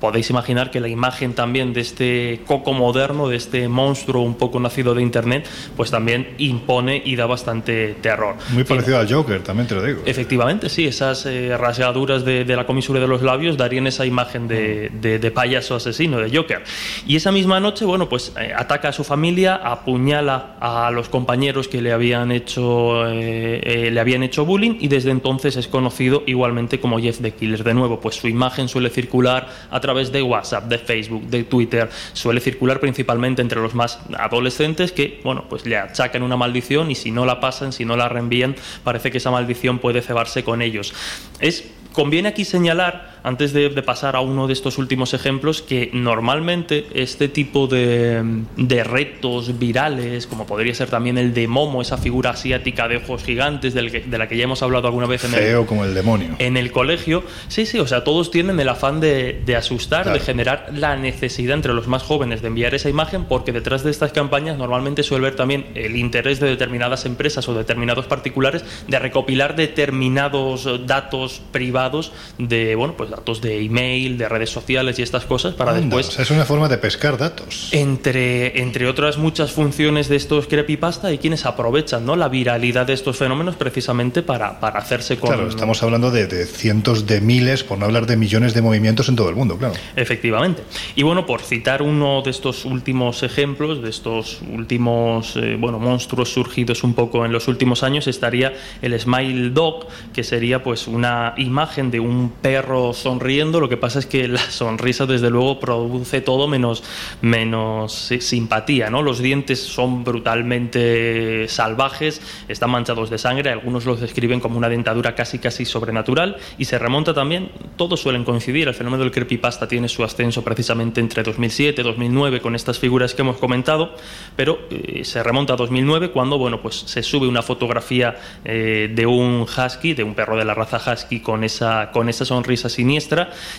Podéis 0.00 0.30
imaginar 0.30 0.70
que 0.70 0.80
la 0.80 0.88
imagen 0.88 1.34
también 1.34 1.72
de 1.72 1.80
este 1.80 2.42
coco 2.46 2.72
moderno, 2.72 3.28
de 3.28 3.36
este 3.36 3.68
monstruo 3.68 4.22
un 4.22 4.34
poco 4.34 4.58
nacido 4.60 4.94
de 4.94 5.02
internet, 5.02 5.46
pues 5.76 5.90
también 5.90 6.34
impone 6.38 7.00
y 7.04 7.16
da 7.16 7.26
bastante 7.26 7.94
terror. 8.00 8.36
Muy 8.50 8.64
parecido 8.64 8.98
al 8.98 9.12
Joker, 9.12 9.42
también 9.42 9.66
te 9.68 9.74
lo 9.74 9.82
digo. 9.82 10.02
Efectivamente, 10.04 10.68
sí, 10.68 10.86
esas 10.86 11.26
eh, 11.26 11.56
rasgaduras 11.56 12.24
de, 12.24 12.44
de 12.44 12.56
la 12.56 12.66
comisura 12.66 13.00
de 13.00 13.06
los 13.06 13.22
labios 13.22 13.56
darían 13.56 13.86
esa 13.86 14.04
imagen 14.06 14.48
de, 14.48 14.90
de- 15.00 15.18
de 15.18 15.30
payaso 15.30 15.74
asesino, 15.76 16.18
de 16.18 16.36
Joker. 16.36 16.62
Y 17.06 17.16
esa 17.16 17.30
misma 17.32 17.60
noche, 17.60 17.84
bueno, 17.84 18.08
pues 18.08 18.32
eh, 18.40 18.52
ataca 18.56 18.88
a 18.88 18.92
su 18.92 19.04
familia, 19.04 19.59
apuñala 19.62 20.56
a 20.60 20.90
los 20.90 21.08
compañeros 21.08 21.68
que 21.68 21.80
le 21.80 21.92
habían 21.92 22.32
hecho, 22.32 23.06
eh, 23.08 23.60
eh, 23.62 23.90
le 23.90 24.00
habían 24.00 24.22
hecho 24.22 24.44
bullying 24.44 24.76
y 24.80 24.88
desde 24.88 25.10
entonces 25.10 25.56
es 25.56 25.68
conocido 25.68 26.22
igualmente 26.26 26.80
como 26.80 26.98
Jeff 26.98 27.20
the 27.20 27.32
Killer. 27.32 27.64
De 27.64 27.74
nuevo, 27.74 28.00
pues 28.00 28.16
su 28.16 28.28
imagen 28.28 28.68
suele 28.68 28.90
circular 28.90 29.48
a 29.70 29.80
través 29.80 30.12
de 30.12 30.22
WhatsApp, 30.22 30.64
de 30.64 30.78
Facebook, 30.78 31.22
de 31.26 31.44
Twitter, 31.44 31.88
suele 32.12 32.40
circular 32.40 32.80
principalmente 32.80 33.42
entre 33.42 33.60
los 33.60 33.74
más 33.74 34.00
adolescentes 34.18 34.92
que, 34.92 35.20
bueno, 35.24 35.44
pues 35.48 35.66
le 35.66 35.76
achacan 35.76 36.22
una 36.22 36.36
maldición 36.36 36.90
y 36.90 36.94
si 36.94 37.10
no 37.10 37.26
la 37.26 37.40
pasan, 37.40 37.72
si 37.72 37.84
no 37.84 37.96
la 37.96 38.08
reenvían, 38.08 38.56
parece 38.84 39.10
que 39.10 39.18
esa 39.18 39.30
maldición 39.30 39.78
puede 39.78 40.02
cebarse 40.02 40.44
con 40.44 40.62
ellos. 40.62 40.94
Es 41.40 41.70
Conviene 41.92 42.28
aquí 42.28 42.44
señalar, 42.44 43.09
antes 43.22 43.52
de, 43.52 43.68
de 43.68 43.82
pasar 43.82 44.16
a 44.16 44.20
uno 44.20 44.46
de 44.46 44.52
estos 44.52 44.78
últimos 44.78 45.14
ejemplos, 45.14 45.62
que 45.62 45.90
normalmente 45.92 46.86
este 46.94 47.28
tipo 47.28 47.66
de, 47.66 48.22
de 48.56 48.84
retos 48.84 49.58
virales, 49.58 50.26
como 50.26 50.46
podría 50.46 50.74
ser 50.74 50.88
también 50.88 51.18
el 51.18 51.34
de 51.34 51.46
Momo, 51.48 51.82
esa 51.82 51.98
figura 51.98 52.30
asiática 52.30 52.88
de 52.88 52.96
ojos 52.96 53.22
gigantes 53.24 53.74
del 53.74 53.90
que- 53.90 54.00
de 54.00 54.18
la 54.18 54.28
que 54.28 54.36
ya 54.36 54.44
hemos 54.44 54.62
hablado 54.62 54.86
alguna 54.88 55.06
vez 55.06 55.24
en 55.24 55.34
el, 55.34 55.40
Feo 55.40 55.66
como 55.66 55.84
el 55.84 55.94
demonio. 55.94 56.36
en 56.38 56.56
el 56.56 56.72
colegio, 56.72 57.22
sí, 57.48 57.66
sí, 57.66 57.78
o 57.78 57.86
sea, 57.86 58.04
todos 58.04 58.30
tienen 58.30 58.58
el 58.60 58.68
afán 58.68 59.00
de, 59.00 59.40
de 59.44 59.56
asustar, 59.56 60.02
Claro. 60.04 60.18
de 60.18 60.24
generar 60.24 60.68
la 60.74 60.96
necesidad 60.96 61.54
entre 61.54 61.74
los 61.74 61.86
más 61.86 62.02
jóvenes 62.02 62.42
de 62.42 62.48
enviar 62.48 62.74
esa 62.74 62.88
imagen, 62.88 63.24
porque 63.24 63.52
detrás 63.52 63.84
de 63.84 63.90
estas 63.90 64.12
campañas 64.12 64.56
normalmente 64.58 65.02
suele 65.02 65.26
haber 65.26 65.36
también 65.36 65.66
el 65.74 65.96
interés 65.96 66.40
de 66.40 66.48
determinadas 66.48 67.04
empresas 67.06 67.48
o 67.48 67.54
determinados 67.54 68.06
particulares 68.06 68.64
de 68.88 68.98
recopilar 68.98 69.56
determinados 69.56 70.68
datos 70.86 71.42
privados 71.52 72.12
de, 72.38 72.74
bueno, 72.74 72.94
pues 72.96 73.09
datos 73.10 73.40
de 73.40 73.62
email, 73.62 74.18
de 74.18 74.28
redes 74.28 74.50
sociales 74.50 74.98
y 74.98 75.02
estas 75.02 75.24
cosas 75.24 75.54
para 75.54 75.72
Anda, 75.72 75.82
después 75.82 76.08
o 76.08 76.10
sea, 76.12 76.22
es 76.22 76.30
una 76.30 76.44
forma 76.44 76.68
de 76.68 76.78
pescar 76.78 77.18
datos. 77.18 77.68
entre, 77.72 78.60
entre 78.60 78.86
otras 78.88 79.18
muchas 79.18 79.52
funciones 79.52 80.08
de 80.08 80.16
estos 80.16 80.46
creepypasta 80.46 81.08
hay 81.08 81.18
quienes 81.18 81.46
aprovechan 81.46 82.04
¿no? 82.06 82.16
la 82.16 82.28
viralidad 82.28 82.86
de 82.86 82.94
estos 82.94 83.16
fenómenos 83.16 83.56
precisamente 83.56 84.22
para, 84.22 84.60
para 84.60 84.78
hacerse 84.78 85.18
con 85.18 85.30
Claro, 85.30 85.48
estamos 85.48 85.82
hablando 85.82 86.10
de, 86.10 86.26
de 86.26 86.46
cientos 86.46 87.06
de 87.06 87.20
miles, 87.20 87.64
por 87.64 87.78
no 87.78 87.84
hablar 87.84 88.06
de 88.06 88.16
millones 88.16 88.54
de 88.54 88.62
movimientos 88.62 89.08
en 89.08 89.16
todo 89.16 89.28
el 89.28 89.36
mundo, 89.36 89.56
claro. 89.58 89.74
Efectivamente. 89.96 90.62
Y 90.94 91.02
bueno, 91.02 91.26
por 91.26 91.42
citar 91.42 91.82
uno 91.82 92.22
de 92.22 92.30
estos 92.30 92.64
últimos 92.64 93.22
ejemplos, 93.22 93.82
de 93.82 93.90
estos 93.90 94.40
últimos 94.52 95.36
eh, 95.36 95.56
bueno, 95.58 95.78
monstruos 95.78 96.32
surgidos 96.32 96.84
un 96.84 96.94
poco 96.94 97.24
en 97.24 97.32
los 97.32 97.48
últimos 97.48 97.82
años, 97.82 98.06
estaría 98.06 98.52
el 98.82 98.98
Smile 98.98 99.50
Dog, 99.50 99.86
que 100.12 100.24
sería 100.24 100.62
pues 100.62 100.86
una 100.86 101.34
imagen 101.36 101.90
de 101.90 102.00
un 102.00 102.32
perro 102.40 102.92
sonriendo, 103.00 103.60
lo 103.60 103.68
que 103.68 103.76
pasa 103.76 103.98
es 103.98 104.06
que 104.06 104.28
la 104.28 104.38
sonrisa 104.50 105.06
desde 105.06 105.30
luego 105.30 105.60
produce 105.60 106.20
todo 106.20 106.46
menos, 106.48 106.82
menos 107.20 107.92
sí, 107.92 108.20
simpatía, 108.20 108.90
¿no? 108.90 109.02
Los 109.02 109.18
dientes 109.18 109.60
son 109.60 110.04
brutalmente 110.04 111.48
salvajes, 111.48 112.20
están 112.48 112.70
manchados 112.70 113.10
de 113.10 113.18
sangre, 113.18 113.50
algunos 113.50 113.84
los 113.84 114.00
describen 114.00 114.40
como 114.40 114.58
una 114.58 114.68
dentadura 114.68 115.14
casi 115.14 115.38
casi 115.38 115.64
sobrenatural 115.64 116.36
y 116.58 116.64
se 116.64 116.78
remonta 116.78 117.14
también, 117.14 117.50
todos 117.76 118.00
suelen 118.00 118.24
coincidir, 118.24 118.68
el 118.68 118.74
fenómeno 118.74 119.02
del 119.02 119.12
creepypasta 119.12 119.66
tiene 119.66 119.88
su 119.88 120.04
ascenso 120.04 120.42
precisamente 120.42 121.00
entre 121.00 121.22
2007 121.22 121.80
y 121.80 121.84
2009 121.84 122.40
con 122.40 122.54
estas 122.54 122.78
figuras 122.78 123.14
que 123.14 123.22
hemos 123.22 123.38
comentado, 123.38 123.94
pero 124.36 124.60
eh, 124.70 125.04
se 125.04 125.22
remonta 125.22 125.54
a 125.54 125.56
2009 125.56 126.10
cuando, 126.10 126.38
bueno, 126.38 126.60
pues 126.60 126.76
se 126.76 127.02
sube 127.02 127.26
una 127.26 127.42
fotografía 127.42 128.16
eh, 128.44 128.90
de 128.94 129.06
un 129.06 129.42
husky, 129.42 129.94
de 129.94 130.04
un 130.04 130.14
perro 130.14 130.36
de 130.36 130.44
la 130.44 130.54
raza 130.54 130.80
husky 130.92 131.20
con 131.20 131.44
esa, 131.44 131.90
con 131.92 132.08
esa 132.08 132.24
sonrisa 132.24 132.68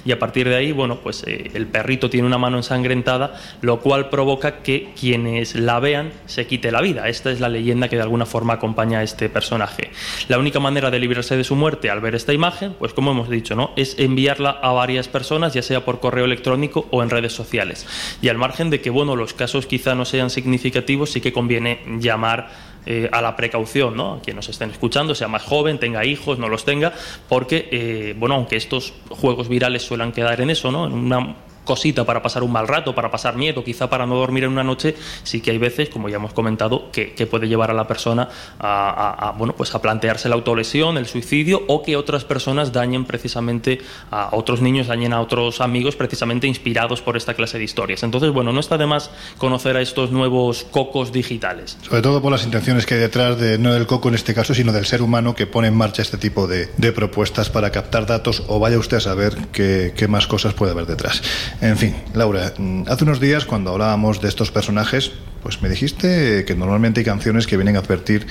y 0.06 0.12
a 0.12 0.20
partir 0.20 0.50
de 0.50 0.56
ahí, 0.56 0.72
bueno, 0.72 1.00
pues 1.00 1.24
eh, 1.26 1.52
el 1.54 1.68
perrito 1.68 2.10
tiene 2.10 2.28
una 2.28 2.38
mano 2.38 2.58
ensangrentada, 2.58 3.40
lo 3.62 3.80
cual 3.80 4.10
provoca 4.10 4.62
que 4.62 4.90
quienes 5.00 5.56
la 5.56 5.80
vean 5.80 6.12
se 6.26 6.48
quite 6.48 6.72
la 6.72 6.82
vida. 6.82 7.08
Esta 7.08 7.32
es 7.32 7.40
la 7.40 7.50
leyenda 7.50 7.88
que 7.88 7.96
de 7.96 8.02
alguna 8.02 8.26
forma 8.26 8.54
acompaña 8.54 9.00
a 9.00 9.04
este 9.04 9.30
personaje. 9.30 9.92
La 10.28 10.38
única 10.38 10.60
manera 10.60 10.92
de 10.92 11.00
librarse 11.00 11.38
de 11.38 11.44
su 11.44 11.56
muerte 11.56 11.90
al 11.90 12.02
ver 12.02 12.16
esta 12.16 12.34
imagen, 12.34 12.74
pues 12.78 12.94
como 12.94 13.12
hemos 13.12 13.30
dicho, 13.30 13.56
¿no? 13.56 13.72
Es 13.76 13.98
enviarla 14.00 14.50
a 14.50 14.72
varias 14.72 15.08
personas, 15.08 15.54
ya 15.54 15.62
sea 15.62 15.86
por 15.86 16.00
correo 16.00 16.26
electrónico 16.26 16.88
o 16.92 17.04
en 17.04 17.10
redes 17.10 17.34
sociales. 17.34 17.86
Y 18.22 18.30
al 18.30 18.38
margen 18.38 18.70
de 18.70 18.82
que, 18.82 18.90
bueno, 18.90 19.16
los 19.16 19.34
casos 19.34 19.66
quizá 19.66 19.96
no 19.96 20.06
sean 20.06 20.30
significativos, 20.30 21.12
sí 21.12 21.22
que 21.22 21.34
conviene 21.34 21.80
llamar 22.00 22.71
eh, 22.86 23.10
a 23.12 23.22
la 23.22 23.36
precaución, 23.36 23.96
¿no? 23.96 24.14
A 24.14 24.22
quien 24.22 24.36
nos 24.36 24.50
estén 24.50 24.72
escuchando, 24.72 25.14
sea 25.14 25.28
más 25.28 25.44
joven, 25.44 25.80
tenga 25.80 26.04
hijos, 26.06 26.40
no 26.40 26.50
los 26.50 26.66
tenga, 26.66 26.94
porque, 27.30 27.70
eh, 27.72 28.16
bueno, 28.18 28.36
aunque 28.36 28.56
estos 28.56 28.94
juegos 29.10 29.48
virales 29.48 29.84
suelen 29.84 30.12
quedar 30.12 30.42
en 30.42 30.50
eso, 30.50 30.72
¿no? 30.72 30.88
En 30.88 30.94
una 30.94 31.36
cosita 31.72 32.04
para 32.04 32.22
pasar 32.22 32.44
un 32.44 32.52
mal 32.52 32.68
rato, 32.68 32.94
para 32.94 33.10
pasar 33.10 33.38
miedo, 33.38 33.64
quizá 33.64 33.90
para 33.90 34.06
no 34.06 34.16
dormir 34.16 34.44
en 34.44 34.52
una 34.52 34.62
noche, 34.62 34.94
sí 35.24 35.40
que 35.40 35.52
hay 35.52 35.58
veces, 35.58 35.88
como 35.88 36.10
ya 36.10 36.18
hemos 36.18 36.34
comentado, 36.34 36.92
que, 36.92 37.26
puede 37.32 37.48
llevar 37.48 37.72
a 37.72 37.74
la 37.74 37.88
persona 37.88 38.28
a, 38.60 39.34
bueno, 39.38 39.56
pues 39.56 39.74
a 39.74 39.82
plantearse 39.82 40.28
la 40.28 40.36
autolesión, 40.36 40.98
el 40.98 41.06
suicidio 41.06 41.62
o 41.70 41.82
que 41.82 41.96
otras 41.96 42.26
personas 42.26 42.74
dañen 42.74 43.06
precisamente 43.06 43.80
a 44.10 44.32
otros 44.34 44.60
niños, 44.62 44.88
dañen 44.88 45.14
a 45.14 45.22
otros 45.22 45.62
amigos 45.62 45.96
precisamente 45.96 46.46
inspirados 46.46 47.02
por 47.02 47.16
esta 47.16 47.36
clase 47.36 47.58
de 47.58 47.64
historias. 47.64 48.04
Entonces, 48.04 48.32
bueno, 48.32 48.52
no 48.52 48.60
está 48.60 48.78
de 48.78 48.86
más 48.86 49.12
conocer 49.38 49.78
a 49.78 49.82
estos 49.82 50.12
nuevos 50.12 50.66
cocos 50.72 51.14
digitales. 51.14 51.78
Sobre 51.84 52.02
todo 52.02 52.22
por 52.22 52.34
las 52.34 52.44
intenciones 52.44 52.86
que 52.86 52.96
hay 52.96 53.00
detrás 53.00 53.40
de 53.40 53.58
no 53.58 53.72
del 53.74 53.88
coco 53.88 54.10
en 54.10 54.16
este 54.16 54.34
caso, 54.34 54.54
sino 54.54 54.74
del 54.74 54.86
ser 54.86 55.02
humano 55.02 55.36
que 55.36 55.48
pone 55.48 55.70
en 55.70 55.78
marcha 55.78 56.02
este 56.02 56.18
tipo 56.18 56.48
de, 56.48 56.68
propuestas 56.92 57.50
para 57.50 57.72
captar 57.72 58.06
datos 58.06 58.44
o 58.48 58.60
vaya 58.60 58.78
usted 58.78 58.98
a 58.98 59.00
saber 59.00 59.38
qué 59.54 60.08
más 60.10 60.28
cosas 60.28 60.54
puede 60.54 60.74
haber 60.74 60.86
detrás. 60.86 61.22
En 61.62 61.78
fin, 61.78 61.96
Laura, 62.16 62.54
mm, 62.58 62.84
hace 62.88 63.04
unos 63.04 63.20
días 63.20 63.46
cuando 63.46 63.72
hablábamos 63.72 64.20
de 64.20 64.30
estos 64.30 64.52
personajes, 64.52 65.12
pues 65.44 65.62
me 65.62 65.70
dijiste 65.70 66.44
que 66.44 66.56
normalmente 66.56 67.02
hay 67.02 67.06
canciones 67.06 67.46
que 67.46 67.56
vienen 67.56 67.76
a 67.76 67.80
advertir 67.80 68.26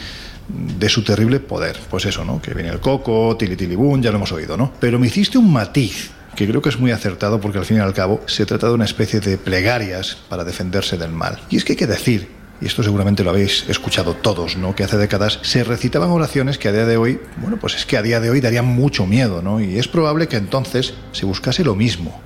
de 0.48 0.88
su 0.88 1.04
terrible 1.04 1.38
poder. 1.38 1.78
Pues 1.88 2.06
eso, 2.06 2.24
¿no? 2.24 2.42
Que 2.42 2.54
viene 2.54 2.70
el 2.70 2.80
coco, 2.80 3.36
tili 3.36 3.54
tili 3.54 3.76
boom, 3.76 4.02
ya 4.02 4.10
lo 4.10 4.16
hemos 4.16 4.32
oído, 4.32 4.56
¿no? 4.56 4.72
Pero 4.80 4.98
me 4.98 5.06
hiciste 5.06 5.38
un 5.38 5.52
matiz 5.52 6.10
que 6.34 6.48
creo 6.48 6.60
que 6.60 6.70
es 6.70 6.78
muy 6.78 6.90
acertado 6.90 7.40
porque 7.40 7.58
al 7.58 7.64
fin 7.64 7.76
y 7.76 7.80
al 7.80 7.94
cabo 7.94 8.20
se 8.26 8.46
trata 8.46 8.66
de 8.66 8.74
una 8.74 8.84
especie 8.84 9.20
de 9.20 9.38
plegarias 9.38 10.16
para 10.28 10.42
defenderse 10.42 10.96
del 10.96 11.10
mal. 11.12 11.38
Y 11.50 11.56
es 11.56 11.64
que 11.64 11.74
hay 11.74 11.76
que 11.76 11.86
decir, 11.86 12.28
y 12.60 12.66
esto 12.66 12.82
seguramente 12.82 13.22
lo 13.22 13.30
habéis 13.30 13.64
escuchado 13.68 14.14
todos, 14.14 14.56
¿no? 14.56 14.74
Que 14.74 14.82
hace 14.82 14.96
décadas 14.96 15.38
se 15.42 15.62
recitaban 15.62 16.10
oraciones 16.10 16.58
que 16.58 16.68
a 16.68 16.72
día 16.72 16.86
de 16.86 16.96
hoy, 16.96 17.20
bueno, 17.36 17.58
pues 17.60 17.76
es 17.76 17.86
que 17.86 17.96
a 17.96 18.02
día 18.02 18.18
de 18.18 18.30
hoy 18.30 18.40
darían 18.40 18.66
mucho 18.66 19.06
miedo, 19.06 19.40
¿no? 19.40 19.60
Y 19.60 19.78
es 19.78 19.86
probable 19.86 20.26
que 20.26 20.36
entonces 20.36 20.94
se 21.12 21.26
buscase 21.26 21.62
lo 21.62 21.74
mismo, 21.74 22.20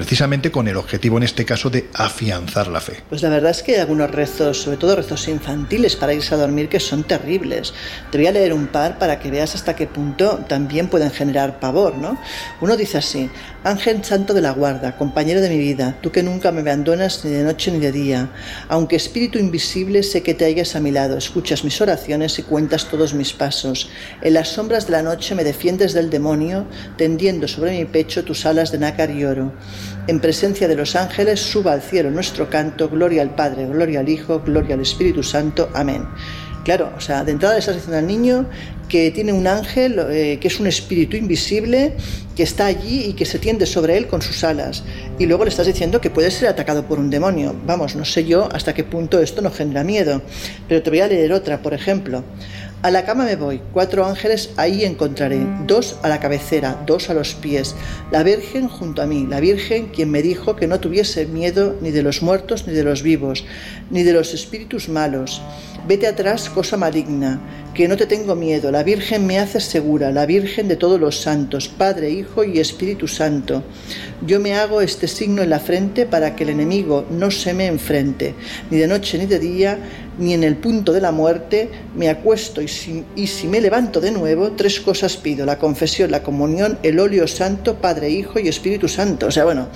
precisamente 0.00 0.50
con 0.50 0.66
el 0.66 0.78
objetivo 0.78 1.18
en 1.18 1.24
este 1.24 1.44
caso 1.44 1.68
de 1.68 1.90
afianzar 1.92 2.68
la 2.68 2.80
fe. 2.80 3.02
Pues 3.10 3.20
la 3.20 3.28
verdad 3.28 3.50
es 3.50 3.62
que 3.62 3.74
hay 3.74 3.80
algunos 3.80 4.10
rezos, 4.10 4.62
sobre 4.62 4.78
todo 4.78 4.96
rezos 4.96 5.28
infantiles 5.28 5.94
para 5.94 6.14
irse 6.14 6.34
a 6.34 6.38
dormir, 6.38 6.70
que 6.70 6.80
son 6.80 7.04
terribles. 7.04 7.74
Te 8.10 8.16
voy 8.16 8.26
a 8.26 8.32
leer 8.32 8.54
un 8.54 8.68
par 8.68 8.98
para 8.98 9.18
que 9.18 9.30
veas 9.30 9.54
hasta 9.54 9.76
qué 9.76 9.86
punto 9.86 10.42
también 10.48 10.88
pueden 10.88 11.10
generar 11.10 11.60
pavor, 11.60 11.98
¿no? 11.98 12.18
Uno 12.62 12.78
dice 12.78 12.96
así, 12.96 13.28
Ángel 13.62 14.02
Santo 14.02 14.32
de 14.32 14.40
la 14.40 14.52
Guarda, 14.52 14.96
compañero 14.96 15.42
de 15.42 15.50
mi 15.50 15.58
vida, 15.58 15.98
tú 16.00 16.10
que 16.10 16.22
nunca 16.22 16.50
me 16.50 16.62
abandonas 16.62 17.22
ni 17.26 17.32
de 17.32 17.42
noche 17.42 17.70
ni 17.70 17.78
de 17.78 17.92
día, 17.92 18.30
aunque 18.70 18.96
espíritu 18.96 19.38
invisible 19.38 20.02
sé 20.02 20.22
que 20.22 20.32
te 20.32 20.46
hallas 20.46 20.76
a 20.76 20.80
mi 20.80 20.92
lado, 20.92 21.18
escuchas 21.18 21.62
mis 21.62 21.78
oraciones 21.78 22.38
y 22.38 22.42
cuentas 22.42 22.86
todos 22.86 23.12
mis 23.12 23.34
pasos. 23.34 23.90
En 24.22 24.32
las 24.32 24.48
sombras 24.48 24.86
de 24.86 24.92
la 24.92 25.02
noche 25.02 25.34
me 25.34 25.44
defiendes 25.44 25.92
del 25.92 26.08
demonio, 26.08 26.64
tendiendo 26.96 27.46
sobre 27.48 27.72
mi 27.72 27.84
pecho 27.84 28.24
tus 28.24 28.46
alas 28.46 28.72
de 28.72 28.78
nácar 28.78 29.10
y 29.10 29.26
oro. 29.26 29.52
En 30.10 30.18
presencia 30.18 30.66
de 30.66 30.74
los 30.74 30.96
ángeles 30.96 31.38
suba 31.38 31.72
al 31.72 31.82
cielo 31.82 32.10
nuestro 32.10 32.50
canto, 32.50 32.88
gloria 32.88 33.22
al 33.22 33.36
Padre, 33.36 33.66
gloria 33.66 34.00
al 34.00 34.08
Hijo, 34.08 34.42
gloria 34.44 34.74
al 34.74 34.80
Espíritu 34.80 35.22
Santo. 35.22 35.70
Amén. 35.72 36.04
Claro, 36.64 36.92
o 36.96 37.00
sea, 37.00 37.22
de 37.22 37.30
entrada 37.30 37.54
le 37.54 37.60
estás 37.60 37.76
diciendo 37.76 37.98
al 37.98 38.08
niño 38.08 38.46
que 38.88 39.12
tiene 39.12 39.32
un 39.32 39.46
ángel, 39.46 40.00
eh, 40.10 40.38
que 40.40 40.48
es 40.48 40.58
un 40.58 40.66
espíritu 40.66 41.16
invisible, 41.16 41.94
que 42.34 42.42
está 42.42 42.66
allí 42.66 43.04
y 43.04 43.12
que 43.12 43.24
se 43.24 43.38
tiende 43.38 43.66
sobre 43.66 43.96
él 43.96 44.08
con 44.08 44.20
sus 44.20 44.42
alas. 44.42 44.82
Y 45.20 45.26
luego 45.26 45.44
le 45.44 45.50
estás 45.50 45.68
diciendo 45.68 46.00
que 46.00 46.10
puede 46.10 46.32
ser 46.32 46.48
atacado 46.48 46.86
por 46.86 46.98
un 46.98 47.08
demonio. 47.08 47.54
Vamos, 47.64 47.94
no 47.94 48.04
sé 48.04 48.24
yo 48.24 48.48
hasta 48.52 48.74
qué 48.74 48.82
punto 48.82 49.20
esto 49.20 49.42
no 49.42 49.52
genera 49.52 49.84
miedo. 49.84 50.22
Pero 50.66 50.82
te 50.82 50.90
voy 50.90 51.00
a 51.00 51.06
leer 51.06 51.32
otra, 51.32 51.62
por 51.62 51.72
ejemplo. 51.72 52.24
A 52.82 52.90
la 52.90 53.04
cama 53.04 53.26
me 53.26 53.36
voy, 53.36 53.60
cuatro 53.74 54.06
ángeles 54.06 54.54
ahí 54.56 54.86
encontraré, 54.86 55.38
dos 55.66 55.98
a 56.02 56.08
la 56.08 56.18
cabecera, 56.18 56.82
dos 56.86 57.10
a 57.10 57.14
los 57.14 57.34
pies, 57.34 57.74
la 58.10 58.22
Virgen 58.22 58.68
junto 58.68 59.02
a 59.02 59.06
mí, 59.06 59.26
la 59.28 59.38
Virgen 59.38 59.88
quien 59.88 60.10
me 60.10 60.22
dijo 60.22 60.56
que 60.56 60.66
no 60.66 60.80
tuviese 60.80 61.26
miedo 61.26 61.76
ni 61.82 61.90
de 61.90 62.02
los 62.02 62.22
muertos 62.22 62.66
ni 62.66 62.72
de 62.72 62.82
los 62.82 63.02
vivos, 63.02 63.44
ni 63.90 64.02
de 64.02 64.14
los 64.14 64.32
espíritus 64.32 64.88
malos. 64.88 65.42
Vete 65.86 66.06
atrás, 66.06 66.48
cosa 66.48 66.78
maligna, 66.78 67.38
que 67.80 67.88
no 67.88 67.96
te 67.96 68.04
tengo 68.04 68.34
miedo, 68.34 68.70
la 68.70 68.82
Virgen 68.82 69.26
me 69.26 69.38
hace 69.38 69.58
segura, 69.58 70.12
la 70.12 70.26
Virgen 70.26 70.68
de 70.68 70.76
todos 70.76 71.00
los 71.00 71.22
santos, 71.22 71.68
Padre, 71.68 72.10
Hijo 72.10 72.44
y 72.44 72.58
Espíritu 72.58 73.08
Santo. 73.08 73.62
Yo 74.20 74.38
me 74.38 74.52
hago 74.52 74.82
este 74.82 75.08
signo 75.08 75.40
en 75.40 75.48
la 75.48 75.60
frente 75.60 76.04
para 76.04 76.36
que 76.36 76.44
el 76.44 76.50
enemigo 76.50 77.06
no 77.08 77.30
se 77.30 77.54
me 77.54 77.64
enfrente, 77.64 78.34
ni 78.70 78.76
de 78.76 78.86
noche 78.86 79.16
ni 79.16 79.24
de 79.24 79.38
día, 79.38 79.78
ni 80.18 80.34
en 80.34 80.44
el 80.44 80.56
punto 80.56 80.92
de 80.92 81.00
la 81.00 81.10
muerte, 81.10 81.70
me 81.96 82.10
acuesto 82.10 82.60
y 82.60 82.68
si, 82.68 83.02
y 83.16 83.28
si 83.28 83.48
me 83.48 83.62
levanto 83.62 84.02
de 84.02 84.10
nuevo, 84.10 84.52
tres 84.52 84.78
cosas 84.78 85.16
pido, 85.16 85.46
la 85.46 85.58
confesión, 85.58 86.10
la 86.10 86.22
comunión, 86.22 86.78
el 86.82 87.00
óleo 87.00 87.26
santo, 87.26 87.76
Padre, 87.76 88.10
Hijo 88.10 88.38
y 88.38 88.48
Espíritu 88.48 88.88
Santo. 88.88 89.28
O 89.28 89.30
sea, 89.30 89.44
bueno, 89.44 89.68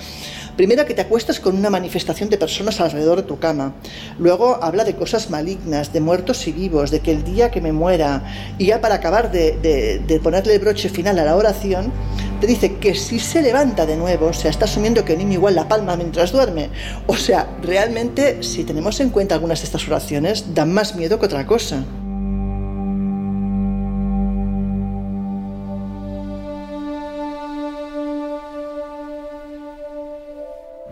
Primero 0.55 0.85
que 0.85 0.93
te 0.93 1.01
acuestas 1.01 1.39
con 1.39 1.55
una 1.55 1.69
manifestación 1.69 2.29
de 2.29 2.37
personas 2.37 2.79
alrededor 2.79 3.17
de 3.17 3.23
tu 3.23 3.39
cama. 3.39 3.73
Luego 4.19 4.63
habla 4.63 4.85
de 4.85 4.95
cosas 4.95 5.29
malignas, 5.29 5.91
de 5.91 5.99
muertos 5.99 6.47
y 6.47 6.53
vivos, 6.53 6.91
de 6.91 7.01
que 7.01 7.11
el 7.11 7.23
día 7.23 7.51
que 7.51 7.59
me 7.59 7.73
muera. 7.73 8.23
Y 8.57 8.67
ya 8.67 8.79
para 8.79 8.95
acabar 8.95 9.31
de, 9.31 10.19
ponerle 10.23 10.55
el 10.55 10.61
broche 10.61 10.87
final 10.87 11.19
a 11.19 11.25
la 11.25 11.35
oración, 11.35 11.91
te 12.39 12.47
dice 12.47 12.75
que 12.75 12.95
si 12.95 13.19
se 13.19 13.41
levanta 13.41 13.85
de 13.85 13.97
nuevo, 13.97 14.27
o 14.27 14.33
sea, 14.33 14.49
está 14.49 14.65
asumiendo 14.65 15.03
que 15.03 15.13
el 15.13 15.19
niño 15.19 15.33
igual 15.33 15.55
la 15.55 15.67
palma 15.67 15.97
mientras 15.97 16.31
duerme. 16.31 16.69
O 17.07 17.17
sea, 17.17 17.47
realmente, 17.61 18.41
si 18.41 18.63
tenemos 18.63 18.99
en 19.01 19.09
cuenta 19.09 19.35
algunas 19.35 19.59
de 19.59 19.65
estas 19.65 19.85
oraciones, 19.87 20.53
dan 20.53 20.73
más 20.73 20.95
miedo 20.95 21.19
que 21.19 21.25
otra 21.25 21.45
cosa. 21.45 21.83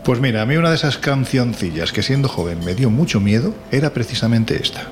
Pues 0.04 0.20
mira, 0.20 0.42
a 0.42 0.46
mí 0.46 0.58
una 0.58 0.70
de 0.70 0.76
esas 0.76 0.98
cancioncillas 0.98 1.94
que 1.94 2.04
siendo 2.04 2.28
joven 2.28 2.60
me 2.66 2.76
dio 2.76 2.90
mucho 2.90 3.22
miedo 3.22 3.56
era 3.72 3.92
precisamente 3.92 4.62
esta. 4.62 4.90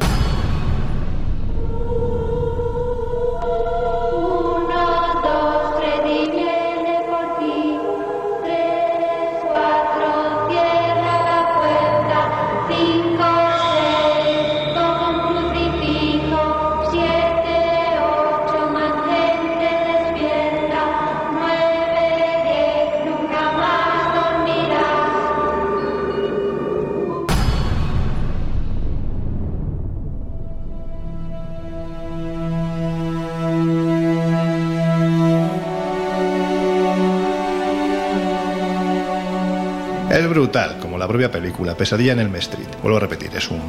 Película, 41.30 41.76
Pesadilla 41.76 42.14
en 42.14 42.20
el 42.20 42.34
Street. 42.36 42.68
Vuelvo 42.82 42.98
a 42.98 43.02
repetir, 43.02 43.30
es 43.36 43.52
un- 43.52 43.60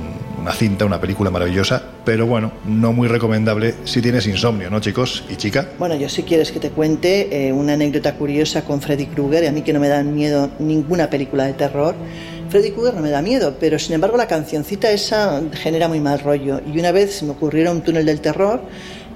una 0.41 0.53
cinta, 0.53 0.85
una 0.85 1.01
película 1.01 1.31
maravillosa, 1.31 1.83
pero 2.05 2.27
bueno, 2.27 2.53
no 2.65 2.93
muy 2.93 3.09
recomendable 3.09 3.75
si 3.85 4.01
tienes 4.01 4.27
insomnio, 4.27 4.71
¿no, 4.71 4.81
chicos? 4.81 5.25
¿Y 5.29 5.37
chica? 5.37 5.69
Bueno, 5.79 5.95
yo 5.97 6.09
si 6.09 6.23
quieres 6.23 6.51
que 6.53 6.59
te 6.61 6.71
cuente 6.71 7.49
eh, 7.49 7.53
una 7.53 7.75
anécdota 7.75 8.15
curiosa 8.15 8.63
con 8.65 8.81
Freddy 8.81 9.07
Krueger, 9.07 9.45
y 9.45 9.47
a 9.49 9.53
mí 9.53 9.63
que 9.63 9.73
no 9.73 9.81
me 9.81 9.89
dan 9.89 10.15
miedo 10.15 10.51
ninguna 10.59 11.11
película 11.11 11.45
de 11.45 11.53
terror. 11.53 11.95
Freddy 12.49 12.71
Krueger 12.73 12.95
no 12.95 13.01
me 13.03 13.11
da 13.11 13.23
miedo, 13.23 13.57
pero 13.59 13.79
sin 13.79 13.95
embargo 13.95 14.17
la 14.17 14.27
cancioncita 14.27 14.91
esa 14.91 15.41
genera 15.53 15.89
muy 15.89 16.01
mal 16.01 16.19
rollo. 16.21 16.61
Y 16.73 16.79
una 16.79 16.93
vez 16.93 17.15
se 17.15 17.25
me 17.25 17.31
ocurrió 17.33 17.71
un 17.73 17.81
túnel 17.81 18.05
del 18.05 18.21
terror 18.21 18.61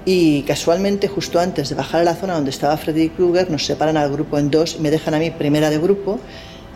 y 0.05 0.41
casualmente 0.43 1.07
justo 1.09 1.39
antes 1.39 1.69
de 1.69 1.75
bajar 1.75 2.01
a 2.01 2.03
la 2.05 2.15
zona 2.15 2.33
donde 2.35 2.49
estaba 2.49 2.77
Freddy 2.77 3.09
Krueger 3.09 3.51
nos 3.51 3.65
separan 3.65 3.97
al 3.97 4.09
grupo 4.11 4.39
en 4.39 4.49
dos 4.49 4.77
y 4.79 4.81
me 4.81 4.89
dejan 4.89 5.13
a 5.13 5.19
mí 5.19 5.29
primera 5.31 5.69
de 5.69 5.77
grupo. 5.77 6.19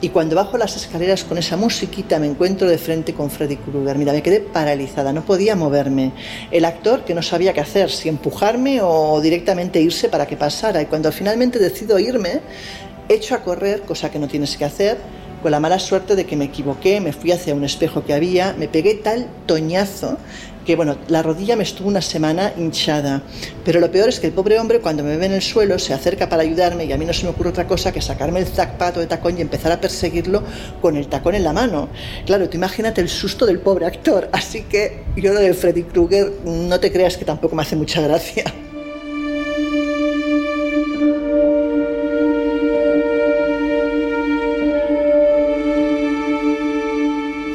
Y 0.04 0.10
cuando 0.10 0.36
bajo 0.36 0.58
las 0.58 0.76
escaleras 0.76 1.24
con 1.24 1.38
esa 1.38 1.58
musiquita 1.58 2.18
me 2.18 2.26
encuentro 2.26 2.68
de 2.68 2.80
frente 2.80 3.14
con 3.14 3.30
Freddy 3.30 3.58
Krueger. 3.58 4.00
Mira, 4.00 4.14
me 4.14 4.24
quedé 4.24 4.40
paralizada, 4.40 5.14
no 5.14 5.24
podía 5.24 5.56
moverme. 5.56 6.12
El 6.50 6.66
actor 6.66 7.06
que 7.06 7.14
no 7.14 7.22
sabía 7.22 7.54
qué 7.54 7.62
hacer, 7.62 7.92
si 7.92 8.10
empujarme 8.10 8.80
o 8.82 9.22
directamente 9.22 9.80
irse 9.80 10.10
para 10.10 10.26
que 10.26 10.38
pasara. 10.38 10.82
Y 10.82 10.88
cuando 10.88 11.12
finalmente 11.12 11.60
decido 11.60 12.00
irme, 12.00 12.42
echo 13.10 13.36
a 13.36 13.44
correr, 13.44 13.82
cosa 13.82 14.10
que 14.10 14.18
no 14.18 14.28
tienes 14.28 14.58
que 14.58 14.66
hacer, 14.66 14.98
con 15.42 15.52
la 15.52 15.60
mala 15.60 15.80
suerte 15.80 16.16
de 16.16 16.26
que 16.26 16.36
me 16.36 16.46
equivoqué, 16.46 17.02
me 17.02 17.14
fui 17.14 17.32
hacia 17.32 17.56
un 17.56 17.64
espejo 17.64 18.04
que 18.04 18.14
había, 18.14 18.54
me 18.58 18.68
pegué 18.68 18.96
tal 18.96 19.28
toñazo 19.46 20.18
que 20.66 20.76
bueno, 20.76 20.98
la 21.08 21.24
rodilla 21.24 21.56
me 21.56 21.64
estuvo 21.64 21.88
una 21.88 22.02
semana 22.02 22.54
hinchada. 22.58 23.22
Pero 23.66 23.80
lo 23.80 23.92
peor 23.92 24.10
es 24.10 24.20
que 24.20 24.28
el 24.28 24.34
pobre 24.34 24.60
hombre 24.60 24.80
cuando 24.80 25.04
me 25.04 25.18
ve 25.18 25.26
en 25.26 25.34
el 25.34 25.42
suelo 25.42 25.80
se 25.80 25.94
acerca 25.94 26.30
para 26.30 26.44
ayudarme 26.44 26.86
y 26.86 26.92
a 26.92 26.98
mí 26.98 27.06
no 27.06 27.14
se 27.14 27.24
me 27.24 27.32
ocurre 27.32 27.50
otra 27.50 27.68
cosa 27.68 27.92
que 27.92 28.02
sacarme 28.02 28.40
el 28.40 28.48
zapato 28.48 29.00
de 29.00 29.08
tacón 29.08 29.38
y 29.38 29.42
empezar 29.42 29.72
a 29.72 29.82
perseguirlo 29.82 30.44
con 30.82 30.98
el 30.98 31.08
tacón 31.08 31.36
en 31.36 31.44
la 31.44 31.54
mano. 31.54 31.90
Claro, 32.26 32.48
tú 32.50 32.58
imagínate 32.58 33.02
el 33.02 33.10
susto 33.10 33.46
del 33.46 33.60
pobre 33.60 33.86
actor. 33.86 34.30
Así 34.32 34.64
que 34.64 35.04
yo 35.16 35.34
lo 35.34 35.40
de 35.40 35.54
Freddy 35.54 35.84
Krueger 35.84 36.32
no 36.46 36.80
te 36.80 36.92
creas 36.92 37.18
que 37.18 37.26
tampoco 37.26 37.56
me 37.56 37.64
hace 37.64 37.76
mucha 37.76 38.02
gracia. 38.02 38.44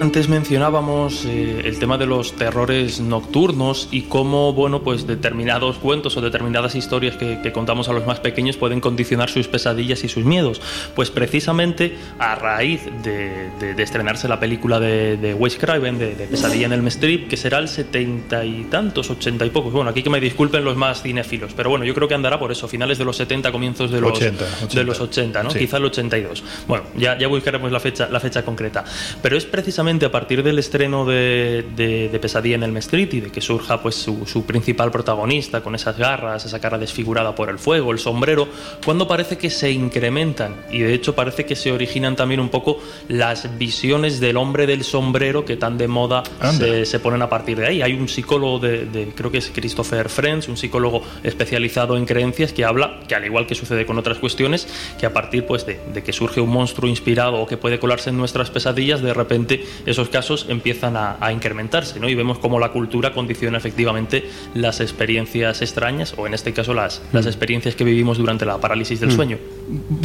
Antes 0.06 0.28
mencionábamos 0.28 1.24
eh, 1.24 1.62
el 1.64 1.80
tema 1.80 1.98
de 1.98 2.06
los 2.06 2.34
terrores 2.36 3.00
nocturnos 3.00 3.88
y 3.90 4.02
cómo, 4.02 4.52
bueno, 4.52 4.84
pues 4.84 5.04
determinados 5.04 5.78
cuentos 5.78 6.16
o 6.16 6.20
determinadas 6.20 6.76
historias 6.76 7.16
que, 7.16 7.40
que 7.42 7.50
contamos 7.50 7.88
a 7.88 7.92
los 7.92 8.06
más 8.06 8.20
pequeños 8.20 8.56
pueden 8.56 8.80
condicionar 8.80 9.28
sus 9.30 9.48
pesadillas 9.48 10.04
y 10.04 10.08
sus 10.08 10.24
miedos. 10.24 10.60
Pues 10.94 11.10
precisamente 11.10 11.96
a 12.20 12.36
raíz 12.36 12.82
de, 13.02 13.50
de- 13.58 13.74
de 13.74 13.82
estrenarse 13.82 14.28
la 14.28 14.38
película 14.38 14.78
de, 14.78 15.16
de 15.16 15.34
Wes 15.34 15.56
Craven, 15.56 15.98
de, 15.98 16.10
Pesadilla 16.30 16.66
en 16.66 16.72
el 16.74 16.86
Strip, 16.86 17.26
que 17.26 17.36
será 17.36 17.58
el 17.58 17.66
setenta 17.66 18.44
y 18.44 18.62
tantos, 18.70 19.10
ochenta 19.10 19.44
y 19.44 19.50
pocos. 19.50 19.72
Bueno, 19.72 19.90
aquí 19.90 20.04
que 20.04 20.10
me 20.10 20.20
disculpen 20.20 20.64
los 20.64 20.76
más 20.76 21.02
cinéfilos, 21.02 21.52
pero 21.56 21.68
bueno, 21.68 21.84
yo 21.84 21.94
creo 21.96 22.06
que 22.06 22.14
andará 22.14 22.38
por 22.38 22.52
eso, 22.52 22.68
finales 22.68 22.96
de 22.98 23.04
los 23.04 23.16
70, 23.16 23.50
comienzos 23.50 23.90
de 23.90 24.00
los 24.00 24.12
80, 24.12 24.44
de 24.72 24.84
los 24.84 25.00
80, 25.00 25.42
¿no? 25.42 25.50
Sí. 25.50 25.58
Quizá 25.58 25.78
el 25.78 25.86
82. 25.86 26.44
Bueno, 26.68 26.84
ya, 26.96 27.18
ya 27.18 27.26
buscaremos 27.26 27.72
la 27.72 27.80
fecha, 27.80 28.08
la 28.08 28.20
fecha 28.20 28.44
concreta. 28.44 28.84
Pero 29.20 29.36
es 29.36 29.44
precisamente 29.44 29.95
a 30.04 30.10
partir 30.10 30.42
del 30.42 30.58
estreno 30.58 31.06
de, 31.06 31.64
de- 31.74 32.08
de 32.10 32.18
Pesadilla 32.18 32.56
en 32.56 32.62
el 32.64 32.76
Street 32.76 33.08
y 33.14 33.20
de 33.20 33.30
que 33.30 33.40
surja 33.40 33.80
pues 33.80 33.94
su, 33.94 34.26
su 34.26 34.44
principal 34.44 34.90
protagonista 34.90 35.62
con 35.62 35.74
esas 35.74 35.96
garras, 35.96 36.44
esa 36.44 36.60
cara 36.60 36.76
desfigurada 36.76 37.34
por 37.34 37.48
el 37.48 37.58
fuego, 37.58 37.92
el 37.92 37.98
sombrero, 37.98 38.48
cuando 38.84 39.08
parece 39.08 39.38
que 39.38 39.48
se 39.48 39.70
incrementan 39.70 40.54
y 40.70 40.80
de 40.80 40.92
hecho 40.92 41.14
parece 41.14 41.46
que 41.46 41.56
se 41.56 41.72
originan 41.72 42.16
también 42.16 42.40
un 42.40 42.50
poco 42.50 42.78
las 43.08 43.56
visiones 43.58 44.20
del 44.20 44.36
hombre 44.36 44.66
del 44.66 44.84
sombrero 44.84 45.44
que 45.44 45.56
tan 45.56 45.78
de 45.78 45.88
moda 45.88 46.22
se, 46.58 46.84
se 46.84 46.98
ponen 47.00 47.22
a 47.22 47.28
partir 47.30 47.56
de 47.58 47.66
ahí. 47.66 47.82
Hay 47.82 47.94
un 47.94 48.08
psicólogo 48.08 48.58
de, 48.58 48.84
de- 48.86 49.06
creo 49.14 49.30
que 49.30 49.38
es 49.38 49.50
Christopher 49.54 50.08
Friends, 50.10 50.48
un 50.48 50.56
psicólogo 50.56 51.02
especializado 51.22 51.96
en 51.96 52.04
creencias 52.04 52.52
que 52.52 52.64
habla, 52.64 53.00
que 53.08 53.14
al 53.14 53.24
igual 53.24 53.46
que 53.46 53.54
sucede 53.54 53.86
con 53.86 53.98
otras 53.98 54.18
cuestiones, 54.18 54.66
que 54.98 55.06
a 55.06 55.12
partir 55.12 55.46
pues 55.46 55.64
de, 55.66 55.78
de 55.94 56.02
que 56.02 56.12
surge 56.12 56.40
un 56.40 56.50
monstruo 56.50 56.88
inspirado 56.88 57.36
o 57.36 57.46
que 57.46 57.56
puede 57.56 57.78
colarse 57.78 58.10
en 58.10 58.16
nuestras 58.16 58.50
pesadillas, 58.50 59.00
de 59.02 59.14
repente 59.14 59.64
esos 59.86 60.08
casos 60.10 60.46
empiezan 60.48 60.96
a, 60.96 61.16
a 61.20 61.32
incrementarse, 61.32 61.98
¿no? 62.00 62.08
Y 62.08 62.14
vemos 62.14 62.38
cómo 62.38 62.58
la 62.58 62.70
cultura 62.72 63.12
condiciona 63.14 63.56
efectivamente 63.58 64.24
las 64.54 64.80
experiencias 64.80 65.62
extrañas, 65.62 66.14
o 66.16 66.26
en 66.26 66.34
este 66.34 66.52
caso 66.52 66.74
las, 66.74 67.00
las 67.12 67.26
experiencias 67.26 67.74
que 67.76 67.84
vivimos 67.84 68.18
durante 68.18 68.44
la 68.44 68.58
parálisis 68.58 69.00
del 69.00 69.10
Mm. 69.10 69.12
sueño. 69.16 69.38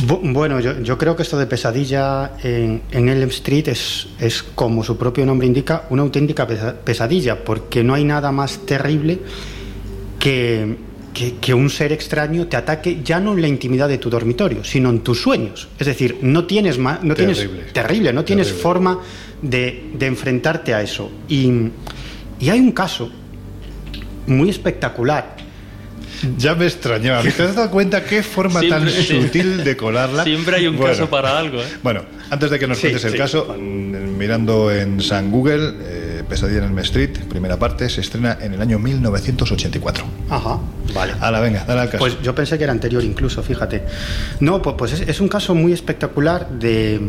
Bu- 0.07 0.19
Bueno, 0.33 0.59
yo, 0.59 0.79
yo 0.81 0.97
creo 0.97 1.15
que 1.15 1.23
esto 1.23 1.37
de 1.37 1.45
pesadilla 1.47 2.33
en, 2.43 2.81
en 2.91 3.09
Elm 3.09 3.29
Street 3.29 3.67
es, 3.67 4.07
es, 4.19 4.43
como 4.43 4.83
su 4.83 4.97
propio 4.97 5.25
nombre 5.25 5.47
indica, 5.47 5.85
una 5.89 6.03
auténtica 6.03 6.47
pesa- 6.47 6.75
pesadilla, 6.83 7.43
porque 7.43 7.83
no 7.83 7.93
hay 7.93 8.03
nada 8.05 8.31
más 8.31 8.59
terrible 8.65 9.19
que, 10.19 10.77
que, 11.13 11.35
que 11.35 11.53
un 11.53 11.69
ser 11.69 11.91
extraño 11.91 12.47
te 12.47 12.57
ataque 12.57 12.99
ya 13.03 13.19
no 13.19 13.33
en 13.33 13.41
la 13.41 13.47
intimidad 13.47 13.89
de 13.89 13.97
tu 13.97 14.09
dormitorio, 14.09 14.63
sino 14.63 14.89
en 14.89 14.99
tus 15.01 15.21
sueños. 15.21 15.67
Es 15.77 15.87
decir, 15.87 16.17
no 16.21 16.45
tienes, 16.45 16.77
ma- 16.77 16.99
no 17.03 17.13
Terrible. 17.15 17.45
tienes 17.45 17.73
terrible, 17.73 18.13
no 18.13 18.23
tienes 18.23 18.47
Terrible. 18.47 18.63
forma 18.63 18.99
de, 19.41 19.89
de 19.93 20.05
enfrentarte 20.05 20.73
a 20.73 20.81
eso. 20.81 21.11
Y, 21.27 21.51
y 22.39 22.49
hay 22.49 22.59
un 22.59 22.71
caso 22.71 23.11
muy 24.27 24.49
espectacular. 24.49 25.35
Ya 26.37 26.53
me 26.53 26.65
extrañaba. 26.67 27.23
¿Te 27.23 27.29
has 27.43 27.55
dado 27.55 27.71
cuenta 27.71 28.03
qué 28.05 28.21
forma 28.21 28.61
tan 28.61 28.87
sí. 28.87 29.03
sutil 29.21 29.63
de 29.63 29.75
colarla? 29.75 30.23
Siempre 30.23 30.57
hay 30.57 30.67
un 30.67 30.77
Bueno. 30.77 30.93
caso 30.93 31.09
para 31.09 31.37
algo, 31.39 31.59
¿eh? 31.59 31.65
Bueno, 31.81 32.03
antes 32.29 32.51
de 32.51 32.59
que 32.59 32.67
nos 32.67 32.77
Sí, 32.77 32.83
cuentes 32.83 33.05
el 33.05 33.11
sí. 33.13 33.17
caso, 33.17 33.55
mm, 33.59 34.17
mirando 34.19 34.71
en 34.71 35.01
San 35.01 35.31
Google, 35.31 35.73
eh, 35.81 36.00
Pesadilla 36.31 36.65
en 36.65 36.71
el 36.71 36.79
Street, 36.79 37.25
primera 37.27 37.59
parte, 37.59 37.89
se 37.89 37.99
estrena 37.99 38.37
en 38.41 38.53
el 38.53 38.61
año 38.61 38.79
1984. 38.79 40.05
Ajá, 40.29 40.59
vale. 40.95 41.13
Ahora, 41.19 41.41
venga, 41.41 41.65
dale 41.67 41.81
al 41.81 41.87
caso. 41.89 41.99
Pues 41.99 42.21
yo 42.21 42.33
pensé 42.33 42.57
que 42.57 42.63
era 42.63 42.71
anterior 42.71 43.03
incluso, 43.03 43.43
fíjate. 43.43 43.83
No, 44.39 44.61
pu- 44.61 44.75
pues 44.77 44.93
es, 44.93 45.01
es 45.01 45.19
un 45.19 45.27
caso 45.27 45.53
muy 45.53 45.73
espectacular 45.73 46.49
de, 46.49 47.01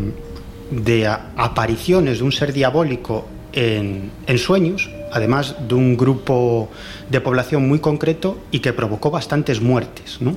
de 0.73 1.07
apariciones 1.07 2.19
de 2.19 2.25
un 2.25 2.33
ser 2.33 2.53
diabólico 2.53 3.29
en, 3.53 4.11
en 4.27 4.39
sueños, 4.39 4.91
además 5.13 5.55
de 5.69 5.75
un 5.75 5.97
grupo 5.97 6.69
de 7.09 7.21
población 7.21 7.69
muy 7.69 7.79
concreto 7.79 8.39
y 8.51 8.59
que 8.59 8.73
provocó 8.73 9.11
bastantes 9.13 9.61
muertes. 9.61 10.19
¿no? 10.21 10.37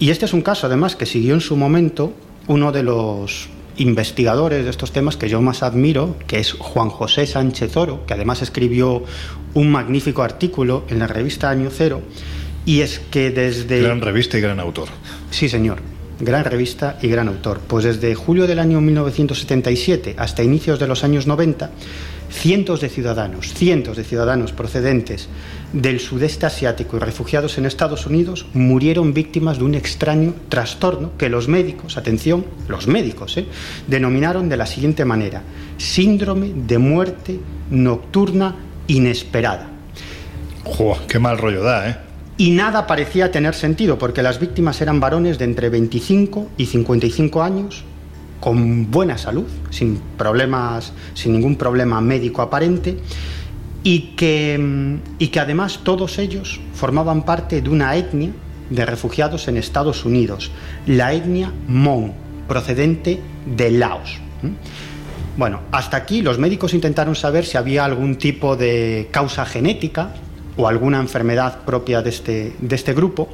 Y 0.00 0.10
este 0.10 0.24
es 0.24 0.32
un 0.32 0.42
caso, 0.42 0.66
además, 0.66 0.96
que 0.96 1.06
siguió 1.06 1.34
en 1.34 1.40
su 1.40 1.56
momento 1.56 2.12
uno 2.48 2.72
de 2.72 2.82
los 2.82 3.48
investigadores 3.78 4.64
de 4.64 4.70
estos 4.70 4.92
temas 4.92 5.16
que 5.16 5.28
yo 5.28 5.40
más 5.40 5.62
admiro, 5.62 6.16
que 6.26 6.38
es 6.38 6.52
Juan 6.52 6.88
José 6.88 7.26
Sánchez 7.26 7.76
Oro, 7.76 8.06
que 8.06 8.14
además 8.14 8.42
escribió 8.42 9.04
un 9.54 9.70
magnífico 9.70 10.22
artículo 10.22 10.84
en 10.88 10.98
la 10.98 11.06
revista 11.06 11.50
Año 11.50 11.70
Cero, 11.70 12.02
y 12.64 12.80
es 12.80 12.98
que 12.98 13.30
desde... 13.30 13.80
Gran 13.80 14.00
revista 14.00 14.38
y 14.38 14.40
gran 14.40 14.60
autor. 14.60 14.88
Sí, 15.30 15.48
señor. 15.48 15.78
Gran 16.18 16.44
revista 16.44 16.98
y 17.02 17.08
gran 17.08 17.28
autor. 17.28 17.60
Pues 17.66 17.84
desde 17.84 18.14
julio 18.14 18.46
del 18.46 18.58
año 18.58 18.80
1977 18.80 20.14
hasta 20.18 20.42
inicios 20.42 20.78
de 20.78 20.88
los 20.88 21.04
años 21.04 21.26
90, 21.26 21.70
cientos 22.30 22.80
de 22.80 22.88
ciudadanos, 22.88 23.52
cientos 23.52 23.96
de 23.96 24.04
ciudadanos 24.04 24.52
procedentes 24.52 25.28
del 25.82 26.00
sudeste 26.00 26.46
asiático 26.46 26.96
y 26.96 27.00
refugiados 27.00 27.58
en 27.58 27.66
Estados 27.66 28.06
Unidos 28.06 28.46
murieron 28.54 29.12
víctimas 29.12 29.58
de 29.58 29.64
un 29.64 29.74
extraño 29.74 30.34
trastorno 30.48 31.12
que 31.18 31.28
los 31.28 31.48
médicos, 31.48 31.98
atención, 31.98 32.46
los 32.66 32.88
médicos, 32.88 33.36
¿eh? 33.36 33.46
denominaron 33.86 34.48
de 34.48 34.56
la 34.56 34.64
siguiente 34.64 35.04
manera, 35.04 35.42
síndrome 35.76 36.52
de 36.54 36.78
muerte 36.78 37.38
nocturna 37.70 38.56
inesperada. 38.86 39.68
Jo, 40.64 40.96
qué 41.06 41.18
mal 41.18 41.36
rollo 41.36 41.62
da, 41.62 41.90
¿eh? 41.90 41.96
Y 42.38 42.50
nada 42.50 42.86
parecía 42.86 43.30
tener 43.30 43.54
sentido, 43.54 43.98
porque 43.98 44.22
las 44.22 44.40
víctimas 44.40 44.80
eran 44.80 45.00
varones 45.00 45.38
de 45.38 45.44
entre 45.44 45.68
25 45.68 46.48
y 46.56 46.66
55 46.66 47.42
años, 47.42 47.84
con 48.40 48.90
buena 48.90 49.16
salud, 49.16 49.46
sin 49.70 50.00
problemas, 50.18 50.92
sin 51.14 51.32
ningún 51.32 51.56
problema 51.56 52.00
médico 52.00 52.42
aparente, 52.42 52.98
y 53.86 54.16
que, 54.16 54.58
mm, 54.58 55.20
y 55.20 55.28
que 55.28 55.38
además 55.38 55.78
todos 55.84 56.18
ellos 56.18 56.58
formaban 56.74 57.22
parte 57.22 57.62
de 57.62 57.70
una 57.70 57.94
etnia 57.94 58.32
de 58.68 58.84
refugiados 58.84 59.46
en 59.46 59.56
Estados 59.56 60.04
Unidos, 60.04 60.50
la 60.88 61.12
etnia 61.12 61.52
Hmong, 61.68 62.10
procedente 62.48 63.20
de 63.46 63.70
Laos. 63.70 64.18
Bueno, 65.36 65.60
hasta 65.70 65.98
aquí 65.98 66.20
los 66.20 66.36
médicos 66.36 66.74
intentaron 66.74 67.14
saber 67.14 67.44
si 67.46 67.58
había 67.58 67.84
algún 67.84 68.16
tipo 68.16 68.56
de 68.56 69.06
causa 69.12 69.46
genética 69.46 70.10
o 70.56 70.66
alguna 70.66 70.98
enfermedad 70.98 71.60
propia 71.64 72.02
de 72.02 72.10
este, 72.10 72.56
de 72.58 72.74
este 72.74 72.92
grupo. 72.92 73.28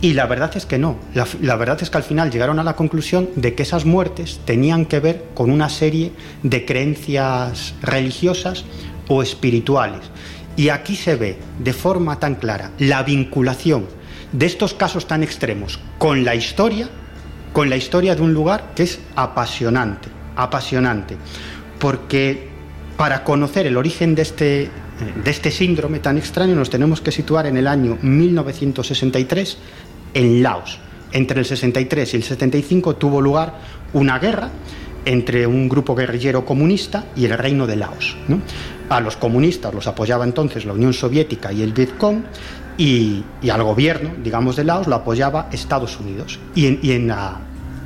Y 0.00 0.14
la 0.14 0.26
verdad 0.26 0.50
es 0.56 0.66
que 0.66 0.78
no. 0.78 0.96
La 1.40 1.54
verdad 1.54 1.78
es 1.80 1.88
que 1.88 1.96
al 1.96 2.02
final 2.02 2.32
llegaron 2.32 2.58
a 2.58 2.64
la 2.64 2.74
conclusión 2.74 3.28
de 3.36 3.54
que 3.54 3.62
esas 3.62 3.84
muertes 3.84 4.40
tenían 4.44 4.86
que 4.86 4.98
ver 4.98 5.26
con 5.32 5.52
una 5.52 5.68
serie 5.68 6.10
de 6.42 6.64
creencias 6.64 7.74
religiosas 7.80 8.64
o 9.12 9.22
espirituales. 9.22 10.00
Y 10.56 10.68
aquí 10.68 10.96
se 10.96 11.16
ve 11.16 11.38
de 11.58 11.72
forma 11.72 12.18
tan 12.18 12.34
clara 12.34 12.72
la 12.78 13.02
vinculación 13.02 13.86
de 14.32 14.46
estos 14.46 14.74
casos 14.74 15.06
tan 15.06 15.22
extremos 15.22 15.78
con 15.98 16.24
la 16.24 16.34
historia, 16.34 16.88
con 17.52 17.68
la 17.70 17.76
historia 17.76 18.14
de 18.14 18.22
un 18.22 18.32
lugar 18.32 18.72
que 18.74 18.84
es 18.84 19.00
apasionante, 19.14 20.08
apasionante. 20.36 21.16
porque 21.78 22.48
para 22.96 23.24
conocer 23.24 23.66
el 23.66 23.76
origen 23.76 24.14
de 24.14 24.22
este, 24.22 24.70
de 25.24 25.30
este 25.30 25.50
síndrome 25.50 25.98
tan 25.98 26.16
extraño 26.16 26.54
nos 26.54 26.70
tenemos 26.70 27.00
que 27.00 27.10
situar 27.10 27.46
en 27.46 27.56
el 27.56 27.66
año 27.66 27.98
1963 28.00 29.58
en 30.14 30.42
Laos. 30.42 30.78
Entre 31.10 31.40
el 31.40 31.44
63 31.44 32.14
y 32.14 32.16
el 32.16 32.22
75 32.22 32.94
tuvo 32.96 33.20
lugar 33.20 33.58
una 33.92 34.20
guerra 34.20 34.50
entre 35.04 35.46
un 35.46 35.68
grupo 35.68 35.96
guerrillero 35.96 36.44
comunista 36.44 37.06
y 37.16 37.24
el 37.24 37.36
reino 37.36 37.66
de 37.66 37.76
Laos. 37.76 38.16
A 38.92 39.00
los 39.00 39.16
comunistas 39.16 39.72
los 39.72 39.86
apoyaba 39.86 40.26
entonces 40.26 40.66
la 40.66 40.74
Unión 40.74 40.92
Soviética 40.92 41.50
y 41.50 41.62
el 41.62 41.72
Vietcong 41.72 42.24
y, 42.76 43.24
al 43.50 43.62
gobierno, 43.62 44.10
digamos, 44.22 44.54
de 44.56 44.64
Laos 44.64 44.86
lo 44.86 44.96
apoyaba 44.96 45.48
Estados 45.50 45.98
Unidos. 45.98 46.38
Y 46.54 46.66
en, 46.66 46.78
y 46.82 46.92
en 46.92 47.10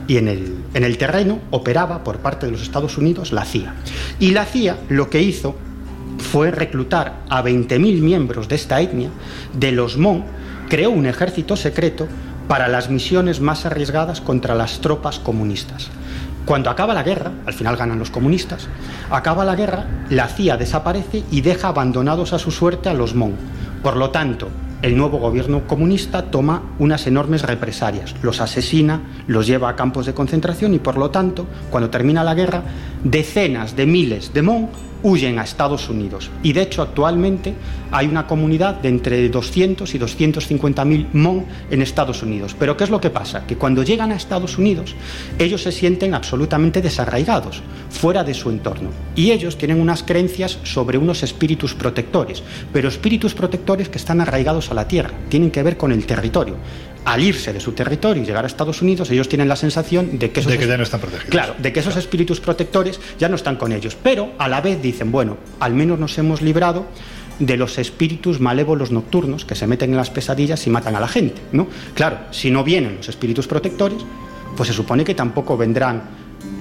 y 0.09 0.17
en 0.17 0.27
el, 0.27 0.57
en 0.75 0.83
el 0.83 0.99
terreno 0.99 1.39
operaba 1.53 2.03
por 2.03 2.19
parte 2.19 2.47
de 2.47 2.53
los 2.53 2.63
Estados 2.63 2.99
Unidos 2.99 3.31
la 3.31 3.45
CIA. 3.45 3.73
Y 4.19 4.33
la 4.33 4.47
CIA 4.47 4.79
lo 4.89 5.09
que 5.09 5.23
hizo 5.23 5.55
fue 6.19 6.51
reclutar 6.51 7.21
a 7.29 7.41
20.000 7.41 8.01
miembros 8.01 8.49
de 8.49 8.57
esta 8.57 8.81
etnia, 8.81 9.11
de 9.53 9.71
los 9.71 9.97
Mon, 9.99 10.25
creó 10.69 10.91
un 10.91 11.07
ejército 11.07 11.55
secreto 11.55 12.09
para 12.49 12.67
las 12.67 12.91
misiones 12.91 13.41
más 13.41 13.65
arriesgadas 13.65 14.21
contra 14.21 14.57
las 14.57 14.81
tropas 14.81 15.21
comunistas. 15.21 15.89
Cuando 16.47 16.71
acaba 16.71 16.95
la 16.95 17.03
guerra, 17.03 17.33
al 17.45 17.55
final 17.55 17.77
ganan 17.77 17.99
los 17.99 18.11
comunistas, 18.11 18.69
acaba 19.11 19.45
la 19.45 19.57
guerra, 19.57 19.85
la 20.11 20.29
CIA 20.29 20.57
desaparece 20.57 21.25
y 21.29 21.41
deja 21.41 21.67
abandonados 21.67 22.33
a 22.33 22.39
su 22.39 22.53
suerte 22.53 22.89
a 22.89 22.95
los 22.95 23.17
Mon. 23.17 23.35
Por 23.83 23.97
lo 23.97 24.11
tanto, 24.11 24.49
el 24.81 24.97
nuevo 24.97 25.19
gobierno 25.19 25.67
comunista 25.67 26.31
toma 26.31 26.63
unas 26.79 27.09
enormes 27.09 27.43
represalias, 27.43 28.15
los 28.23 28.41
asesina, 28.41 29.01
los 29.27 29.49
lleva 29.49 29.71
a 29.71 29.75
campos 29.75 30.07
de 30.07 30.15
concentración 30.15 30.73
y 30.73 30.79
por 30.79 30.99
lo 30.99 31.11
tanto, 31.11 31.47
cuando 31.69 31.91
termina 31.91 32.23
la 32.23 32.35
guerra, 32.35 32.63
decenas 33.11 33.77
de 33.77 33.87
miles 33.87 34.33
de 34.35 34.43
Mon 34.43 34.69
huyen 35.03 35.39
a 35.39 35.45
Estados 35.45 35.89
Unidos. 35.89 36.31
Y 36.43 36.53
de 36.53 36.63
hecho, 36.63 36.83
actualmente 36.83 37.55
hay 37.93 38.07
una 38.07 38.27
comunidad 38.27 38.77
de 38.77 38.89
entre 38.89 39.29
200 39.29 39.95
y 39.95 39.99
250 39.99 40.85
mil 40.85 41.07
Mon 41.13 41.45
en 41.71 41.83
Estados 41.83 42.23
Unidos. 42.23 42.57
Pero 42.59 42.77
¿qué 42.77 42.85
es 42.85 42.91
lo 42.91 43.01
que 43.01 43.11
pasa? 43.11 43.47
Que 43.47 43.57
cuando 43.57 43.85
llegan 43.85 44.11
a 44.11 44.17
Estados 44.17 44.59
Unidos, 44.59 44.97
ellos 45.39 45.63
se 45.63 45.71
sienten 45.71 46.15
absolutamente 46.15 46.83
desarraigados, 46.83 47.63
fuera 47.91 48.25
de 48.25 48.35
su 48.35 48.51
entorno. 48.51 48.91
Y 49.15 49.31
ellos 49.31 49.57
tienen 49.57 49.81
unas 49.81 50.03
creencias 50.03 50.59
sobre 50.65 50.99
unos 50.99 51.23
espíritus 51.23 51.75
protectores, 51.75 52.43
pero 52.73 52.89
espíritus 52.89 53.35
protectores 53.35 53.89
que 53.89 53.99
están 53.99 54.21
arraigados 54.21 54.71
a 54.71 54.75
la 54.75 54.89
tierra, 54.89 55.13
tienen 55.29 55.53
que 55.53 55.63
ver 55.63 55.77
con 55.77 55.93
el 55.93 56.05
territorio. 56.05 56.57
Al 57.07 57.23
irse 57.23 57.53
de 57.53 57.61
su 57.61 57.73
territorio 57.73 58.23
y 58.23 58.27
llegar 58.27 58.45
a 58.45 58.47
Estados 58.49 58.83
Unidos, 58.83 59.09
ellos 59.11 59.29
tienen 59.29 59.49
la 59.49 59.55
sensación 59.57 60.19
de 60.19 60.31
que 60.33 60.41
esos 60.41 60.51
De 60.53 60.59
que 60.59 60.67
ya 60.67 60.77
no 60.77 60.83
están 60.83 61.01
protegidos. 61.01 61.31
Claro, 61.31 61.55
de 61.57 61.73
que 61.73 61.81
esos 61.81 61.97
espíritus 61.97 62.41
protectores 62.41 63.01
ya 63.19 63.29
no 63.29 63.37
están 63.37 63.57
con 63.57 63.71
ellos, 63.73 63.97
pero 64.03 64.33
a 64.39 64.49
la 64.49 64.61
vez 64.61 64.83
dicen, 64.83 65.13
bueno, 65.13 65.37
al 65.61 65.73
menos 65.73 65.99
nos 66.01 66.19
hemos 66.19 66.43
librado 66.43 66.87
de 67.39 67.57
los 67.57 67.79
espíritus 67.79 68.41
malévolos 68.41 68.91
nocturnos 68.91 69.45
que 69.45 69.55
se 69.55 69.67
meten 69.69 69.91
en 69.91 69.97
las 69.99 70.11
pesadillas 70.11 70.67
y 70.67 70.71
matan 70.71 70.97
a 70.97 71.01
la 71.01 71.07
gente, 71.09 71.41
¿no? 71.53 71.69
Claro, 71.95 72.19
si 72.33 72.51
no 72.51 72.65
vienen 72.65 72.97
los 72.97 73.09
espíritus 73.09 73.47
protectores, 73.47 73.99
pues 74.57 74.69
se 74.69 74.75
supone 74.75 75.05
que 75.05 75.15
tampoco 75.15 75.57
vendrán 75.57 76.03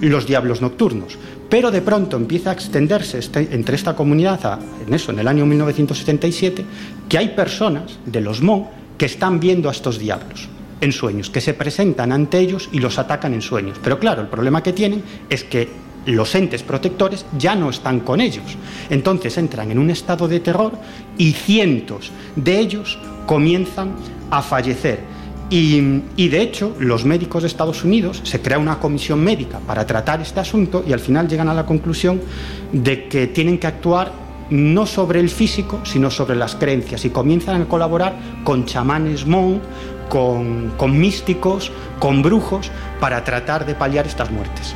los 0.02 0.28
diablos 0.28 0.62
nocturnos. 0.62 1.18
Pero 1.50 1.72
de 1.72 1.82
pronto 1.82 2.18
empieza 2.18 2.50
a 2.52 2.54
extenderse 2.54 3.20
este- 3.20 3.48
entre 3.52 3.76
esta 3.76 3.96
comunidad, 3.96 4.46
a- 4.46 4.60
en 4.86 4.94
eso, 4.94 5.12
en 5.12 5.20
el 5.20 5.28
año 5.28 5.46
1977, 5.46 6.66
que 7.10 7.18
hay 7.18 7.30
personas 7.30 7.98
de 8.06 8.22
los 8.22 8.42
Mon 8.42 8.66
que 8.98 9.06
están 9.06 9.40
viendo 9.40 9.70
a 9.70 9.72
estos 9.72 10.00
diablos 10.00 10.48
en 10.82 10.92
sueños, 10.92 11.30
que 11.30 11.42
se 11.42 11.54
presentan 11.54 12.12
ante 12.12 12.40
ellos 12.40 12.70
y 12.72 12.80
los 12.80 13.00
atacan 13.00 13.34
en 13.34 13.42
sueños. 13.42 13.80
Pero 13.84 14.00
claro, 14.00 14.22
el 14.22 14.28
problema 14.28 14.62
que 14.62 14.74
tienen 14.74 15.04
es 15.30 15.44
que 15.44 15.70
los 16.06 16.36
entes 16.36 16.64
protectores 16.64 17.26
ya 17.38 17.56
no 17.56 17.70
están 17.70 18.02
con 18.02 18.22
ellos. 18.22 18.58
Entonces 18.90 19.38
entran 19.38 19.72
en 19.72 19.80
un 19.80 19.90
estado 19.90 20.28
de 20.28 20.40
terror 20.40 20.74
y 21.18 21.32
cientos 21.32 22.12
de 22.36 22.60
ellos 22.60 23.00
comienzan 23.26 23.96
a 24.30 24.42
fallecer. 24.42 25.16
Y, 25.48 26.28
de 26.28 26.42
hecho, 26.42 26.76
los 26.80 27.06
médicos 27.06 27.44
de 27.44 27.48
Estados 27.48 27.84
Unidos 27.84 28.20
se 28.24 28.42
crea 28.42 28.58
una 28.58 28.80
comisión 28.80 29.24
médica 29.24 29.60
para 29.60 29.86
tratar 29.86 30.20
este 30.20 30.40
asunto 30.40 30.84
y 30.88 30.92
al 30.92 31.00
final 31.00 31.28
llegan 31.28 31.50
a 31.50 31.54
la 31.54 31.68
conclusión 31.68 32.20
de 32.72 33.08
que 33.08 33.28
tienen 33.28 33.60
que 33.60 33.68
actuar 33.68 34.25
no 34.50 34.86
sobre 34.86 35.20
el 35.20 35.30
físico, 35.30 35.80
sino 35.84 36.12
sobre 36.12 36.36
las 36.36 36.56
creencias 36.56 37.06
y 37.06 37.10
comienzan 37.10 37.62
a 37.62 37.66
colaborar 37.66 38.16
con 38.44 38.66
chamanes 38.66 39.26
mon, 39.26 39.62
con, 40.10 41.00
místicos, 41.00 41.72
con 42.00 42.22
brujos, 42.22 42.72
para 43.00 43.24
tratar 43.24 43.66
de 43.66 43.76
paliar 43.76 44.06
estas 44.06 44.32
muertes. 44.32 44.76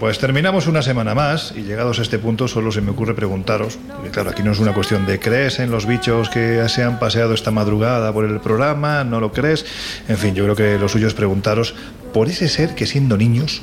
Pues 0.00 0.18
terminamos 0.18 0.66
una 0.66 0.80
semana 0.80 1.14
más 1.14 1.52
y 1.54 1.62
llegados 1.62 1.98
a 1.98 2.02
este 2.02 2.18
punto 2.18 2.48
solo 2.48 2.72
se 2.72 2.80
me 2.80 2.90
ocurre 2.90 3.14
preguntaros, 3.14 3.78
porque 3.94 4.10
claro, 4.10 4.30
aquí 4.30 4.42
no 4.42 4.50
es 4.50 4.58
una 4.58 4.72
cuestión 4.72 5.04
de 5.04 5.20
crees 5.20 5.58
en 5.58 5.70
los 5.70 5.84
bichos 5.84 6.30
que 6.30 6.66
se 6.70 6.82
han 6.82 6.98
paseado 6.98 7.34
esta 7.34 7.50
madrugada 7.50 8.10
por 8.10 8.24
el 8.24 8.40
programa, 8.40 9.04
no 9.04 9.20
lo 9.20 9.30
crees, 9.30 9.66
en 10.08 10.16
fin, 10.16 10.34
yo 10.34 10.44
creo 10.44 10.56
que 10.56 10.78
lo 10.78 10.88
suyo 10.88 11.06
es 11.06 11.12
preguntaros 11.12 11.74
por 12.14 12.28
ese 12.28 12.48
ser 12.48 12.74
que 12.74 12.86
siendo 12.86 13.18
niños 13.18 13.60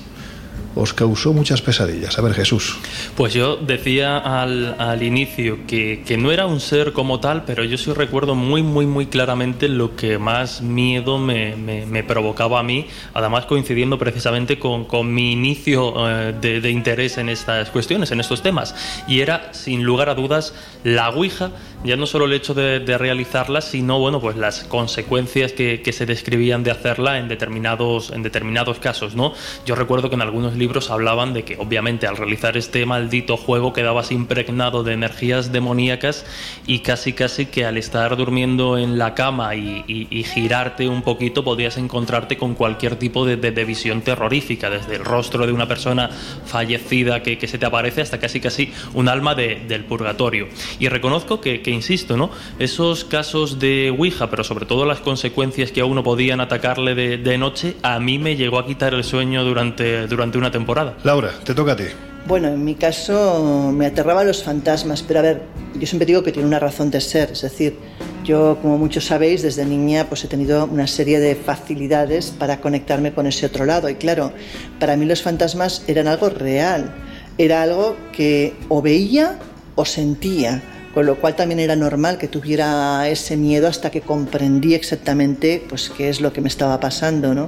os 0.78 0.94
causó 0.94 1.34
muchas 1.34 1.62
pesadillas. 1.62 2.18
A 2.18 2.22
ver, 2.22 2.34
Jesús. 2.34 2.78
Pues 3.16 3.34
yo 3.34 3.58
decía 3.58 4.18
al, 4.18 4.76
al 4.80 5.04
inicio 5.04 5.60
que, 5.68 6.04
que 6.06 6.18
no 6.18 6.32
era 6.32 6.46
un 6.46 6.60
ser 6.60 6.94
como 6.94 7.20
tal, 7.20 7.44
pero 7.46 7.64
yo 7.64 7.78
sí 7.78 7.92
recuerdo 7.94 8.36
muy, 8.36 8.64
muy, 8.64 8.86
muy 8.86 9.08
claramente 9.08 9.68
lo 9.68 9.96
que 9.96 10.18
más 10.18 10.62
miedo 10.62 11.18
me, 11.18 11.56
me- 11.56 12.04
provocaba 12.04 12.60
a 12.60 12.64
mí, 12.64 12.86
además 13.14 13.46
coincidiendo 13.46 13.98
precisamente 13.98 14.58
con, 14.60 14.86
con 14.86 15.14
mi 15.14 15.32
inicio 15.34 15.94
eh, 16.10 16.34
de, 16.40 16.62
de 16.62 16.70
interés 16.72 17.18
en 17.18 17.28
estas 17.30 17.70
cuestiones, 17.70 18.12
en 18.12 18.20
estos 18.20 18.42
temas. 18.42 18.76
Y 19.08 19.20
era, 19.20 19.54
sin 19.54 19.84
lugar 19.84 20.10
a 20.10 20.16
dudas, 20.16 20.54
la 20.84 21.10
Ouija, 21.10 21.52
ya 21.84 21.96
no 21.96 22.06
solo 22.06 22.26
el 22.26 22.34
hecho 22.34 22.54
de, 22.54 22.80
de 22.80 22.98
realizarla, 22.98 23.62
sino 23.62 24.00
bueno, 24.00 24.20
pues 24.20 24.36
las 24.36 24.64
consecuencias 24.64 25.54
que, 25.54 25.82
se 25.92 26.06
describían 26.06 26.64
de 26.64 26.72
hacerla 26.72 27.18
en 27.18 27.28
determinados, 27.28 28.12
en 28.12 28.24
determinados 28.24 28.80
casos. 28.80 29.16
¿no? 29.16 29.34
Yo 29.66 29.76
recuerdo 29.76 30.10
que 30.10 30.16
en 30.16 30.22
algunos 30.22 30.56
libros 30.56 30.90
hablaban 30.92 31.34
de 31.34 31.44
que 31.44 31.56
obviamente 31.58 32.08
al 32.08 32.18
realizar 32.18 32.58
este 32.58 32.86
maldito 32.86 33.38
juego 33.38 33.74
quedabas 33.74 34.12
impregnado 34.12 34.84
de 34.84 34.94
energías 34.94 35.52
demoníacas 35.52 36.26
y 36.66 36.80
casi 36.80 37.14
casi 37.14 37.46
que 37.46 37.66
al 37.66 37.78
estar 37.78 38.16
durmiendo 38.18 38.78
en 38.78 38.98
la 38.98 39.14
cama 39.14 39.56
y, 39.56 39.84
y- 39.88 40.24
girarte 40.28 40.88
un 40.90 41.04
poquito 41.04 41.44
podías 41.44 41.78
encontrarte 41.78 42.38
con 42.38 42.54
cualquier 42.54 42.98
tipo 42.98 43.26
de, 43.26 43.36
visión 43.66 44.02
terrorífica, 44.02 44.70
desde 44.70 44.96
el 44.98 45.06
rostro 45.06 45.46
de 45.46 45.54
una 45.54 45.68
persona 45.68 46.10
fallecida 46.46 47.24
que, 47.24 47.38
que 47.38 47.48
se 47.48 47.58
te 47.58 47.66
aparece 47.66 48.02
hasta 48.02 48.20
casi 48.20 48.40
casi 48.40 48.72
un 48.94 49.08
alma 49.08 49.36
de- 49.36 49.62
del 49.68 49.86
purgatorio. 49.86 50.48
Y 50.80 50.90
reconozco 50.90 51.40
que, 51.42 51.62
que, 51.68 51.72
insisto, 51.74 52.16
¿no? 52.16 52.30
esos 52.60 53.04
casos 53.04 53.60
de 53.60 53.90
Ouija, 53.90 54.30
pero 54.30 54.46
sobre 54.46 54.66
todo 54.66 54.86
las 54.86 55.02
consecuencias 55.02 55.74
que 55.74 55.82
a 55.82 55.86
uno 55.86 56.02
podían 56.02 56.40
atacarle 56.40 56.96
de, 56.96 57.18
de 57.18 57.38
noche, 57.38 57.76
a 57.84 58.00
mí 58.00 58.20
me 58.20 58.38
llegó 58.38 58.58
a 58.58 58.66
quitar 58.66 58.94
el 58.94 59.04
sueño 59.04 59.44
durante, 59.44 60.08
durante 60.08 60.38
una 60.38 60.50
temporada. 60.50 60.96
Laura, 61.04 61.34
te 61.44 61.54
toca 61.54 61.74
a 61.74 61.76
ti. 61.76 61.84
Bueno, 62.26 62.48
en 62.48 62.64
mi 62.64 62.76
caso 62.76 63.74
me 63.76 63.86
aterraban 63.86 64.26
los 64.26 64.44
fantasmas, 64.44 65.02
pero 65.02 65.20
a 65.20 65.24
ver, 65.24 65.42
yo 65.76 65.86
siempre 65.86 66.06
digo 66.06 66.24
que 66.24 66.32
tiene 66.32 66.48
una 66.48 66.60
razón 66.60 66.90
de 66.90 67.02
ser, 67.02 67.32
es 67.34 67.42
decir, 67.42 67.76
yo, 68.24 68.58
como 68.62 68.78
muchos 68.78 69.04
sabéis, 69.04 69.42
desde 69.42 69.66
niña 69.66 70.06
pues 70.08 70.24
he 70.24 70.30
tenido 70.30 70.68
una 70.68 70.88
serie 70.88 71.20
de 71.20 71.36
facilidades 71.36 72.32
para 72.32 72.62
conectarme 72.62 73.12
con 73.12 73.28
ese 73.28 73.46
otro 73.46 73.66
lado 73.66 73.90
y 73.90 73.96
claro, 73.96 74.32
para 74.80 74.96
mí 74.96 75.06
los 75.06 75.22
fantasmas 75.22 75.84
eran 75.88 76.08
algo 76.08 76.30
real, 76.30 76.96
era 77.38 77.62
algo 77.62 77.98
que 78.14 78.56
o 78.70 78.82
veía 78.82 79.38
o 79.76 79.84
sentía, 79.84 80.62
con 80.94 81.06
lo 81.06 81.16
cual 81.16 81.36
también 81.36 81.60
era 81.60 81.76
normal 81.76 82.18
que 82.18 82.28
tuviera 82.28 83.08
ese 83.08 83.38
miedo 83.38 83.68
hasta 83.68 83.92
que 83.92 84.02
comprendí 84.02 84.74
exactamente 84.74 85.64
pues 85.70 85.92
qué 85.96 86.10
es 86.10 86.22
lo 86.22 86.34
que 86.34 86.42
me 86.42 86.48
estaba 86.48 86.80
pasando, 86.80 87.36
¿no? 87.36 87.48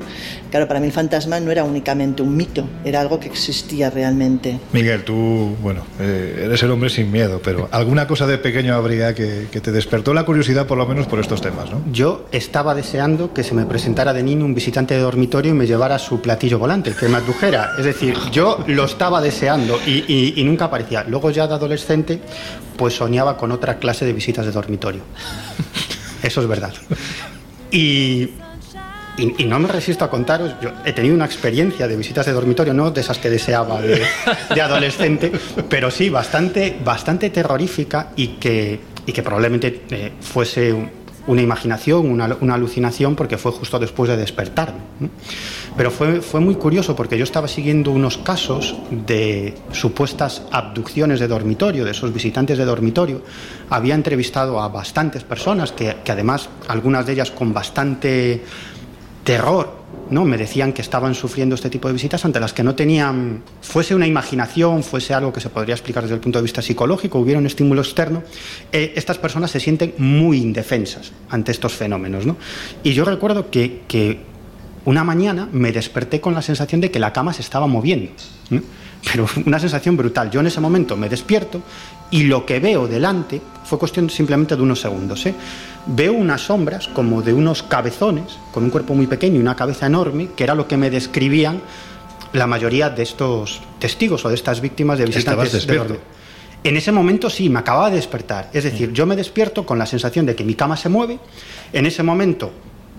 Claro, 0.51 0.67
para 0.67 0.79
mí 0.79 0.85
el 0.87 0.91
fantasma 0.91 1.39
no 1.39 1.49
era 1.51 1.63
únicamente 1.63 2.21
un 2.21 2.35
mito, 2.35 2.67
era 2.85 3.01
algo 3.01 3.19
que 3.19 3.27
existía 3.27 3.89
realmente. 3.89 4.59
Miguel, 4.73 5.03
tú, 5.03 5.55
bueno, 5.61 5.83
eh, 5.99 6.43
eres 6.45 6.61
el 6.63 6.71
hombre 6.71 6.89
sin 6.89 7.11
miedo, 7.11 7.41
pero 7.43 7.67
alguna 7.71 8.07
cosa 8.07 8.27
de 8.27 8.37
pequeño 8.37 8.75
habría 8.75 9.15
que, 9.15 9.47
que 9.51 9.61
te 9.61 9.71
despertó 9.71 10.13
la 10.13 10.25
curiosidad 10.25 10.67
por 10.67 10.77
lo 10.77 10.85
menos 10.85 11.07
por 11.07 11.19
estos 11.19 11.41
temas, 11.41 11.69
¿no? 11.71 11.81
Yo 11.91 12.27
estaba 12.31 12.75
deseando 12.75 13.33
que 13.33 13.43
se 13.43 13.53
me 13.55 13.65
presentara 13.65 14.13
de 14.13 14.21
niño 14.23 14.45
un 14.45 14.53
visitante 14.53 14.93
de 14.93 14.99
dormitorio 15.01 15.51
y 15.51 15.55
me 15.55 15.65
llevara 15.67 15.97
su 15.97 16.21
platillo 16.21 16.59
volante, 16.59 16.93
que 16.99 17.07
me 17.07 17.17
adujera. 17.17 17.71
Es 17.79 17.85
decir, 17.85 18.15
yo 18.31 18.63
lo 18.67 18.85
estaba 18.85 19.21
deseando 19.21 19.77
y, 19.87 20.03
y- 20.07 20.33
y 20.37 20.43
nunca 20.43 20.65
aparecía. 20.65 21.03
Luego 21.03 21.31
ya 21.31 21.47
de 21.47 21.53
adolescente, 21.55 22.19
pues 22.79 22.95
soñaba 22.95 23.35
con 23.35 23.51
otra 23.51 23.77
clase 23.77 24.05
de 24.05 24.13
visitas 24.13 24.45
de 24.45 24.53
dormitorio. 24.53 25.01
Eso 26.23 26.41
es 26.41 26.47
verdad. 26.47 26.73
Y, 27.71 28.29
y- 29.17 29.43
no 29.45 29.59
me 29.59 29.67
resisto 29.67 30.05
a 30.05 30.09
contaros, 30.09 30.53
yo 30.61 30.71
he 30.85 30.93
tenido 30.93 31.13
una 31.13 31.25
experiencia 31.25 31.89
de 31.89 31.97
visitas 31.97 32.25
de 32.25 32.31
dormitorio, 32.31 32.73
no 32.73 32.89
de 32.89 33.01
esas 33.01 33.17
que 33.19 33.29
deseaba 33.29 33.81
de, 33.81 34.01
adolescente, 34.61 35.29
pero 35.69 35.91
sí 35.91 36.09
bastante, 36.09 36.79
bastante 36.83 37.29
terrorífica 37.29 38.11
y 38.15 38.29
que, 38.39 38.79
y 39.05 39.11
que 39.11 39.21
probablemente 39.23 39.81
eh, 39.91 40.13
fuese 40.21 40.73
una 41.29 41.43
imaginación, 41.43 42.09
una, 42.09 42.55
alucinación, 42.55 43.15
porque 43.15 43.37
fue 43.37 43.51
justo 43.51 43.77
después 43.77 44.09
de 44.09 44.17
despertarme. 44.17 44.79
Pero 45.77 45.91
fue, 45.91 46.21
fue 46.21 46.39
muy 46.39 46.55
curioso 46.55 46.95
porque 46.95 47.19
yo 47.19 47.23
estaba 47.23 47.47
siguiendo 47.47 47.91
unos 47.91 48.17
casos 48.17 48.75
de 48.89 49.53
supuestas 49.71 50.41
abducciones 50.51 51.19
de 51.19 51.27
dormitorio, 51.27 51.85
de 51.85 51.91
esos 51.91 52.11
visitantes 52.11 52.57
de 52.57 52.65
dormitorio. 52.65 53.21
Había 53.69 53.93
entrevistado 53.93 54.59
a 54.59 54.69
bastantes 54.69 55.23
personas 55.23 55.71
que, 55.71 55.97
que 56.03 56.11
además, 56.11 56.49
algunas 56.67 57.05
de 57.05 57.13
ellas 57.13 57.29
con 57.29 57.53
bastante 57.53 58.43
terror, 59.23 59.79
¿no? 60.09 60.25
Me 60.25 60.37
decían 60.37 60.73
que 60.73 60.81
estaban 60.81 61.13
sufriendo 61.15 61.55
este 61.55 61.69
tipo 61.69 61.87
de 61.87 61.93
visitas 61.93 62.25
ante 62.25 62.39
las 62.39 62.53
que 62.53 62.63
no 62.63 62.75
tenían, 62.75 63.43
fuese 63.61 63.95
una 63.95 64.07
imaginación, 64.07 64.83
fuese 64.83 65.13
algo 65.13 65.31
que 65.31 65.39
se 65.39 65.49
podría 65.49 65.75
explicar 65.75 66.03
desde 66.03 66.15
el 66.15 66.21
punto 66.21 66.39
de 66.39 66.43
vista 66.43 66.61
psicológico, 66.61 67.19
hubiera 67.19 67.39
un 67.39 67.45
estímulo 67.45 67.81
externo, 67.81 68.23
eh, 68.71 68.93
estas 68.95 69.17
personas 69.17 69.51
se 69.51 69.59
sienten 69.59 69.93
muy 69.97 70.37
indefensas 70.37 71.11
ante 71.29 71.51
estos 71.51 71.73
fenómenos, 71.73 72.25
¿no? 72.25 72.37
Y 72.83 72.93
yo 72.93 73.05
recuerdo 73.05 73.49
que, 73.49 73.81
que 73.87 74.19
una 74.85 75.03
mañana 75.03 75.47
me 75.51 75.71
desperté 75.71 76.21
con 76.21 76.33
la 76.33 76.41
sensación 76.41 76.81
de 76.81 76.91
que 76.91 76.99
la 76.99 77.13
cama 77.13 77.33
se 77.33 77.41
estaba 77.41 77.67
moviendo. 77.67 78.11
Pero 79.03 79.27
una 79.45 79.59
sensación 79.59 79.97
brutal. 79.97 80.29
Yo 80.29 80.39
en 80.39 80.47
ese 80.47 80.59
momento 80.59 80.97
me 80.97 81.09
despierto 81.09 81.61
y 82.11 82.23
lo 82.23 82.45
que 82.45 82.59
veo 82.59 82.87
delante 82.87 83.41
fue 83.63 83.79
cuestión 83.79 84.09
simplemente 84.09 84.55
de 84.55 84.61
unos 84.61 84.81
segundos. 84.81 85.25
¿eh? 85.25 85.35
Veo 85.85 86.13
unas 86.13 86.41
sombras 86.41 86.87
como 86.87 87.21
de 87.21 87.33
unos 87.33 87.63
cabezones, 87.63 88.37
con 88.51 88.63
un 88.63 88.69
cuerpo 88.69 88.95
muy 88.95 89.07
pequeño 89.07 89.37
y 89.37 89.39
una 89.39 89.55
cabeza 89.55 89.85
enorme, 89.85 90.29
que 90.35 90.43
era 90.43 90.55
lo 90.55 90.67
que 90.67 90.77
me 90.77 90.89
describían 90.89 91.61
la 92.33 92.47
mayoría 92.47 92.89
de 92.89 93.03
estos 93.03 93.61
testigos 93.79 94.25
o 94.25 94.29
de 94.29 94.35
estas 94.35 94.61
víctimas 94.61 94.99
de 94.99 95.05
visitantes 95.05 95.65
de. 95.65 95.99
En 96.61 96.75
ese 96.75 96.91
momento 96.91 97.29
sí, 97.29 97.49
me 97.49 97.59
acababa 97.59 97.89
de 97.89 97.95
despertar. 97.95 98.49
Es 98.53 98.65
decir, 98.65 98.91
yo 98.91 99.05
me 99.05 99.15
despierto 99.15 99.65
con 99.65 99.79
la 99.79 99.85
sensación 99.85 100.25
de 100.25 100.35
que 100.35 100.43
mi 100.43 100.55
cama 100.55 100.75
se 100.75 100.89
mueve. 100.89 101.17
En 101.71 101.85
ese 101.85 102.03
momento 102.03 102.51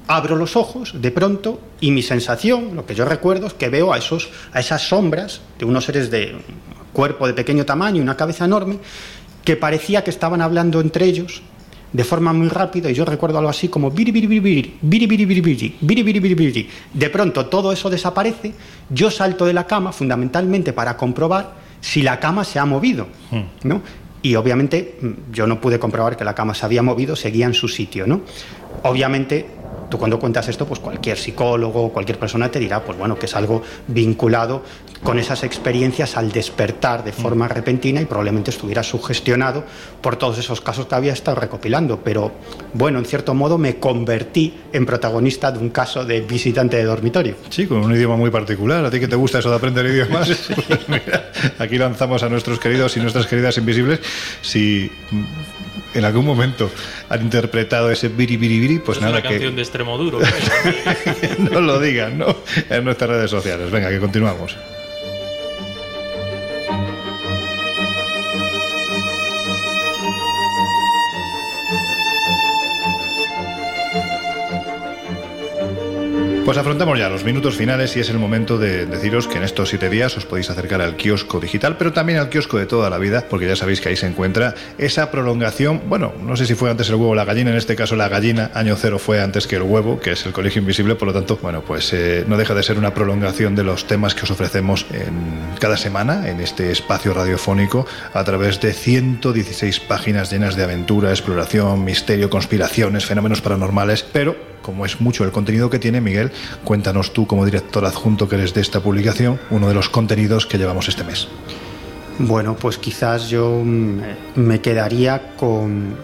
abro 0.07 0.37
los 0.37 0.57
ojos 0.57 0.93
de 1.01 1.11
pronto 1.11 1.61
y 1.81 1.91
mi 1.91 2.03
sensación, 2.03 2.75
lo 2.75 2.87
que 2.87 2.95
yo 2.95 3.05
recuerdo, 3.05 3.47
es 3.47 3.55
que 3.55 3.69
veo 3.69 3.93
a, 3.93 3.99
esos, 3.99 4.29
a 4.53 4.61
esas 4.61 4.83
sombras 4.83 5.41
de 5.59 5.65
unos 5.65 5.85
seres 5.85 6.11
de 6.11 6.37
cuerpo 6.93 7.27
de 7.27 7.35
pequeño 7.35 7.65
tamaño 7.65 7.99
y 7.99 8.01
una 8.01 8.17
cabeza 8.17 8.45
enorme 8.45 8.79
que 9.45 9.57
parecía 9.57 10.05
que 10.05 10.11
estaban 10.11 10.41
hablando 10.41 10.81
entre 10.81 11.07
ellos 11.07 11.43
de 11.93 12.05
forma 12.05 12.33
muy 12.33 12.49
rápida 12.49 12.91
y 12.91 12.95
yo 12.95 13.05
recuerdo 13.05 13.39
algo 13.39 13.51
así 13.51 13.69
como 13.69 13.91
de 16.95 17.11
pronto 17.11 17.47
todo 17.47 17.73
eso 17.73 17.91
desaparece 17.91 18.55
yo 18.91 19.11
salto 19.11 19.45
de 19.45 19.53
la 19.53 19.67
cama 19.67 19.93
fundamentalmente 19.93 20.73
para 20.73 20.97
comprobar 20.97 21.55
si 21.81 22.03
la 22.03 22.21
cama 22.21 22.45
se 22.45 22.59
ha 22.59 22.65
movido 22.65 23.09
¿no? 23.65 23.83
y 24.23 24.37
obviamente 24.37 24.99
yo 25.33 25.47
no 25.47 25.61
pude 25.61 25.79
comprobar 25.81 26.17
que 26.17 26.25
la 26.25 26.35
cama 26.35 26.55
se 26.55 26.65
había 26.65 26.83
movido 26.83 27.17
seguía 27.17 27.47
en 27.47 27.55
su 27.55 27.67
sitio 27.67 28.07
¿no? 28.07 28.21
obviamente 28.85 29.47
tú 29.91 29.99
cuando 29.99 30.19
cuentas 30.19 30.49
esto, 30.49 30.67
pues 30.67 30.81
cualquier 30.81 31.19
psicólogo, 31.19 31.91
cualquier 31.91 32.19
persona 32.19 32.51
te 32.51 32.59
dirá, 32.59 32.83
pues 32.83 32.97
bueno, 32.97 33.19
que 33.19 33.27
es 33.27 33.35
algo 33.35 33.63
vinculado 33.89 34.63
con 35.03 35.19
esas 35.19 35.45
experiencias 35.45 36.17
al 36.17 36.31
despertar 36.31 37.05
de 37.05 37.13
forma 37.13 37.49
repentina 37.49 38.01
y 38.01 38.05
probablemente 38.05 38.51
estuviera 38.51 38.83
sugestionado 38.83 39.65
por 40.01 40.17
todos 40.17 40.39
esos 40.39 40.61
casos 40.61 40.87
que 40.87 40.95
había 40.95 41.13
estado 41.13 41.41
recopilando. 41.41 42.01
Pero 42.05 42.33
bueno, 42.75 42.99
en 42.99 43.05
cierto 43.05 43.35
modo 43.35 43.59
me 43.59 43.77
convertí 43.77 44.55
en 44.73 44.87
protagonista 44.87 45.51
de 45.51 45.59
un 45.59 45.71
caso 45.71 46.05
de 46.05 46.21
visitante 46.21 46.77
de 46.77 46.85
dormitorio. 46.85 47.37
Sí, 47.49 47.67
con 47.67 47.79
un 47.79 47.95
idioma 47.95 48.17
muy 48.17 48.31
particular. 48.31 48.85
¿A 48.85 48.91
ti 48.91 49.01
que 49.01 49.09
te 49.09 49.17
gusta 49.17 49.39
eso 49.39 49.51
de 49.51 49.57
aprender 49.57 49.87
idiomas? 49.87 50.31
Pues 50.71 50.89
mira, 50.89 51.31
aquí 51.59 51.79
lanzamos 51.79 52.23
a 52.23 52.29
nuestros 52.29 52.59
queridos 52.59 52.97
y 52.97 53.01
nuestras 53.01 53.27
queridas 53.27 53.57
invisibles. 53.59 54.01
Si 54.43 54.91
mm, 55.11 55.25
en 55.95 56.05
algún 56.05 56.25
momento 56.25 56.71
han 57.09 57.23
interpretado 57.23 57.91
ese 57.91 58.09
biri 58.09 58.37
biri 58.37 58.61
biri, 58.61 58.79
pues 58.79 58.99
es 58.99 59.03
nada, 59.03 59.19
una 59.19 59.23
que 59.23 59.29
canción 59.29 59.57
de 59.57 59.63
extremo 59.63 59.99
duro. 59.99 60.21
no 61.39 61.61
lo 61.61 61.81
digan, 61.81 62.19
¿no? 62.19 62.37
En 62.69 62.85
nuestras 62.85 63.11
redes 63.11 63.31
sociales. 63.31 63.71
Venga, 63.71 63.91
que 63.91 63.99
continuamos. 63.99 64.57
Pues 76.51 76.59
afrontamos 76.59 76.99
ya 76.99 77.09
los 77.09 77.23
minutos 77.23 77.55
finales 77.55 77.97
y 77.97 78.01
es 78.01 78.11
el 78.11 78.19
momento 78.19 78.59
de 78.59 78.85
deciros 78.85 79.29
que 79.29 79.39
en 79.39 79.45
estos 79.45 79.69
siete 79.69 79.89
días 79.89 80.17
os 80.17 80.27
podéis 80.27 80.51
acercar 80.51 80.81
al 80.81 80.97
kiosco 80.97 81.39
digital, 81.39 81.77
pero 81.77 81.93
también 81.93 82.19
al 82.19 82.29
kiosco 82.29 82.59
de 82.59 82.67
toda 82.67 82.91
la 82.91 82.99
vida, 82.99 83.25
porque 83.31 83.47
ya 83.47 83.55
sabéis 83.55 83.81
que 83.81 83.89
ahí 83.89 83.95
se 83.95 84.09
encuentra 84.09 84.57
esa 84.77 85.13
prolongación. 85.13 85.83
Bueno, 85.87 86.13
no 86.21 86.37
sé 86.37 86.47
si 86.47 86.57
fue 86.57 86.69
antes 86.69 86.89
el 86.89 86.97
huevo 86.97 87.11
o 87.11 87.15
la 87.15 87.25
gallina, 87.25 87.53
en 87.53 87.57
este 87.57 87.77
caso 87.77 87.95
la 87.95 88.09
gallina, 88.09 88.51
año 88.53 88.75
cero 88.75 88.99
fue 88.99 89.21
antes 89.21 89.47
que 89.47 89.55
el 89.55 89.63
huevo, 89.63 90.01
que 90.01 90.11
es 90.11 90.27
el 90.27 90.33
colegio 90.33 90.59
invisible, 90.59 90.97
por 90.97 91.07
lo 91.07 91.15
tanto, 91.15 91.39
bueno, 91.41 91.63
pues 91.63 91.93
eh, 91.93 92.25
no 92.27 92.37
deja 92.37 92.53
de 92.53 92.65
ser 92.65 92.79
una 92.79 92.95
prolongación 92.95 93.55
de 93.55 93.63
los 93.63 93.87
temas 93.87 94.17
que 94.17 94.25
os 94.25 94.33
ofrecemos 94.33 94.87
cada 95.61 95.77
semana 95.77 96.29
en 96.29 96.41
este 96.41 96.73
espacio 96.73 97.15
radiofónico 97.15 97.87
a 98.13 98.25
través 98.25 98.61
de 98.61 98.73
116 98.73 99.79
páginas 99.79 100.33
llenas 100.33 100.57
de 100.57 100.65
aventura, 100.65 101.11
exploración, 101.11 101.85
misterio, 101.85 102.29
conspiraciones, 102.29 103.07
fenómenos 103.07 103.41
paranormales, 103.41 104.03
pero 104.03 104.51
como 104.63 104.85
es 104.87 105.01
mucho 105.01 105.25
el 105.25 105.31
contenido 105.33 105.71
que 105.71 105.79
tiene, 105.79 106.01
Miguel, 106.01 106.33
cuéntanos 106.65 107.13
tú 107.13 107.27
como 107.27 107.45
director 107.45 107.85
adjunto 107.85 108.29
que 108.29 108.37
eres 108.37 108.55
de 108.55 108.61
esta 108.61 108.81
publicación, 108.81 109.39
uno 109.51 109.69
de 109.69 109.75
los 109.75 109.89
contenidos 109.89 110.47
que 110.47 110.59
llevamos 110.59 110.89
este 110.89 111.05
mes. 111.05 111.29
Bueno, 112.19 112.55
pues 112.57 112.77
quizás 112.79 113.31
yo 113.31 113.63
mm, 113.65 114.01
me 114.37 114.61
quedaría 114.61 115.35
con 115.37 115.97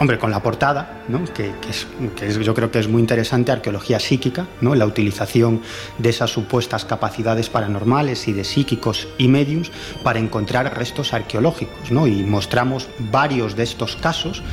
Hombre, 0.00 0.16
con 0.16 0.30
la 0.30 0.40
portada, 0.40 1.02
¿no? 1.08 1.24
que, 1.34 1.50
es, 1.68 1.88
que 2.14 2.28
es- 2.28 2.38
yo 2.38 2.54
creo 2.54 2.70
que 2.70 2.78
es 2.78 2.86
muy 2.86 3.00
interesante, 3.00 3.50
arqueología 3.50 3.98
psíquica, 3.98 4.46
¿no? 4.60 4.76
la 4.76 4.86
utilización 4.86 5.60
de 5.98 6.10
esas 6.10 6.30
supuestas 6.30 6.84
capacidades 6.84 7.48
paranormales 7.50 8.28
y 8.28 8.32
de 8.32 8.44
psíquicos 8.44 9.08
y 9.18 9.26
mediums 9.26 9.72
para 10.04 10.20
encontrar 10.20 10.72
restos 10.78 11.12
arqueológicos. 11.14 11.90
¿no? 11.90 12.06
Y 12.06 12.22
mostramos 12.22 12.86
varios 13.10 13.56
de 13.56 13.64
estos 13.64 13.96
casos 13.96 14.44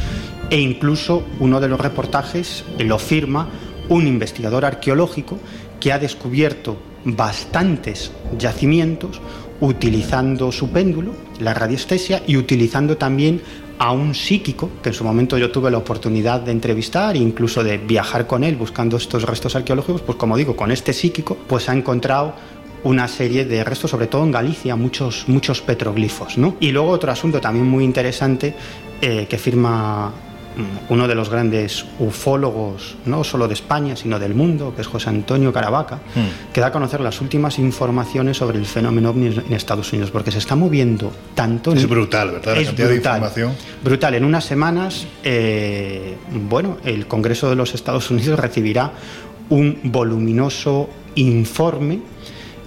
e 0.50 0.60
incluso 0.60 1.24
uno 1.40 1.60
de 1.60 1.68
los 1.68 1.80
reportajes 1.80 2.64
lo 2.80 3.00
firma 3.00 3.50
un 3.90 4.08
investigador 4.08 4.66
arqueológico 4.66 5.40
que 5.80 5.92
ha 5.92 6.00
descubierto 6.00 6.78
bastantes 7.04 8.12
yacimientos 8.38 9.22
utilizando 9.62 10.52
su 10.52 10.70
péndulo, 10.70 11.14
la 11.40 11.54
radiestesia, 11.54 12.22
y 12.28 12.38
utilizando 12.38 12.98
también 12.98 13.42
a 13.78 13.92
un 13.92 14.16
psíquico, 14.16 14.70
que 14.82 14.90
en 14.90 14.96
su 14.96 15.04
momento 15.04 15.38
yo 15.38 15.52
tuve 15.52 15.70
la 15.70 15.78
oportunidad 15.78 16.42
de 16.42 16.52
entrevistar 16.52 17.16
e 17.16 17.20
incluso 17.20 17.64
de 17.64 17.78
viajar 17.78 18.26
con 18.26 18.44
él 18.44 18.56
buscando 18.56 18.98
estos 18.98 19.24
restos 19.24 19.56
arqueológicos, 19.56 20.02
pues 20.02 20.18
como 20.18 20.38
digo, 20.38 20.56
con 20.56 20.72
este 20.72 20.94
psíquico, 20.94 21.38
pues 21.48 21.70
ha 21.70 21.74
encontrado 21.74 22.34
una 22.84 23.08
serie 23.08 23.46
de 23.46 23.64
restos, 23.64 23.92
sobre 23.92 24.08
todo 24.08 24.24
en 24.24 24.32
Galicia, 24.32 24.76
muchos, 24.76 25.26
muchos 25.28 25.62
petroglifos. 25.62 26.38
¿no? 26.38 26.56
Y 26.60 26.72
luego 26.72 26.90
otro 26.90 27.12
asunto 27.12 27.42
también 27.42 27.66
muy 27.66 27.84
interesante 27.84 28.54
eh, 29.02 29.26
que 29.28 29.38
firma 29.38 30.14
uno 30.90 31.08
de 31.08 31.16
los 31.16 31.30
grandes 31.30 31.86
ufólogos, 32.00 32.96
no 33.06 33.24
solo 33.24 33.48
de 33.48 33.54
España, 33.54 33.96
sino 33.96 34.20
del 34.20 34.34
mundo, 34.36 34.74
que 34.76 34.82
es 34.82 34.88
José 34.88 35.10
Antonio 35.10 35.52
Caravaca, 35.54 36.00
que 36.54 36.62
da 36.62 36.68
a 36.68 36.72
conocer 36.72 37.02
las 37.02 37.22
últimas 37.22 37.60
informaciones 37.60 38.38
sobre 38.38 38.58
el 38.60 38.66
fenómeno 38.66 39.10
ovni 39.10 39.28
en 39.28 39.54
Estados 39.54 39.92
Unidos, 39.94 40.12
porque 40.12 40.32
se 40.32 40.40
está 40.40 40.56
moviendo 40.56 41.12
tanto... 41.34 41.72
en- 41.72 41.78
Es 41.78 41.88
brutal, 41.88 42.32
¿verdad? 42.32 42.56
La 42.56 42.62
Es 42.62 42.68
cantidad 42.68 42.88
de 42.88 42.94
brutal. 42.96 43.18
información. 43.18 43.52
Brutal. 43.84 44.14
En 44.16 44.24
unas 44.26 44.46
semanas, 44.46 45.08
eh, 45.24 46.16
bueno, 46.50 46.78
el 46.86 47.08
Congreso 47.08 47.50
de 47.50 47.56
los 47.56 47.74
Estados 47.74 48.10
Unidos 48.12 48.40
recibirá 48.40 48.92
un 49.50 49.80
voluminoso 49.84 50.90
informe 51.16 52.00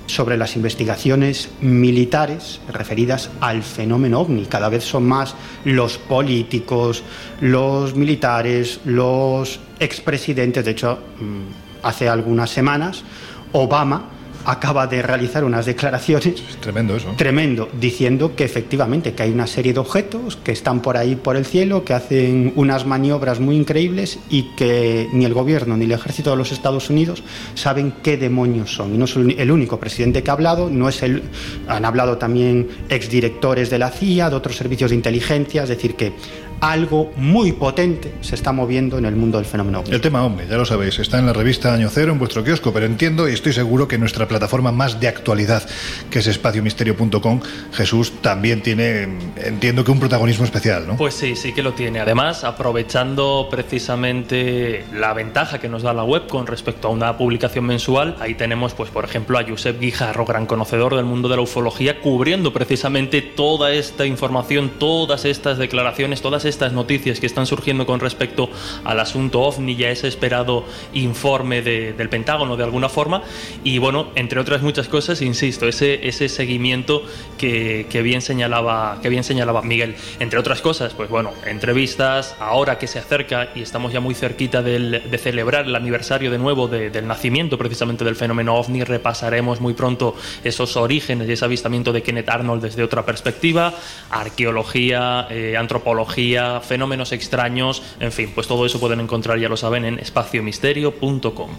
sobre 0.08 0.36
las 0.36 0.56
investigaciones 0.56 1.50
militares 1.60 2.60
referidas 2.72 3.30
al 3.40 3.62
fenómeno 3.62 4.20
ovni. 4.20 4.46
Cada 4.46 4.68
vez 4.68 4.82
son 4.82 5.06
más 5.06 5.34
los 5.64 5.98
políticos, 5.98 7.04
los 7.40 7.94
militares, 7.94 8.80
los 8.84 9.60
expresidentes. 9.78 10.64
De 10.64 10.72
hecho, 10.72 10.98
mm, 11.20 11.86
hace 11.86 12.08
algunas 12.08 12.50
semanas, 12.50 13.04
Obama 13.52 14.17
acaba 14.44 14.86
de 14.86 15.02
realizar 15.02 15.44
unas 15.44 15.66
declaraciones 15.66 16.42
Tremendo 16.60 16.96
eso. 16.96 17.14
tremendo, 17.16 17.68
diciendo 17.78 18.34
que 18.34 18.44
efectivamente 18.44 19.12
que 19.12 19.22
hay 19.22 19.30
una 19.30 19.46
serie 19.46 19.72
de 19.72 19.80
objetos 19.80 20.36
que 20.36 20.52
están 20.52 20.80
por 20.80 20.96
ahí 20.96 21.16
por 21.16 21.36
el 21.36 21.44
cielo, 21.44 21.84
que 21.84 21.94
hacen 21.94 22.52
unas 22.56 22.86
maniobras 22.86 23.40
muy 23.40 23.56
increíbles 23.56 24.18
y 24.30 24.54
que 24.56 25.08
ni 25.12 25.24
el 25.24 25.34
gobierno 25.34 25.76
ni 25.76 25.84
el 25.84 25.92
ejército 25.92 26.30
de 26.30 26.36
los 26.36 26.52
Estados 26.52 26.90
Unidos 26.90 27.22
saben 27.54 27.94
qué 28.02 28.16
demonios 28.16 28.74
son. 28.74 28.94
Y 28.94 28.98
no 28.98 29.04
es 29.04 29.16
el 29.16 29.50
único 29.50 29.78
presidente 29.78 30.22
que 30.22 30.30
ha 30.30 30.34
hablado, 30.34 30.70
no 30.70 30.88
es 30.88 31.02
el 31.02 31.22
han 31.68 31.84
hablado 31.84 32.18
también 32.18 32.68
exdirectores 32.88 33.70
de 33.70 33.78
la 33.78 33.90
CIA, 33.90 34.30
de 34.30 34.36
otros 34.36 34.56
servicios 34.56 34.90
de 34.90 34.96
inteligencia, 34.96 35.62
es 35.62 35.68
decir 35.68 35.94
que 35.94 36.12
algo 36.60 37.12
muy 37.16 37.52
potente 37.52 38.12
se 38.20 38.34
está 38.34 38.52
moviendo 38.52 38.98
en 38.98 39.04
el 39.04 39.16
mundo 39.16 39.38
del 39.38 39.46
fenómeno 39.46 39.80
ovni. 39.80 39.94
El 39.94 40.00
tema 40.00 40.24
hombre, 40.24 40.46
ya 40.48 40.56
lo 40.56 40.64
sabéis, 40.64 40.98
está 40.98 41.18
en 41.18 41.26
la 41.26 41.32
revista 41.32 41.72
Año 41.72 41.88
Cero, 41.90 42.12
en 42.12 42.18
vuestro 42.18 42.42
kiosco, 42.44 42.72
pero 42.72 42.86
entiendo 42.86 43.28
y 43.28 43.32
estoy 43.32 43.52
seguro 43.52 43.88
que 43.88 43.98
nuestra 43.98 44.26
plataforma 44.26 44.72
más 44.72 45.00
de 45.00 45.08
actualidad, 45.08 45.62
que 46.10 46.18
es 46.18 46.26
espaciomisterio.com, 46.26 47.40
Jesús 47.72 48.12
también 48.20 48.62
tiene, 48.62 49.08
entiendo 49.36 49.84
que 49.84 49.90
un 49.90 50.00
protagonismo 50.00 50.44
especial, 50.44 50.86
¿no? 50.86 50.96
Pues 50.96 51.14
sí, 51.14 51.36
sí 51.36 51.52
que 51.52 51.62
lo 51.62 51.74
tiene. 51.74 52.00
Además, 52.00 52.44
aprovechando 52.44 53.48
precisamente 53.50 54.84
la 54.92 55.12
ventaja 55.14 55.58
que 55.58 55.68
nos 55.68 55.82
da 55.82 55.92
la 55.92 56.04
web 56.04 56.26
con 56.26 56.46
respecto 56.46 56.88
a 56.88 56.90
una 56.90 57.16
publicación 57.16 57.64
mensual, 57.64 58.16
ahí 58.20 58.34
tenemos, 58.34 58.74
pues, 58.74 58.90
por 58.90 59.04
ejemplo, 59.04 59.38
a 59.38 59.44
Josep 59.44 59.80
Guijarro, 59.80 60.24
gran 60.24 60.46
conocedor 60.46 60.96
del 60.96 61.04
mundo 61.04 61.28
de 61.28 61.36
la 61.36 61.42
ufología, 61.42 62.00
cubriendo 62.00 62.52
precisamente 62.52 63.22
toda 63.22 63.72
esta 63.72 64.06
información, 64.06 64.72
todas 64.78 65.24
estas 65.24 65.58
declaraciones, 65.58 66.20
todas 66.20 66.44
estas 66.44 66.47
noticias 66.72 67.20
que 67.20 67.26
están 67.26 67.46
surgiendo 67.46 67.84
con 67.86 68.00
respecto 68.00 68.48
al 68.84 68.98
asunto 69.00 69.40
OVNI 69.42 69.72
y 69.74 69.84
a 69.84 69.90
ese 69.90 70.08
esperado 70.08 70.64
informe 70.94 71.62
de- 71.62 71.92
del 71.92 72.08
Pentágono 72.08 72.56
de 72.56 72.64
alguna 72.64 72.88
forma. 72.88 73.22
Y 73.64 73.78
bueno, 73.78 74.08
entre 74.14 74.40
otras 74.40 74.62
muchas 74.62 74.88
cosas, 74.88 75.20
insisto, 75.22 75.68
ese, 75.68 76.06
ese 76.08 76.28
seguimiento 76.28 77.02
que, 77.36 77.86
que 77.90 78.02
bien 78.02 78.20
señalaba, 78.22 78.98
que 79.02 79.08
bien 79.08 79.24
señalaba 79.24 79.62
Miguel. 79.62 79.94
Entre 80.20 80.38
otras 80.38 80.60
cosas, 80.60 80.94
pues 80.94 81.08
bueno, 81.10 81.32
entrevistas, 81.46 82.34
ahora 82.40 82.78
que 82.78 82.86
se 82.86 82.98
acerca 82.98 83.50
y 83.54 83.62
estamos 83.62 83.92
ya 83.92 84.00
muy 84.00 84.14
cerquita 84.14 84.62
del- 84.62 85.02
de 85.10 85.18
celebrar 85.18 85.66
el 85.66 85.74
aniversario 85.76 86.30
de 86.30 86.38
nuevo 86.38 86.66
de- 86.68 86.90
del 86.90 87.06
nacimiento 87.06 87.58
precisamente 87.58 88.04
del 88.04 88.16
fenómeno 88.16 88.54
OVNI, 88.56 88.84
repasaremos 88.84 89.60
muy 89.60 89.74
pronto 89.74 90.14
esos 90.44 90.76
orígenes 90.76 91.28
y 91.28 91.32
ese 91.32 91.44
avistamiento 91.44 91.92
de 91.92 92.02
Kenneth 92.02 92.28
Arnold 92.28 92.62
desde 92.62 92.82
otra 92.82 93.04
perspectiva, 93.04 93.74
arqueología, 94.10 95.26
eh, 95.30 95.56
antropología, 95.56 96.37
fenómenos 96.62 97.12
extraños, 97.12 97.82
en 98.00 98.12
fin, 98.12 98.32
pues 98.34 98.46
todo 98.46 98.66
eso 98.66 98.80
pueden 98.80 99.00
encontrar, 99.00 99.38
ya 99.38 99.48
lo 99.48 99.56
saben, 99.56 99.84
en 99.84 99.98
espaciomisterio.com. 99.98 101.50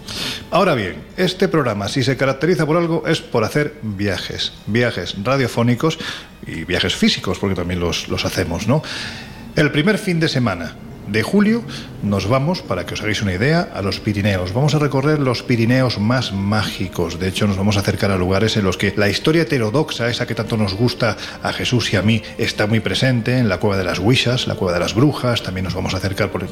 Ahora 0.50 0.74
bien, 0.74 0.96
este 1.16 1.48
programa, 1.48 1.88
si 1.88 2.02
se 2.02 2.16
caracteriza 2.16 2.66
por 2.66 2.76
algo, 2.76 3.06
es 3.06 3.20
por 3.20 3.44
hacer 3.44 3.76
viajes. 3.82 4.52
Viajes 4.66 5.16
radiofónicos 5.22 5.98
y 6.46 6.64
viajes 6.64 6.94
físicos, 6.94 7.38
porque 7.38 7.54
también 7.54 7.80
los, 7.80 8.08
los 8.08 8.24
hacemos, 8.24 8.66
¿no? 8.66 8.82
El 9.56 9.70
primer 9.72 9.98
fin 9.98 10.20
de 10.20 10.28
semana 10.28 10.76
de 11.10 11.22
julio 11.22 11.62
nos 12.02 12.26
vamos, 12.28 12.62
para 12.62 12.86
que 12.86 12.94
os 12.94 13.02
hagáis 13.02 13.20
una 13.20 13.34
idea, 13.34 13.68
a 13.74 13.82
los 13.82 14.00
Pirineos. 14.00 14.54
Vamos 14.54 14.74
a 14.74 14.78
recorrer 14.78 15.18
los 15.18 15.42
Pirineos 15.42 15.98
más 15.98 16.32
mágicos. 16.32 17.18
De 17.18 17.28
hecho, 17.28 17.46
nos 17.46 17.58
vamos 17.58 17.76
a 17.76 17.80
acercar 17.80 18.10
a 18.10 18.16
lugares 18.16 18.56
en 18.56 18.64
los 18.64 18.78
que 18.78 18.94
la 18.96 19.08
historia 19.10 19.42
heterodoxa, 19.42 20.08
esa 20.08 20.26
que 20.26 20.34
tanto 20.34 20.56
nos 20.56 20.72
gusta 20.74 21.18
a 21.42 21.52
Jesús 21.52 21.92
y 21.92 21.96
a 21.96 22.02
mí, 22.02 22.22
está 22.38 22.66
muy 22.66 22.80
presente, 22.80 23.36
en 23.36 23.50
la 23.50 23.58
cueva 23.58 23.76
de 23.76 23.84
las 23.84 23.98
Huishas, 23.98 24.46
la 24.46 24.54
cueva 24.54 24.72
de 24.72 24.80
las 24.80 24.94
brujas. 24.94 25.42
También 25.42 25.64
nos 25.64 25.74
vamos 25.74 25.92
a 25.92 25.98
acercar, 25.98 26.30
por- 26.30 26.48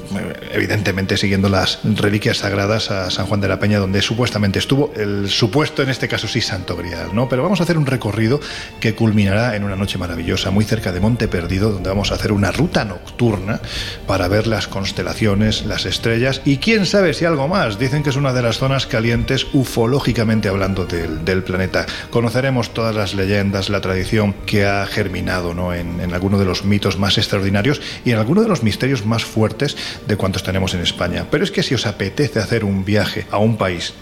evidentemente, 0.53 1.17
siguiendo 1.17 1.49
las 1.49 1.79
reliquias 1.85 2.39
sagradas 2.39 2.91
a 2.91 3.11
San 3.11 3.25
Juan 3.27 3.41
de 3.41 3.49
la 3.49 3.59
Peña, 3.59 3.79
donde 3.79 4.03
supuestamente 4.03 4.59
estuvo 4.59 4.93
el 4.97 5.31
supuesto, 5.31 5.83
en 5.83 5.89
este 5.89 6.09
caso 6.09 6.29
sí, 6.29 6.43
Santo 6.43 6.77
Grial, 6.77 7.15
¿no? 7.15 7.29
Pero 7.29 7.43
vamos 7.43 7.61
a 7.61 7.63
hacer 7.63 7.79
un 7.79 7.87
recorrido 7.87 8.41
que 8.81 8.95
culminará 8.95 9.57
en 9.57 9.65
una 9.65 9.77
noche 9.77 9.97
maravillosa, 9.97 10.51
muy 10.51 10.65
cerca 10.67 10.93
de 10.93 11.01
Monte 11.01 11.27
Perdido, 11.29 11.73
donde 11.73 11.89
vamos 11.89 12.13
a 12.13 12.17
hacer 12.17 12.33
una 12.33 12.53
ruta 12.53 12.85
nocturna 12.85 13.61
para 14.07 14.29
ver 14.29 14.47
las 14.49 14.67
constelaciones, 14.67 15.65
las 15.65 15.87
estrellas 15.87 16.41
y 16.45 16.59
quién 16.59 16.87
sabe 16.87 17.15
si 17.15 17.25
algo 17.25 17.49
más. 17.49 17.79
Dicen 17.79 18.03
que 18.03 18.11
es 18.11 18.17
una 18.17 18.33
de 18.33 18.43
las 18.43 18.59
zonas 18.59 18.87
calientes 18.87 19.47
ufológicamente 19.53 20.49
hablando 20.49 20.87
del, 20.87 21.25
del 21.25 21.43
planeta. 21.43 21.87
Conoceremos 22.11 22.75
todas 22.75 22.95
las 22.95 23.15
leyendas, 23.15 23.69
la 23.69 23.81
tradición 23.81 24.35
que 24.47 24.67
ha 24.67 24.87
germinado 24.87 25.55
¿no? 25.55 25.73
en, 25.73 26.01
en 26.01 26.13
alguno 26.13 26.39
de 26.39 26.45
los 26.45 26.65
mitos 26.65 26.99
más 26.99 27.19
extraordinarios 27.19 27.81
y 28.05 28.11
en 28.11 28.19
alguno 28.19 28.43
de 28.43 28.49
los 28.49 28.63
misterios 28.63 29.07
más 29.07 29.25
fuertes 29.25 29.77
de 30.07 30.17
cuantos 30.17 30.43
tenemos 30.43 30.75
en 30.75 30.81
España. 30.81 31.27
Pero 31.31 31.45
es 31.45 31.51
que 31.51 31.63
si 31.63 31.75
os 31.75 31.87
apetece 31.87 32.41
hacer 32.41 32.65
un 32.65 32.85
viaje 32.85 33.27
a 33.31 33.39
un 33.39 33.57
país 33.57 33.95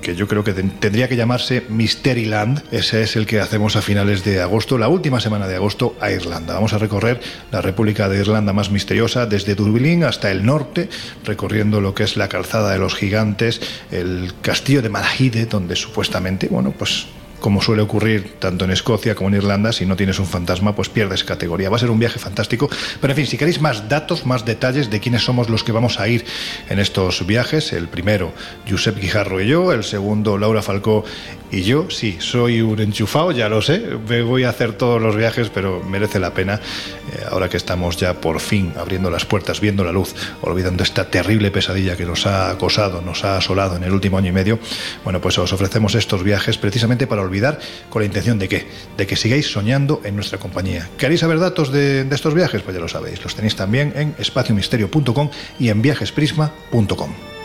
que 0.00 0.14
yo 0.16 0.26
creo 0.28 0.44
que 0.44 0.52
ten- 0.52 0.70
tendría 0.80 1.08
que 1.08 1.16
llamarse 1.16 1.64
Mysteryland. 1.68 2.62
Ese 2.72 3.02
es 3.02 3.16
el 3.16 3.26
que 3.26 3.40
hacemos 3.40 3.76
a 3.76 3.82
finales 3.82 4.24
de 4.24 4.40
agosto, 4.40 4.78
la 4.78 4.88
última 4.88 5.20
semana 5.20 5.46
de 5.48 5.56
agosto, 5.56 5.96
a 6.00 6.10
Irlanda. 6.10 6.54
Vamos 6.54 6.72
a 6.72 6.78
recorrer 6.78 7.20
la 7.52 7.60
República 7.60 8.08
de 8.08 8.18
Irlanda 8.20 8.52
más 8.52 8.70
misteriosa, 8.70 9.26
desde 9.26 9.54
Dublín 9.54 10.04
hasta 10.04 10.30
el 10.30 10.44
norte, 10.44 10.88
recorriendo 11.24 11.80
lo 11.80 11.94
que 11.94 12.04
es 12.04 12.16
la 12.16 12.28
calzada 12.28 12.72
de 12.72 12.78
los 12.78 12.94
gigantes, 12.94 13.60
el 13.90 14.32
castillo 14.42 14.82
de 14.82 14.88
Malahide, 14.88 15.46
donde 15.46 15.76
supuestamente, 15.76 16.48
bueno, 16.48 16.72
pues 16.76 17.06
como 17.46 17.62
suele 17.62 17.82
ocurrir 17.82 18.40
tanto 18.40 18.64
en 18.64 18.72
Escocia 18.72 19.14
como 19.14 19.28
en 19.28 19.36
Irlanda, 19.36 19.70
si 19.70 19.86
no 19.86 19.94
tienes 19.94 20.18
un 20.18 20.26
fantasma, 20.26 20.74
pues 20.74 20.88
pierdes 20.88 21.22
categoría. 21.22 21.70
Va 21.70 21.76
a 21.76 21.78
ser 21.78 21.92
un 21.92 22.00
viaje 22.00 22.18
fantástico. 22.18 22.68
Pero 23.00 23.12
en 23.12 23.16
fin, 23.18 23.26
si 23.28 23.38
queréis 23.38 23.60
más 23.60 23.88
datos, 23.88 24.26
más 24.26 24.44
detalles 24.44 24.90
de 24.90 24.98
quiénes 24.98 25.22
somos 25.22 25.48
los 25.48 25.62
que 25.62 25.70
vamos 25.70 26.00
a 26.00 26.08
ir 26.08 26.24
en 26.68 26.80
estos 26.80 27.24
viajes, 27.24 27.72
el 27.72 27.86
primero, 27.86 28.32
Josep 28.68 28.98
Guijarro 28.98 29.40
y 29.40 29.46
yo, 29.46 29.70
el 29.70 29.84
segundo, 29.84 30.38
Laura 30.38 30.60
Falcó 30.60 31.04
y 31.50 31.62
yo, 31.62 31.90
sí, 31.90 32.16
soy 32.18 32.60
un 32.60 32.80
enchufado, 32.80 33.30
ya 33.30 33.48
lo 33.48 33.62
sé, 33.62 33.82
me 34.08 34.22
voy 34.22 34.44
a 34.44 34.50
hacer 34.50 34.72
todos 34.72 35.00
los 35.00 35.16
viajes, 35.16 35.48
pero 35.48 35.82
merece 35.82 36.18
la 36.18 36.34
pena, 36.34 36.60
eh, 37.12 37.24
ahora 37.30 37.48
que 37.48 37.56
estamos 37.56 37.96
ya 37.96 38.14
por 38.20 38.40
fin 38.40 38.72
abriendo 38.76 39.10
las 39.10 39.24
puertas, 39.24 39.60
viendo 39.60 39.84
la 39.84 39.92
luz, 39.92 40.14
olvidando 40.42 40.82
esta 40.82 41.08
terrible 41.08 41.50
pesadilla 41.50 41.96
que 41.96 42.04
nos 42.04 42.26
ha 42.26 42.50
acosado, 42.50 43.00
nos 43.00 43.24
ha 43.24 43.36
asolado 43.36 43.76
en 43.76 43.84
el 43.84 43.92
último 43.92 44.18
año 44.18 44.30
y 44.30 44.32
medio, 44.32 44.58
bueno, 45.04 45.20
pues 45.20 45.38
os 45.38 45.52
ofrecemos 45.52 45.94
estos 45.94 46.22
viajes 46.22 46.58
precisamente 46.58 47.06
para 47.06 47.22
olvidar 47.22 47.58
con 47.90 48.02
la 48.02 48.06
intención 48.06 48.38
de 48.38 48.48
que, 48.48 48.66
de 48.96 49.06
que 49.06 49.16
sigáis 49.16 49.50
soñando 49.50 50.00
en 50.04 50.16
nuestra 50.16 50.38
compañía. 50.38 50.88
¿Queréis 50.98 51.20
saber 51.20 51.38
datos 51.38 51.70
de 51.70 52.06
estos 52.10 52.34
viajes? 52.34 52.62
Pues 52.62 52.74
ya 52.74 52.80
lo 52.80 52.88
sabéis, 52.88 53.22
los 53.22 53.34
tenéis 53.34 53.56
también 53.56 53.92
en 53.94 54.14
espaciomisterio.com 54.18 55.30
y 55.58 55.68
en 55.68 55.82
viajesprisma.com. 55.82 57.35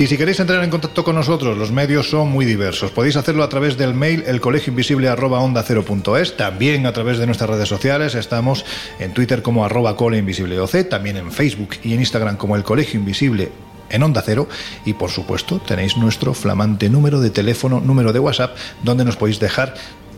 Y 0.00 0.06
si 0.06 0.16
queréis 0.16 0.38
entrar 0.38 0.62
en 0.62 0.70
contacto 0.70 1.02
con 1.02 1.16
nosotros, 1.16 1.58
los 1.58 1.72
medios 1.72 2.08
son 2.08 2.28
muy 2.28 2.46
diversos. 2.46 2.92
Podéis 2.92 3.16
hacerlo 3.16 3.42
a 3.42 3.48
través 3.48 3.76
del 3.76 3.94
mail 3.94 4.22
elcolegioinvisible@onda0.es, 4.28 6.36
también 6.36 6.86
a 6.86 6.92
través 6.92 7.18
de 7.18 7.26
nuestras 7.26 7.50
redes 7.50 7.68
sociales. 7.68 8.14
Estamos 8.14 8.64
en 9.00 9.12
Twitter 9.12 9.42
como 9.42 9.64
arroba 9.64 9.96
coleinvisibleoc, 9.96 10.70
también 10.88 11.16
en 11.16 11.32
Facebook 11.32 11.70
y 11.82 11.94
en 11.94 11.98
Instagram 11.98 12.36
como 12.36 12.54
el 12.54 12.62
Colegio 12.62 13.00
Invisible 13.00 13.50
en 13.90 14.04
Onda 14.04 14.22
Cero 14.24 14.48
y 14.84 14.92
por 14.92 15.10
supuesto 15.10 15.58
tenéis 15.58 15.96
nuestro 15.96 16.32
flamante 16.32 16.88
número 16.88 17.20
de 17.20 17.30
teléfono, 17.30 17.80
número 17.80 18.12
de 18.12 18.20
WhatsApp, 18.20 18.56
donde 18.84 19.04
nos 19.04 19.16
podéis 19.16 19.40
dejar 19.40 19.74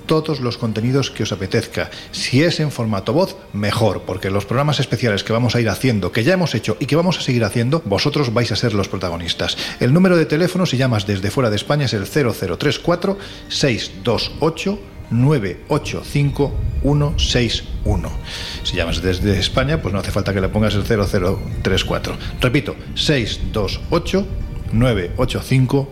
todos 0.06 0.40
los 0.40 0.58
contenidos 0.58 1.10
que 1.10 1.22
os 1.22 1.32
apetezca. 1.32 1.90
Si 2.12 2.42
es 2.42 2.60
en 2.60 2.70
formato 2.70 3.12
voz, 3.12 3.36
mejor, 3.52 4.02
porque 4.02 4.30
los 4.30 4.46
programas 4.46 4.80
especiales 4.80 5.24
que 5.24 5.32
vamos 5.32 5.54
a 5.54 5.60
ir 5.60 5.68
haciendo, 5.68 6.12
que 6.12 6.24
ya 6.24 6.34
hemos 6.34 6.54
hecho 6.54 6.76
y 6.80 6.86
que 6.86 6.96
vamos 6.96 7.18
a 7.18 7.22
seguir 7.22 7.44
haciendo, 7.44 7.82
vosotros 7.84 8.32
vais 8.32 8.52
a 8.52 8.56
ser 8.56 8.74
los 8.74 8.88
protagonistas. 8.88 9.56
El 9.80 9.92
número 9.92 10.16
de 10.16 10.26
teléfono, 10.26 10.66
si 10.66 10.76
llamas 10.76 11.06
desde 11.06 11.30
fuera 11.30 11.50
de 11.50 11.56
España, 11.56 11.86
es 11.86 11.94
el 11.94 12.06
0034 12.06 13.18
628 13.48 14.78
985-161. 15.10 18.10
Si 18.62 18.76
llamas 18.76 19.02
desde 19.02 19.38
España, 19.38 19.82
pues 19.82 19.92
no 19.92 20.00
hace 20.00 20.12
falta 20.12 20.32
que 20.32 20.40
le 20.40 20.48
pongas 20.48 20.74
el 20.74 20.84
0034. 20.84 22.16
Repito, 22.40 22.74
628 22.94 24.26
985 24.72 25.88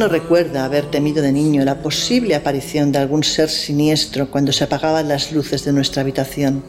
no 0.00 0.08
recuerda 0.08 0.64
haber 0.64 0.90
temido 0.90 1.22
de 1.22 1.30
niño 1.30 1.62
la 1.62 1.82
posible 1.82 2.34
aparición 2.34 2.90
de 2.90 2.98
algún 2.98 3.22
ser 3.22 3.50
siniestro 3.50 4.30
cuando 4.30 4.50
se 4.50 4.64
apagaban 4.64 5.08
las 5.08 5.30
luces 5.30 5.62
de 5.66 5.74
nuestra 5.74 6.00
habitación? 6.00 6.64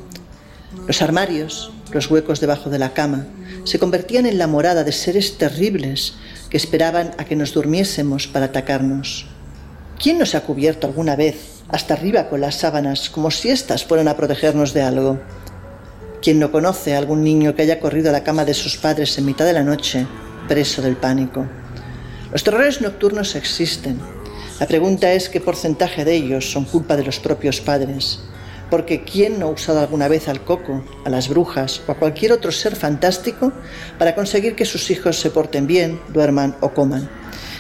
Los 0.85 1.01
armarios, 1.01 1.71
los 1.93 2.11
huecos 2.11 2.41
debajo 2.41 2.69
de 2.69 2.77
la 2.77 2.93
cama, 2.93 3.27
se 3.63 3.79
convertían 3.79 4.25
en 4.25 4.37
la 4.37 4.47
morada 4.47 4.83
de 4.83 4.91
seres 4.91 5.37
terribles 5.37 6.15
que 6.49 6.57
esperaban 6.57 7.11
a 7.17 7.23
que 7.23 7.37
nos 7.37 7.53
durmiésemos 7.53 8.27
para 8.27 8.47
atacarnos. 8.47 9.27
¿Quién 9.97 10.17
nos 10.17 10.35
ha 10.35 10.41
cubierto 10.41 10.85
alguna 10.85 11.15
vez 11.15 11.61
hasta 11.69 11.93
arriba 11.93 12.27
con 12.27 12.41
las 12.41 12.55
sábanas 12.55 13.09
como 13.09 13.31
si 13.31 13.47
éstas 13.47 13.85
fueran 13.85 14.09
a 14.09 14.17
protegernos 14.17 14.73
de 14.73 14.81
algo? 14.81 15.21
¿Quién 16.21 16.37
no 16.37 16.51
conoce 16.51 16.95
a 16.95 16.97
algún 16.97 17.23
niño 17.23 17.55
que 17.55 17.61
haya 17.61 17.79
corrido 17.79 18.09
a 18.09 18.11
la 18.11 18.25
cama 18.25 18.43
de 18.43 18.53
sus 18.53 18.75
padres 18.75 19.17
en 19.17 19.25
mitad 19.25 19.45
de 19.45 19.53
la 19.53 19.63
noche, 19.63 20.05
preso 20.49 20.81
del 20.81 20.97
pánico? 20.97 21.47
Los 22.31 22.45
terrores 22.45 22.79
nocturnos 22.79 23.35
existen. 23.35 23.99
La 24.57 24.65
pregunta 24.65 25.11
es 25.11 25.27
qué 25.27 25.41
porcentaje 25.41 26.05
de 26.05 26.15
ellos 26.15 26.49
son 26.49 26.63
culpa 26.63 26.95
de 26.95 27.03
los 27.03 27.19
propios 27.19 27.59
padres. 27.59 28.19
Porque 28.69 29.03
¿quién 29.03 29.37
no 29.37 29.47
ha 29.47 29.49
usado 29.49 29.81
alguna 29.81 30.07
vez 30.07 30.29
al 30.29 30.45
coco, 30.45 30.81
a 31.03 31.09
las 31.09 31.27
brujas 31.27 31.81
o 31.87 31.91
a 31.91 31.95
cualquier 31.95 32.31
otro 32.31 32.53
ser 32.53 32.77
fantástico 32.77 33.51
para 33.99 34.15
conseguir 34.15 34.55
que 34.55 34.63
sus 34.63 34.89
hijos 34.91 35.19
se 35.19 35.29
porten 35.29 35.67
bien, 35.67 35.99
duerman 36.07 36.55
o 36.61 36.73
coman? 36.73 37.09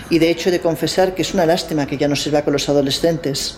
Y 0.09 0.19
de 0.19 0.29
hecho 0.29 0.47
he 0.47 0.53
de 0.53 0.61
confesar 0.61 1.15
que 1.15 1.23
es 1.23 1.33
una 1.33 1.45
lástima 1.45 1.85
que 1.85 1.97
ya 1.97 2.07
no 2.07 2.15
sirva 2.15 2.43
con 2.43 2.53
los 2.53 2.69
adolescentes. 2.69 3.57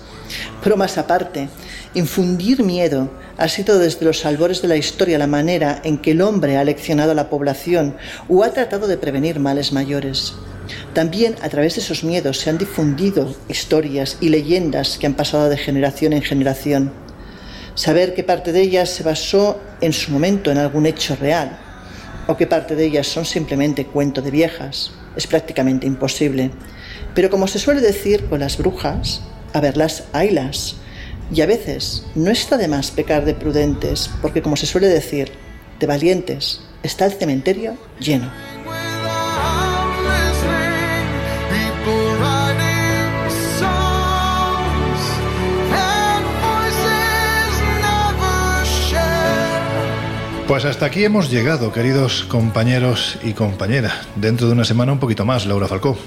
Pero 0.64 0.78
más 0.78 0.98
aparte, 0.98 1.48
infundir 1.94 2.64
miedo 2.64 3.12
ha 3.38 3.48
sido 3.50 3.78
desde 3.78 4.06
los 4.06 4.26
albores 4.26 4.64
de 4.64 4.68
la 4.68 4.78
historia 4.78 5.20
la 5.20 5.28
manera 5.28 5.80
en 5.84 6.00
que 6.00 6.12
el 6.12 6.22
hombre 6.22 6.58
ha 6.58 6.64
leccionado 6.64 7.12
a 7.12 7.16
la 7.16 7.30
población 7.30 7.98
o 8.30 8.44
ha 8.44 8.52
tratado 8.52 8.88
de 8.88 8.98
prevenir 8.98 9.40
males 9.40 9.74
mayores. 9.74 10.34
También 10.94 11.36
a 11.42 11.50
través 11.50 11.76
de 11.76 11.82
esos 11.82 12.04
miedos 12.04 12.40
se 12.40 12.50
han 12.50 12.58
difundido 12.58 13.36
historias 13.50 14.18
y 14.22 14.30
leyendas 14.30 14.98
que 14.98 15.08
han 15.08 15.16
pasado 15.16 15.50
de 15.50 15.58
generación 15.58 16.14
en 16.14 16.22
generación. 16.22 16.94
Saber 17.76 18.14
qué 18.14 18.24
parte 18.24 18.52
de 18.52 18.62
ellas 18.62 18.90
se 18.90 19.04
basó 19.04 19.60
en 19.82 19.94
su 19.94 20.12
momento 20.12 20.52
en 20.52 20.60
algún 20.60 20.86
hecho 20.86 21.16
real 21.16 21.58
o 22.28 22.38
qué 22.38 22.46
parte 22.46 22.76
de 22.76 22.86
ellas 22.86 23.08
son 23.08 23.26
simplemente 23.26 23.86
cuento 23.86 24.22
de 24.22 24.32
viejas 24.32 24.92
es 25.16 25.28
prácticamente 25.28 25.88
imposible. 25.88 26.52
Pero 27.14 27.30
como 27.30 27.48
se 27.48 27.60
suele 27.60 27.82
decir 27.82 28.26
con 28.26 28.40
las 28.40 28.58
brujas, 28.58 29.22
a 29.54 29.62
verlas 29.62 30.06
haylas. 30.14 30.76
Y 31.34 31.42
a 31.42 31.46
veces 31.46 32.06
no 32.16 32.32
está 32.32 32.58
de 32.58 32.68
más 32.68 32.92
pecar 32.92 33.26
de 33.26 33.34
prudentes, 33.34 34.10
porque 34.22 34.42
como 34.42 34.56
se 34.56 34.66
suele 34.66 34.88
decir, 34.88 35.32
de 35.80 35.88
valientes 35.88 36.62
está 36.84 37.06
el 37.06 37.14
cementerio 37.14 37.78
lleno. 38.00 38.32
Pues 50.54 50.66
hasta 50.66 50.86
aquí 50.86 51.04
hemos 51.04 51.32
llegado, 51.32 51.74
queridos 51.74 52.26
compañeros 52.26 53.18
y 53.24 53.34
compañeras. 53.34 54.08
Dentro 54.16 54.46
de 54.46 54.54
una 54.54 54.66
semana 54.66 54.92
un 54.92 55.00
poquito 55.00 55.26
más, 55.26 55.48
Laura 55.48 55.68
Falcó. 55.68 55.98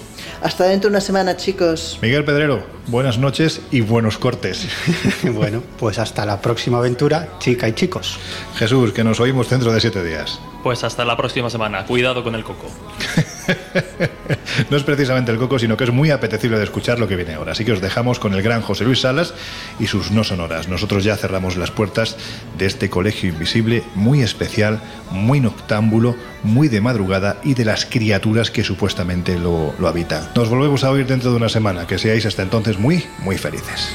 Hasta 0.41 0.67
dentro 0.67 0.89
de 0.89 0.93
una 0.93 1.01
semana, 1.01 1.37
chicos. 1.37 1.99
Miguel 2.01 2.25
Pedrero, 2.25 2.65
buenas 2.87 3.19
noches 3.19 3.61
y 3.73 3.81
buenos 3.81 4.19
cortes. 4.19 4.69
bueno, 5.35 5.65
pues 5.81 5.99
hasta 5.99 6.25
la 6.25 6.41
próxima 6.41 6.79
aventura, 6.79 7.29
chica 7.41 7.69
y 7.69 7.73
chicos. 7.73 8.21
Jesús, 8.55 8.93
que 8.93 9.03
nos 9.03 9.19
oímos 9.19 9.51
dentro 9.51 9.73
de 9.73 9.81
siete 9.81 10.05
días. 10.05 10.39
Pues 10.63 10.85
hasta 10.85 11.05
la 11.05 11.17
próxima 11.17 11.51
semana. 11.51 11.85
Cuidado 11.85 12.23
con 12.23 12.37
el 12.37 12.45
coco. 12.45 12.71
No 14.71 14.77
es 14.77 14.83
precisamente 14.83 15.31
el 15.31 15.39
coco, 15.39 15.59
sino 15.59 15.77
que 15.77 15.85
es 15.85 15.93
muy 15.93 16.11
apetecible 16.11 16.59
de 16.59 16.65
escuchar 16.65 16.99
lo 16.99 17.09
que 17.09 17.17
viene 17.17 17.35
ahora. 17.35 17.53
Así 17.53 17.65
que 17.65 17.73
os 17.73 17.81
dejamos 17.81 18.19
con 18.19 18.35
el 18.35 18.43
gran 18.43 18.63
José 18.63 18.85
Luis 18.85 19.01
Salas 19.01 19.35
y 19.79 19.87
sus 19.87 20.11
no 20.11 20.25
sonoras. 20.25 20.69
Nosotros 20.69 21.05
ya 21.05 21.17
cerramos 21.17 21.57
las 21.57 21.71
puertas 21.71 22.17
de 22.57 22.67
este 22.67 22.89
colegio 22.91 23.29
invisible 23.29 23.85
muy 23.95 24.23
especial, 24.23 24.81
muy 25.11 25.41
noctámbulo, 25.41 26.17
muy 26.43 26.69
de 26.69 26.81
madrugada 26.81 27.39
y 27.45 27.55
de 27.55 27.65
las 27.65 27.85
criaturas 27.87 28.51
que 28.51 28.65
supuestamente 28.65 29.39
lo, 29.39 29.75
lo 29.79 29.89
habitan. 29.89 30.29
Nos 30.35 30.49
volvemos 30.49 30.85
a 30.85 30.91
oír 30.91 31.07
dentro 31.07 31.31
de 31.31 31.37
una 31.37 31.49
semana. 31.49 31.87
Que 31.87 31.99
seáis 31.99 32.27
hasta 32.27 32.43
entonces 32.43 32.79
muy, 32.79 33.05
muy 33.21 33.37
felices. 33.37 33.95